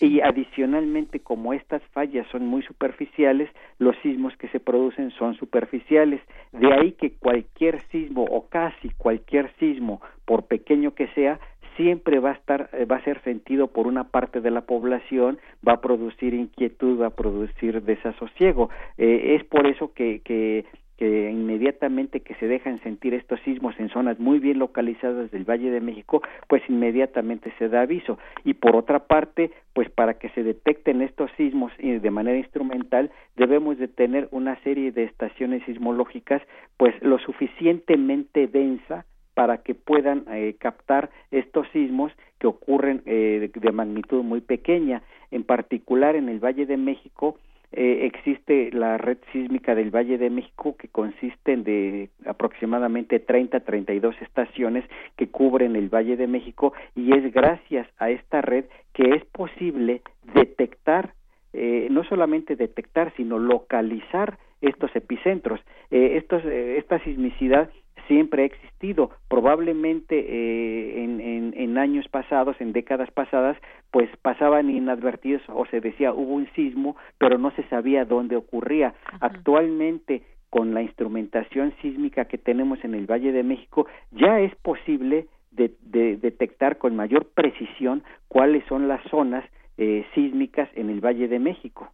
y 0.00 0.20
adicionalmente 0.20 1.20
como 1.20 1.52
estas 1.52 1.82
fallas 1.92 2.26
son 2.30 2.46
muy 2.46 2.62
superficiales, 2.62 3.50
los 3.78 3.96
sismos 4.02 4.36
que 4.36 4.48
se 4.48 4.60
producen 4.60 5.10
son 5.12 5.34
superficiales. 5.34 6.20
De 6.52 6.72
ahí 6.72 6.92
que 6.92 7.12
cualquier 7.12 7.80
sismo 7.88 8.24
o 8.24 8.48
casi 8.48 8.90
cualquier 8.90 9.52
sismo, 9.58 10.00
por 10.24 10.46
pequeño 10.46 10.94
que 10.94 11.08
sea, 11.08 11.40
siempre 11.76 12.18
va 12.18 12.30
a 12.30 12.34
estar 12.34 12.68
eh, 12.72 12.84
va 12.84 12.96
a 12.96 13.04
ser 13.04 13.22
sentido 13.22 13.68
por 13.68 13.86
una 13.86 14.04
parte 14.04 14.40
de 14.40 14.50
la 14.50 14.62
población 14.62 15.38
va 15.66 15.74
a 15.74 15.80
producir 15.80 16.34
inquietud 16.34 17.00
va 17.00 17.06
a 17.06 17.16
producir 17.16 17.82
desasosiego 17.82 18.70
eh, 18.98 19.36
es 19.36 19.44
por 19.44 19.66
eso 19.66 19.92
que, 19.94 20.20
que 20.20 20.66
que 21.00 21.30
inmediatamente 21.30 22.20
que 22.20 22.34
se 22.34 22.46
dejan 22.46 22.78
sentir 22.82 23.14
estos 23.14 23.40
sismos 23.40 23.74
en 23.80 23.88
zonas 23.88 24.18
muy 24.20 24.38
bien 24.38 24.58
localizadas 24.58 25.30
del 25.30 25.48
Valle 25.48 25.70
de 25.70 25.80
México, 25.80 26.20
pues 26.46 26.62
inmediatamente 26.68 27.54
se 27.58 27.70
da 27.70 27.80
aviso. 27.80 28.18
Y 28.44 28.52
por 28.52 28.76
otra 28.76 29.06
parte, 29.06 29.50
pues 29.72 29.88
para 29.88 30.18
que 30.18 30.28
se 30.28 30.42
detecten 30.42 31.00
estos 31.00 31.30
sismos 31.38 31.72
de 31.78 32.10
manera 32.10 32.36
instrumental, 32.36 33.10
debemos 33.34 33.78
de 33.78 33.88
tener 33.88 34.28
una 34.30 34.62
serie 34.62 34.92
de 34.92 35.04
estaciones 35.04 35.64
sismológicas, 35.64 36.42
pues 36.76 36.94
lo 37.00 37.18
suficientemente 37.18 38.46
densa 38.46 39.06
para 39.32 39.62
que 39.62 39.74
puedan 39.74 40.26
eh, 40.30 40.54
captar 40.58 41.08
estos 41.30 41.66
sismos 41.72 42.12
que 42.38 42.46
ocurren 42.46 43.00
eh, 43.06 43.50
de 43.54 43.72
magnitud 43.72 44.22
muy 44.22 44.42
pequeña. 44.42 45.02
En 45.30 45.44
particular 45.44 46.14
en 46.14 46.28
el 46.28 46.40
Valle 46.40 46.66
de 46.66 46.76
México, 46.76 47.38
eh, 47.72 48.06
existe 48.06 48.70
la 48.72 48.98
red 48.98 49.18
sísmica 49.32 49.74
del 49.74 49.94
Valle 49.94 50.18
de 50.18 50.30
México 50.30 50.76
que 50.76 50.88
consiste 50.88 51.56
de 51.56 52.10
aproximadamente 52.26 53.20
30 53.20 53.58
a 53.58 53.60
32 53.60 54.14
estaciones 54.22 54.84
que 55.16 55.28
cubren 55.28 55.76
el 55.76 55.88
Valle 55.88 56.16
de 56.16 56.26
México 56.26 56.72
y 56.96 57.16
es 57.16 57.32
gracias 57.32 57.86
a 57.98 58.10
esta 58.10 58.40
red 58.40 58.64
que 58.92 59.14
es 59.14 59.24
posible 59.26 60.02
detectar 60.34 61.14
eh, 61.52 61.88
no 61.90 62.04
solamente 62.04 62.54
detectar 62.54 63.12
sino 63.16 63.38
localizar 63.38 64.38
estos 64.60 64.94
epicentros. 64.94 65.60
Eh, 65.90 66.16
estos, 66.16 66.44
eh, 66.44 66.78
esta 66.78 67.02
sismicidad 67.02 67.70
siempre 68.10 68.42
ha 68.42 68.46
existido. 68.46 69.10
Probablemente 69.28 70.18
eh, 70.18 71.04
en, 71.04 71.20
en, 71.20 71.54
en, 71.56 71.78
años 71.78 72.08
pasados, 72.08 72.56
en 72.60 72.72
décadas 72.72 73.08
pasadas, 73.12 73.56
pues 73.92 74.10
pasaban 74.20 74.68
inadvertidos 74.68 75.42
o 75.48 75.64
se 75.66 75.80
decía 75.80 76.12
hubo 76.12 76.34
un 76.34 76.48
sismo, 76.54 76.96
pero 77.18 77.38
no 77.38 77.52
se 77.52 77.62
sabía 77.68 78.04
dónde 78.04 78.34
ocurría. 78.34 78.94
Actualmente, 79.20 80.22
con 80.50 80.74
la 80.74 80.82
instrumentación 80.82 81.72
sísmica 81.80 82.24
que 82.24 82.36
tenemos 82.36 82.84
en 82.84 82.94
el 82.94 83.06
Valle 83.06 83.30
de 83.30 83.44
México, 83.44 83.86
ya 84.10 84.40
es 84.40 84.52
posible 84.56 85.28
de, 85.52 85.72
de 85.82 86.16
detectar 86.16 86.78
con 86.78 86.96
mayor 86.96 87.26
precisión 87.26 88.02
cuáles 88.26 88.64
son 88.66 88.88
las 88.88 89.02
zonas 89.08 89.44
eh, 89.78 90.04
sísmicas 90.16 90.68
en 90.74 90.90
el 90.90 91.00
Valle 91.00 91.28
de 91.28 91.38
México. 91.38 91.92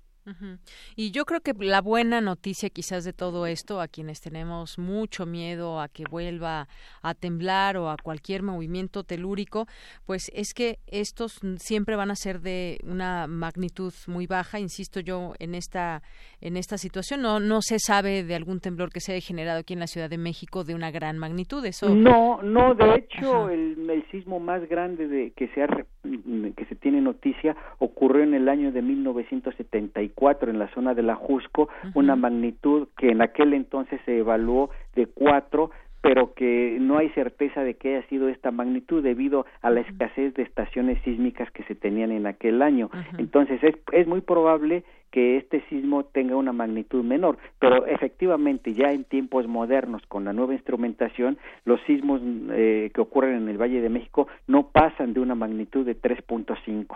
Y 0.97 1.11
yo 1.11 1.24
creo 1.24 1.40
que 1.40 1.53
la 1.59 1.81
buena 1.81 2.20
noticia 2.20 2.70
quizás 2.70 3.05
de 3.05 3.12
todo 3.12 3.47
esto, 3.47 3.81
a 3.81 3.89
quienes 3.89 4.20
tenemos 4.20 4.78
mucho 4.78 5.27
miedo 5.27 5.81
a 5.81 5.89
que 5.89 6.05
vuelva 6.11 6.69
a 7.03 7.15
temblar 7.15 7.77
o 7.77 7.90
a 7.90 7.97
cualquier 7.97 8.43
movimiento 8.43 9.05
telúrico, 9.05 9.66
pues 10.05 10.31
es 10.35 10.53
que 10.55 10.78
estos 10.86 11.40
siempre 11.59 11.97
van 11.97 12.11
a 12.11 12.16
ser 12.16 12.40
de 12.40 12.78
una 12.85 13.27
magnitud 13.27 13.93
muy 14.07 14.27
baja. 14.27 14.59
Insisto 14.59 15.01
yo 15.01 15.35
en 15.39 15.55
esta 15.55 16.03
en 16.40 16.57
esta 16.57 16.78
situación 16.78 17.23
no 17.23 17.40
no 17.40 17.62
se 17.62 17.78
sabe 17.78 18.24
de 18.24 18.35
algún 18.35 18.61
temblor 18.61 18.90
que 18.90 19.01
se 19.01 19.12
haya 19.12 19.27
generado 19.27 19.61
aquí 19.61 19.74
en 19.74 19.81
la 19.81 19.86
Ciudad 19.86 20.11
de 20.11 20.19
México 20.19 20.65
de 20.65 20.74
una 20.74 20.90
gran 20.90 21.19
magnitud. 21.19 21.65
Eso 21.65 21.89
no 21.94 22.43
no 22.43 22.74
de 22.74 22.94
hecho 22.97 23.48
el, 23.48 23.89
el, 23.90 24.05
sismo 24.11 24.40
más 24.40 24.66
grande 24.69 25.09
de 25.09 25.32
que 25.32 25.48
se 25.48 25.62
ha, 25.62 25.69
que 26.57 26.65
se 26.66 26.74
tiene 26.74 27.01
noticia 27.01 27.57
ocurrió 27.78 28.23
en 28.23 28.35
el 28.35 28.49
año 28.49 28.73
de 28.73 28.83
1974 28.83 30.51
en 30.51 30.59
la 30.59 30.69
zona 30.74 30.95
de 30.95 31.03
la 31.03 31.15
Jusco, 31.15 31.69
una 31.95 32.16
magnitud 32.16 32.89
que 32.97 33.11
en 33.11 33.23
aquel 33.23 33.55
entonces 33.55 34.01
se 34.05 34.19
evaluó 34.19 34.70
de 34.95 35.07
4 35.07 35.70
pero 36.07 36.35
que 36.35 36.78
no 36.81 36.99
hay 36.99 37.09
certeza 37.11 37.65
de 37.65 37.74
que 37.74 37.97
haya 37.97 38.07
sido 38.09 38.28
esta 38.28 38.53
magnitud 38.53 39.03
debido 39.03 39.45
a 39.61 39.70
la 39.70 39.81
escasez 39.81 40.35
de 40.35 40.45
estaciones 40.45 41.03
sísmicas 41.03 41.51
que 41.51 41.65
se 41.65 41.74
tenían 41.74 42.12
en 42.12 42.27
aquel 42.27 42.62
año. 42.62 42.91
Entonces 43.19 43.61
es, 43.65 43.74
es 43.91 44.07
muy 44.07 44.20
probable 44.20 44.85
que 45.11 45.37
este 45.37 45.62
sismo 45.69 46.05
tenga 46.05 46.37
una 46.37 46.53
magnitud 46.53 47.03
menor, 47.03 47.39
pero 47.59 47.87
efectivamente 47.87 48.73
ya 48.74 48.93
en 48.93 49.05
tiempos 49.05 49.49
modernos 49.49 50.03
con 50.07 50.24
la 50.24 50.33
nueva 50.33 50.53
instrumentación 50.53 51.39
los 51.65 51.81
sismos 51.87 52.20
eh, 52.51 52.91
que 52.95 53.01
ocurren 53.01 53.35
en 53.35 53.49
el 53.49 53.61
Valle 53.61 53.81
de 53.81 53.89
México 53.89 54.28
no 54.47 54.69
pasan 54.69 55.12
de 55.12 55.20
una 55.20 55.35
magnitud 55.35 55.85
de 55.85 56.01
3.5. 56.01 56.87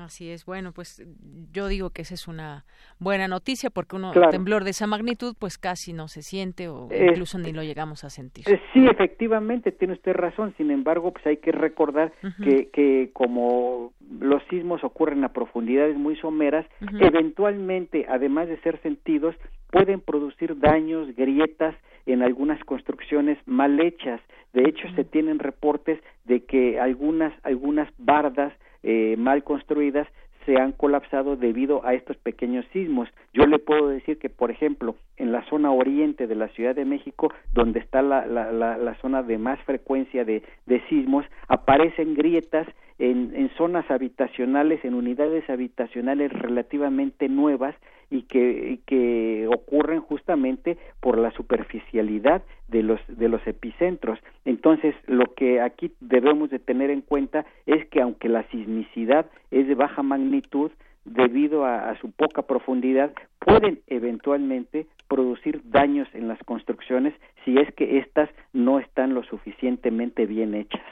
Así 0.00 0.30
es, 0.30 0.44
bueno, 0.44 0.72
pues 0.72 1.04
yo 1.52 1.68
digo 1.68 1.90
que 1.90 2.02
esa 2.02 2.14
es 2.14 2.28
una 2.28 2.64
buena 2.98 3.28
noticia 3.28 3.70
porque 3.70 3.96
un 3.96 4.12
temblor 4.30 4.64
de 4.64 4.70
esa 4.70 4.86
magnitud 4.86 5.34
pues 5.38 5.58
casi 5.58 5.92
no 5.92 6.08
se 6.08 6.22
siente 6.22 6.68
o 6.68 6.88
incluso 6.90 7.38
ni 7.38 7.52
lo 7.52 7.62
llegamos 7.62 8.04
a 8.04 8.10
sentir. 8.10 8.44
Eh, 8.48 8.60
sí, 8.72 8.86
efectivamente, 8.86 9.72
tiene 9.72 9.94
usted 9.94 10.12
razón, 10.12 10.54
sin 10.56 10.70
embargo, 10.70 11.12
pues 11.12 11.26
hay 11.26 11.38
que 11.38 11.52
recordar 11.52 12.12
que, 12.42 12.68
que 12.70 13.10
como 13.12 13.92
los 14.20 14.42
sismos 14.50 14.84
ocurren 14.84 15.24
a 15.24 15.32
profundidades 15.32 15.96
muy 15.96 16.16
someras, 16.16 16.66
eventualmente, 17.00 18.06
además 18.08 18.48
de 18.48 18.60
ser 18.60 18.80
sentidos, 18.82 19.34
pueden 19.70 20.00
producir 20.00 20.58
daños, 20.58 21.14
grietas 21.16 21.74
en 22.06 22.22
algunas 22.22 22.62
construcciones 22.64 23.38
mal 23.46 23.78
hechas. 23.80 24.20
De 24.52 24.62
hecho, 24.68 24.88
se 24.94 25.04
tienen 25.04 25.38
reportes 25.38 26.00
de 26.24 26.44
que 26.44 26.80
algunas 26.80 27.32
algunas 27.44 27.88
bardas 27.98 28.52
eh, 28.88 29.16
mal 29.18 29.42
construidas 29.42 30.06
se 30.44 30.56
han 30.58 30.70
colapsado 30.70 31.34
debido 31.34 31.84
a 31.84 31.94
estos 31.94 32.16
pequeños 32.18 32.64
sismos. 32.72 33.08
Yo 33.34 33.46
le 33.46 33.58
puedo 33.58 33.88
decir 33.88 34.16
que, 34.18 34.30
por 34.30 34.52
ejemplo, 34.52 34.94
en 35.16 35.32
la 35.32 35.44
zona 35.46 35.72
oriente 35.72 36.28
de 36.28 36.36
la 36.36 36.46
Ciudad 36.50 36.76
de 36.76 36.84
México, 36.84 37.32
donde 37.52 37.80
está 37.80 38.00
la, 38.00 38.26
la, 38.26 38.52
la, 38.52 38.94
zona 39.02 39.24
de 39.24 39.38
más 39.38 39.58
frecuencia 39.62 40.24
de, 40.24 40.44
de 40.66 40.80
sismos, 40.88 41.26
aparecen 41.48 42.14
grietas 42.14 42.68
en, 43.00 43.32
en, 43.34 43.50
zonas 43.56 43.90
habitacionales, 43.90 44.84
en 44.84 44.94
unidades 44.94 45.50
habitacionales 45.50 46.32
relativamente 46.32 47.28
nuevas 47.28 47.74
y 48.10 48.22
que, 48.22 48.80
que 48.86 49.48
ocurren 49.48 50.00
justamente 50.00 50.78
por 51.00 51.18
la 51.18 51.30
superficialidad 51.32 52.42
de 52.68 52.82
los 52.82 53.00
de 53.08 53.28
los 53.28 53.44
epicentros. 53.46 54.18
Entonces, 54.44 54.94
lo 55.06 55.34
que 55.34 55.60
aquí 55.60 55.92
debemos 56.00 56.50
de 56.50 56.58
tener 56.58 56.90
en 56.90 57.00
cuenta 57.00 57.46
es 57.66 57.86
que 57.88 58.00
aunque 58.00 58.28
la 58.28 58.44
sismicidad 58.50 59.26
es 59.50 59.66
de 59.66 59.74
baja 59.74 60.02
magnitud 60.02 60.70
debido 61.04 61.64
a, 61.64 61.90
a 61.90 61.98
su 62.00 62.10
poca 62.10 62.42
profundidad, 62.42 63.12
pueden 63.38 63.80
eventualmente 63.86 64.86
producir 65.08 65.62
daños 65.70 66.08
en 66.14 66.26
las 66.26 66.38
construcciones 66.44 67.14
si 67.44 67.56
es 67.58 67.72
que 67.74 67.98
éstas 67.98 68.28
no 68.52 68.80
están 68.80 69.14
lo 69.14 69.22
suficientemente 69.22 70.26
bien 70.26 70.54
hechas. 70.54 70.82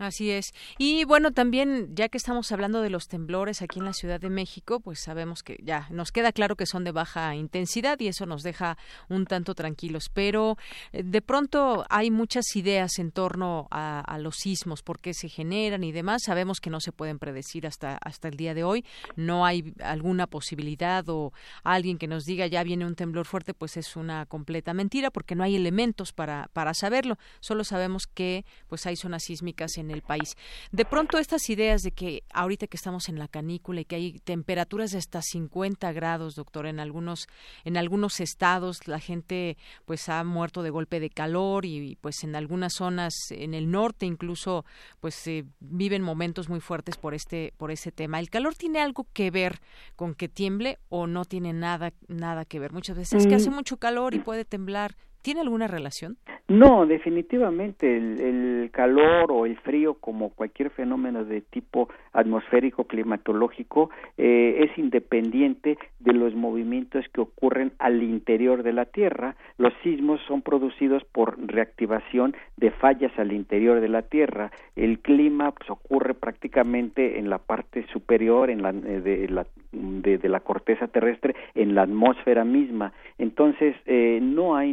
Así 0.00 0.30
es. 0.30 0.54
Y 0.78 1.04
bueno, 1.04 1.30
también, 1.30 1.94
ya 1.94 2.08
que 2.08 2.16
estamos 2.16 2.50
hablando 2.52 2.80
de 2.80 2.88
los 2.88 3.06
temblores 3.06 3.60
aquí 3.60 3.80
en 3.80 3.84
la 3.84 3.92
Ciudad 3.92 4.18
de 4.18 4.30
México, 4.30 4.80
pues 4.80 4.98
sabemos 4.98 5.42
que 5.42 5.58
ya 5.62 5.88
nos 5.90 6.10
queda 6.10 6.32
claro 6.32 6.56
que 6.56 6.64
son 6.64 6.84
de 6.84 6.90
baja 6.90 7.34
intensidad 7.34 8.00
y 8.00 8.08
eso 8.08 8.24
nos 8.24 8.42
deja 8.42 8.78
un 9.10 9.26
tanto 9.26 9.54
tranquilos. 9.54 10.08
Pero 10.08 10.56
eh, 10.92 11.02
de 11.02 11.20
pronto 11.20 11.84
hay 11.90 12.10
muchas 12.10 12.46
ideas 12.56 12.98
en 12.98 13.12
torno 13.12 13.68
a, 13.70 14.16
los 14.20 14.36
sismos, 14.36 14.82
por 14.82 15.00
qué 15.00 15.12
se 15.12 15.28
generan 15.28 15.84
y 15.84 15.92
demás. 15.92 16.22
Sabemos 16.24 16.62
que 16.62 16.70
no 16.70 16.80
se 16.80 16.92
pueden 16.92 17.18
predecir 17.18 17.66
hasta, 17.66 17.98
hasta 17.98 18.28
el 18.28 18.38
día 18.38 18.54
de 18.54 18.64
hoy. 18.64 18.86
No 19.16 19.44
hay 19.44 19.74
alguna 19.84 20.26
posibilidad 20.26 21.06
o 21.10 21.34
alguien 21.62 21.98
que 21.98 22.06
nos 22.08 22.24
diga 22.24 22.46
ya 22.46 22.62
viene 22.62 22.86
un 22.86 22.94
temblor 22.94 23.26
fuerte, 23.26 23.52
pues 23.52 23.76
es 23.76 23.96
una 23.96 24.24
completa 24.24 24.72
mentira 24.72 25.10
porque 25.10 25.34
no 25.34 25.44
hay 25.44 25.56
elementos 25.56 26.14
para, 26.14 26.48
para 26.54 26.72
saberlo. 26.72 27.18
Solo 27.40 27.64
sabemos 27.64 28.06
que 28.06 28.46
pues 28.66 28.86
hay 28.86 28.96
zonas 28.96 29.24
sísmicas 29.24 29.76
en 29.76 29.89
el 29.90 30.02
país. 30.02 30.36
De 30.72 30.84
pronto 30.84 31.18
estas 31.18 31.48
ideas 31.50 31.82
de 31.82 31.92
que 31.92 32.22
ahorita 32.32 32.66
que 32.66 32.76
estamos 32.76 33.08
en 33.08 33.18
la 33.18 33.28
canícula 33.28 33.80
y 33.80 33.84
que 33.84 33.96
hay 33.96 34.18
temperaturas 34.20 34.92
de 34.92 34.98
hasta 34.98 35.22
50 35.22 35.92
grados, 35.92 36.34
doctor, 36.34 36.66
en 36.66 36.80
algunos 36.80 37.26
en 37.64 37.76
algunos 37.76 38.20
estados 38.20 38.86
la 38.86 39.00
gente 39.00 39.56
pues 39.84 40.08
ha 40.08 40.22
muerto 40.24 40.62
de 40.62 40.70
golpe 40.70 41.00
de 41.00 41.10
calor 41.10 41.64
y, 41.64 41.96
pues 42.00 42.24
en 42.24 42.36
algunas 42.36 42.74
zonas 42.74 43.14
en 43.30 43.54
el 43.54 43.70
norte 43.70 44.06
incluso 44.06 44.64
pues 45.00 45.14
se 45.14 45.44
viven 45.60 46.02
momentos 46.02 46.48
muy 46.48 46.60
fuertes 46.60 46.96
por 46.96 47.14
este 47.14 47.52
por 47.56 47.70
ese 47.70 47.92
tema. 47.92 48.20
¿El 48.20 48.30
calor 48.30 48.54
tiene 48.54 48.80
algo 48.80 49.06
que 49.12 49.30
ver 49.30 49.60
con 49.96 50.14
que 50.14 50.28
tiemble 50.28 50.78
o 50.88 51.06
no 51.06 51.24
tiene 51.24 51.52
nada 51.52 51.92
nada 52.08 52.44
que 52.44 52.58
ver? 52.58 52.72
Muchas 52.72 52.96
veces 52.96 53.20
es 53.22 53.26
que 53.26 53.34
hace 53.34 53.50
mm. 53.50 53.54
mucho 53.54 53.76
calor 53.76 54.14
y 54.14 54.20
puede 54.20 54.44
temblar. 54.44 54.96
¿Tiene 55.22 55.40
alguna 55.40 55.66
relación? 55.66 56.16
No, 56.48 56.84
definitivamente 56.84 57.96
el, 57.96 58.70
calor 58.72 59.30
o 59.30 59.46
el 59.46 59.56
frío, 59.58 59.94
como 59.94 60.30
cualquier 60.30 60.70
fenómeno 60.70 61.24
de 61.24 61.42
tipo 61.42 61.88
atmosférico 62.12 62.84
climatológico, 62.84 63.90
eh, 64.18 64.64
es 64.64 64.78
independiente 64.78 65.78
de 65.98 66.12
los 66.12 66.34
movimientos 66.34 67.04
que 67.12 67.20
ocurren 67.20 67.72
al 67.78 68.02
interior 68.02 68.62
de 68.62 68.72
la 68.72 68.86
Tierra. 68.86 69.36
Los 69.58 69.72
sismos 69.82 70.20
son 70.26 70.42
producidos 70.42 71.04
por 71.04 71.36
reactivación 71.38 72.34
de 72.56 72.70
fallas 72.70 73.12
al 73.18 73.32
interior 73.32 73.80
de 73.80 73.88
la 73.88 74.02
Tierra. 74.02 74.50
El 74.74 75.00
clima 75.00 75.52
pues, 75.52 75.70
ocurre 75.70 76.14
prácticamente 76.14 77.18
en 77.18 77.30
la 77.30 77.38
parte 77.38 77.86
superior 77.92 78.50
en 78.50 78.62
la, 78.62 78.70
eh, 78.70 79.00
de, 79.00 79.28
la, 79.28 79.46
de, 79.72 80.28
la 80.28 80.40
corteza 80.40 80.88
terrestre, 80.88 81.34
en 81.54 81.74
la 81.74 81.82
atmósfera 81.82 82.44
misma. 82.44 82.92
Entonces, 83.18 83.76
eh, 83.86 84.18
no 84.20 84.56
hay 84.56 84.72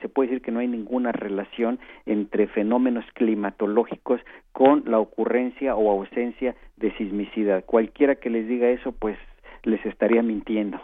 se 0.00 0.08
puede 0.08 0.28
decir 0.28 0.42
que 0.42 0.50
no 0.50 0.60
hay 0.60 0.68
ninguna 0.68 1.12
relación 1.12 1.78
entre 2.06 2.46
fenómenos 2.46 3.04
climatológicos 3.14 4.20
con 4.52 4.84
la 4.86 4.98
ocurrencia 4.98 5.76
o 5.76 5.90
ausencia 5.90 6.54
de 6.76 6.96
sismicidad. 6.96 7.64
Cualquiera 7.64 8.16
que 8.16 8.30
les 8.30 8.46
diga 8.46 8.68
eso, 8.68 8.92
pues 8.92 9.16
les 9.64 9.84
estaría 9.86 10.22
mintiendo. 10.22 10.80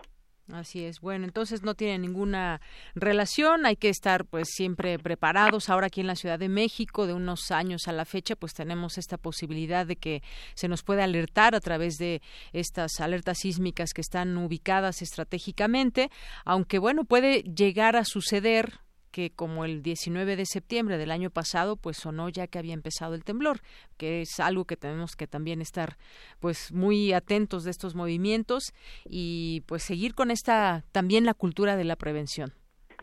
Así 0.52 0.84
es. 0.84 1.00
Bueno, 1.00 1.24
entonces 1.24 1.62
no 1.62 1.74
tiene 1.74 1.98
ninguna 1.98 2.60
relación. 2.94 3.64
Hay 3.64 3.76
que 3.76 3.88
estar, 3.88 4.26
pues, 4.26 4.48
siempre 4.50 4.98
preparados. 4.98 5.70
Ahora 5.70 5.86
aquí 5.86 6.02
en 6.02 6.06
la 6.06 6.16
Ciudad 6.16 6.38
de 6.38 6.50
México, 6.50 7.06
de 7.06 7.14
unos 7.14 7.50
años 7.50 7.88
a 7.88 7.92
la 7.92 8.04
fecha, 8.04 8.36
pues 8.36 8.52
tenemos 8.52 8.98
esta 8.98 9.16
posibilidad 9.16 9.86
de 9.86 9.96
que 9.96 10.22
se 10.54 10.68
nos 10.68 10.82
pueda 10.82 11.04
alertar 11.04 11.54
a 11.54 11.60
través 11.60 11.96
de 11.96 12.20
estas 12.52 13.00
alertas 13.00 13.38
sísmicas 13.38 13.94
que 13.94 14.02
están 14.02 14.36
ubicadas 14.36 15.00
estratégicamente. 15.00 16.10
Aunque, 16.44 16.78
bueno, 16.78 17.04
puede 17.04 17.42
llegar 17.42 17.96
a 17.96 18.04
suceder 18.04 18.80
que 19.14 19.30
como 19.30 19.64
el 19.64 19.80
19 19.80 20.34
de 20.34 20.44
septiembre 20.44 20.98
del 20.98 21.12
año 21.12 21.30
pasado, 21.30 21.76
pues 21.76 21.98
sonó 21.98 22.28
ya 22.30 22.48
que 22.48 22.58
había 22.58 22.74
empezado 22.74 23.14
el 23.14 23.22
temblor, 23.22 23.58
que 23.96 24.22
es 24.22 24.40
algo 24.40 24.64
que 24.64 24.76
tenemos 24.76 25.14
que 25.14 25.28
también 25.28 25.60
estar 25.60 25.90
pues 26.40 26.72
muy 26.72 27.12
atentos 27.12 27.62
de 27.62 27.70
estos 27.70 27.94
movimientos 27.94 28.74
y 29.08 29.62
pues 29.68 29.84
seguir 29.84 30.16
con 30.16 30.32
esta 30.32 30.82
también 30.90 31.24
la 31.24 31.34
cultura 31.34 31.76
de 31.76 31.84
la 31.84 31.94
prevención. 31.94 32.50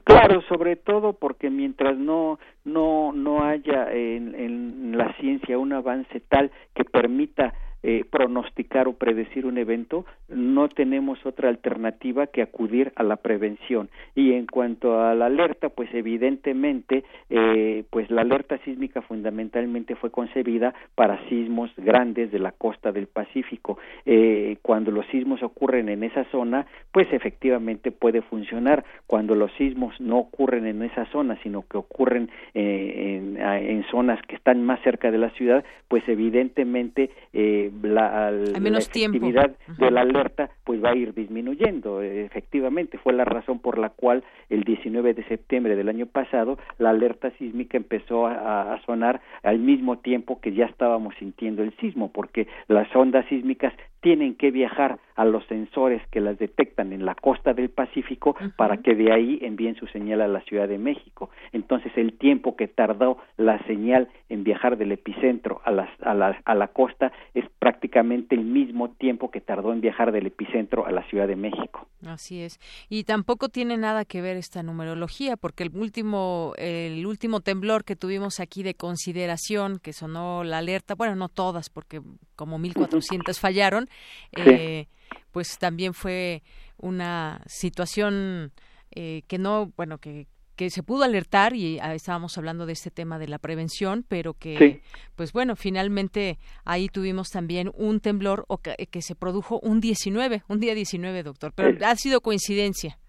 Claro, 0.04 0.42
sobre 0.50 0.76
todo 0.76 1.14
porque 1.14 1.50
mientras 1.50 1.98
no 1.98 2.40
no 2.66 3.14
no 3.14 3.46
haya 3.46 3.90
en, 3.94 4.36
en 4.36 4.98
la 4.98 5.16
ciencia 5.16 5.58
un 5.58 5.72
avance 5.72 6.20
tal 6.28 6.52
que 6.76 6.84
permita 6.84 7.54
eh, 7.84 8.06
pronosticar 8.10 8.88
o 8.88 8.94
predecir 8.94 9.46
un 9.46 9.58
evento, 9.58 10.06
no 10.30 10.70
tenemos 10.70 11.26
otra 11.26 11.50
alternativa 11.50 12.28
que 12.28 12.44
acudir 12.44 12.92
a 12.96 13.04
la 13.04 13.16
prevención. 13.16 13.90
Y 14.14 14.34
en 14.34 14.46
cuanto 14.46 15.02
a 15.02 15.16
la 15.16 15.26
alerta, 15.26 15.70
pues 15.70 15.90
evidentemente, 15.94 17.04
eh, 17.30 17.84
pues 17.90 18.12
la 18.12 18.22
alerta 18.22 18.60
sísmica 18.60 19.02
fundamentalmente 19.02 19.96
fue 19.96 20.12
concebida 20.12 20.76
para 20.94 21.28
sismos 21.28 21.72
grandes 21.76 22.32
de 22.32 22.40
la 22.40 22.52
costa 22.52 22.92
del 22.92 23.08
Pacífico. 23.08 23.80
Eh, 24.06 24.58
cuando 24.62 24.92
los 24.92 25.06
sismos 25.08 25.42
ocurren 25.42 25.90
en 25.90 26.04
esa 26.04 26.26
zona, 26.26 26.68
pues 26.92 27.12
efectivamente 27.12 27.92
puede 27.92 28.22
funcionar. 28.22 28.84
Cuando 29.08 29.34
los 29.34 29.52
sismos 29.54 30.00
no 30.00 30.20
ocurren 30.20 30.68
en 30.68 30.84
esa 30.84 31.06
zona, 31.08 31.38
sino 31.42 31.66
que 31.68 31.78
ocurren 31.78 32.30
en, 32.54 33.38
en, 33.38 33.84
zonas 33.90 34.22
que 34.28 34.36
están 34.36 34.64
más 34.64 34.80
cerca 34.84 35.12
de 35.12 35.18
la 35.18 35.32
ciudad, 35.32 35.64
pues 35.88 36.08
evidentemente 36.08 37.10
eh, 37.34 37.71
la, 37.82 38.32
la 38.32 38.58
efectividad 38.58 39.52
de 39.78 39.92
la 39.92 40.02
alerta 40.02 40.50
pues 40.64 40.84
va 40.84 40.92
a 40.92 40.96
ir 40.96 41.14
disminuyendo. 41.14 42.02
Efectivamente, 42.02 42.98
fue 42.98 43.14
la 43.14 43.26
razón 43.26 43.60
por 43.60 43.78
la 43.78 43.90
cual 43.90 44.24
el 44.50 44.64
19 44.64 45.14
de 45.14 45.24
septiembre 45.26 45.76
del 45.76 45.90
año 45.90 46.06
pasado 46.06 46.58
la 46.78 46.90
alerta 46.90 47.32
sísmica 47.38 47.78
empezó 47.78 48.28
a, 48.28 48.74
a 48.74 48.82
sonar 48.86 49.22
al 49.44 49.60
mismo 49.60 50.00
tiempo 50.00 50.40
que 50.42 50.54
ya 50.54 50.66
estábamos 50.66 51.16
sintiendo 51.20 51.64
el 51.64 51.76
sismo, 51.78 52.12
porque 52.12 52.48
las 52.68 52.94
ondas 52.96 53.26
sísmicas 53.28 53.74
tienen 54.02 54.36
que 54.36 54.52
viajar 54.52 55.00
a 55.16 55.26
los 55.26 55.46
sensores 55.46 56.02
que 56.10 56.20
las 56.20 56.38
detectan 56.40 56.92
en 56.92 57.06
la 57.06 57.14
costa 57.14 57.54
del 57.54 57.70
Pacífico 57.70 58.36
para 58.58 58.78
que 58.78 58.96
de 58.96 59.12
ahí 59.14 59.40
envíen 59.42 59.76
su 59.76 59.86
señal 59.88 60.22
a 60.22 60.28
la 60.28 60.42
Ciudad 60.42 60.68
de 60.68 60.80
México. 60.80 61.30
Entonces 61.54 61.92
el 61.96 62.18
tiempo 62.18 62.56
que 62.56 62.68
tardó 62.68 63.20
la 63.38 63.60
señal 63.66 64.10
en 64.30 64.44
viajar 64.44 64.78
del 64.78 64.92
epicentro 64.92 65.62
a 65.64 65.72
la, 65.72 65.90
a 66.02 66.16
la, 66.16 66.42
a 66.44 66.56
la 66.56 66.68
costa 66.70 67.12
es 67.36 67.46
prácticamente 67.62 68.34
el 68.34 68.44
mismo 68.44 68.90
tiempo 68.90 69.30
que 69.30 69.40
tardó 69.40 69.72
en 69.72 69.82
viajar 69.82 70.12
del 70.12 70.26
epicentro 70.26 70.88
a 70.88 70.92
la 70.92 71.08
Ciudad 71.08 71.28
de 71.28 71.36
México. 71.36 71.88
Así 72.04 72.42
es. 72.42 72.60
Y 72.90 73.04
tampoco 73.04 73.50
tiene 73.50 73.78
nada 73.78 74.04
que 74.04 74.20
ver 74.20 74.36
esta 74.36 74.64
numerología 74.64 75.38
porque 75.38 75.62
el 75.62 75.78
último 75.78 76.54
el 76.58 77.06
último 77.06 77.42
temblor 77.42 77.84
que 77.84 77.96
tuvimos 77.96 78.40
aquí 78.40 78.64
de 78.64 78.74
consideración 78.74 79.78
que 79.78 79.94
sonó 79.94 80.44
la 80.44 80.58
alerta, 80.58 80.96
bueno, 80.96 81.16
no 81.16 81.30
todas 81.30 81.70
porque 81.70 82.02
como 82.36 82.58
1400 82.58 83.40
fallaron, 83.40 83.88
eh, 84.32 84.88
pues 85.32 85.60
también 85.60 85.94
fue 85.94 86.42
una 86.78 87.44
situación 87.46 88.54
eh, 88.90 89.22
que 89.28 89.38
no, 89.38 89.72
bueno, 89.78 90.00
que, 90.00 90.26
que 90.62 90.70
se 90.70 90.84
pudo 90.84 91.06
alertar 91.06 91.56
y 91.56 91.80
estábamos 91.80 92.38
hablando 92.38 92.68
de 92.68 92.74
este 92.74 92.92
tema 92.92 93.18
de 93.18 93.28
la 93.28 93.40
prevención, 93.40 94.06
pero 94.08 94.36
que, 94.36 94.84
pues 95.16 95.34
bueno, 95.34 95.56
finalmente 95.56 96.38
ahí 96.66 96.88
tuvimos 96.88 97.30
también 97.30 97.72
un 97.74 98.00
temblor 98.00 98.46
o 98.48 98.60
que, 98.60 99.02
se 99.02 99.16
produjo 99.16 99.60
un 99.64 99.82
19, 99.82 100.44
un 100.48 100.60
día 100.60 100.76
19, 100.76 101.24
doctor, 101.24 101.52
pero 101.56 101.84
ha 101.84 101.96
sido 101.96 102.22
coincidencia. 102.22 103.00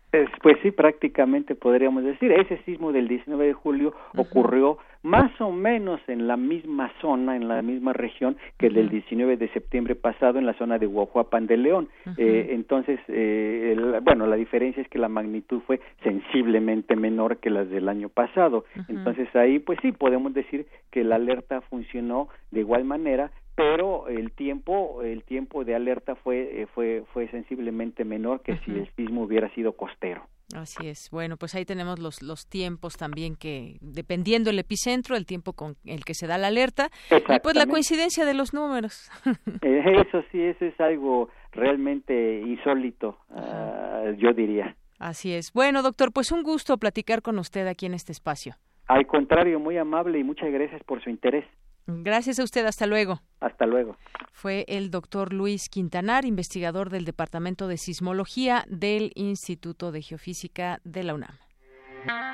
Pues 0.43 0.59
sí, 0.63 0.71
prácticamente 0.71 1.55
podríamos 1.55 2.05
decir. 2.05 2.33
Ese 2.33 2.59
sismo 2.65 2.93
del 2.93 3.09
19 3.09 3.47
de 3.47 3.53
julio 3.55 3.95
ocurrió 4.15 4.77
más 5.03 5.41
o 5.41 5.51
menos 5.51 6.01
en 6.07 6.29
la 6.29 6.37
misma 6.37 6.93
zona, 7.01 7.35
en 7.35 7.49
la 7.49 7.63
misma 7.63 7.95
región 7.95 8.37
que 8.59 8.67
el 8.67 8.75
del 8.75 8.91
19 8.91 9.39
de 9.39 9.49
septiembre 9.49 9.95
pasado 9.95 10.39
en 10.39 10.45
la 10.45 10.53
zona 10.55 10.79
de 10.79 10.87
Huajuapan 10.87 11.47
de 11.47 11.57
León. 11.57 11.89
eh, 12.19 12.49
entonces, 12.51 13.01
eh, 13.09 13.75
bueno, 14.03 14.27
la 14.27 14.37
diferencia 14.37 14.83
es 14.83 14.89
que 14.89 14.99
la 14.99 15.09
magnitud 15.09 15.61
fue 15.67 15.81
sensiblemente 16.03 16.95
menor 16.95 17.39
que 17.39 17.49
las 17.49 17.71
del 17.71 17.89
año 17.89 18.11
pasado. 18.11 18.67
Entonces 18.89 19.35
ahí, 19.35 19.61
pues 19.61 19.79
sí, 19.81 19.93
podemos 19.93 20.35
decir 20.35 20.67
que 20.91 21.05
la 21.05 21.17
alerta 21.17 21.63
funcionó 21.63 22.29
de 22.51 22.61
igual 22.61 22.85
manera, 22.85 23.31
pero 23.55 24.09
el 24.09 24.33
tiempo 24.33 25.03
el 25.03 25.25
tiempo 25.25 25.65
de 25.65 25.75
alerta 25.75 26.15
fue 26.15 26.63
eh, 26.63 26.67
fue 26.67 27.05
fue 27.13 27.29
sensiblemente 27.29 28.05
menor 28.05 28.43
que 28.43 28.59
si 28.59 28.71
el 28.71 28.89
sismo 28.95 29.23
hubiera 29.23 29.53
sido 29.55 29.73
costero. 29.73 30.27
Así 30.55 30.89
es. 30.89 31.09
Bueno, 31.11 31.37
pues 31.37 31.55
ahí 31.55 31.65
tenemos 31.65 31.99
los, 31.99 32.23
los 32.23 32.47
tiempos 32.47 32.97
también 32.97 33.37
que, 33.37 33.79
dependiendo 33.81 34.51
el 34.51 34.59
epicentro, 34.59 35.17
el 35.17 35.25
tiempo 35.25 35.55
con 35.55 35.77
el 35.87 36.05
que 36.05 36.15
se 36.15 36.27
da 36.27 36.37
la 36.37 36.49
alerta, 36.49 36.91
y 37.11 37.41
pues 37.41 37.57
la 37.57 37.67
coincidencia 37.67 38.27
de 38.27 38.35
los 38.35 38.53
números. 38.53 39.11
Eh, 39.63 40.03
eso 40.07 40.23
sí, 40.31 40.41
eso 40.43 40.65
es 40.65 40.79
algo 40.81 41.29
realmente 41.53 42.41
insólito, 42.41 43.19
ah, 43.31 44.05
yo 44.19 44.33
diría. 44.33 44.77
Así 44.99 45.33
es. 45.33 45.53
Bueno, 45.53 45.83
doctor, 45.83 46.13
pues 46.13 46.33
un 46.33 46.43
gusto 46.43 46.77
platicar 46.79 47.23
con 47.23 47.39
usted 47.39 47.67
aquí 47.67 47.87
en 47.87 47.95
este 47.95 48.13
espacio. 48.13 48.55
Al 48.89 49.07
contrario, 49.07 49.61
muy 49.61 49.79
amable 49.79 50.19
y 50.19 50.25
muchas 50.25 50.51
gracias 50.53 50.83
por 50.85 51.03
su 51.03 51.11
interés. 51.11 51.45
Gracias 51.87 52.39
a 52.39 52.45
usted, 52.45 52.65
hasta 52.67 52.87
luego. 52.87 53.21
Hasta 53.41 53.67
luego. 53.67 53.97
Fue 54.33 54.65
el 54.69 54.91
doctor 54.91 55.33
Luis 55.33 55.69
Quintanar, 55.69 56.25
investigador 56.25 56.91
del 56.91 57.05
Departamento 57.05 57.69
de 57.69 57.77
Sismología 57.77 58.65
del 58.69 59.13
Instituto 59.15 59.93
de 59.93 60.03
Geofísica 60.03 60.81
de 60.85 61.03
la 61.03 61.15
UNAM. 61.15 61.37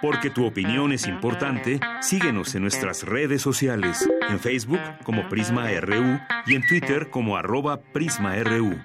Porque 0.01 0.31
tu 0.31 0.47
opinión 0.47 0.93
es 0.93 1.07
importante, 1.07 1.81
síguenos 2.01 2.55
en 2.55 2.63
nuestras 2.63 3.05
redes 3.05 3.43
sociales, 3.43 4.09
en 4.31 4.39
Facebook 4.39 4.81
como 5.05 5.29
Prisma 5.29 5.69
RU 5.81 6.19
y 6.47 6.55
en 6.55 6.67
Twitter 6.67 7.11
como 7.11 7.37
arroba 7.37 7.81
PrismaRU. 7.93 8.79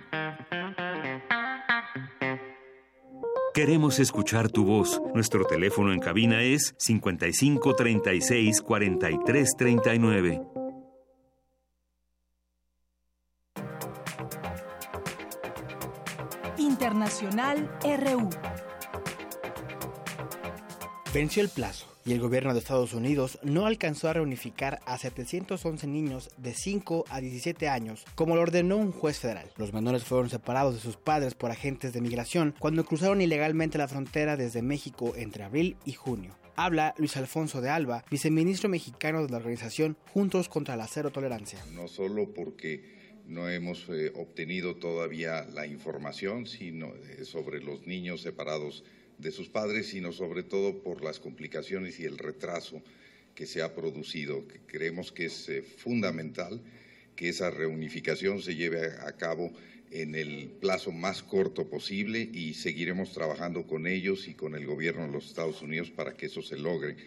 Queremos 3.54 4.00
escuchar 4.00 4.50
tu 4.50 4.66
voz. 4.66 5.00
Nuestro 5.14 5.46
teléfono 5.46 5.94
en 5.94 6.00
cabina 6.00 6.42
es 6.42 6.74
55 6.80 7.76
36 7.76 8.62
43 8.62 9.50
39. 9.56 10.42
Internacional 16.58 17.70
RU. 17.84 18.28
Venció 21.14 21.44
el 21.44 21.50
plazo 21.50 21.93
y 22.06 22.14
el 22.14 22.20
gobierno 22.20 22.54
de 22.54 22.60
Estados 22.60 22.94
Unidos 22.94 23.40
no 23.44 23.66
alcanzó 23.66 24.10
a 24.10 24.14
reunificar 24.14 24.80
a 24.86 24.98
711 24.98 25.88
niños 25.88 26.30
de 26.38 26.54
5 26.54 27.06
a 27.10 27.22
17 27.22 27.68
años, 27.70 28.06
como 28.16 28.36
lo 28.36 28.42
ordenó 28.42 28.78
un 28.78 28.92
juez 28.92 29.20
federal. 29.20 29.50
Los 29.58 29.74
menores 29.74 30.04
fueron 30.04 30.30
separados 30.30 30.76
de 30.76 30.82
sus 30.82 30.98
padres 30.98 31.36
por 31.36 31.52
agentes 31.52 31.94
de 31.94 32.02
migración 32.02 32.54
cuando 32.60 32.86
cruzaron 32.86 33.22
ilegalmente 33.22 33.78
la 33.78 33.88
frontera 33.88 34.38
desde 34.38 34.62
México 34.62 35.14
entre 35.16 35.44
abril 35.44 35.78
y 35.86 35.94
junio. 35.94 36.36
Habla 36.56 36.94
Luis 36.98 37.18
Alfonso 37.18 37.62
de 37.62 37.70
Alba, 37.70 38.06
viceministro 38.12 38.70
mexicano 38.70 39.24
de 39.24 39.32
la 39.32 39.38
organización 39.38 39.98
Juntos 40.14 40.50
contra 40.50 40.76
la 40.76 40.88
Cero 40.88 41.10
Tolerancia. 41.12 41.60
No 41.74 41.88
solo 41.88 42.32
porque 42.32 43.02
no 43.26 43.50
hemos 43.50 43.88
eh, 43.90 44.12
obtenido 44.16 44.76
todavía 44.76 45.46
la 45.46 45.66
información 45.66 46.46
sino, 46.46 46.94
eh, 46.94 47.26
sobre 47.26 47.62
los 47.62 47.88
niños 47.88 48.22
separados 48.22 48.84
de 49.24 49.32
sus 49.32 49.50
padres, 49.50 49.88
sino 49.88 50.12
sobre 50.12 50.44
todo 50.44 50.84
por 50.84 51.04
las 51.04 51.20
complicaciones 51.20 52.00
y 52.00 52.06
el 52.06 52.18
retraso 52.18 52.84
que 53.34 53.48
se 53.48 53.62
ha 53.62 53.74
producido. 53.74 54.44
Creemos 54.68 55.12
que 55.12 55.26
es 55.26 55.50
eh, 55.50 55.62
fundamental 55.62 56.62
que 57.16 57.30
esa 57.30 57.50
reunificación 57.50 58.42
se 58.42 58.56
lleve 58.56 58.86
a 58.86 59.12
cabo 59.14 59.52
en 59.94 60.16
el 60.16 60.50
plazo 60.60 60.92
más 60.92 61.22
corto 61.22 61.70
posible 61.70 62.28
y 62.34 62.56
seguiremos 62.56 63.12
trabajando 63.12 63.68
con 63.68 63.86
ellos 63.86 64.28
y 64.28 64.34
con 64.34 64.56
el 64.56 64.66
gobierno 64.66 65.04
de 65.04 65.12
los 65.12 65.28
Estados 65.28 65.62
Unidos 65.62 65.92
para 65.92 66.14
que 66.14 66.26
eso 66.26 66.42
se 66.42 66.58
logre. 66.58 66.98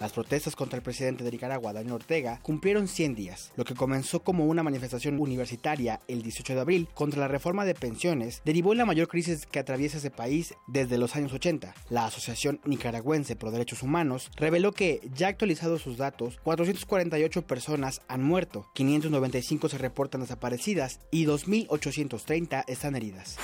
Las 0.00 0.12
protestas 0.12 0.56
contra 0.56 0.76
el 0.76 0.82
presidente 0.82 1.22
de 1.22 1.30
Nicaragua, 1.30 1.72
Daniel 1.72 1.94
Ortega, 1.94 2.40
cumplieron 2.42 2.88
100 2.88 3.14
días. 3.14 3.52
Lo 3.56 3.64
que 3.64 3.74
comenzó 3.74 4.20
como 4.24 4.46
una 4.46 4.64
manifestación 4.64 5.20
universitaria 5.20 6.00
el 6.08 6.22
18 6.22 6.54
de 6.54 6.60
abril 6.60 6.88
contra 6.94 7.20
la 7.20 7.28
reforma 7.28 7.64
de 7.64 7.74
pensiones 7.74 8.42
derivó 8.44 8.72
en 8.72 8.78
la 8.78 8.86
mayor 8.86 9.06
crisis 9.06 9.46
que 9.46 9.60
atraviesa 9.60 9.98
ese 9.98 10.10
país 10.10 10.54
desde 10.66 10.98
los 10.98 11.14
años 11.14 11.32
80. 11.32 11.72
La 11.88 12.06
Asociación 12.06 12.60
Nicaragüense 12.64 13.36
por 13.36 13.52
Derechos 13.52 13.82
Humanos 13.82 14.30
reveló 14.36 14.72
que, 14.72 15.00
ya 15.14 15.28
actualizados 15.28 15.82
sus 15.82 15.98
datos, 15.98 16.38
448 16.42 17.46
personas 17.46 18.02
han 18.08 18.24
muerto, 18.24 18.66
595 18.74 19.68
se 19.68 19.78
reportan 19.78 20.22
desaparecidas 20.22 21.00
y 21.12 21.26
2.800 21.26 21.91
230 21.92 22.64
están 22.66 22.96
heridas. 22.96 23.36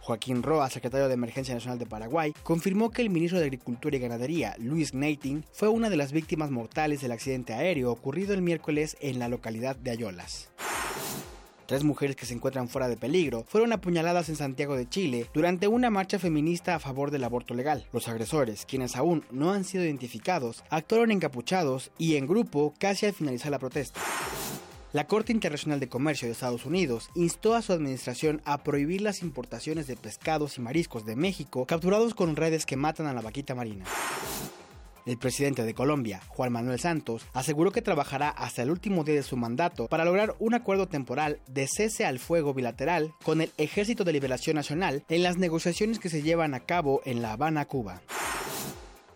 Joaquín 0.00 0.42
Roa, 0.42 0.68
secretario 0.70 1.06
de 1.06 1.14
Emergencia 1.14 1.54
Nacional 1.54 1.78
de 1.78 1.86
Paraguay, 1.86 2.32
confirmó 2.42 2.90
que 2.90 3.02
el 3.02 3.10
ministro 3.10 3.38
de 3.38 3.44
Agricultura 3.44 3.96
y 3.96 4.00
Ganadería, 4.00 4.56
Luis 4.58 4.94
Nating, 4.94 5.44
fue 5.52 5.68
una 5.68 5.90
de 5.90 5.96
las 5.96 6.12
víctimas 6.12 6.50
mortales 6.50 7.02
del 7.02 7.12
accidente 7.12 7.52
aéreo 7.52 7.92
ocurrido 7.92 8.34
el 8.34 8.42
miércoles 8.42 8.96
en 9.00 9.18
la 9.18 9.28
localidad 9.28 9.76
de 9.76 9.92
Ayolas. 9.92 10.50
Tres 11.66 11.84
mujeres 11.84 12.16
que 12.16 12.26
se 12.26 12.34
encuentran 12.34 12.68
fuera 12.68 12.88
de 12.88 12.96
peligro 12.96 13.44
fueron 13.46 13.72
apuñaladas 13.72 14.28
en 14.28 14.36
Santiago 14.36 14.76
de 14.76 14.88
Chile 14.88 15.26
durante 15.32 15.68
una 15.68 15.88
marcha 15.88 16.18
feminista 16.18 16.74
a 16.74 16.80
favor 16.80 17.10
del 17.10 17.24
aborto 17.24 17.54
legal. 17.54 17.86
Los 17.92 18.08
agresores, 18.08 18.66
quienes 18.66 18.96
aún 18.96 19.24
no 19.30 19.52
han 19.52 19.64
sido 19.64 19.84
identificados, 19.84 20.64
actuaron 20.68 21.12
encapuchados 21.12 21.92
y 21.96 22.16
en 22.16 22.26
grupo 22.26 22.74
casi 22.78 23.06
al 23.06 23.12
finalizar 23.12 23.52
la 23.52 23.60
protesta. 23.60 24.00
La 24.92 25.06
Corte 25.06 25.32
Internacional 25.32 25.80
de 25.80 25.88
Comercio 25.88 26.28
de 26.28 26.32
Estados 26.32 26.66
Unidos 26.66 27.08
instó 27.14 27.54
a 27.54 27.62
su 27.62 27.72
administración 27.72 28.42
a 28.44 28.62
prohibir 28.62 29.00
las 29.00 29.22
importaciones 29.22 29.86
de 29.86 29.96
pescados 29.96 30.58
y 30.58 30.60
mariscos 30.60 31.06
de 31.06 31.16
México 31.16 31.64
capturados 31.64 32.12
con 32.12 32.36
redes 32.36 32.66
que 32.66 32.76
matan 32.76 33.06
a 33.06 33.14
la 33.14 33.22
vaquita 33.22 33.54
marina. 33.54 33.86
El 35.06 35.16
presidente 35.16 35.64
de 35.64 35.72
Colombia, 35.72 36.20
Juan 36.28 36.52
Manuel 36.52 36.78
Santos, 36.78 37.24
aseguró 37.32 37.72
que 37.72 37.80
trabajará 37.80 38.28
hasta 38.28 38.62
el 38.62 38.70
último 38.70 39.02
día 39.02 39.14
de 39.14 39.22
su 39.22 39.38
mandato 39.38 39.88
para 39.88 40.04
lograr 40.04 40.36
un 40.38 40.52
acuerdo 40.52 40.86
temporal 40.86 41.40
de 41.48 41.66
cese 41.66 42.04
al 42.04 42.18
fuego 42.18 42.52
bilateral 42.52 43.14
con 43.24 43.40
el 43.40 43.50
Ejército 43.56 44.04
de 44.04 44.12
Liberación 44.12 44.56
Nacional 44.56 45.04
en 45.08 45.22
las 45.22 45.38
negociaciones 45.38 46.00
que 46.00 46.10
se 46.10 46.22
llevan 46.22 46.52
a 46.52 46.60
cabo 46.60 47.00
en 47.06 47.22
La 47.22 47.32
Habana, 47.32 47.64
Cuba. 47.64 48.02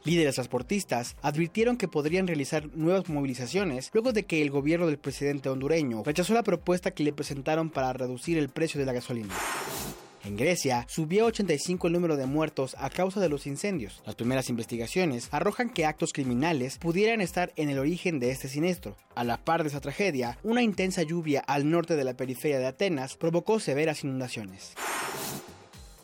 Líderes 0.06 0.36
transportistas 0.36 1.16
advirtieron 1.20 1.76
que 1.76 1.88
podrían 1.88 2.28
realizar 2.28 2.68
nuevas 2.76 3.08
movilizaciones 3.08 3.90
luego 3.92 4.12
de 4.12 4.22
que 4.22 4.40
el 4.40 4.50
gobierno 4.50 4.86
del 4.86 4.98
presidente 4.98 5.48
hondureño 5.48 6.04
rechazó 6.04 6.32
la 6.32 6.44
propuesta 6.44 6.92
que 6.92 7.02
le 7.02 7.12
presentaron 7.12 7.70
para 7.70 7.92
reducir 7.92 8.38
el 8.38 8.48
precio 8.48 8.78
de 8.78 8.86
la 8.86 8.92
gasolina. 8.92 9.34
En 10.22 10.36
Grecia 10.36 10.86
subió 10.88 11.24
a 11.24 11.26
85 11.26 11.88
el 11.88 11.92
número 11.92 12.16
de 12.16 12.26
muertos 12.26 12.76
a 12.78 12.88
causa 12.88 13.18
de 13.18 13.28
los 13.28 13.48
incendios. 13.48 14.00
Las 14.06 14.14
primeras 14.14 14.48
investigaciones 14.48 15.26
arrojan 15.32 15.70
que 15.70 15.86
actos 15.86 16.12
criminales 16.12 16.78
pudieran 16.78 17.20
estar 17.20 17.52
en 17.56 17.68
el 17.68 17.80
origen 17.80 18.20
de 18.20 18.30
este 18.30 18.46
siniestro. 18.46 18.96
A 19.16 19.24
la 19.24 19.38
par 19.38 19.64
de 19.64 19.70
esa 19.70 19.80
tragedia, 19.80 20.38
una 20.44 20.62
intensa 20.62 21.02
lluvia 21.02 21.40
al 21.40 21.68
norte 21.68 21.96
de 21.96 22.04
la 22.04 22.14
periferia 22.14 22.60
de 22.60 22.66
Atenas 22.66 23.16
provocó 23.16 23.58
severas 23.58 24.04
inundaciones. 24.04 24.74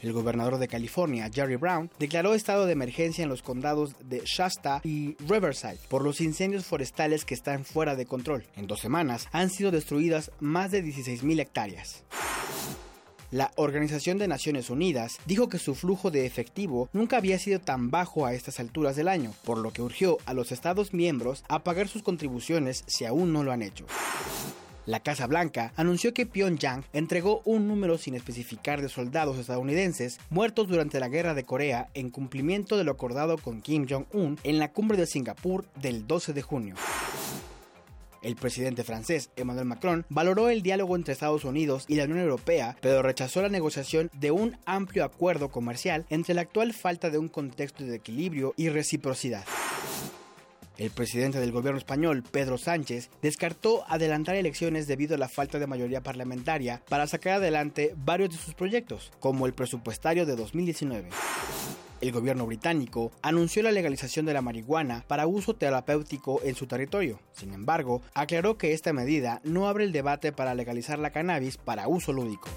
El 0.03 0.13
gobernador 0.13 0.59
de 0.59 0.67
California, 0.67 1.31
Jerry 1.33 1.55
Brown, 1.55 1.89
declaró 2.01 2.35
estado 2.35 2.67
de 2.67 2.73
emergencia 2.73 3.23
en 3.23 3.29
los 3.29 3.43
condados 3.43 3.95
de 4.05 4.23
Shasta 4.25 4.81
y 4.83 5.15
Riverside 5.29 5.79
por 5.89 6.03
los 6.03 6.21
incendios 6.21 6.67
forestales 6.67 7.25
que 7.25 7.35
están 7.35 7.65
fuera 7.65 7.95
de 7.95 8.05
control. 8.05 8.45
En 8.57 8.67
dos 8.67 8.81
semanas 8.81 9.29
han 9.31 9.49
sido 9.49 9.71
destruidas 9.71 10.33
más 10.41 10.73
de 10.73 10.85
16.000 10.85 11.41
hectáreas. 11.41 12.03
La 13.31 13.53
Organización 13.57 14.19
de 14.19 14.29
Naciones 14.29 14.69
Unidas 14.69 15.19
dijo 15.25 15.49
que 15.49 15.59
su 15.59 15.75
flujo 15.75 16.11
de 16.11 16.27
efectivo 16.27 16.91
nunca 16.93 17.17
había 17.17 17.39
sido 17.39 17.61
tan 17.61 17.91
bajo 17.91 18.27
a 18.27 18.35
estas 18.35 18.61
alturas 18.61 18.97
del 18.97 19.09
año, 19.09 19.33
por 19.45 19.57
lo 19.57 19.73
que 19.73 19.83
urgió 19.83 20.19
a 20.27 20.35
los 20.35 20.53
Estados 20.53 20.93
miembros 20.93 21.45
a 21.49 21.63
pagar 21.63 21.89
sus 21.89 22.03
contribuciones 22.03 22.85
si 22.89 23.07
aún 23.07 23.33
no 23.33 23.43
lo 23.43 23.53
han 23.53 23.63
hecho. 23.63 23.87
La 24.85 24.99
Casa 24.99 25.29
Blanca 25.29 25.73
anunció 25.77 26.13
que 26.13 26.27
Pyongyang 26.27 26.85
entregó 26.93 27.41
un 27.45 27.69
número 27.69 27.99
sin 27.99 28.17
especificar 28.17 28.83
de 28.83 28.89
soldados 28.89 29.39
estadounidenses 29.39 30.19
muertos 30.29 30.67
durante 30.67 30.99
la 30.99 31.09
guerra 31.09 31.35
de 31.35 31.45
Corea 31.45 31.89
en 31.95 32.11
cumplimiento 32.11 32.77
de 32.77 32.83
lo 32.83 32.91
acordado 32.91 33.39
con 33.39 33.63
Kim 33.63 33.87
Jong-un 33.89 34.41
en 34.43 34.59
la 34.59 34.73
cumbre 34.73 34.97
de 34.99 35.07
Singapur 35.07 35.65
del 35.81 36.09
12 36.09 36.33
de 36.33 36.43
junio. 36.43 36.75
El 38.23 38.35
presidente 38.35 38.83
francés 38.83 39.31
Emmanuel 39.37 39.67
Macron 39.67 40.05
valoró 40.09 40.49
el 40.49 40.63
diálogo 40.63 40.97
entre 40.97 41.13
Estados 41.13 41.45
Unidos 41.45 41.85
y 41.87 41.95
la 41.95 42.05
Unión 42.05 42.21
Europea, 42.21 42.77
pero 42.81 43.03
rechazó 43.03 43.41
la 43.41 43.49
negociación 43.49 44.11
de 44.15 44.33
un 44.33 44.57
amplio 44.65 45.05
acuerdo 45.05 45.49
comercial 45.49 46.07
entre 46.11 46.35
la 46.35 46.43
actual 46.43 46.73
falta 46.73 47.11
de 47.11 47.19
un 47.19 47.29
contexto 47.29 47.85
de 47.85 47.97
equilibrio 47.97 48.55
y 48.57 48.69
reciprocidad. 48.69 49.45
El 50.79 50.91
presidente 50.91 51.39
del 51.39 51.53
gobierno 51.53 51.79
español, 51.79 52.23
Pedro 52.31 52.57
Sánchez, 52.57 53.11
descartó 53.21 53.85
adelantar 53.89 54.37
elecciones 54.37 54.87
debido 54.87 55.15
a 55.15 55.19
la 55.19 55.29
falta 55.29 55.59
de 55.59 55.67
mayoría 55.67 56.03
parlamentaria 56.03 56.83
para 56.89 57.07
sacar 57.07 57.35
adelante 57.35 57.95
varios 57.97 58.31
de 58.31 58.39
sus 58.39 58.55
proyectos, 58.55 59.13
como 59.21 59.47
el 59.47 59.53
presupuestario 59.53 60.25
de 60.25 60.35
2019. 60.35 61.11
El 62.01 62.11
gobierno 62.11 62.47
británico 62.47 63.13
anunció 63.23 63.63
la 63.63 63.71
legalización 63.71 64.27
de 64.27 64.33
la 64.33 64.43
marihuana 64.43 65.05
para 65.07 65.29
uso 65.29 65.55
terapéutico 65.55 66.41
en 66.43 66.57
su 66.57 66.67
territorio. 66.67 67.21
Sin 67.33 67.53
embargo, 67.53 68.03
aclaró 68.15 68.59
que 68.59 68.73
esta 68.73 68.93
medida 68.93 69.41
no 69.45 69.69
abre 69.69 69.85
el 69.85 69.93
debate 69.93 70.33
para 70.33 70.55
legalizar 70.55 70.99
la 70.99 71.11
cannabis 71.11 71.59
para 71.59 71.87
uso 71.87 72.13
lúdico. 72.13 72.49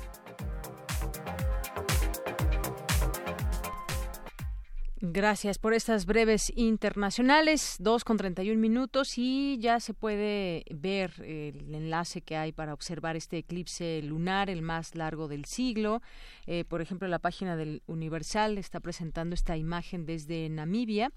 Gracias 5.07 5.59
por 5.59 5.75
estas 5.75 6.07
breves 6.07 6.51
internacionales, 6.55 7.75
dos 7.77 8.03
con 8.03 8.17
31 8.17 8.59
minutos 8.59 9.19
y 9.19 9.59
ya 9.59 9.79
se 9.79 9.93
puede 9.93 10.65
ver 10.71 11.13
el 11.23 11.75
enlace 11.75 12.21
que 12.21 12.35
hay 12.35 12.51
para 12.51 12.73
observar 12.73 13.15
este 13.15 13.37
eclipse 13.37 14.01
lunar, 14.01 14.49
el 14.49 14.63
más 14.63 14.95
largo 14.95 15.27
del 15.27 15.45
siglo. 15.45 16.01
Eh, 16.47 16.65
por 16.65 16.81
ejemplo, 16.81 17.07
la 17.07 17.19
página 17.19 17.55
del 17.55 17.83
Universal 17.85 18.57
está 18.57 18.79
presentando 18.79 19.35
esta 19.35 19.57
imagen 19.57 20.07
desde 20.07 20.49
Namibia. 20.49 21.11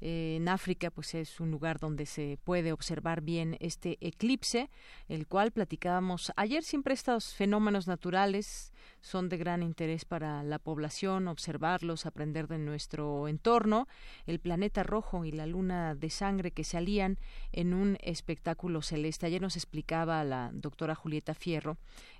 Eh, 0.00 0.34
en 0.36 0.48
África, 0.48 0.90
pues 0.90 1.14
es 1.14 1.38
un 1.38 1.52
lugar 1.52 1.78
donde 1.78 2.06
se 2.06 2.40
puede 2.42 2.72
observar 2.72 3.20
bien 3.20 3.56
este 3.60 3.98
eclipse, 4.00 4.68
el 5.08 5.28
cual 5.28 5.52
platicábamos 5.52 6.32
ayer. 6.34 6.64
Siempre 6.64 6.94
estos 6.94 7.34
fenómenos 7.34 7.86
naturales 7.86 8.72
son 9.00 9.28
de 9.28 9.36
gran 9.36 9.62
interés 9.62 10.04
para 10.04 10.42
la 10.42 10.58
población, 10.58 11.28
observarlos, 11.28 12.04
aprender 12.04 12.48
de 12.48 12.58
nuestro 12.58 13.27
entorno, 13.28 13.86
el 14.26 14.40
planeta 14.40 14.82
rojo 14.82 15.24
y 15.24 15.32
la 15.32 15.46
luna 15.46 15.94
de 15.94 16.10
sangre 16.10 16.50
que 16.50 16.64
se 16.64 16.76
alían 16.76 17.18
en 17.52 17.74
un 17.74 17.98
espectáculo 18.00 18.82
celeste. 18.82 19.26
Ayer 19.26 19.40
nos 19.42 19.56
explicaba 19.56 20.24
la 20.24 20.50
doctora 20.52 20.94
Julieta 20.94 21.34
Fierro 21.34 21.78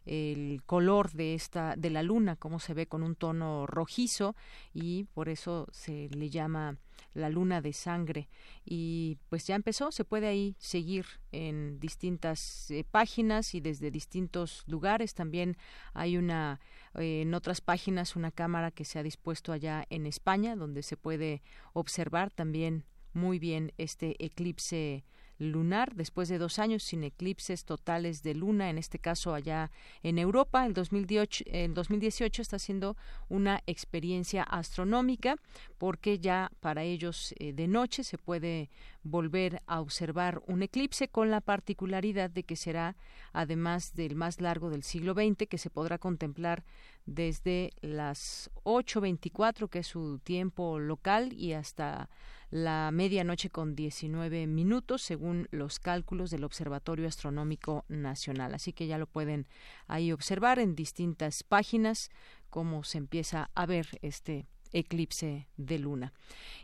el 0.08 0.62
color 0.64 1.12
de 1.12 1.34
esta 1.34 1.76
de 1.76 1.90
la 1.90 2.02
luna, 2.02 2.36
cómo 2.36 2.60
se 2.60 2.74
ve 2.74 2.86
con 2.86 3.02
un 3.02 3.14
tono 3.14 3.66
rojizo 3.66 4.34
y 4.72 5.04
por 5.04 5.28
eso 5.28 5.66
se 5.70 6.08
le 6.10 6.30
llama 6.30 6.76
la 7.14 7.28
luna 7.28 7.60
de 7.60 7.72
sangre. 7.72 8.28
Y 8.64 9.18
pues 9.28 9.46
ya 9.46 9.54
empezó 9.54 9.92
se 9.92 10.04
puede 10.04 10.26
ahí 10.26 10.56
seguir 10.58 11.06
en 11.32 11.78
distintas 11.80 12.70
eh, 12.70 12.84
páginas 12.90 13.54
y 13.54 13.60
desde 13.60 13.90
distintos 13.90 14.64
lugares. 14.66 15.14
También 15.14 15.56
hay 15.94 16.16
una 16.16 16.60
eh, 16.94 17.22
en 17.22 17.34
otras 17.34 17.60
páginas 17.60 18.16
una 18.16 18.30
cámara 18.30 18.70
que 18.70 18.84
se 18.84 18.98
ha 18.98 19.02
dispuesto 19.02 19.52
allá 19.52 19.86
en 19.90 20.06
España 20.06 20.56
donde 20.56 20.82
se 20.82 20.96
puede 20.96 21.42
observar 21.72 22.30
también 22.30 22.84
muy 23.12 23.38
bien 23.38 23.72
este 23.78 24.16
eclipse 24.24 25.04
lunar 25.38 25.94
después 25.94 26.28
de 26.28 26.38
dos 26.38 26.58
años 26.58 26.82
sin 26.82 27.04
eclipses 27.04 27.64
totales 27.64 28.22
de 28.22 28.34
luna, 28.34 28.70
en 28.70 28.78
este 28.78 28.98
caso 28.98 29.34
allá 29.34 29.70
en 30.02 30.18
Europa. 30.18 30.66
El 30.66 30.74
2018, 30.74 31.44
el 31.46 31.74
2018 31.74 32.42
está 32.42 32.58
siendo 32.58 32.96
una 33.28 33.62
experiencia 33.66 34.42
astronómica 34.42 35.36
porque 35.78 36.18
ya 36.18 36.50
para 36.60 36.82
ellos 36.82 37.34
eh, 37.38 37.52
de 37.52 37.68
noche 37.68 38.04
se 38.04 38.18
puede 38.18 38.70
volver 39.02 39.62
a 39.66 39.80
observar 39.80 40.42
un 40.46 40.62
eclipse 40.62 41.08
con 41.08 41.30
la 41.30 41.40
particularidad 41.40 42.30
de 42.30 42.42
que 42.42 42.56
será 42.56 42.96
además 43.32 43.94
del 43.94 44.16
más 44.16 44.40
largo 44.40 44.70
del 44.70 44.82
siglo 44.82 45.14
XX 45.14 45.46
que 45.48 45.58
se 45.58 45.70
podrá 45.70 45.98
contemplar 45.98 46.64
desde 47.06 47.70
las 47.80 48.50
8.24 48.64 49.68
que 49.68 49.78
es 49.80 49.86
su 49.86 50.18
tiempo 50.18 50.78
local 50.78 51.32
y 51.32 51.52
hasta 51.52 52.10
la 52.50 52.90
medianoche 52.92 53.50
con 53.50 53.74
19 53.74 54.46
minutos, 54.46 55.02
según 55.02 55.48
los 55.50 55.78
cálculos 55.78 56.30
del 56.30 56.44
Observatorio 56.44 57.06
Astronómico 57.06 57.84
Nacional. 57.88 58.54
Así 58.54 58.72
que 58.72 58.86
ya 58.86 58.98
lo 58.98 59.06
pueden 59.06 59.46
ahí 59.86 60.12
observar 60.12 60.58
en 60.58 60.74
distintas 60.74 61.42
páginas 61.42 62.10
cómo 62.50 62.84
se 62.84 62.98
empieza 62.98 63.50
a 63.54 63.66
ver 63.66 63.86
este 64.02 64.46
eclipse 64.72 65.48
de 65.56 65.78
luna. 65.78 66.12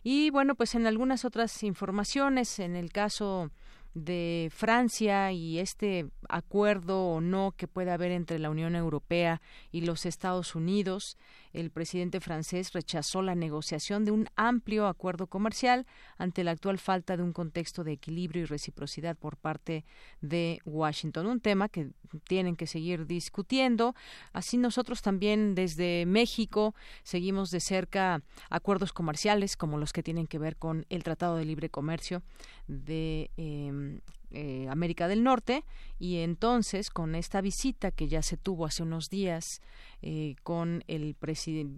Y 0.03 0.31
bueno, 0.31 0.55
pues 0.55 0.75
en 0.75 0.87
algunas 0.87 1.25
otras 1.25 1.63
informaciones, 1.63 2.59
en 2.59 2.77
el 2.77 2.91
caso 2.93 3.51
de 3.95 4.51
Francia 4.53 5.31
y 5.33 5.61
este 5.61 6.07
acuerdo 6.29 7.07
o 7.07 7.21
no 7.21 7.55
que 7.57 7.69
puede 7.69 7.93
haber 7.93 8.11
entre 8.11 8.41
la 8.41 8.51
Unión 8.51 8.75
Europea 8.75 9.41
y 9.71 9.83
los 9.83 10.05
Estados 10.05 10.57
Unidos, 10.57 11.17
el 11.55 11.71
presidente 11.71 12.21
francés 12.21 12.73
rechazó 12.73 13.23
la 13.23 13.35
negociación 13.35 14.05
de 14.05 14.11
un 14.11 14.29
amplio 14.37 14.87
acuerdo 14.87 15.29
comercial 15.29 15.87
ante 16.19 16.45
la 16.45 16.51
actual 16.51 16.79
falta 16.79 17.17
de 17.17 17.23
un 17.23 17.33
contexto 17.33 17.85
de 17.85 17.93
equilibrio 17.93 18.43
y 18.43 18.47
reciprocidad 18.47 19.17
por 19.17 19.37
parte 19.37 19.85
de 20.21 20.61
Washington, 20.65 21.27
un 21.27 21.41
tema 21.41 21.69
que 21.69 21.91
tienen 22.27 22.57
que 22.57 22.67
seguir 22.67 23.07
discutiendo. 23.07 23.95
Así 24.33 24.59
nosotros 24.59 25.01
también 25.01 25.55
desde 25.55 26.05
México 26.07 26.75
seguimos 27.05 27.51
de 27.51 27.61
cerca 27.61 28.23
acuerdos 28.51 28.93
comerciales 28.93 29.57
como 29.57 29.79
los 29.79 29.93
que 29.93 30.03
tienen 30.03 30.27
que 30.27 30.39
ver 30.39 30.57
con 30.57 30.85
el 30.91 31.05
Tratado 31.05 31.37
de 31.37 31.45
Libre 31.45 31.71
Comercio 31.71 32.23
de 32.67 33.31
eh, 33.37 34.01
eh, 34.35 34.67
América 34.69 35.09
del 35.09 35.23
Norte 35.23 35.65
y 35.99 36.19
entonces 36.19 36.91
con 36.91 37.15
esta 37.15 37.41
visita 37.41 37.93
que 37.93 38.09
ya 38.09 38.21
se 38.21 38.37
tuvo 38.37 38.67
hace 38.67 38.83
unos 38.83 39.09
días 39.09 39.63
eh, 40.03 40.35
con 40.43 40.83
el 40.89 41.17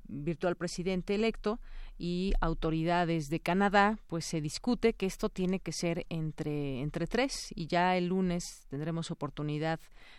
virtual 0.09 0.57
presidente 0.57 1.15
electo 1.15 1.61
y 1.99 2.33
autoridades 2.41 3.29
de 3.29 3.41
Canadá, 3.41 3.99
pues 4.07 4.25
se 4.25 4.41
discute 4.41 4.95
que 4.95 5.07
esto 5.07 5.29
tiene 5.29 5.61
que 5.61 5.73
ser 5.73 6.07
entre, 6.09 6.81
entre 6.81 7.07
tres 7.07 7.53
y 7.55 7.67
ya 7.67 7.97
el 7.97 8.07
lunes 8.07 8.67
tendremos 8.71 9.11
oportunidad 9.11 9.79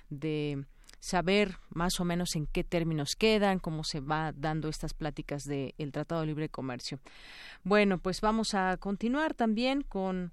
de 0.09 0.63
saber 0.99 1.57
más 1.69 1.99
o 1.99 2.05
menos 2.05 2.35
en 2.35 2.47
qué 2.47 2.63
términos 2.63 3.15
quedan, 3.15 3.59
cómo 3.59 3.83
se 3.83 3.99
va 3.99 4.31
dando 4.33 4.69
estas 4.69 4.93
pláticas 4.93 5.43
del 5.45 5.91
Tratado 5.91 6.21
de 6.21 6.27
Libre 6.27 6.49
Comercio. 6.49 6.99
Bueno, 7.63 7.97
pues 7.97 8.21
vamos 8.21 8.53
a 8.53 8.77
continuar 8.77 9.33
también 9.33 9.81
con 9.81 10.31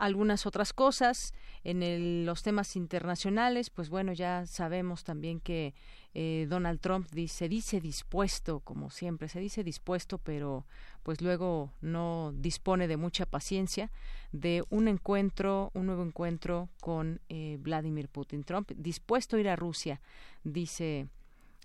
algunas 0.00 0.46
otras 0.46 0.72
cosas. 0.72 1.34
En 1.62 2.24
los 2.24 2.42
temas 2.42 2.74
internacionales, 2.74 3.68
pues 3.68 3.90
bueno, 3.90 4.14
ya 4.14 4.46
sabemos 4.46 5.04
también 5.04 5.40
que 5.40 5.74
eh, 6.14 6.46
Donald 6.48 6.80
Trump 6.80 7.08
dice, 7.12 7.50
dice 7.50 7.80
dispuesto, 7.80 8.60
como 8.60 8.88
siempre, 8.90 9.28
se 9.28 9.40
dice 9.40 9.62
dispuesto, 9.62 10.16
pero 10.16 10.64
pues 11.02 11.20
luego 11.20 11.70
no 11.82 12.32
dispone 12.34 12.88
de 12.88 12.96
mucha 12.96 13.26
paciencia 13.26 13.90
de 14.32 14.64
un 14.70 14.88
encuentro, 14.88 15.70
un 15.74 15.86
nuevo 15.86 16.02
encuentro 16.02 16.70
con 16.80 17.20
eh, 17.28 17.58
Vladimir 17.60 18.08
Putin. 18.08 18.42
Trump 18.42 18.70
dispuesto 18.74 19.36
a 19.36 19.40
ir 19.40 19.48
a 19.50 19.56
Rusia, 19.56 20.00
dice 20.44 21.08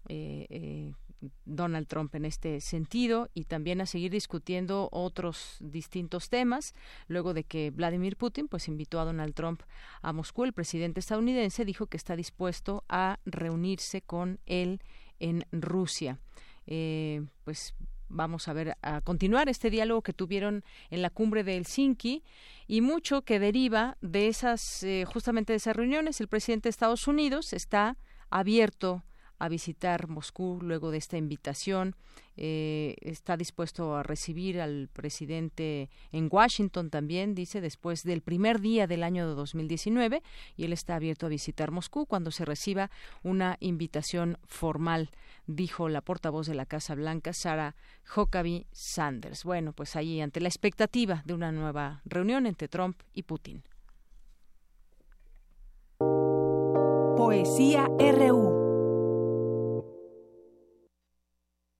eh, 0.10 0.46
eh 0.50 0.94
Donald 1.46 1.88
Trump 1.88 2.14
en 2.16 2.26
este 2.26 2.62
sentido 2.62 3.30
y 3.34 3.46
también 3.46 3.82
a 3.82 3.86
seguir 3.86 4.12
discutiendo 4.12 4.90
otros 4.92 5.58
distintos 5.60 6.30
temas 6.30 6.74
luego 7.08 7.34
de 7.34 7.44
que 7.44 7.72
Vladimir 7.72 8.18
Putin 8.18 8.48
pues 8.48 8.68
invitó 8.68 9.00
a 9.00 9.06
Donald 9.06 9.34
Trump 9.34 9.62
a 10.02 10.14
Moscú. 10.14 10.44
El 10.44 10.54
presidente 10.54 11.00
estadounidense 11.00 11.66
dijo 11.66 11.88
que 11.88 11.98
está 11.98 12.16
dispuesto 12.16 12.84
a 12.90 13.20
reunirse 13.26 14.02
con 14.02 14.40
él 14.46 14.82
en 15.20 15.46
Rusia. 15.52 16.20
Eh, 16.68 17.24
pues 17.44 17.76
vamos 18.08 18.48
a 18.48 18.54
ver 18.54 18.78
a 18.82 19.02
continuar 19.02 19.50
este 19.50 19.70
diálogo 19.70 20.02
que 20.02 20.14
tuvieron 20.14 20.64
en 20.90 21.02
la 21.02 21.10
cumbre 21.10 21.44
de 21.44 21.56
Helsinki 21.56 22.24
y 22.68 22.82
mucho 22.82 23.24
que 23.24 23.40
deriva 23.40 23.98
de 24.02 24.28
esas 24.28 24.84
eh, 24.84 25.06
justamente 25.06 25.54
de 25.54 25.58
esas 25.58 25.76
reuniones. 25.76 26.22
El 26.22 26.28
presidente 26.28 26.68
de 26.68 26.72
Estados 26.72 27.08
Unidos 27.08 27.54
está 27.54 27.98
abierto 28.30 29.04
a 29.40 29.50
visitar 29.50 30.08
Moscú 30.08 30.60
luego 30.62 30.92
de 30.92 30.98
esta 30.98 31.18
invitación. 31.18 31.96
Eh, 32.38 32.96
está 33.02 33.38
dispuesto 33.38 33.96
a 33.96 34.04
recibir 34.04 34.60
al 34.60 34.90
presidente 34.92 35.90
en 36.12 36.28
Washington 36.30 36.90
también, 36.90 37.34
dice, 37.34 37.62
después 37.62 38.04
del 38.04 38.22
primer 38.22 38.60
día 38.60 38.88
del 38.88 39.04
año 39.04 39.28
de 39.28 39.36
2019 39.36 40.22
y 40.58 40.66
él 40.66 40.74
está 40.74 40.96
abierto 40.96 41.26
a 41.26 41.30
visitar 41.30 41.72
Moscú 41.72 42.06
cuando 42.06 42.32
se 42.32 42.44
reciba 42.44 42.92
una 43.24 43.56
invitación 43.62 44.38
formal, 44.44 45.12
dijo 45.48 45.88
la 45.88 46.02
portavoz 46.02 46.48
de 46.48 46.56
la 46.56 46.66
Casa 46.66 46.96
Blanca, 46.96 47.32
Sara 47.32 47.76
Huckabee 48.16 48.68
Sanders. 48.72 49.44
Bueno, 49.44 49.72
pues 49.74 49.96
ahí 49.96 50.20
ante 50.20 50.42
la 50.42 50.50
expectativa 50.50 51.24
de 51.26 51.34
una 51.34 51.52
nueva 51.52 52.02
reunión 52.06 52.48
entre 52.48 52.68
Trump 52.68 53.00
y 53.14 53.24
Putin. 53.24 53.64
Poesía 57.18 57.88
RU 57.98 58.65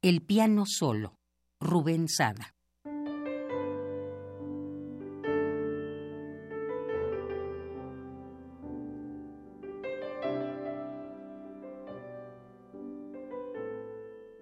El 0.06 0.22
piano 0.22 0.66
solo, 0.68 1.18
Rubén 1.60 2.08
Sada. 2.08 2.54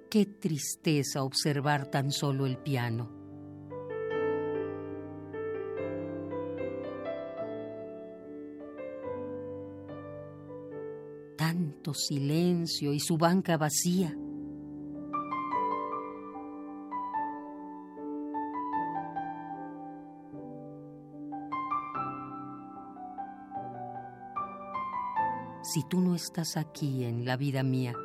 Qué 0.10 0.26
tristeza 0.26 1.23
observar 1.23 1.90
tan 1.90 2.11
solo 2.11 2.45
el 2.45 2.57
piano. 2.57 3.10
Tanto 11.38 11.94
silencio 11.94 12.91
y 12.91 12.99
su 12.99 13.18
banca 13.18 13.56
vacía. 13.56 14.14
Si 25.74 25.82
tú 25.82 26.02
no 26.02 26.14
estás 26.14 26.56
aquí 26.56 27.04
en 27.04 27.26
la 27.26 27.36
vida 27.36 27.64
mía. 27.64 27.95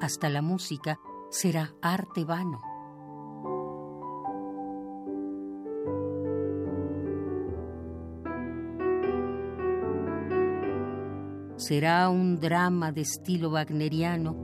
Hasta 0.00 0.28
la 0.28 0.42
música 0.42 0.98
será 1.30 1.72
arte 1.80 2.24
vano. 2.24 2.60
Será 11.54 12.08
un 12.08 12.40
drama 12.40 12.90
de 12.90 13.02
estilo 13.02 13.50
wagneriano, 13.50 14.34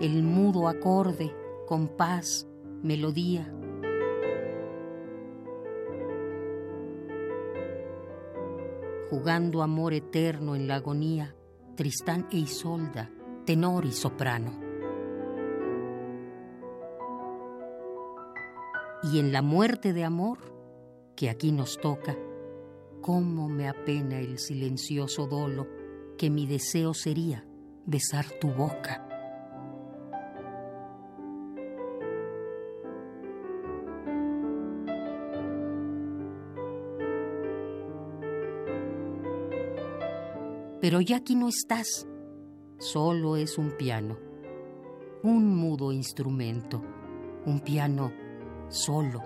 el 0.00 0.22
mudo 0.22 0.68
acorde, 0.68 1.36
compás, 1.66 2.48
melodía 2.82 3.52
jugando 9.12 9.62
amor 9.62 9.92
eterno 9.92 10.56
en 10.56 10.66
la 10.66 10.76
agonía, 10.76 11.36
Tristán 11.76 12.26
e 12.32 12.38
Isolda, 12.38 13.10
tenor 13.44 13.84
y 13.84 13.92
soprano. 13.92 14.58
Y 19.02 19.18
en 19.18 19.30
la 19.30 19.42
muerte 19.42 19.92
de 19.92 20.04
amor, 20.04 20.38
que 21.14 21.28
aquí 21.28 21.52
nos 21.52 21.78
toca, 21.78 22.16
cómo 23.02 23.50
me 23.50 23.68
apena 23.68 24.18
el 24.18 24.38
silencioso 24.38 25.26
dolo 25.26 25.66
que 26.16 26.30
mi 26.30 26.46
deseo 26.46 26.94
sería 26.94 27.44
besar 27.84 28.24
tu 28.40 28.48
boca. 28.48 29.11
Pero 40.82 41.00
ya 41.00 41.18
aquí 41.18 41.36
no 41.36 41.46
estás, 41.46 42.08
solo 42.80 43.36
es 43.36 43.56
un 43.56 43.70
piano, 43.76 44.18
un 45.22 45.56
mudo 45.56 45.92
instrumento, 45.92 46.82
un 47.46 47.60
piano 47.60 48.12
solo 48.68 49.22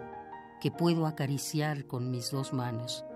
que 0.61 0.71
puedo 0.71 1.07
acariciar 1.07 1.87
con 1.87 2.11
mis 2.11 2.31
dos 2.31 2.53
manos. 2.53 3.07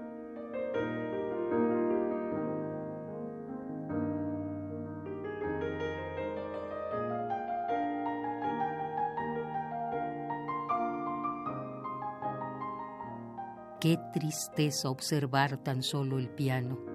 Qué 13.80 13.98
tristeza 14.14 14.88
observar 14.88 15.58
tan 15.58 15.82
solo 15.82 16.18
el 16.18 16.30
piano. 16.30 16.89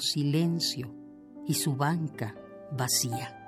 Silencio 0.00 0.94
y 1.46 1.54
su 1.54 1.76
banca 1.76 2.34
vacía. 2.72 3.39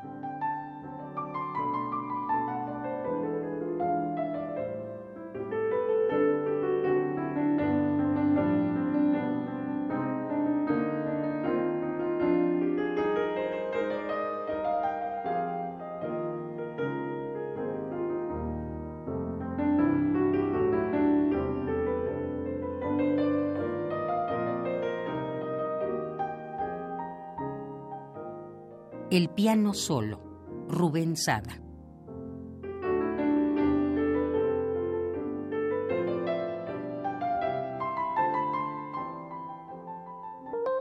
El 29.13 29.29
piano 29.29 29.75
solo, 29.75 30.23
Rubén 30.71 31.19
Sada. 31.19 31.61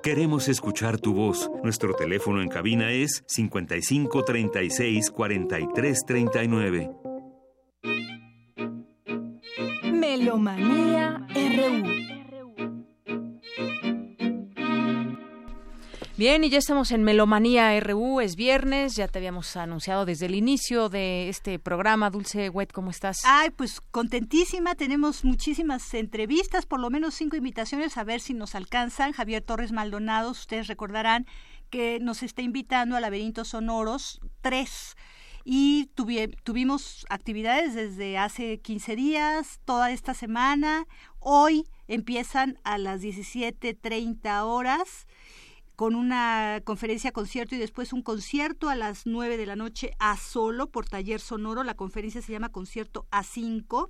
Queremos 0.02 0.48
escuchar 0.48 0.98
tu 0.98 1.14
voz. 1.14 1.52
Nuestro 1.62 1.94
teléfono 1.94 2.42
en 2.42 2.48
cabina 2.48 2.92
es 2.92 3.22
55 3.28 4.24
36 4.24 5.12
Bien, 16.22 16.44
y 16.44 16.52
ya 16.52 16.60
estamos 16.60 16.92
en 16.92 17.02
Melomanía 17.02 17.80
RU, 17.80 18.22
es 18.22 18.36
viernes, 18.36 18.96
ya 18.96 19.08
te 19.08 19.18
habíamos 19.18 19.58
anunciado 19.58 20.06
desde 20.06 20.28
el 20.28 20.36
inicio 20.36 20.88
de 20.88 21.30
este 21.30 21.58
programa. 21.58 22.12
Dulce 22.12 22.48
Wet, 22.50 22.72
¿cómo 22.72 22.92
estás? 22.92 23.22
Ay, 23.24 23.50
pues 23.50 23.82
contentísima, 23.82 24.76
tenemos 24.76 25.26
muchísimas 25.26 25.96
entrevistas, 25.96 26.68
por 26.68 26.80
lo 26.80 26.92
menos 26.92 27.16
cinco 27.16 27.38
invitaciones, 27.38 27.98
a 27.98 28.04
ver 28.04 28.22
si 28.22 28.36
nos 28.36 28.54
alcanzan. 28.54 29.14
Javier 29.14 29.42
Torres 29.42 29.72
Maldonado, 29.72 30.30
ustedes 30.30 30.68
recordarán 30.68 31.26
que 31.72 31.98
nos 32.00 32.22
está 32.22 32.44
invitando 32.44 32.96
a 32.96 33.00
Laberintos 33.00 33.48
Sonoros 33.48 34.22
3 34.42 34.96
y 35.44 35.90
tuvimos 36.44 37.08
actividades 37.10 37.74
desde 37.74 38.20
hace 38.20 38.60
15 38.60 38.96
días, 38.96 39.60
toda 39.66 39.90
esta 39.90 40.14
semana. 40.14 40.86
Hoy 41.18 41.66
empiezan 41.88 42.60
a 42.64 42.78
las 42.78 43.02
17.30 43.02 44.44
horas 44.44 45.08
con 45.82 45.96
una 45.96 46.62
conferencia 46.64 47.12
concierto 47.12 47.56
y 47.56 47.58
después 47.58 47.92
un 47.92 48.04
concierto 48.04 48.70
a 48.70 48.76
las 48.76 49.08
9 49.08 49.36
de 49.36 49.48
la 49.48 49.56
noche 49.56 49.96
a 49.98 50.16
solo 50.16 50.70
por 50.70 50.88
taller 50.88 51.20
sonoro. 51.20 51.64
La 51.64 51.74
conferencia 51.74 52.22
se 52.22 52.32
llama 52.32 52.50
Concierto 52.50 53.08
A5 53.10 53.90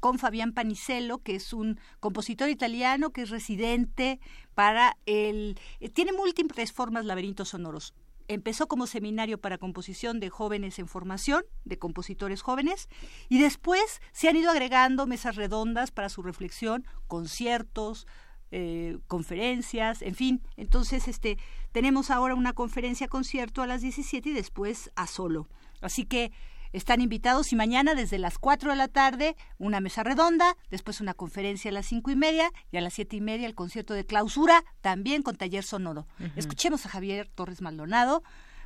con 0.00 0.18
Fabián 0.18 0.52
Panicello, 0.52 1.22
que 1.22 1.36
es 1.36 1.54
un 1.54 1.80
compositor 1.98 2.50
italiano 2.50 3.08
que 3.08 3.22
es 3.22 3.30
residente 3.30 4.20
para 4.54 4.98
el... 5.06 5.58
Eh, 5.80 5.88
tiene 5.88 6.12
múltiples 6.12 6.72
formas 6.72 7.06
laberintos 7.06 7.48
sonoros. 7.48 7.94
Empezó 8.28 8.68
como 8.68 8.86
seminario 8.86 9.40
para 9.40 9.56
composición 9.56 10.20
de 10.20 10.28
jóvenes 10.28 10.78
en 10.78 10.88
formación, 10.88 11.42
de 11.64 11.78
compositores 11.78 12.42
jóvenes, 12.42 12.90
y 13.30 13.38
después 13.38 14.02
se 14.12 14.28
han 14.28 14.36
ido 14.36 14.50
agregando 14.50 15.06
mesas 15.06 15.36
redondas 15.36 15.90
para 15.90 16.10
su 16.10 16.22
reflexión, 16.22 16.86
conciertos, 17.06 18.06
eh, 18.50 18.98
conferencias, 19.06 20.02
en 20.02 20.14
fin. 20.14 20.42
Entonces, 20.56 21.08
este, 21.08 21.38
tenemos 21.72 22.10
ahora 22.10 22.34
una 22.34 22.52
conferencia 22.52 23.08
concierto 23.08 23.62
a 23.62 23.66
las 23.66 23.82
17 23.82 24.28
y 24.28 24.32
después 24.32 24.90
a 24.96 25.06
solo. 25.06 25.48
Así 25.80 26.04
que 26.04 26.32
están 26.74 27.00
invitados 27.00 27.52
y 27.52 27.56
mañana 27.56 27.94
desde 27.94 28.18
las 28.18 28.36
4 28.36 28.70
de 28.70 28.76
la 28.76 28.88
tarde 28.88 29.36
una 29.58 29.80
mesa 29.80 30.02
redonda, 30.02 30.56
después 30.70 31.00
una 31.00 31.14
conferencia 31.14 31.70
a 31.70 31.72
las 31.72 31.86
cinco 31.86 32.10
y 32.10 32.16
media 32.16 32.50
y 32.72 32.76
a 32.76 32.80
las 32.80 32.94
siete 32.94 33.14
y 33.14 33.20
media 33.20 33.46
el 33.46 33.54
concierto 33.54 33.94
de 33.94 34.04
clausura, 34.04 34.64
también 34.80 35.22
con 35.22 35.36
taller 35.36 35.62
sonoro. 35.62 36.08
Escuchemos 36.34 36.84
a 36.84 36.88
Javier 36.88 37.30
Torres 37.32 37.62
Maldonado 37.62 38.24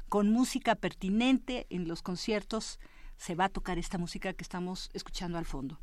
con 0.09 0.31
música 0.31 0.75
pertinente 0.75 1.67
en 1.69 1.87
los 1.87 2.01
conciertos. 2.01 2.81
Se 3.19 3.35
va 3.35 3.45
a 3.45 3.49
tocar 3.51 3.79
esta 3.79 3.99
música 3.99 4.33
que 4.33 4.43
estamos 4.43 4.89
escuchando 4.95 5.37
al 5.37 5.45
fondo. 5.45 5.79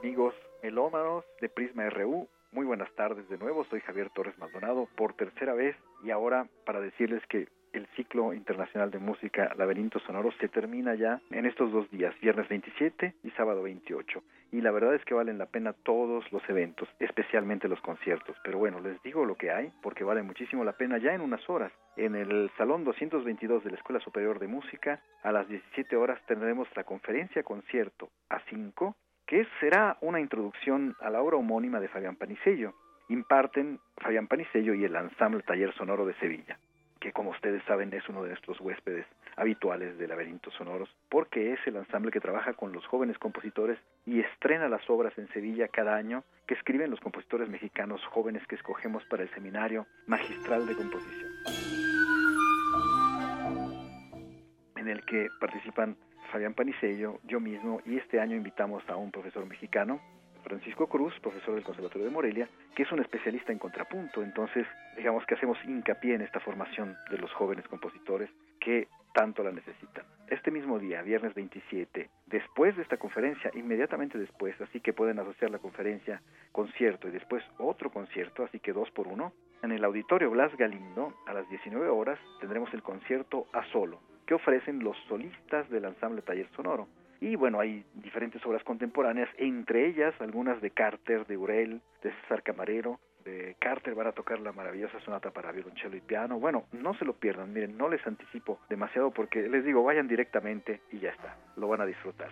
Amigos 0.00 0.34
melómanos 0.62 1.26
de 1.42 1.50
Prisma 1.50 1.90
RU. 1.90 2.26
Muy 2.52 2.64
buenas 2.64 2.90
tardes 2.94 3.28
de 3.28 3.36
nuevo, 3.36 3.64
soy 3.66 3.80
Javier 3.80 4.08
Torres 4.08 4.36
Maldonado 4.38 4.88
por 4.96 5.12
tercera 5.12 5.52
vez 5.52 5.76
y 6.02 6.10
ahora 6.10 6.46
para 6.64 6.80
decirles 6.80 7.22
que 7.28 7.48
el 7.74 7.86
ciclo 7.96 8.32
internacional 8.32 8.90
de 8.90 8.98
música 8.98 9.52
Laberinto 9.58 10.00
Sonoro 10.00 10.32
se 10.40 10.48
termina 10.48 10.94
ya 10.94 11.20
en 11.30 11.44
estos 11.44 11.70
dos 11.70 11.88
días, 11.90 12.18
viernes 12.22 12.48
27 12.48 13.14
y 13.22 13.30
sábado 13.32 13.62
28. 13.62 14.22
Y 14.52 14.62
la 14.62 14.70
verdad 14.70 14.94
es 14.94 15.04
que 15.04 15.12
valen 15.12 15.36
la 15.36 15.46
pena 15.46 15.74
todos 15.74 16.24
los 16.32 16.42
eventos, 16.48 16.88
especialmente 16.98 17.68
los 17.68 17.80
conciertos. 17.82 18.34
Pero 18.42 18.58
bueno, 18.58 18.80
les 18.80 19.00
digo 19.02 19.26
lo 19.26 19.34
que 19.34 19.52
hay 19.52 19.70
porque 19.82 20.02
vale 20.02 20.22
muchísimo 20.22 20.64
la 20.64 20.72
pena 20.72 20.96
ya 20.96 21.12
en 21.12 21.20
unas 21.20 21.48
horas. 21.48 21.72
En 21.96 22.14
el 22.14 22.50
Salón 22.56 22.84
222 22.84 23.64
de 23.64 23.70
la 23.70 23.76
Escuela 23.76 24.00
Superior 24.00 24.38
de 24.38 24.48
Música, 24.48 25.02
a 25.22 25.30
las 25.30 25.46
17 25.46 25.94
horas 25.94 26.18
tendremos 26.26 26.68
la 26.74 26.84
conferencia 26.84 27.42
concierto 27.42 28.08
A5 28.30 28.94
que 29.30 29.46
será 29.60 29.96
una 30.00 30.18
introducción 30.18 30.96
a 30.98 31.08
la 31.08 31.22
obra 31.22 31.36
homónima 31.36 31.78
de 31.78 31.86
Fabián 31.86 32.16
Panicello. 32.16 32.74
Imparten 33.08 33.78
Fabián 33.96 34.26
Panicello 34.26 34.74
y 34.74 34.84
el 34.84 34.96
Ensamble 34.96 35.44
Taller 35.44 35.72
Sonoro 35.74 36.04
de 36.04 36.14
Sevilla, 36.14 36.58
que 36.98 37.12
como 37.12 37.30
ustedes 37.30 37.62
saben 37.62 37.94
es 37.94 38.08
uno 38.08 38.24
de 38.24 38.30
nuestros 38.30 38.60
huéspedes 38.60 39.06
habituales 39.36 39.96
de 39.98 40.08
Laberintos 40.08 40.52
Sonoros, 40.54 40.92
porque 41.08 41.52
es 41.52 41.60
el 41.64 41.76
ensamble 41.76 42.10
que 42.10 42.18
trabaja 42.18 42.54
con 42.54 42.72
los 42.72 42.84
jóvenes 42.88 43.18
compositores 43.18 43.78
y 44.04 44.18
estrena 44.18 44.68
las 44.68 44.90
obras 44.90 45.16
en 45.16 45.28
Sevilla 45.28 45.68
cada 45.68 45.94
año 45.94 46.24
que 46.48 46.54
escriben 46.54 46.90
los 46.90 46.98
compositores 46.98 47.48
mexicanos 47.48 48.04
jóvenes 48.06 48.44
que 48.48 48.56
escogemos 48.56 49.04
para 49.04 49.22
el 49.22 49.30
seminario 49.30 49.86
magistral 50.08 50.66
de 50.66 50.74
composición, 50.74 51.30
en 54.74 54.88
el 54.88 55.04
que 55.04 55.28
participan 55.38 55.96
Fabián 56.30 56.54
Panicello, 56.54 57.18
yo 57.24 57.40
mismo, 57.40 57.80
y 57.84 57.96
este 57.96 58.20
año 58.20 58.36
invitamos 58.36 58.88
a 58.88 58.96
un 58.96 59.10
profesor 59.10 59.44
mexicano, 59.46 60.00
Francisco 60.42 60.88
Cruz, 60.88 61.12
profesor 61.20 61.54
del 61.54 61.64
Conservatorio 61.64 62.06
de 62.06 62.12
Morelia, 62.12 62.48
que 62.74 62.84
es 62.84 62.92
un 62.92 63.00
especialista 63.00 63.52
en 63.52 63.58
contrapunto. 63.58 64.22
Entonces, 64.22 64.66
digamos 64.96 65.24
que 65.26 65.34
hacemos 65.34 65.58
hincapié 65.64 66.14
en 66.14 66.22
esta 66.22 66.40
formación 66.40 66.96
de 67.10 67.18
los 67.18 67.32
jóvenes 67.32 67.66
compositores 67.68 68.30
que 68.58 68.88
tanto 69.12 69.42
la 69.42 69.50
necesitan. 69.50 70.04
este 70.28 70.52
mismo 70.52 70.78
día, 70.78 71.02
viernes 71.02 71.34
27, 71.34 72.08
después 72.26 72.76
de 72.76 72.82
esta 72.82 72.96
conferencia, 72.96 73.50
inmediatamente 73.54 74.16
después, 74.16 74.58
así 74.60 74.80
que 74.80 74.92
pueden 74.92 75.18
asociar 75.18 75.50
la 75.50 75.58
conferencia 75.58 76.22
concierto 76.52 77.08
y 77.08 77.10
después 77.10 77.42
otro 77.58 77.90
concierto, 77.90 78.44
así 78.44 78.60
que 78.60 78.72
dos 78.72 78.88
por 78.92 79.08
uno. 79.08 79.32
En 79.64 79.72
el 79.72 79.84
auditorio 79.84 80.30
Blas 80.30 80.56
Galindo, 80.56 81.12
a 81.26 81.34
las 81.34 81.48
19 81.50 81.88
horas, 81.88 82.20
tendremos 82.38 82.72
el 82.72 82.82
concierto 82.82 83.48
a 83.52 83.64
solo, 83.72 84.00
que 84.30 84.34
ofrecen 84.34 84.78
los 84.84 84.96
solistas 85.08 85.68
del 85.70 85.86
ensamble 85.86 86.22
Taller 86.22 86.46
Sonoro. 86.54 86.86
Y 87.20 87.34
bueno, 87.34 87.58
hay 87.58 87.84
diferentes 87.94 88.40
obras 88.46 88.62
contemporáneas, 88.62 89.28
entre 89.38 89.88
ellas 89.88 90.14
algunas 90.20 90.60
de 90.60 90.70
Carter, 90.70 91.26
de 91.26 91.36
Urel, 91.36 91.80
de 92.00 92.12
César 92.12 92.44
Camarero, 92.44 93.00
de 93.24 93.56
Carter 93.58 93.96
van 93.96 94.06
a 94.06 94.12
tocar 94.12 94.38
la 94.38 94.52
maravillosa 94.52 95.00
sonata 95.00 95.32
para 95.32 95.50
violonchelo 95.50 95.96
y 95.96 96.00
piano. 96.00 96.38
Bueno, 96.38 96.66
no 96.70 96.94
se 96.94 97.04
lo 97.04 97.14
pierdan, 97.14 97.52
miren, 97.52 97.76
no 97.76 97.88
les 97.88 98.06
anticipo 98.06 98.60
demasiado 98.68 99.10
porque 99.10 99.48
les 99.48 99.64
digo, 99.64 99.82
vayan 99.82 100.06
directamente 100.06 100.80
y 100.92 101.00
ya 101.00 101.10
está, 101.10 101.36
lo 101.56 101.66
van 101.66 101.80
a 101.80 101.86
disfrutar. 101.86 102.30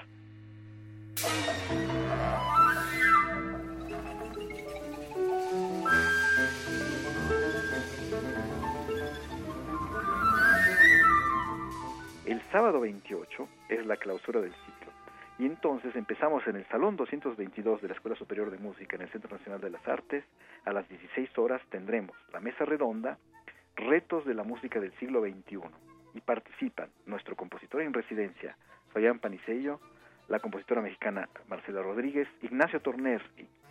Sábado 12.53 12.81
28 12.81 13.49
es 13.69 13.87
la 13.87 13.97
clausura 13.97 14.41
del 14.41 14.53
ciclo. 14.53 14.93
Y 15.39 15.47
entonces 15.47 15.95
empezamos 15.95 16.47
en 16.47 16.57
el 16.57 16.67
Salón 16.67 16.97
222 16.97 17.83
de 17.83 17.89
la 17.89 17.95
Escuela 17.95 18.17
Superior 18.17 18.51
de 18.51 18.59
Música 18.59 18.97
en 18.97 19.03
el 19.03 19.11
Centro 19.11 19.37
Nacional 19.37 19.61
de 19.61 19.71
las 19.71 19.87
Artes. 19.87 20.25
A 20.65 20.73
las 20.73 20.89
16 20.89 21.37
horas 21.39 21.63
tendremos 21.71 22.17
la 22.33 22.41
mesa 22.41 22.65
redonda, 22.65 23.19
retos 23.77 24.25
de 24.25 24.35
la 24.35 24.43
música 24.43 24.81
del 24.81 24.93
siglo 24.99 25.21
XXI. 25.23 25.61
Y 26.15 26.21
participan 26.21 26.89
nuestro 27.07 27.37
compositor 27.37 27.83
en 27.83 27.93
residencia, 27.93 28.57
Fabián 28.93 29.19
Panicello, 29.19 29.81
la 30.29 30.41
compositora 30.41 30.81
mexicana 30.81 31.29
Marcela 31.49 31.83
Rodríguez, 31.83 32.29
Ignacio 32.43 32.81
Torner 32.81 33.23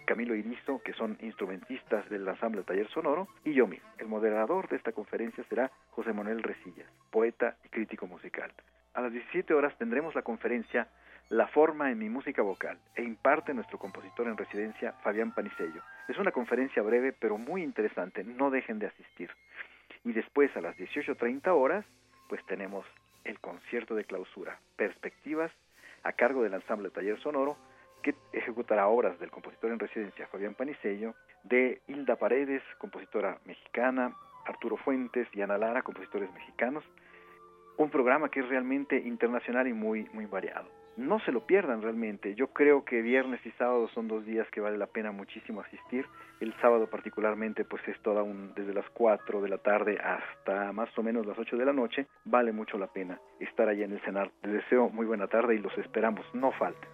Camilo 0.08 0.36
Irizo, 0.36 0.82
que 0.84 0.94
son 0.94 1.18
instrumentistas 1.20 2.10
del 2.10 2.26
ensamble 2.26 2.64
Taller 2.64 2.88
Sonoro, 2.92 3.28
y 3.44 3.54
yo 3.54 3.68
mismo. 3.68 3.90
El 3.98 4.08
moderador 4.08 4.70
de 4.70 4.78
esta 4.78 4.94
conferencia 4.94 5.44
será 5.50 5.70
José 5.92 6.14
Manuel 6.14 6.42
Resillas, 6.44 6.88
poeta 7.12 7.58
y 7.66 7.68
crítico 7.68 8.08
musical. 8.08 8.50
A 8.94 9.02
las 9.02 9.12
17 9.12 9.54
horas 9.54 9.78
tendremos 9.78 10.16
la 10.16 10.22
conferencia 10.22 10.88
La 11.30 11.48
forma 11.48 11.92
en 11.92 12.00
mi 12.00 12.08
música 12.08 12.42
vocal 12.42 12.78
e 12.96 13.04
imparte 13.04 13.54
nuestro 13.54 13.78
compositor 13.78 14.28
en 14.28 14.38
residencia 14.38 14.94
Fabián 15.04 15.34
Panicello. 15.34 15.82
Es 16.08 16.18
una 16.18 16.32
conferencia 16.32 16.82
breve 16.82 17.12
pero 17.12 17.38
muy 17.38 17.62
interesante, 17.62 18.24
no 18.24 18.50
dejen 18.50 18.80
de 18.80 18.88
asistir. 18.88 19.30
Y 20.06 20.14
después 20.14 20.56
a 20.56 20.62
las 20.62 20.78
18.30 20.78 21.50
horas, 21.50 21.84
pues 22.30 22.42
tenemos 22.46 22.86
el 23.26 23.42
concierto 23.42 23.94
de 23.94 24.06
clausura, 24.06 24.58
Perspectivas, 24.78 25.52
a 26.04 26.14
cargo 26.14 26.44
del 26.44 26.54
ensamble 26.54 26.92
Taller 26.92 27.20
Sonoro, 27.20 27.58
que 28.08 28.38
ejecutará 28.38 28.88
obras 28.88 29.20
del 29.20 29.32
compositor 29.32 29.72
en 29.72 29.80
residencia 29.80 30.28
Fabián 30.28 30.54
Panicello, 30.54 31.14
de 31.44 31.82
Hilda 31.88 32.16
Paredes, 32.16 32.64
compositora 32.78 33.40
mexicana, 33.46 34.16
Arturo 34.46 34.78
Fuentes 34.78 35.28
y 35.34 35.42
Ana 35.42 35.58
Lara, 35.58 35.82
compositores 35.82 36.32
mexicanos. 36.34 36.86
Un 37.78 37.90
programa 37.90 38.30
que 38.30 38.40
es 38.40 38.48
realmente 38.48 38.98
internacional 38.98 39.68
y 39.68 39.74
muy, 39.74 40.08
muy 40.14 40.26
variado. 40.26 40.70
No 40.96 41.20
se 41.20 41.32
lo 41.32 41.46
pierdan 41.46 41.82
realmente. 41.82 42.34
Yo 42.34 42.48
creo 42.48 42.86
que 42.86 43.02
viernes 43.02 43.46
y 43.46 43.52
sábado 43.52 43.88
son 43.90 44.08
dos 44.08 44.26
días 44.26 44.48
que 44.52 44.62
vale 44.62 44.78
la 44.78 44.88
pena 44.88 45.12
muchísimo 45.12 45.62
asistir. 45.62 46.06
El 46.40 46.56
sábado 46.60 46.90
particularmente 46.90 47.66
pues 47.66 47.86
es 47.88 48.00
toda 48.02 48.24
un 48.24 48.54
desde 48.56 48.74
las 48.74 48.90
4 48.92 49.42
de 49.42 49.50
la 49.50 49.58
tarde 49.58 50.00
hasta 50.00 50.72
más 50.72 50.90
o 50.98 51.04
menos 51.04 51.26
las 51.26 51.38
8 51.38 51.58
de 51.58 51.66
la 51.66 51.74
noche. 51.74 52.08
Vale 52.26 52.52
mucho 52.52 52.78
la 52.80 52.88
pena 52.88 53.20
estar 53.40 53.68
allá 53.68 53.86
en 53.86 53.92
el 53.92 54.02
cenar. 54.02 54.32
Les 54.42 54.54
deseo 54.54 54.90
muy 54.90 55.06
buena 55.06 55.28
tarde 55.28 55.56
y 55.56 55.60
los 55.60 55.78
esperamos. 55.78 56.26
No 56.34 56.52
falten. 56.54 56.90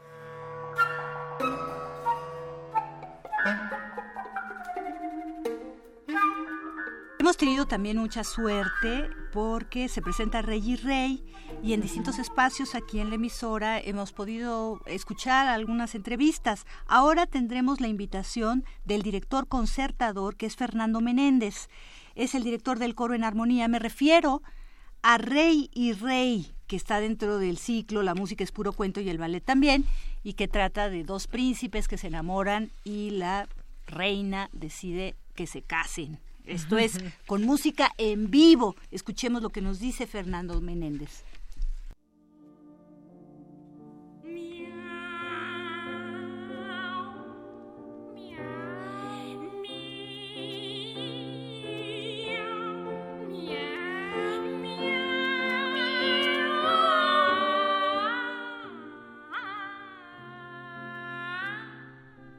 Hemos 7.20 7.38
tenido 7.38 7.66
también 7.66 7.98
mucha 7.98 8.26
suerte 8.26 9.10
porque 9.32 9.88
se 9.88 10.02
presenta 10.02 10.42
Rey 10.42 10.72
y 10.72 10.76
Rey 10.76 11.24
y 11.64 11.72
en 11.72 11.80
distintos 11.80 12.20
espacios 12.20 12.76
aquí 12.76 13.00
en 13.00 13.08
la 13.08 13.16
emisora 13.16 13.80
hemos 13.80 14.12
podido 14.12 14.82
escuchar 14.86 15.48
algunas 15.48 15.96
entrevistas. 15.96 16.66
Ahora 16.86 17.26
tendremos 17.26 17.80
la 17.80 17.88
invitación 17.88 18.66
del 18.84 19.04
director 19.04 19.48
concertador 19.48 20.36
que 20.36 20.48
es 20.48 20.58
Fernando 20.58 21.00
Menéndez. 21.00 21.70
Es 22.14 22.36
el 22.36 22.44
director 22.44 22.78
del 22.78 22.94
coro 22.94 23.14
en 23.14 23.24
armonía. 23.24 23.70
Me 23.70 23.80
refiero 23.80 24.42
a 25.02 25.18
Rey 25.18 25.70
y 25.74 25.94
Rey, 25.94 26.54
que 26.68 26.76
está 26.76 27.00
dentro 27.00 27.38
del 27.38 27.58
ciclo 27.58 28.04
La 28.04 28.16
música 28.16 28.44
es 28.44 28.52
puro 28.52 28.74
cuento 28.74 29.02
y 29.02 29.10
el 29.10 29.18
ballet 29.18 29.44
también, 29.44 29.86
y 30.24 30.34
que 30.34 30.48
trata 30.48 30.90
de 30.90 31.04
dos 31.04 31.28
príncipes 31.28 31.88
que 31.88 31.98
se 31.98 32.08
enamoran 32.08 32.72
y 32.84 33.12
la 33.12 33.48
reina 33.88 34.50
decide 34.54 35.16
que 35.36 35.48
se 35.48 35.62
casen. 35.62 36.20
Esto 36.46 36.78
es 36.78 37.00
con 37.26 37.44
música 37.44 37.92
en 37.98 38.32
vivo. 38.32 38.76
Escuchemos 38.92 39.42
lo 39.42 39.50
que 39.50 39.62
nos 39.62 39.80
dice 39.80 40.08
Fernando 40.08 40.60
Menéndez. 40.62 41.24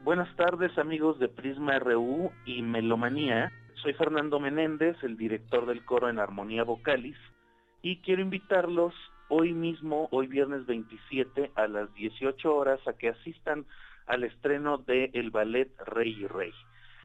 Buenas 0.05 0.35
tardes 0.35 0.77
amigos 0.77 1.17
de 1.17 1.29
Prisma 1.29 1.79
RU 1.79 2.31
y 2.45 2.61
Melomanía. 2.61 3.51
Soy 3.81 3.93
Fernando 3.93 4.39
Menéndez, 4.39 4.95
el 5.01 5.17
director 5.17 5.65
del 5.65 5.83
coro 5.83 6.09
en 6.09 6.19
Armonía 6.19 6.63
Vocalis, 6.63 7.17
y 7.81 7.97
quiero 8.01 8.21
invitarlos 8.21 8.93
hoy 9.29 9.53
mismo, 9.53 10.07
hoy 10.11 10.27
viernes 10.27 10.67
27 10.67 11.53
a 11.55 11.67
las 11.67 11.91
18 11.95 12.55
horas, 12.55 12.79
a 12.87 12.93
que 12.93 13.09
asistan 13.09 13.65
al 14.05 14.23
estreno 14.23 14.77
de 14.77 15.09
el 15.15 15.31
ballet 15.31 15.71
Rey 15.87 16.11
y 16.11 16.27
Rey. 16.27 16.51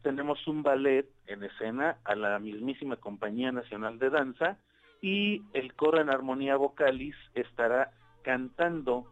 Tenemos 0.02 0.47
un 0.47 0.62
ballet 0.62 1.09
en 1.27 1.43
escena 1.43 1.97
a 2.05 2.14
la 2.14 2.39
mismísima 2.39 2.97
Compañía 2.97 3.51
Nacional 3.51 3.98
de 3.98 4.10
Danza 4.10 4.59
y 5.01 5.43
el 5.55 5.72
coro 5.72 6.02
en 6.02 6.10
Armonía 6.10 6.56
Vocalis 6.56 7.16
estará 7.32 7.93
cantando 8.24 9.06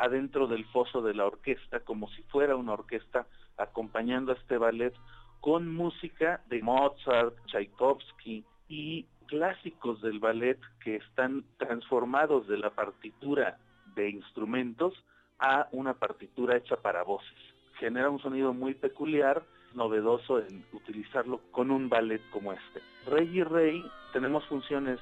adentro 0.00 0.46
del 0.46 0.64
foso 0.66 1.02
de 1.02 1.14
la 1.14 1.26
orquesta 1.26 1.80
como 1.80 2.08
si 2.10 2.22
fuera 2.24 2.56
una 2.56 2.72
orquesta 2.72 3.26
acompañando 3.58 4.32
a 4.32 4.34
este 4.34 4.56
ballet 4.56 4.94
con 5.40 5.72
música 5.72 6.42
de 6.48 6.62
Mozart, 6.62 7.34
Tchaikovsky 7.46 8.44
y 8.68 9.06
clásicos 9.26 10.00
del 10.00 10.18
ballet 10.18 10.58
que 10.82 10.96
están 10.96 11.44
transformados 11.58 12.48
de 12.48 12.58
la 12.58 12.70
partitura 12.70 13.58
de 13.94 14.10
instrumentos 14.10 14.94
a 15.38 15.68
una 15.72 15.94
partitura 15.94 16.56
hecha 16.56 16.76
para 16.76 17.02
voces. 17.02 17.38
Genera 17.78 18.10
un 18.10 18.20
sonido 18.20 18.52
muy 18.52 18.74
peculiar, 18.74 19.42
novedoso 19.74 20.40
en 20.40 20.64
utilizarlo 20.72 21.40
con 21.52 21.70
un 21.70 21.88
ballet 21.88 22.22
como 22.30 22.52
este. 22.52 22.80
Rey 23.06 23.38
y 23.38 23.42
Rey, 23.42 23.84
tenemos 24.12 24.44
funciones 24.46 24.98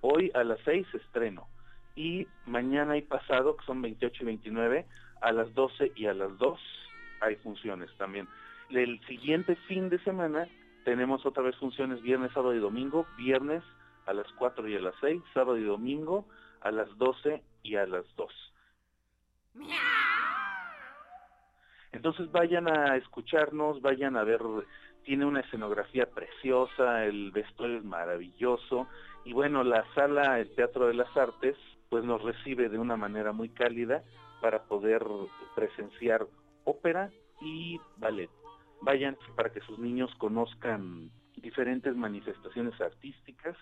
hoy 0.00 0.30
a 0.34 0.42
las 0.42 0.58
6 0.64 0.86
estreno 0.94 1.46
y 1.94 2.26
mañana 2.46 2.96
y 2.96 3.02
pasado, 3.02 3.56
que 3.56 3.64
son 3.64 3.82
28 3.82 4.22
y 4.22 4.26
29, 4.26 4.86
a 5.20 5.32
las 5.32 5.52
12 5.54 5.92
y 5.94 6.06
a 6.06 6.14
las 6.14 6.36
2 6.38 6.58
hay 7.20 7.36
funciones 7.36 7.90
también. 7.96 8.28
El 8.70 9.00
siguiente 9.06 9.56
fin 9.68 9.88
de 9.88 9.98
semana 10.00 10.48
tenemos 10.84 11.24
otra 11.26 11.42
vez 11.42 11.56
funciones 11.56 12.02
viernes, 12.02 12.32
sábado 12.32 12.54
y 12.54 12.58
domingo, 12.58 13.06
viernes 13.16 13.62
a 14.06 14.12
las 14.12 14.26
4 14.38 14.68
y 14.68 14.76
a 14.76 14.80
las 14.80 14.94
6, 15.00 15.22
sábado 15.32 15.56
y 15.56 15.64
domingo 15.64 16.26
a 16.60 16.70
las 16.70 16.88
12 16.98 17.42
y 17.62 17.76
a 17.76 17.86
las 17.86 18.04
2. 18.16 18.52
Entonces 21.92 22.32
vayan 22.32 22.68
a 22.68 22.96
escucharnos, 22.96 23.80
vayan 23.82 24.16
a 24.16 24.24
ver, 24.24 24.40
tiene 25.04 25.26
una 25.26 25.40
escenografía 25.40 26.06
preciosa, 26.06 27.04
el 27.04 27.30
vestuario 27.30 27.78
es 27.78 27.84
maravilloso 27.84 28.88
y 29.24 29.32
bueno, 29.32 29.62
la 29.62 29.84
sala, 29.94 30.40
el 30.40 30.54
Teatro 30.54 30.88
de 30.88 30.94
las 30.94 31.14
Artes, 31.16 31.56
pues 31.92 32.04
nos 32.04 32.22
recibe 32.22 32.70
de 32.70 32.78
una 32.78 32.96
manera 32.96 33.32
muy 33.32 33.50
cálida 33.50 34.02
para 34.40 34.62
poder 34.62 35.04
presenciar 35.54 36.26
ópera 36.64 37.10
y 37.42 37.78
ballet. 37.98 38.30
Vayan 38.80 39.18
para 39.36 39.52
que 39.52 39.60
sus 39.60 39.78
niños 39.78 40.10
conozcan 40.14 41.10
diferentes 41.36 41.94
manifestaciones 41.94 42.80
artísticas 42.80 43.58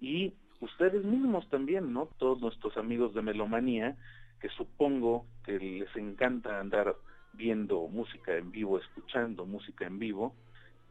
y 0.00 0.32
ustedes 0.60 1.04
mismos 1.04 1.46
también, 1.50 1.92
¿no? 1.92 2.08
Todos 2.16 2.40
nuestros 2.40 2.74
amigos 2.78 3.12
de 3.12 3.20
Melomanía, 3.20 3.98
que 4.40 4.48
supongo 4.48 5.26
que 5.44 5.58
les 5.58 5.94
encanta 5.94 6.60
andar 6.60 6.96
viendo 7.34 7.86
música 7.88 8.34
en 8.34 8.50
vivo, 8.50 8.78
escuchando 8.78 9.44
música 9.44 9.84
en 9.84 9.98
vivo, 9.98 10.34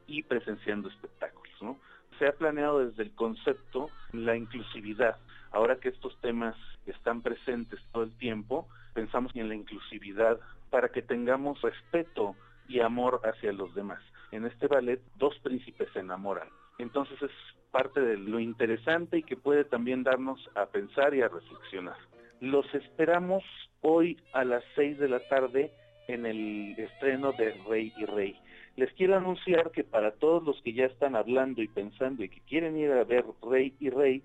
y 0.06 0.22
presenciando 0.22 0.90
espectáculos. 0.90 1.56
¿no? 1.60 1.80
Se 2.20 2.28
ha 2.28 2.34
planeado 2.34 2.86
desde 2.86 3.02
el 3.02 3.16
concepto 3.16 3.90
la 4.12 4.36
inclusividad. 4.36 5.18
Ahora 5.54 5.78
que 5.78 5.90
estos 5.90 6.20
temas 6.20 6.56
están 6.88 7.22
presentes 7.22 7.80
todo 7.92 8.04
el 8.04 8.18
tiempo, 8.18 8.68
pensamos 8.94 9.32
en 9.36 9.48
la 9.48 9.56
inclusividad 9.56 10.40
para 10.72 10.90
que 10.90 11.04
tengamos 11.04 11.62
respeto 11.62 12.36
y 12.68 12.80
amor 12.80 13.22
hacia 13.24 13.54
los 13.54 13.74
demás. 13.76 14.02
En 14.32 14.46
este 14.46 14.68
ballet, 14.68 15.00
dos 15.18 15.38
príncipes 15.44 15.88
se 15.94 16.00
enamoran. 16.00 16.50
Entonces 16.80 17.22
es 17.22 17.32
parte 17.72 18.02
de 18.02 18.18
lo 18.18 18.40
interesante 18.40 19.20
y 19.20 19.24
que 19.24 19.38
puede 19.38 19.64
también 19.64 20.04
darnos 20.04 20.40
a 20.56 20.66
pensar 20.66 21.14
y 21.14 21.22
a 21.22 21.28
reflexionar. 21.28 21.98
Los 22.40 22.66
esperamos 22.74 23.44
hoy 23.82 24.18
a 24.34 24.44
las 24.44 24.64
seis 24.76 24.98
de 24.98 25.08
la 25.08 25.20
tarde 25.30 25.72
en 26.08 26.26
el 26.26 26.74
estreno 26.80 27.32
de 27.34 27.54
Rey 27.70 27.94
y 27.96 28.06
Rey. 28.06 28.40
Les 28.76 28.92
quiero 28.94 29.16
anunciar 29.16 29.70
que 29.70 29.84
para 29.84 30.14
todos 30.14 30.44
los 30.44 30.60
que 30.64 30.74
ya 30.74 30.86
están 30.86 31.16
hablando 31.16 31.62
y 31.62 31.68
pensando 31.68 32.24
y 32.24 32.30
que 32.30 32.42
quieren 32.42 32.76
ir 32.76 32.92
a 32.92 33.04
ver 33.04 33.24
Rey 33.44 33.76
y 33.80 33.92
Rey, 33.92 34.24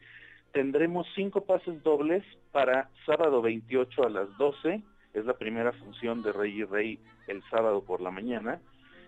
tendremos 0.52 1.06
cinco 1.14 1.44
pases 1.44 1.82
dobles 1.82 2.24
para 2.52 2.90
sábado 3.06 3.42
28 3.42 4.04
a 4.04 4.10
las 4.10 4.36
12, 4.38 4.82
es 5.14 5.24
la 5.24 5.34
primera 5.34 5.72
función 5.72 6.22
de 6.22 6.32
Rey 6.32 6.60
y 6.60 6.64
Rey 6.64 6.98
el 7.26 7.42
sábado 7.50 7.82
por 7.82 8.00
la 8.00 8.10
mañana, 8.10 8.60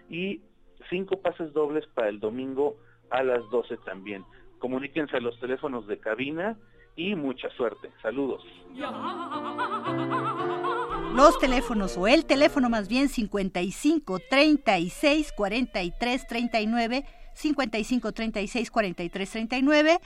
y 0.08 0.40
cinco 0.88 1.20
pases 1.20 1.52
dobles 1.52 1.86
para 1.94 2.08
el 2.08 2.20
domingo 2.20 2.76
a 3.10 3.22
las 3.22 3.48
12 3.50 3.76
también. 3.78 4.24
Comuníquense 4.58 5.16
a 5.16 5.20
los 5.20 5.38
teléfonos 5.40 5.86
de 5.86 5.98
cabina 5.98 6.56
y 6.96 7.14
mucha 7.14 7.48
suerte. 7.50 7.90
Saludos. 8.02 8.44
Los 11.14 11.38
teléfonos 11.38 11.96
o 11.96 12.06
el 12.06 12.26
teléfono 12.26 12.68
más 12.68 12.88
bien 12.88 13.08
55 13.08 14.18
36 14.28 15.32
43 15.32 16.26
39 16.26 17.04
55 17.32 18.12
36 18.12 18.70
43 18.70 19.30
39 19.48 20.00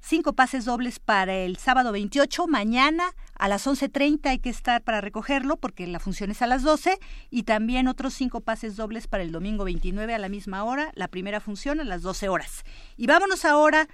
cinco 0.00 0.32
pases 0.32 0.64
dobles 0.64 0.98
para 0.98 1.34
el 1.34 1.56
sábado 1.56 1.92
28, 1.92 2.46
mañana 2.46 3.14
a 3.34 3.48
las 3.48 3.66
11.30 3.66 4.26
hay 4.28 4.38
que 4.38 4.50
estar 4.50 4.82
para 4.82 5.00
recogerlo 5.00 5.56
porque 5.56 5.86
la 5.86 6.00
función 6.00 6.30
es 6.30 6.42
a 6.42 6.46
las 6.46 6.62
12 6.62 6.98
y 7.30 7.44
también 7.44 7.88
otros 7.88 8.14
cinco 8.14 8.40
pases 8.40 8.76
dobles 8.76 9.06
para 9.06 9.22
el 9.22 9.32
domingo 9.32 9.64
29 9.64 10.14
a 10.14 10.18
la 10.18 10.28
misma 10.28 10.64
hora, 10.64 10.90
la 10.94 11.08
primera 11.08 11.40
función 11.40 11.80
a 11.80 11.84
las 11.84 12.02
12 12.02 12.28
horas. 12.28 12.64
Y 12.96 13.06
vámonos 13.06 13.44
ahora 13.44 13.88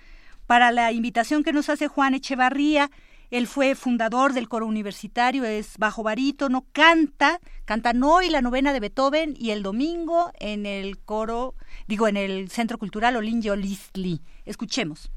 para 0.46 0.70
la 0.70 0.92
invitación 0.92 1.42
que 1.42 1.52
nos 1.52 1.68
hace 1.68 1.88
Juan 1.88 2.14
Echevarría. 2.14 2.90
Él 3.30 3.46
fue 3.46 3.74
fundador 3.74 4.32
del 4.32 4.48
coro 4.48 4.66
universitario, 4.66 5.44
es 5.44 5.76
bajo 5.78 6.02
barítono, 6.02 6.66
canta, 6.72 7.40
canta 7.64 7.92
hoy 8.02 8.28
la 8.28 8.42
novena 8.42 8.72
de 8.72 8.80
Beethoven 8.80 9.34
y 9.36 9.50
el 9.50 9.62
domingo 9.62 10.30
en 10.38 10.66
el 10.66 10.98
coro, 10.98 11.54
digo, 11.88 12.06
en 12.06 12.16
el 12.16 12.50
Centro 12.50 12.78
Cultural 12.78 13.16
Olinjo 13.16 13.56
Listli. 13.56 14.20
Escuchemos. 14.44 15.10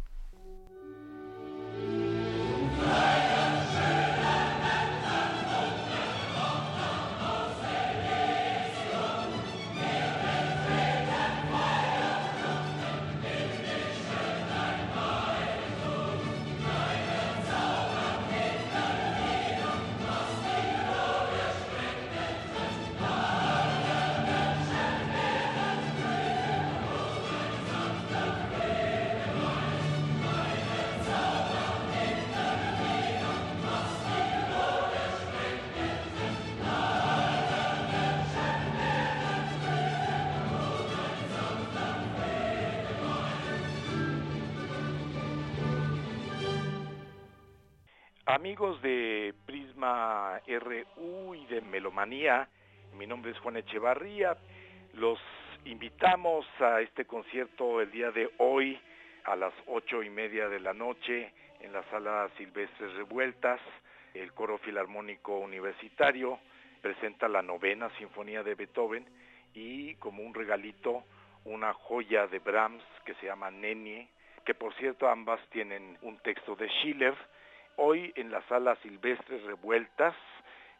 Amen. 2.89 3.26
Amigos 48.37 48.79
de 48.83 49.33
Prisma 49.47 50.39
RU 50.45 51.33
y 51.33 51.47
de 51.47 51.59
Melomanía, 51.59 52.47
mi 52.93 53.07
nombre 53.07 53.31
es 53.31 53.39
Juan 53.39 53.57
Echevarría. 53.57 54.37
Los 54.93 55.17
invitamos 55.65 56.45
a 56.59 56.81
este 56.81 57.05
concierto 57.05 57.81
el 57.81 57.89
día 57.89 58.11
de 58.11 58.29
hoy 58.37 58.79
a 59.23 59.35
las 59.35 59.55
ocho 59.65 60.03
y 60.03 60.11
media 60.11 60.49
de 60.49 60.59
la 60.59 60.75
noche 60.75 61.33
en 61.61 61.73
la 61.73 61.81
sala 61.89 62.29
Silvestres 62.37 62.93
Revueltas. 62.93 63.59
El 64.13 64.31
coro 64.33 64.59
filarmónico 64.59 65.39
universitario 65.39 66.37
presenta 66.79 67.27
la 67.27 67.41
novena 67.41 67.89
sinfonía 67.97 68.43
de 68.43 68.53
Beethoven 68.53 69.03
y 69.55 69.95
como 69.95 70.21
un 70.21 70.35
regalito 70.35 71.05
una 71.45 71.73
joya 71.73 72.27
de 72.27 72.37
Brahms 72.37 72.83
que 73.03 73.15
se 73.15 73.25
llama 73.25 73.49
Nenie, 73.49 74.07
que 74.45 74.53
por 74.53 74.75
cierto 74.75 75.09
ambas 75.09 75.39
tienen 75.49 75.97
un 76.03 76.19
texto 76.19 76.55
de 76.55 76.69
Schiller 76.69 77.15
Hoy 77.79 78.11
en 78.15 78.31
la 78.31 78.41
sala 78.47 78.75
Silvestres 78.77 79.43
Revueltas, 79.43 80.15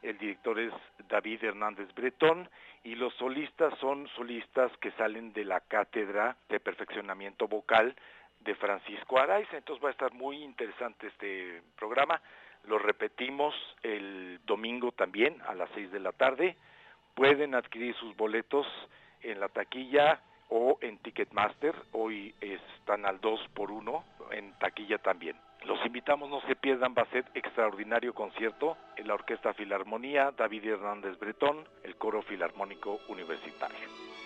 el 0.01 0.17
director 0.17 0.59
es 0.59 0.73
David 1.07 1.43
Hernández 1.43 1.93
Bretón 1.93 2.49
y 2.83 2.95
los 2.95 3.13
solistas 3.15 3.71
son 3.79 4.07
solistas 4.15 4.71
que 4.77 4.89
salen 4.93 5.31
de 5.31 5.45
la 5.45 5.59
cátedra 5.59 6.35
de 6.49 6.59
perfeccionamiento 6.59 7.47
vocal 7.47 7.95
de 8.39 8.55
Francisco 8.55 9.19
Araiz. 9.19 9.47
Entonces 9.53 9.83
va 9.83 9.89
a 9.89 9.91
estar 9.91 10.11
muy 10.13 10.43
interesante 10.43 11.05
este 11.05 11.61
programa. 11.77 12.19
Lo 12.63 12.79
repetimos 12.79 13.53
el 13.83 14.39
domingo 14.47 14.91
también 14.91 15.39
a 15.47 15.53
las 15.53 15.69
seis 15.75 15.91
de 15.91 15.99
la 15.99 16.13
tarde. 16.13 16.57
Pueden 17.13 17.53
adquirir 17.53 17.95
sus 17.97 18.17
boletos 18.17 18.65
en 19.21 19.39
la 19.39 19.49
taquilla 19.49 20.19
o 20.49 20.79
en 20.81 20.97
Ticketmaster. 20.97 21.75
Hoy 21.91 22.33
están 22.41 23.05
al 23.05 23.21
2 23.21 23.49
por 23.53 23.69
1 23.69 24.03
en 24.31 24.51
taquilla 24.53 24.97
también. 24.97 25.37
Los 25.65 25.85
invitamos, 25.85 26.29
no 26.29 26.41
se 26.41 26.55
pierdan, 26.55 26.93
va 26.97 27.03
a 27.03 27.11
ser 27.11 27.25
extraordinario 27.33 28.13
concierto 28.13 28.77
en 28.95 29.07
la 29.07 29.15
Orquesta 29.15 29.53
Filarmonía, 29.53 30.31
David 30.37 30.65
Hernández 30.65 31.17
Bretón, 31.19 31.67
el 31.83 31.95
Coro 31.97 32.21
Filarmónico 32.21 32.99
Universitario. 33.09 34.16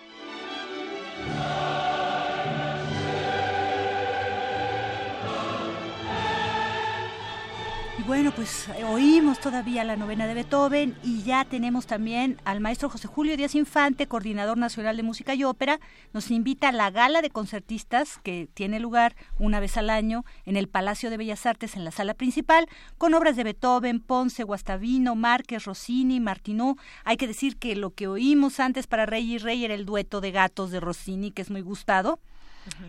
Bueno, 8.06 8.32
pues 8.34 8.68
eh, 8.68 8.84
oímos 8.84 9.38
todavía 9.38 9.84
la 9.84 9.96
novena 9.96 10.26
de 10.26 10.34
Beethoven 10.34 10.96
y 11.02 11.22
ya 11.22 11.44
tenemos 11.44 11.86
también 11.86 12.40
al 12.44 12.60
maestro 12.60 12.88
José 12.88 13.06
Julio 13.06 13.36
Díaz 13.36 13.54
Infante, 13.54 14.06
coordinador 14.06 14.58
nacional 14.58 14.96
de 14.96 15.02
música 15.02 15.34
y 15.34 15.44
ópera, 15.44 15.78
nos 16.12 16.30
invita 16.30 16.68
a 16.68 16.72
la 16.72 16.90
gala 16.90 17.22
de 17.22 17.30
concertistas 17.30 18.18
que 18.22 18.48
tiene 18.54 18.80
lugar 18.80 19.14
una 19.38 19.60
vez 19.60 19.76
al 19.76 19.90
año 19.90 20.24
en 20.44 20.56
el 20.56 20.68
Palacio 20.68 21.10
de 21.10 21.16
Bellas 21.16 21.46
Artes 21.46 21.76
en 21.76 21.84
la 21.84 21.90
sala 21.90 22.14
principal, 22.14 22.66
con 22.98 23.14
obras 23.14 23.36
de 23.36 23.44
Beethoven, 23.44 24.00
Ponce, 24.00 24.42
Guastavino, 24.42 25.14
Márquez, 25.14 25.64
Rossini, 25.64 26.18
Martinó. 26.18 26.76
Hay 27.04 27.16
que 27.16 27.26
decir 27.26 27.56
que 27.56 27.76
lo 27.76 27.90
que 27.90 28.08
oímos 28.08 28.58
antes 28.58 28.86
para 28.86 29.06
Rey 29.06 29.34
y 29.34 29.38
Rey 29.38 29.64
era 29.64 29.74
el 29.74 29.84
dueto 29.84 30.20
de 30.20 30.32
gatos 30.32 30.70
de 30.70 30.80
Rossini, 30.80 31.30
que 31.30 31.42
es 31.42 31.50
muy 31.50 31.60
gustado. 31.60 32.18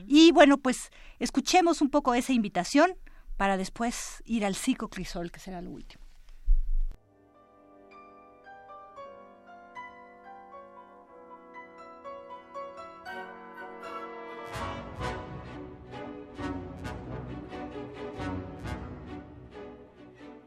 Y 0.07 0.31
bueno, 0.31 0.57
pues 0.57 0.91
escuchemos 1.19 1.81
un 1.81 1.90
poco 1.90 2.14
esa 2.14 2.31
invitación 2.31 2.95
para 3.38 3.57
después 3.57 4.22
ir 4.26 4.45
al 4.45 4.55
psicocrisol, 4.55 5.31
que 5.31 5.39
será 5.39 5.61
lo 5.61 5.72
último. 5.72 6.02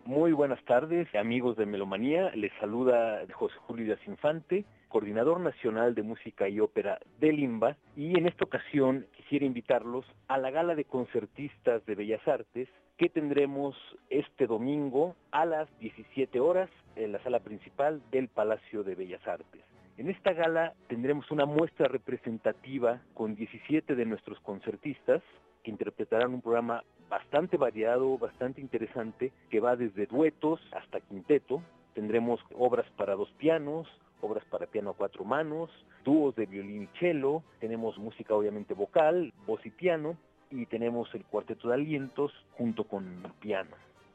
Muy 0.07 0.31
buenas 0.31 0.62
tardes, 0.66 1.12
amigos 1.16 1.57
de 1.57 1.66
Melomanía. 1.66 2.31
Les 2.37 2.53
saluda 2.61 3.23
José 3.33 3.57
Julio 3.66 3.87
Díaz 3.87 3.99
Infante, 4.07 4.65
coordinador 4.87 5.41
nacional 5.41 5.97
de 5.97 6.05
música 6.05 6.49
y 6.49 6.61
ópera 6.61 7.01
del 7.19 7.41
IMBA, 7.41 7.77
y 7.97 8.16
en 8.16 8.28
esta 8.28 8.45
ocasión 8.45 9.09
quisiera 9.16 9.45
invitarlos 9.45 10.07
a 10.28 10.39
la 10.39 10.53
gala 10.53 10.77
de 10.77 10.85
concertistas 10.85 11.85
de 11.87 11.97
Bellas 11.97 12.27
Artes 12.28 12.69
que 12.97 13.09
tendremos 13.09 13.74
este 14.09 14.47
domingo 14.47 15.16
a 15.33 15.45
las 15.45 15.69
17 15.81 16.39
horas 16.39 16.70
en 16.95 17.11
la 17.11 17.20
sala 17.24 17.41
principal 17.41 18.01
del 18.12 18.28
Palacio 18.28 18.85
de 18.85 18.95
Bellas 18.95 19.27
Artes. 19.27 19.62
En 19.99 20.09
esta 20.09 20.33
gala 20.35 20.74
tendremos 20.87 21.28
una 21.33 21.47
muestra 21.47 21.89
representativa 21.89 23.01
con 23.12 23.35
17 23.35 23.97
de 23.97 24.07
nuestros 24.07 24.39
concertistas 24.39 25.20
que 25.65 25.73
interpretarán 25.73 26.33
un 26.33 26.43
programa 26.43 26.85
bastante 27.09 27.57
variado, 27.57 28.19
bastante 28.19 28.61
interesante, 28.61 29.33
que 29.51 29.61
va 29.61 29.77
desde 29.77 30.07
duetos 30.07 30.61
hasta 30.73 31.01
quinteto. 31.01 31.62
Tendremos 31.95 32.41
obras 32.55 32.87
para 32.97 33.15
dos 33.15 33.31
pianos, 33.39 33.89
obras 34.20 34.45
para 34.47 34.66
piano 34.66 34.91
a 34.91 34.95
cuatro 34.95 35.24
manos, 35.24 35.70
dúos 36.05 36.35
de 36.37 36.47
violín 36.47 36.85
y 36.85 36.99
cello, 36.99 37.43
tenemos 37.61 37.99
música 37.99 38.35
obviamente 38.35 38.74
vocal, 38.74 39.33
voz 39.47 39.65
y 39.65 39.70
piano, 39.70 40.16
y 40.51 40.66
tenemos 40.66 41.12
el 41.15 41.24
cuarteto 41.24 41.69
de 41.69 41.74
alientos 41.74 42.33
junto 42.57 42.85
con 42.85 43.23
piano. 43.41 43.70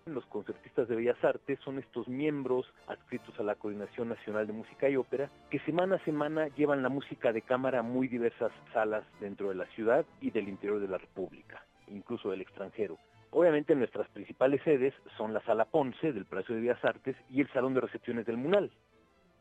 Los 0.05 0.25
concertistas 0.25 0.87
de 0.87 0.95
Bellas 0.95 1.23
Artes 1.23 1.59
son 1.63 1.77
estos 1.77 2.07
miembros 2.07 2.65
adscritos 2.87 3.39
a 3.39 3.43
la 3.43 3.53
Coordinación 3.53 4.09
Nacional 4.09 4.47
de 4.47 4.53
Música 4.53 4.89
y 4.89 4.95
Ópera 4.95 5.29
que 5.51 5.59
semana 5.59 5.97
a 5.97 6.05
semana 6.05 6.47
llevan 6.55 6.81
la 6.81 6.89
música 6.89 7.31
de 7.31 7.43
cámara 7.43 7.79
a 7.79 7.83
muy 7.83 8.07
diversas 8.07 8.51
salas 8.73 9.03
dentro 9.19 9.49
de 9.49 9.55
la 9.55 9.65
ciudad 9.67 10.03
y 10.19 10.31
del 10.31 10.49
interior 10.49 10.79
de 10.79 10.87
la 10.87 10.97
República, 10.97 11.63
incluso 11.91 12.31
del 12.31 12.41
extranjero. 12.41 12.97
Obviamente 13.31 13.75
nuestras 13.75 14.09
principales 14.09 14.61
sedes 14.63 14.93
son 15.17 15.33
la 15.33 15.41
Sala 15.41 15.65
Ponce 15.65 16.11
del 16.11 16.25
Palacio 16.25 16.55
de 16.55 16.61
Bellas 16.61 16.83
Artes 16.83 17.15
y 17.29 17.41
el 17.41 17.51
Salón 17.53 17.73
de 17.73 17.81
Recepciones 17.81 18.25
del 18.25 18.37
Munal. 18.37 18.71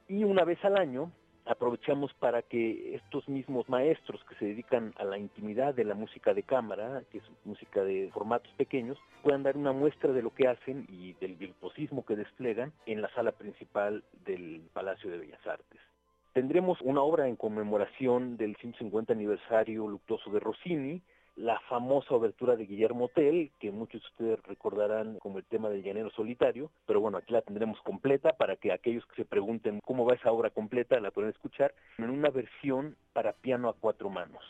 Y 0.09 0.24
una 0.24 0.44
vez 0.44 0.64
al 0.64 0.77
año 0.77 1.10
aprovechamos 1.47 2.12
para 2.14 2.43
que 2.43 2.94
estos 2.94 3.28
mismos 3.28 3.68
maestros 3.68 4.22
que 4.24 4.36
se 4.36 4.44
dedican 4.44 4.94
a 4.98 5.05
la 5.05 5.18
intimidad 5.18 5.74
de 5.74 5.85
la 5.85 5.94
música 5.94 6.32
de 6.35 6.44
cámara, 6.44 7.02
que 7.10 7.18
es 7.18 7.24
música 7.44 7.82
de 7.82 8.10
formatos 8.12 8.52
pequeños, 8.55 8.98
puedan 9.22 9.43
dar 9.43 9.56
una 9.56 9.72
muestra 9.72 10.12
de 10.12 10.22
lo 10.22 10.32
que 10.32 10.47
hacen 10.47 10.86
y 10.89 11.14
del 11.14 11.35
virtuosismo 11.35 12.05
que 12.05 12.14
desplegan 12.14 12.72
en 12.86 13.02
la 13.02 13.09
sala 13.14 13.32
principal 13.32 14.05
del 14.24 14.62
Palacio 14.72 15.10
de 15.10 15.18
Bellas 15.18 15.44
Artes. 15.47 15.81
Tendremos 16.32 16.81
una 16.82 17.02
obra 17.02 17.27
en 17.27 17.35
conmemoración 17.35 18.36
del 18.36 18.55
150 18.56 19.12
aniversario 19.12 19.89
luctuoso 19.89 20.31
de 20.31 20.39
Rossini, 20.39 21.02
la 21.40 21.58
famosa 21.60 22.14
obertura 22.14 22.54
de 22.54 22.66
Guillermo 22.66 23.08
Tell, 23.08 23.50
que 23.58 23.70
muchos 23.70 24.02
de 24.02 24.08
ustedes 24.08 24.42
recordarán 24.46 25.18
como 25.20 25.38
el 25.38 25.44
tema 25.44 25.70
del 25.70 25.82
llanero 25.82 26.10
solitario, 26.10 26.70
pero 26.86 27.00
bueno, 27.00 27.16
aquí 27.16 27.32
la 27.32 27.40
tendremos 27.40 27.80
completa 27.80 28.34
para 28.34 28.56
que 28.56 28.72
aquellos 28.72 29.06
que 29.06 29.22
se 29.22 29.24
pregunten 29.24 29.80
cómo 29.86 30.04
va 30.04 30.14
esa 30.14 30.32
obra 30.32 30.50
completa 30.50 31.00
la 31.00 31.10
puedan 31.10 31.30
escuchar 31.30 31.72
en 31.96 32.10
una 32.10 32.28
versión 32.28 32.94
para 33.14 33.32
piano 33.32 33.70
a 33.70 33.72
cuatro 33.72 34.10
manos. 34.10 34.42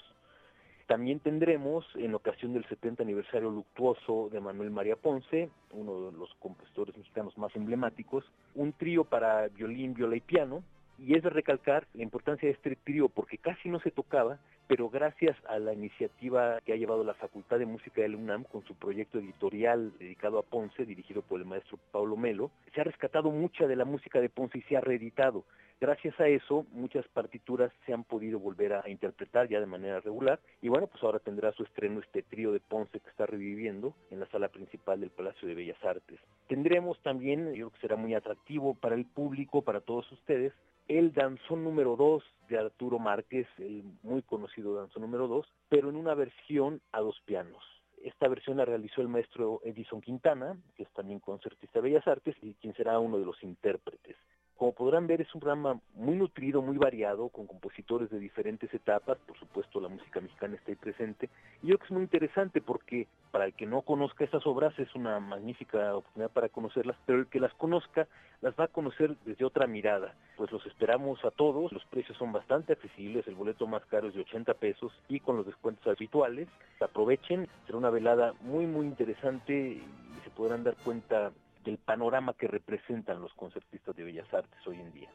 También 0.89 1.21
tendremos, 1.21 1.87
en 1.95 2.13
ocasión 2.17 2.55
del 2.55 2.67
70 2.67 3.05
aniversario 3.05 3.51
luctuoso 3.51 4.29
de 4.33 4.41
Manuel 4.41 4.73
María 4.73 4.97
Ponce, 4.97 5.49
uno 5.71 6.11
de 6.11 6.19
los 6.19 6.35
compositores 6.41 6.97
mexicanos 6.97 7.39
más 7.39 7.55
emblemáticos, 7.55 8.25
un 8.57 8.73
trío 8.73 9.05
para 9.05 9.47
violín, 9.47 9.95
viola 9.95 10.17
y 10.17 10.21
piano, 10.21 10.65
y 10.99 11.17
es 11.17 11.23
de 11.23 11.31
recalcar 11.31 11.87
la 11.95 12.03
importancia 12.03 12.49
de 12.49 12.55
este 12.55 12.75
trío 12.75 13.09
porque 13.09 13.39
casi 13.39 13.69
no 13.69 13.79
se 13.79 13.93
tocaba, 13.93 14.41
pero 14.71 14.89
gracias 14.89 15.37
a 15.49 15.59
la 15.59 15.73
iniciativa 15.73 16.61
que 16.65 16.73
ha 16.73 16.77
llevado 16.77 17.03
la 17.03 17.15
Facultad 17.15 17.59
de 17.59 17.67
Música 17.67 18.03
del 18.03 18.15
UNAM 18.15 18.45
con 18.45 18.65
su 18.67 18.77
proyecto 18.77 19.19
editorial 19.19 19.93
dedicado 19.99 20.39
a 20.39 20.45
Ponce, 20.45 20.87
dirigido 20.87 21.23
por 21.23 21.41
el 21.41 21.45
maestro 21.45 21.77
Pablo 21.91 22.17
Melo, 22.17 22.53
se 22.73 22.81
ha 22.81 22.85
rescatado 22.85 23.33
mucha 23.33 23.67
de 23.67 23.75
la 23.75 23.85
música 23.85 24.21
de 24.21 24.29
Ponce 24.29 24.59
y 24.59 24.63
se 24.63 24.77
ha 24.77 24.81
reeditado. 24.81 25.43
Gracias 25.81 26.21
a 26.21 26.29
eso, 26.29 26.67
muchas 26.71 27.05
partituras 27.09 27.73
se 27.85 27.93
han 27.93 28.05
podido 28.05 28.39
volver 28.39 28.75
a 28.75 28.89
interpretar 28.89 29.49
ya 29.49 29.59
de 29.59 29.67
manera 29.67 29.99
regular 29.99 30.39
y 30.63 30.69
bueno, 30.69 30.87
pues 30.87 31.03
ahora 31.03 31.19
tendrá 31.19 31.51
su 31.51 31.65
estreno 31.65 31.99
este 31.99 32.23
trío 32.23 32.53
de 32.53 32.61
Ponce 32.61 33.01
que 33.01 33.11
está 33.11 33.27
reviviendo 33.27 33.93
en 34.13 34.21
la 34.21 34.27
sala 34.27 34.51
principal 34.51 35.01
del 35.01 35.11
Palacio 35.11 35.49
de 35.49 35.57
Bellas 35.57 35.85
Artes. 35.85 36.21
Tendremos 36.47 36.97
también, 37.01 37.47
yo 37.55 37.55
creo 37.55 37.71
que 37.71 37.81
será 37.81 37.97
muy 37.97 38.15
atractivo 38.15 38.75
para 38.75 38.95
el 38.95 39.05
público, 39.05 39.63
para 39.63 39.81
todos 39.81 40.13
ustedes, 40.13 40.53
el 40.91 41.13
danzón 41.13 41.63
número 41.63 41.95
2 41.95 42.23
de 42.49 42.59
Arturo 42.59 42.99
Márquez, 42.99 43.47
el 43.59 43.85
muy 44.03 44.23
conocido 44.23 44.60
número 44.61 45.29
2, 45.29 45.47
pero 45.69 45.91
en 45.91 45.97
una 45.97 46.15
versión 46.15 46.81
a 46.93 47.01
dos 47.01 47.21
pianos. 47.25 47.63
Esta 48.03 48.29
versión 48.29 48.57
la 48.57 48.65
realizó 48.65 49.03
el 49.03 49.09
maestro 49.09 49.61
Edison 49.65 50.01
Quintana, 50.01 50.57
que 50.75 50.85
es 50.85 50.91
también 50.93 51.21
concertista 51.21 51.79
de 51.81 51.83
Bellas 51.83 52.07
Artes 52.07 52.37
y 52.41 52.55
quien 52.55 52.75
será 52.75 52.99
uno 52.99 53.19
de 53.19 53.27
los 53.27 53.43
intérpretes. 53.43 54.17
Como 54.61 54.73
podrán 54.73 55.07
ver, 55.07 55.23
es 55.23 55.35
un 55.35 55.41
programa 55.41 55.81
muy 55.95 56.17
nutrido, 56.17 56.61
muy 56.61 56.77
variado, 56.77 57.31
con 57.31 57.47
compositores 57.47 58.11
de 58.11 58.19
diferentes 58.19 58.73
etapas. 58.75 59.17
Por 59.27 59.39
supuesto, 59.39 59.81
la 59.81 59.89
música 59.89 60.21
mexicana 60.21 60.55
está 60.55 60.71
ahí 60.71 60.77
presente. 60.77 61.31
Y 61.63 61.69
yo 61.69 61.69
creo 61.69 61.79
que 61.79 61.85
es 61.85 61.91
muy 61.93 62.03
interesante 62.03 62.61
porque 62.61 63.09
para 63.31 63.47
el 63.47 63.55
que 63.55 63.65
no 63.65 63.81
conozca 63.81 64.23
estas 64.23 64.47
obras 64.47 64.79
es 64.79 64.95
una 64.95 65.19
magnífica 65.19 65.97
oportunidad 65.97 66.31
para 66.33 66.51
conocerlas, 66.51 66.99
pero 67.07 67.21
el 67.21 67.29
que 67.29 67.41
las 67.41 67.55
conozca 67.55 68.07
las 68.43 68.55
va 68.61 68.65
a 68.65 68.69
conocer 68.69 69.17
desde 69.25 69.47
otra 69.47 69.67
mirada. 69.67 70.15
Pues 70.37 70.53
los 70.53 70.67
esperamos 70.67 71.25
a 71.25 71.31
todos. 71.31 71.73
Los 71.73 71.87
precios 71.87 72.19
son 72.19 72.31
bastante 72.31 72.75
accesibles. 72.75 73.27
El 73.27 73.37
boleto 73.37 73.67
más 73.67 73.87
caro 73.87 74.09
es 74.09 74.15
de 74.15 74.21
80 74.21 74.53
pesos 74.53 74.93
y 75.09 75.21
con 75.21 75.39
los 75.39 75.47
descuentos 75.47 75.87
habituales. 75.87 76.49
Aprovechen. 76.83 77.49
Será 77.65 77.79
una 77.79 77.89
velada 77.89 78.35
muy, 78.43 78.67
muy 78.67 78.85
interesante 78.85 79.55
y 79.55 79.83
se 80.23 80.29
podrán 80.29 80.65
dar 80.65 80.77
cuenta 80.85 81.33
del 81.65 81.79
panorama 81.79 82.35
que 82.35 82.49
representan 82.49 83.21
los 83.21 83.33
concertistas 83.35 83.95
de 83.97 84.05
Bellas 84.05 84.33
Artes 84.33 84.67
hoy 84.67 84.81
en 84.81 84.93
día. 84.93 85.11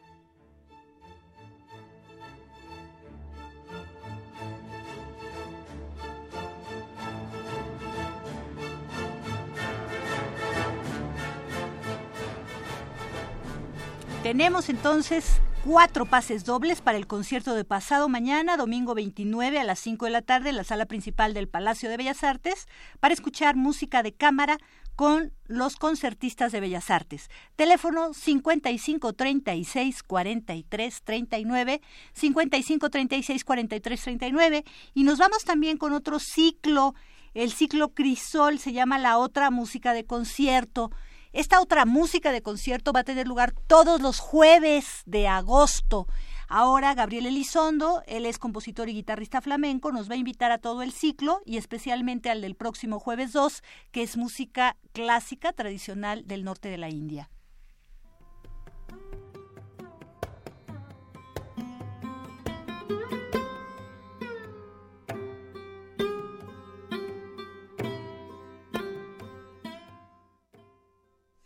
Tenemos 14.23 14.69
entonces 14.69 15.39
cuatro 15.65 16.05
pases 16.05 16.45
dobles 16.45 16.81
para 16.81 16.99
el 16.99 17.07
concierto 17.07 17.55
de 17.55 17.65
pasado 17.65 18.07
mañana, 18.07 18.55
domingo 18.55 18.93
29 18.93 19.57
a 19.59 19.63
las 19.63 19.79
5 19.79 20.05
de 20.05 20.11
la 20.11 20.21
tarde 20.21 20.49
en 20.49 20.57
la 20.57 20.63
sala 20.63 20.85
principal 20.85 21.33
del 21.33 21.47
Palacio 21.47 21.89
de 21.89 21.97
Bellas 21.97 22.23
Artes, 22.23 22.67
para 22.99 23.15
escuchar 23.15 23.55
música 23.55 24.03
de 24.03 24.13
cámara 24.13 24.59
con 24.95 25.33
los 25.47 25.75
concertistas 25.75 26.51
de 26.51 26.59
Bellas 26.59 26.91
Artes. 26.91 27.31
Teléfono 27.55 28.13
55 28.13 29.13
36 29.13 30.03
43 30.03 31.01
39, 31.03 31.81
55 32.13 32.89
36 32.91 33.43
43 33.43 34.01
39 34.03 34.65
y 34.93 35.03
nos 35.03 35.17
vamos 35.17 35.45
también 35.45 35.77
con 35.77 35.93
otro 35.93 36.19
ciclo, 36.19 36.93
el 37.33 37.51
ciclo 37.51 37.89
Crisol 37.95 38.59
se 38.59 38.71
llama 38.71 38.99
La 38.99 39.17
otra 39.17 39.49
música 39.49 39.93
de 39.93 40.05
concierto. 40.05 40.91
Esta 41.35 41.61
otra 41.61 41.85
música 41.85 42.31
de 42.31 42.41
concierto 42.41 42.93
va 42.93 43.01
a 43.01 43.03
tener 43.03 43.27
lugar 43.27 43.53
todos 43.67 44.01
los 44.01 44.19
jueves 44.19 45.03
de 45.05 45.27
agosto 45.27 46.07
Ahora 46.47 46.93
Gabriel 46.93 47.25
Elizondo, 47.25 48.03
él 48.05 48.25
es 48.25 48.37
compositor 48.37 48.87
y 48.87 48.93
guitarrista 48.93 49.41
flamenco, 49.41 49.91
nos 49.91 50.09
va 50.09 50.13
a 50.13 50.17
invitar 50.17 50.51
a 50.51 50.59
todo 50.59 50.83
el 50.83 50.91
ciclo 50.91 51.41
y 51.43 51.57
especialmente 51.57 52.29
al 52.29 52.41
del 52.41 52.55
próximo 52.55 52.99
jueves 52.99 53.33
2, 53.33 53.63
que 53.91 54.03
es 54.03 54.15
música 54.15 54.77
clásica 54.93 55.53
tradicional 55.53 56.27
del 56.27 56.43
norte 56.43 56.69
de 56.69 56.77
la 56.77 56.89
India. 56.89 57.29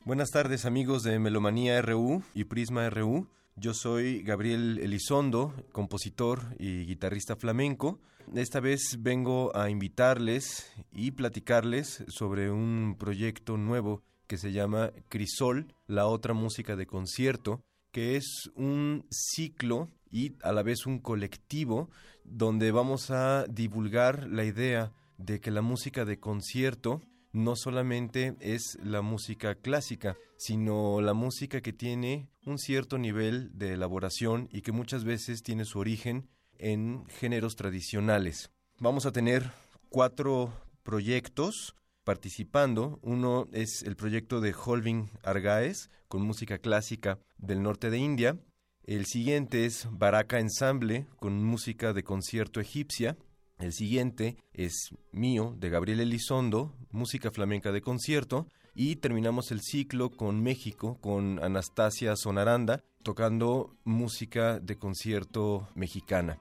Buenas 0.10 0.32
tardes 0.32 0.66
amigos 0.66 1.04
de 1.04 1.20
Melomanía 1.20 1.80
RU 1.84 2.24
y 2.34 2.46
Prisma 2.46 2.90
RU. 2.90 3.28
Yo 3.56 3.76
soy 3.76 4.24
Gabriel 4.24 4.80
Elizondo, 4.80 5.54
compositor 5.72 6.56
y 6.58 6.86
guitarrista 6.86 7.36
flamenco. 7.36 8.00
Esta 8.34 8.60
vez 8.60 8.98
vengo 8.98 9.56
a 9.56 9.70
invitarles 9.70 10.74
y 10.92 11.12
platicarles 11.12 12.06
sobre 12.08 12.50
un 12.50 12.96
proyecto 12.98 13.56
nuevo 13.56 14.02
que 14.26 14.40
se 14.40 14.52
llama 14.52 14.94
Crisol, 15.10 15.76
la 15.86 16.08
otra 16.08 16.34
música 16.34 16.76
de 16.76 16.88
concierto, 16.88 17.62
que 17.92 18.16
es 18.16 18.50
un 18.56 19.06
ciclo 19.12 19.90
y 20.10 20.34
a 20.42 20.52
la 20.54 20.64
vez 20.64 20.88
un 20.88 20.98
colectivo 20.98 21.92
donde 22.24 22.72
vamos 22.72 23.12
a 23.12 23.46
divulgar 23.48 24.28
la 24.28 24.44
idea 24.44 24.92
de 25.20 25.40
que 25.40 25.52
la 25.52 25.62
música 25.62 26.04
de 26.04 26.20
concierto 26.20 27.00
no 27.32 27.56
solamente 27.56 28.36
es 28.40 28.78
la 28.84 29.02
música 29.02 29.56
clásica, 29.56 30.18
sino 30.38 31.02
la 31.02 31.14
música 31.14 31.62
que 31.62 31.74
tiene 31.74 32.30
un 32.46 32.58
cierto 32.58 32.98
nivel 32.98 33.52
de 33.54 33.74
elaboración 33.74 34.50
y 34.52 34.62
que 34.62 34.72
muchas 34.72 35.04
veces 35.04 35.44
tiene 35.44 35.66
su 35.66 35.80
origen 35.80 36.30
en 36.58 37.06
géneros 37.08 37.56
tradicionales. 37.56 38.52
Vamos 38.80 39.06
a 39.06 39.12
tener 39.12 39.52
cuatro 39.90 40.54
proyectos 40.84 41.76
participando. 42.04 43.00
Uno 43.04 43.48
es 43.52 43.84
el 43.84 43.96
proyecto 43.96 44.42
de 44.42 44.54
Holving 44.54 45.10
Argaes 45.24 45.90
con 46.08 46.22
música 46.22 46.58
clásica 46.58 47.20
del 47.38 47.62
norte 47.62 47.90
de 47.90 47.98
India. 47.98 48.40
El 48.84 49.06
siguiente 49.06 49.66
es 49.66 49.88
Baraka 49.92 50.40
Ensemble 50.40 51.06
con 51.18 51.44
música 51.44 51.94
de 51.94 52.04
concierto 52.04 52.60
egipcia. 52.60 53.18
El 53.60 53.74
siguiente 53.74 54.38
es 54.54 54.96
mío, 55.12 55.54
de 55.58 55.70
Gabriel 55.70 56.00
Elizondo, 56.00 56.74
música 56.92 57.30
flamenca 57.30 57.74
de 57.74 57.82
concierto. 57.82 58.48
Y 58.74 58.96
terminamos 58.96 59.52
el 59.52 59.60
ciclo 59.60 60.12
con 60.12 60.42
México, 60.42 60.98
con 61.02 61.44
Anastasia 61.44 62.16
Sonaranda, 62.16 62.82
tocando 63.04 63.76
música 63.84 64.62
de 64.62 64.78
concierto 64.78 65.68
mexicana. 65.76 66.40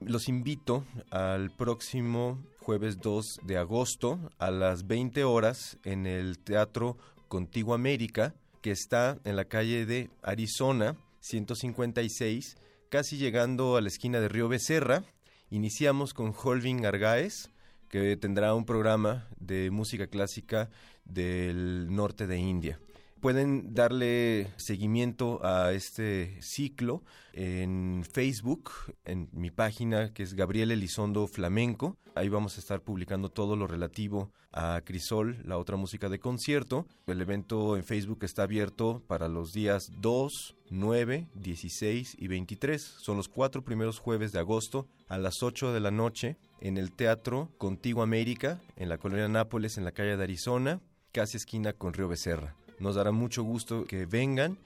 Los 0.00 0.28
invito 0.28 0.84
al 1.10 1.50
próximo 1.56 2.44
jueves 2.60 3.00
2 3.00 3.40
de 3.44 3.56
agosto 3.56 4.18
a 4.38 4.50
las 4.50 4.86
20 4.86 5.24
horas 5.24 5.78
en 5.82 6.06
el 6.06 6.38
Teatro 6.38 6.98
Contigo 7.28 7.72
América, 7.72 8.34
que 8.62 8.70
está 8.70 9.18
en 9.24 9.36
la 9.36 9.44
calle 9.44 9.84
de 9.84 10.08
Arizona 10.22 10.96
156, 11.20 12.56
casi 12.88 13.18
llegando 13.18 13.76
a 13.76 13.80
la 13.80 13.88
esquina 13.88 14.20
de 14.20 14.28
Río 14.28 14.48
Becerra. 14.48 15.04
Iniciamos 15.50 16.14
con 16.14 16.32
Holvin 16.32 16.86
Argaez, 16.86 17.50
que 17.88 18.16
tendrá 18.16 18.54
un 18.54 18.64
programa 18.64 19.28
de 19.38 19.70
música 19.70 20.06
clásica 20.06 20.70
del 21.04 21.94
norte 21.94 22.26
de 22.26 22.38
India. 22.38 22.80
Pueden 23.22 23.72
darle 23.72 24.52
seguimiento 24.56 25.38
a 25.46 25.72
este 25.74 26.42
ciclo 26.42 27.04
en 27.32 28.04
Facebook, 28.04 28.72
en 29.04 29.28
mi 29.30 29.52
página 29.52 30.12
que 30.12 30.24
es 30.24 30.34
Gabriel 30.34 30.72
Elizondo 30.72 31.28
Flamenco. 31.28 31.96
Ahí 32.16 32.28
vamos 32.28 32.56
a 32.56 32.60
estar 32.60 32.82
publicando 32.82 33.28
todo 33.28 33.54
lo 33.54 33.68
relativo 33.68 34.32
a 34.50 34.80
Crisol, 34.84 35.38
la 35.44 35.56
otra 35.56 35.76
música 35.76 36.08
de 36.08 36.18
concierto. 36.18 36.88
El 37.06 37.20
evento 37.20 37.76
en 37.76 37.84
Facebook 37.84 38.24
está 38.24 38.42
abierto 38.42 39.04
para 39.06 39.28
los 39.28 39.52
días 39.52 39.92
2, 40.00 40.56
9, 40.70 41.28
16 41.32 42.16
y 42.18 42.26
23. 42.26 42.82
Son 42.82 43.16
los 43.16 43.28
cuatro 43.28 43.62
primeros 43.62 44.00
jueves 44.00 44.32
de 44.32 44.40
agosto 44.40 44.88
a 45.06 45.16
las 45.16 45.44
8 45.44 45.72
de 45.72 45.78
la 45.78 45.92
noche 45.92 46.38
en 46.60 46.76
el 46.76 46.90
Teatro 46.90 47.50
Contigo 47.56 48.02
América, 48.02 48.60
en 48.74 48.88
la 48.88 48.98
colonia 48.98 49.28
Nápoles, 49.28 49.78
en 49.78 49.84
la 49.84 49.92
calle 49.92 50.16
de 50.16 50.24
Arizona, 50.24 50.80
casi 51.12 51.36
esquina 51.36 51.72
con 51.72 51.92
Río 51.92 52.08
Becerra. 52.08 52.56
Nos 52.82 52.96
dará 52.96 53.12
mucho 53.12 53.44
gusto 53.44 53.84
que 53.84 54.06
vengan 54.06 54.58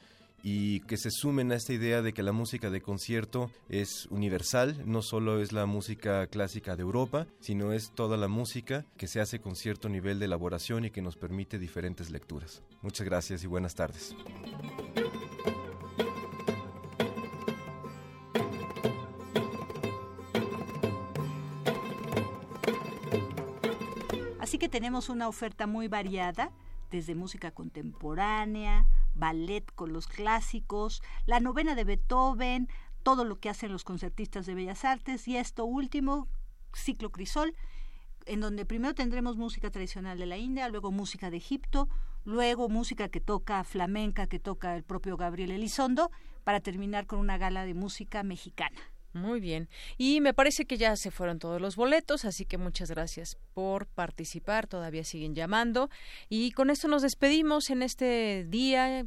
y 0.42 0.80
que 0.80 0.96
se 0.96 1.10
sumen 1.10 1.52
a 1.52 1.54
esta 1.54 1.74
idea 1.74 2.00
de 2.00 2.14
que 2.14 2.22
la 2.22 2.32
música 2.32 2.70
de 2.70 2.80
concierto 2.80 3.50
es 3.68 4.06
universal, 4.06 4.82
no 4.86 5.02
solo 5.02 5.42
es 5.42 5.52
la 5.52 5.66
música 5.66 6.26
clásica 6.26 6.76
de 6.76 6.82
Europa, 6.82 7.26
sino 7.40 7.74
es 7.74 7.90
toda 7.94 8.16
la 8.16 8.26
música 8.26 8.86
que 8.96 9.06
se 9.06 9.20
hace 9.20 9.38
con 9.38 9.54
cierto 9.54 9.90
nivel 9.90 10.18
de 10.18 10.24
elaboración 10.24 10.86
y 10.86 10.90
que 10.90 11.02
nos 11.02 11.14
permite 11.14 11.58
diferentes 11.58 12.10
lecturas. 12.10 12.62
Muchas 12.80 13.06
gracias 13.06 13.44
y 13.44 13.48
buenas 13.48 13.74
tardes. 13.74 14.16
Así 24.40 24.56
que 24.56 24.70
tenemos 24.70 25.10
una 25.10 25.28
oferta 25.28 25.66
muy 25.66 25.88
variada 25.88 26.50
desde 26.90 27.14
música 27.14 27.50
contemporánea, 27.50 28.86
ballet 29.14 29.64
con 29.74 29.92
los 29.92 30.06
clásicos, 30.06 31.02
la 31.26 31.40
novena 31.40 31.74
de 31.74 31.84
Beethoven, 31.84 32.68
todo 33.02 33.24
lo 33.24 33.38
que 33.38 33.48
hacen 33.48 33.72
los 33.72 33.84
concertistas 33.84 34.46
de 34.46 34.54
Bellas 34.54 34.84
Artes 34.84 35.28
y 35.28 35.36
esto 35.36 35.64
último, 35.64 36.28
ciclo 36.74 37.10
Crisol, 37.10 37.54
en 38.26 38.40
donde 38.40 38.66
primero 38.66 38.94
tendremos 38.94 39.36
música 39.36 39.70
tradicional 39.70 40.18
de 40.18 40.26
la 40.26 40.36
India, 40.36 40.68
luego 40.68 40.90
música 40.90 41.30
de 41.30 41.36
Egipto, 41.36 41.88
luego 42.24 42.68
música 42.68 43.08
que 43.08 43.20
toca 43.20 43.62
flamenca, 43.64 44.26
que 44.26 44.40
toca 44.40 44.74
el 44.76 44.82
propio 44.82 45.16
Gabriel 45.16 45.52
Elizondo, 45.52 46.10
para 46.42 46.60
terminar 46.60 47.06
con 47.06 47.20
una 47.20 47.38
gala 47.38 47.64
de 47.64 47.74
música 47.74 48.22
mexicana. 48.22 48.76
Muy 49.16 49.40
bien. 49.40 49.68
Y 49.96 50.20
me 50.20 50.34
parece 50.34 50.66
que 50.66 50.76
ya 50.76 50.94
se 50.96 51.10
fueron 51.10 51.38
todos 51.38 51.60
los 51.60 51.74
boletos, 51.74 52.24
así 52.24 52.44
que 52.44 52.58
muchas 52.58 52.90
gracias 52.90 53.38
por 53.54 53.86
participar. 53.86 54.66
Todavía 54.66 55.04
siguen 55.04 55.34
llamando. 55.34 55.88
Y 56.28 56.52
con 56.52 56.68
esto 56.68 56.86
nos 56.88 57.02
despedimos 57.02 57.70
en 57.70 57.82
este 57.82 58.44
día. 58.48 59.06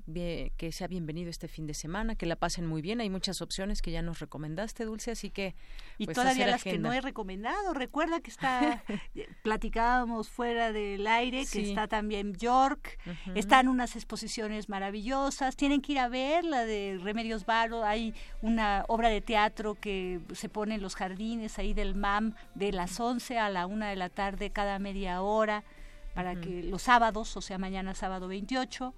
Que 0.58 0.72
sea 0.72 0.88
bienvenido 0.88 1.30
este 1.30 1.48
fin 1.48 1.68
de 1.68 1.74
semana, 1.74 2.16
que 2.16 2.26
la 2.26 2.36
pasen 2.36 2.66
muy 2.66 2.82
bien. 2.82 3.02
Hay 3.02 3.10
muchas 3.10 3.42
opciones 3.42 3.82
que 3.82 3.92
ya 3.92 4.02
nos 4.02 4.20
recomendaste, 4.20 4.86
Dulce, 4.86 5.12
así 5.12 5.30
que. 5.30 5.56
Y 5.98 6.06
pues, 6.06 6.16
todavía 6.16 6.48
las 6.48 6.64
que 6.64 6.80
no 6.80 6.92
he 6.92 7.02
recomendado. 7.02 7.74
Recuerda 7.74 8.20
que 8.20 8.32
está. 8.32 8.84
platicábamos 9.44 10.30
fuera 10.30 10.72
del 10.72 11.06
aire, 11.06 11.46
que 11.46 11.62
está 11.62 11.88
también 11.88 12.34
York. 12.34 12.98
Están 13.36 13.68
unas 13.68 13.96
exposiciones 13.96 14.70
maravillosas. 14.70 15.56
Tienen 15.56 15.82
que 15.82 15.94
ir 15.94 16.00
a 16.00 16.08
ver 16.08 16.44
la 16.46 16.66
de 16.66 17.00
Remedios 17.02 17.46
Varo. 17.46 17.84
Hay 17.84 18.14
una 18.42 18.86
obra 18.88 19.10
de 19.10 19.22
teatro 19.22 19.76
que 19.76 19.99
se 20.34 20.50
pone 20.50 20.76
en 20.76 20.82
los 20.82 20.96
jardines 20.96 21.60
ahí 21.60 21.74
del 21.74 21.96
MAM 21.96 22.36
de 22.56 22.72
las 22.72 23.00
11 23.00 23.40
a 23.40 23.50
la 23.50 23.66
1 23.66 23.86
de 23.86 23.96
la 23.96 24.10
tarde 24.10 24.52
cada 24.52 24.80
media 24.80 25.22
hora 25.22 25.64
para 26.14 26.36
que 26.36 26.64
los 26.64 26.82
sábados, 26.82 27.38
o 27.38 27.42
sea, 27.42 27.58
mañana 27.58 27.94
sábado 27.96 28.28
28, 28.28 28.94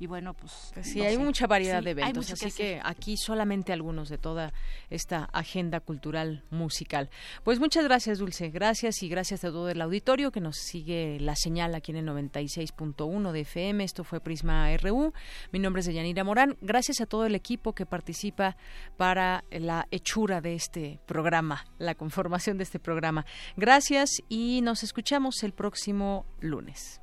y 0.00 0.06
bueno, 0.06 0.32
pues... 0.32 0.70
pues 0.72 0.86
sí, 0.86 1.02
hay 1.02 1.18
mucha 1.18 1.46
variedad 1.46 1.82
de 1.82 1.90
eventos, 1.90 2.32
así 2.32 2.50
que, 2.50 2.80
aquí 2.82 3.18
solamente 3.18 3.70
algunos 3.70 4.08
de 4.08 4.16
toda 4.16 4.54
esta 4.88 5.24
agenda 5.24 5.80
cultural 5.80 6.42
musical. 6.48 7.10
Pues 7.44 7.60
muchas 7.60 7.84
gracias, 7.84 8.18
Dulce, 8.18 8.48
gracias 8.48 9.02
y 9.02 9.10
gracias 9.10 9.44
a 9.44 9.50
todo 9.50 9.68
el 9.68 9.78
auditorio 9.82 10.32
que 10.32 10.40
nos 10.40 10.56
sigue 10.56 11.20
la 11.20 11.36
señal 11.36 11.74
aquí 11.74 11.92
en 11.92 11.98
el 11.98 12.06
96.1 12.06 13.30
de 13.30 13.40
FM. 13.40 13.84
Esto 13.84 14.02
fue 14.02 14.20
Prisma 14.20 14.74
RU. 14.78 15.12
Mi 15.52 15.58
nombre 15.58 15.80
es 15.80 15.86
Deyanira 15.86 16.24
Morán. 16.24 16.56
Gracias 16.62 17.02
a 17.02 17.06
todo 17.06 17.26
el 17.26 17.34
equipo 17.34 17.74
que 17.74 17.84
participa 17.84 18.56
para 18.96 19.44
la 19.50 19.86
hechura 19.90 20.40
de 20.40 20.54
este 20.54 20.98
programa, 21.04 21.66
la 21.76 21.94
conformación 21.94 22.56
de 22.56 22.64
este 22.64 22.78
programa. 22.78 23.26
Gracias 23.58 24.22
y 24.30 24.62
nos 24.62 24.82
escuchamos 24.82 25.42
el 25.42 25.52
próximo 25.52 26.24
lunes. 26.40 27.02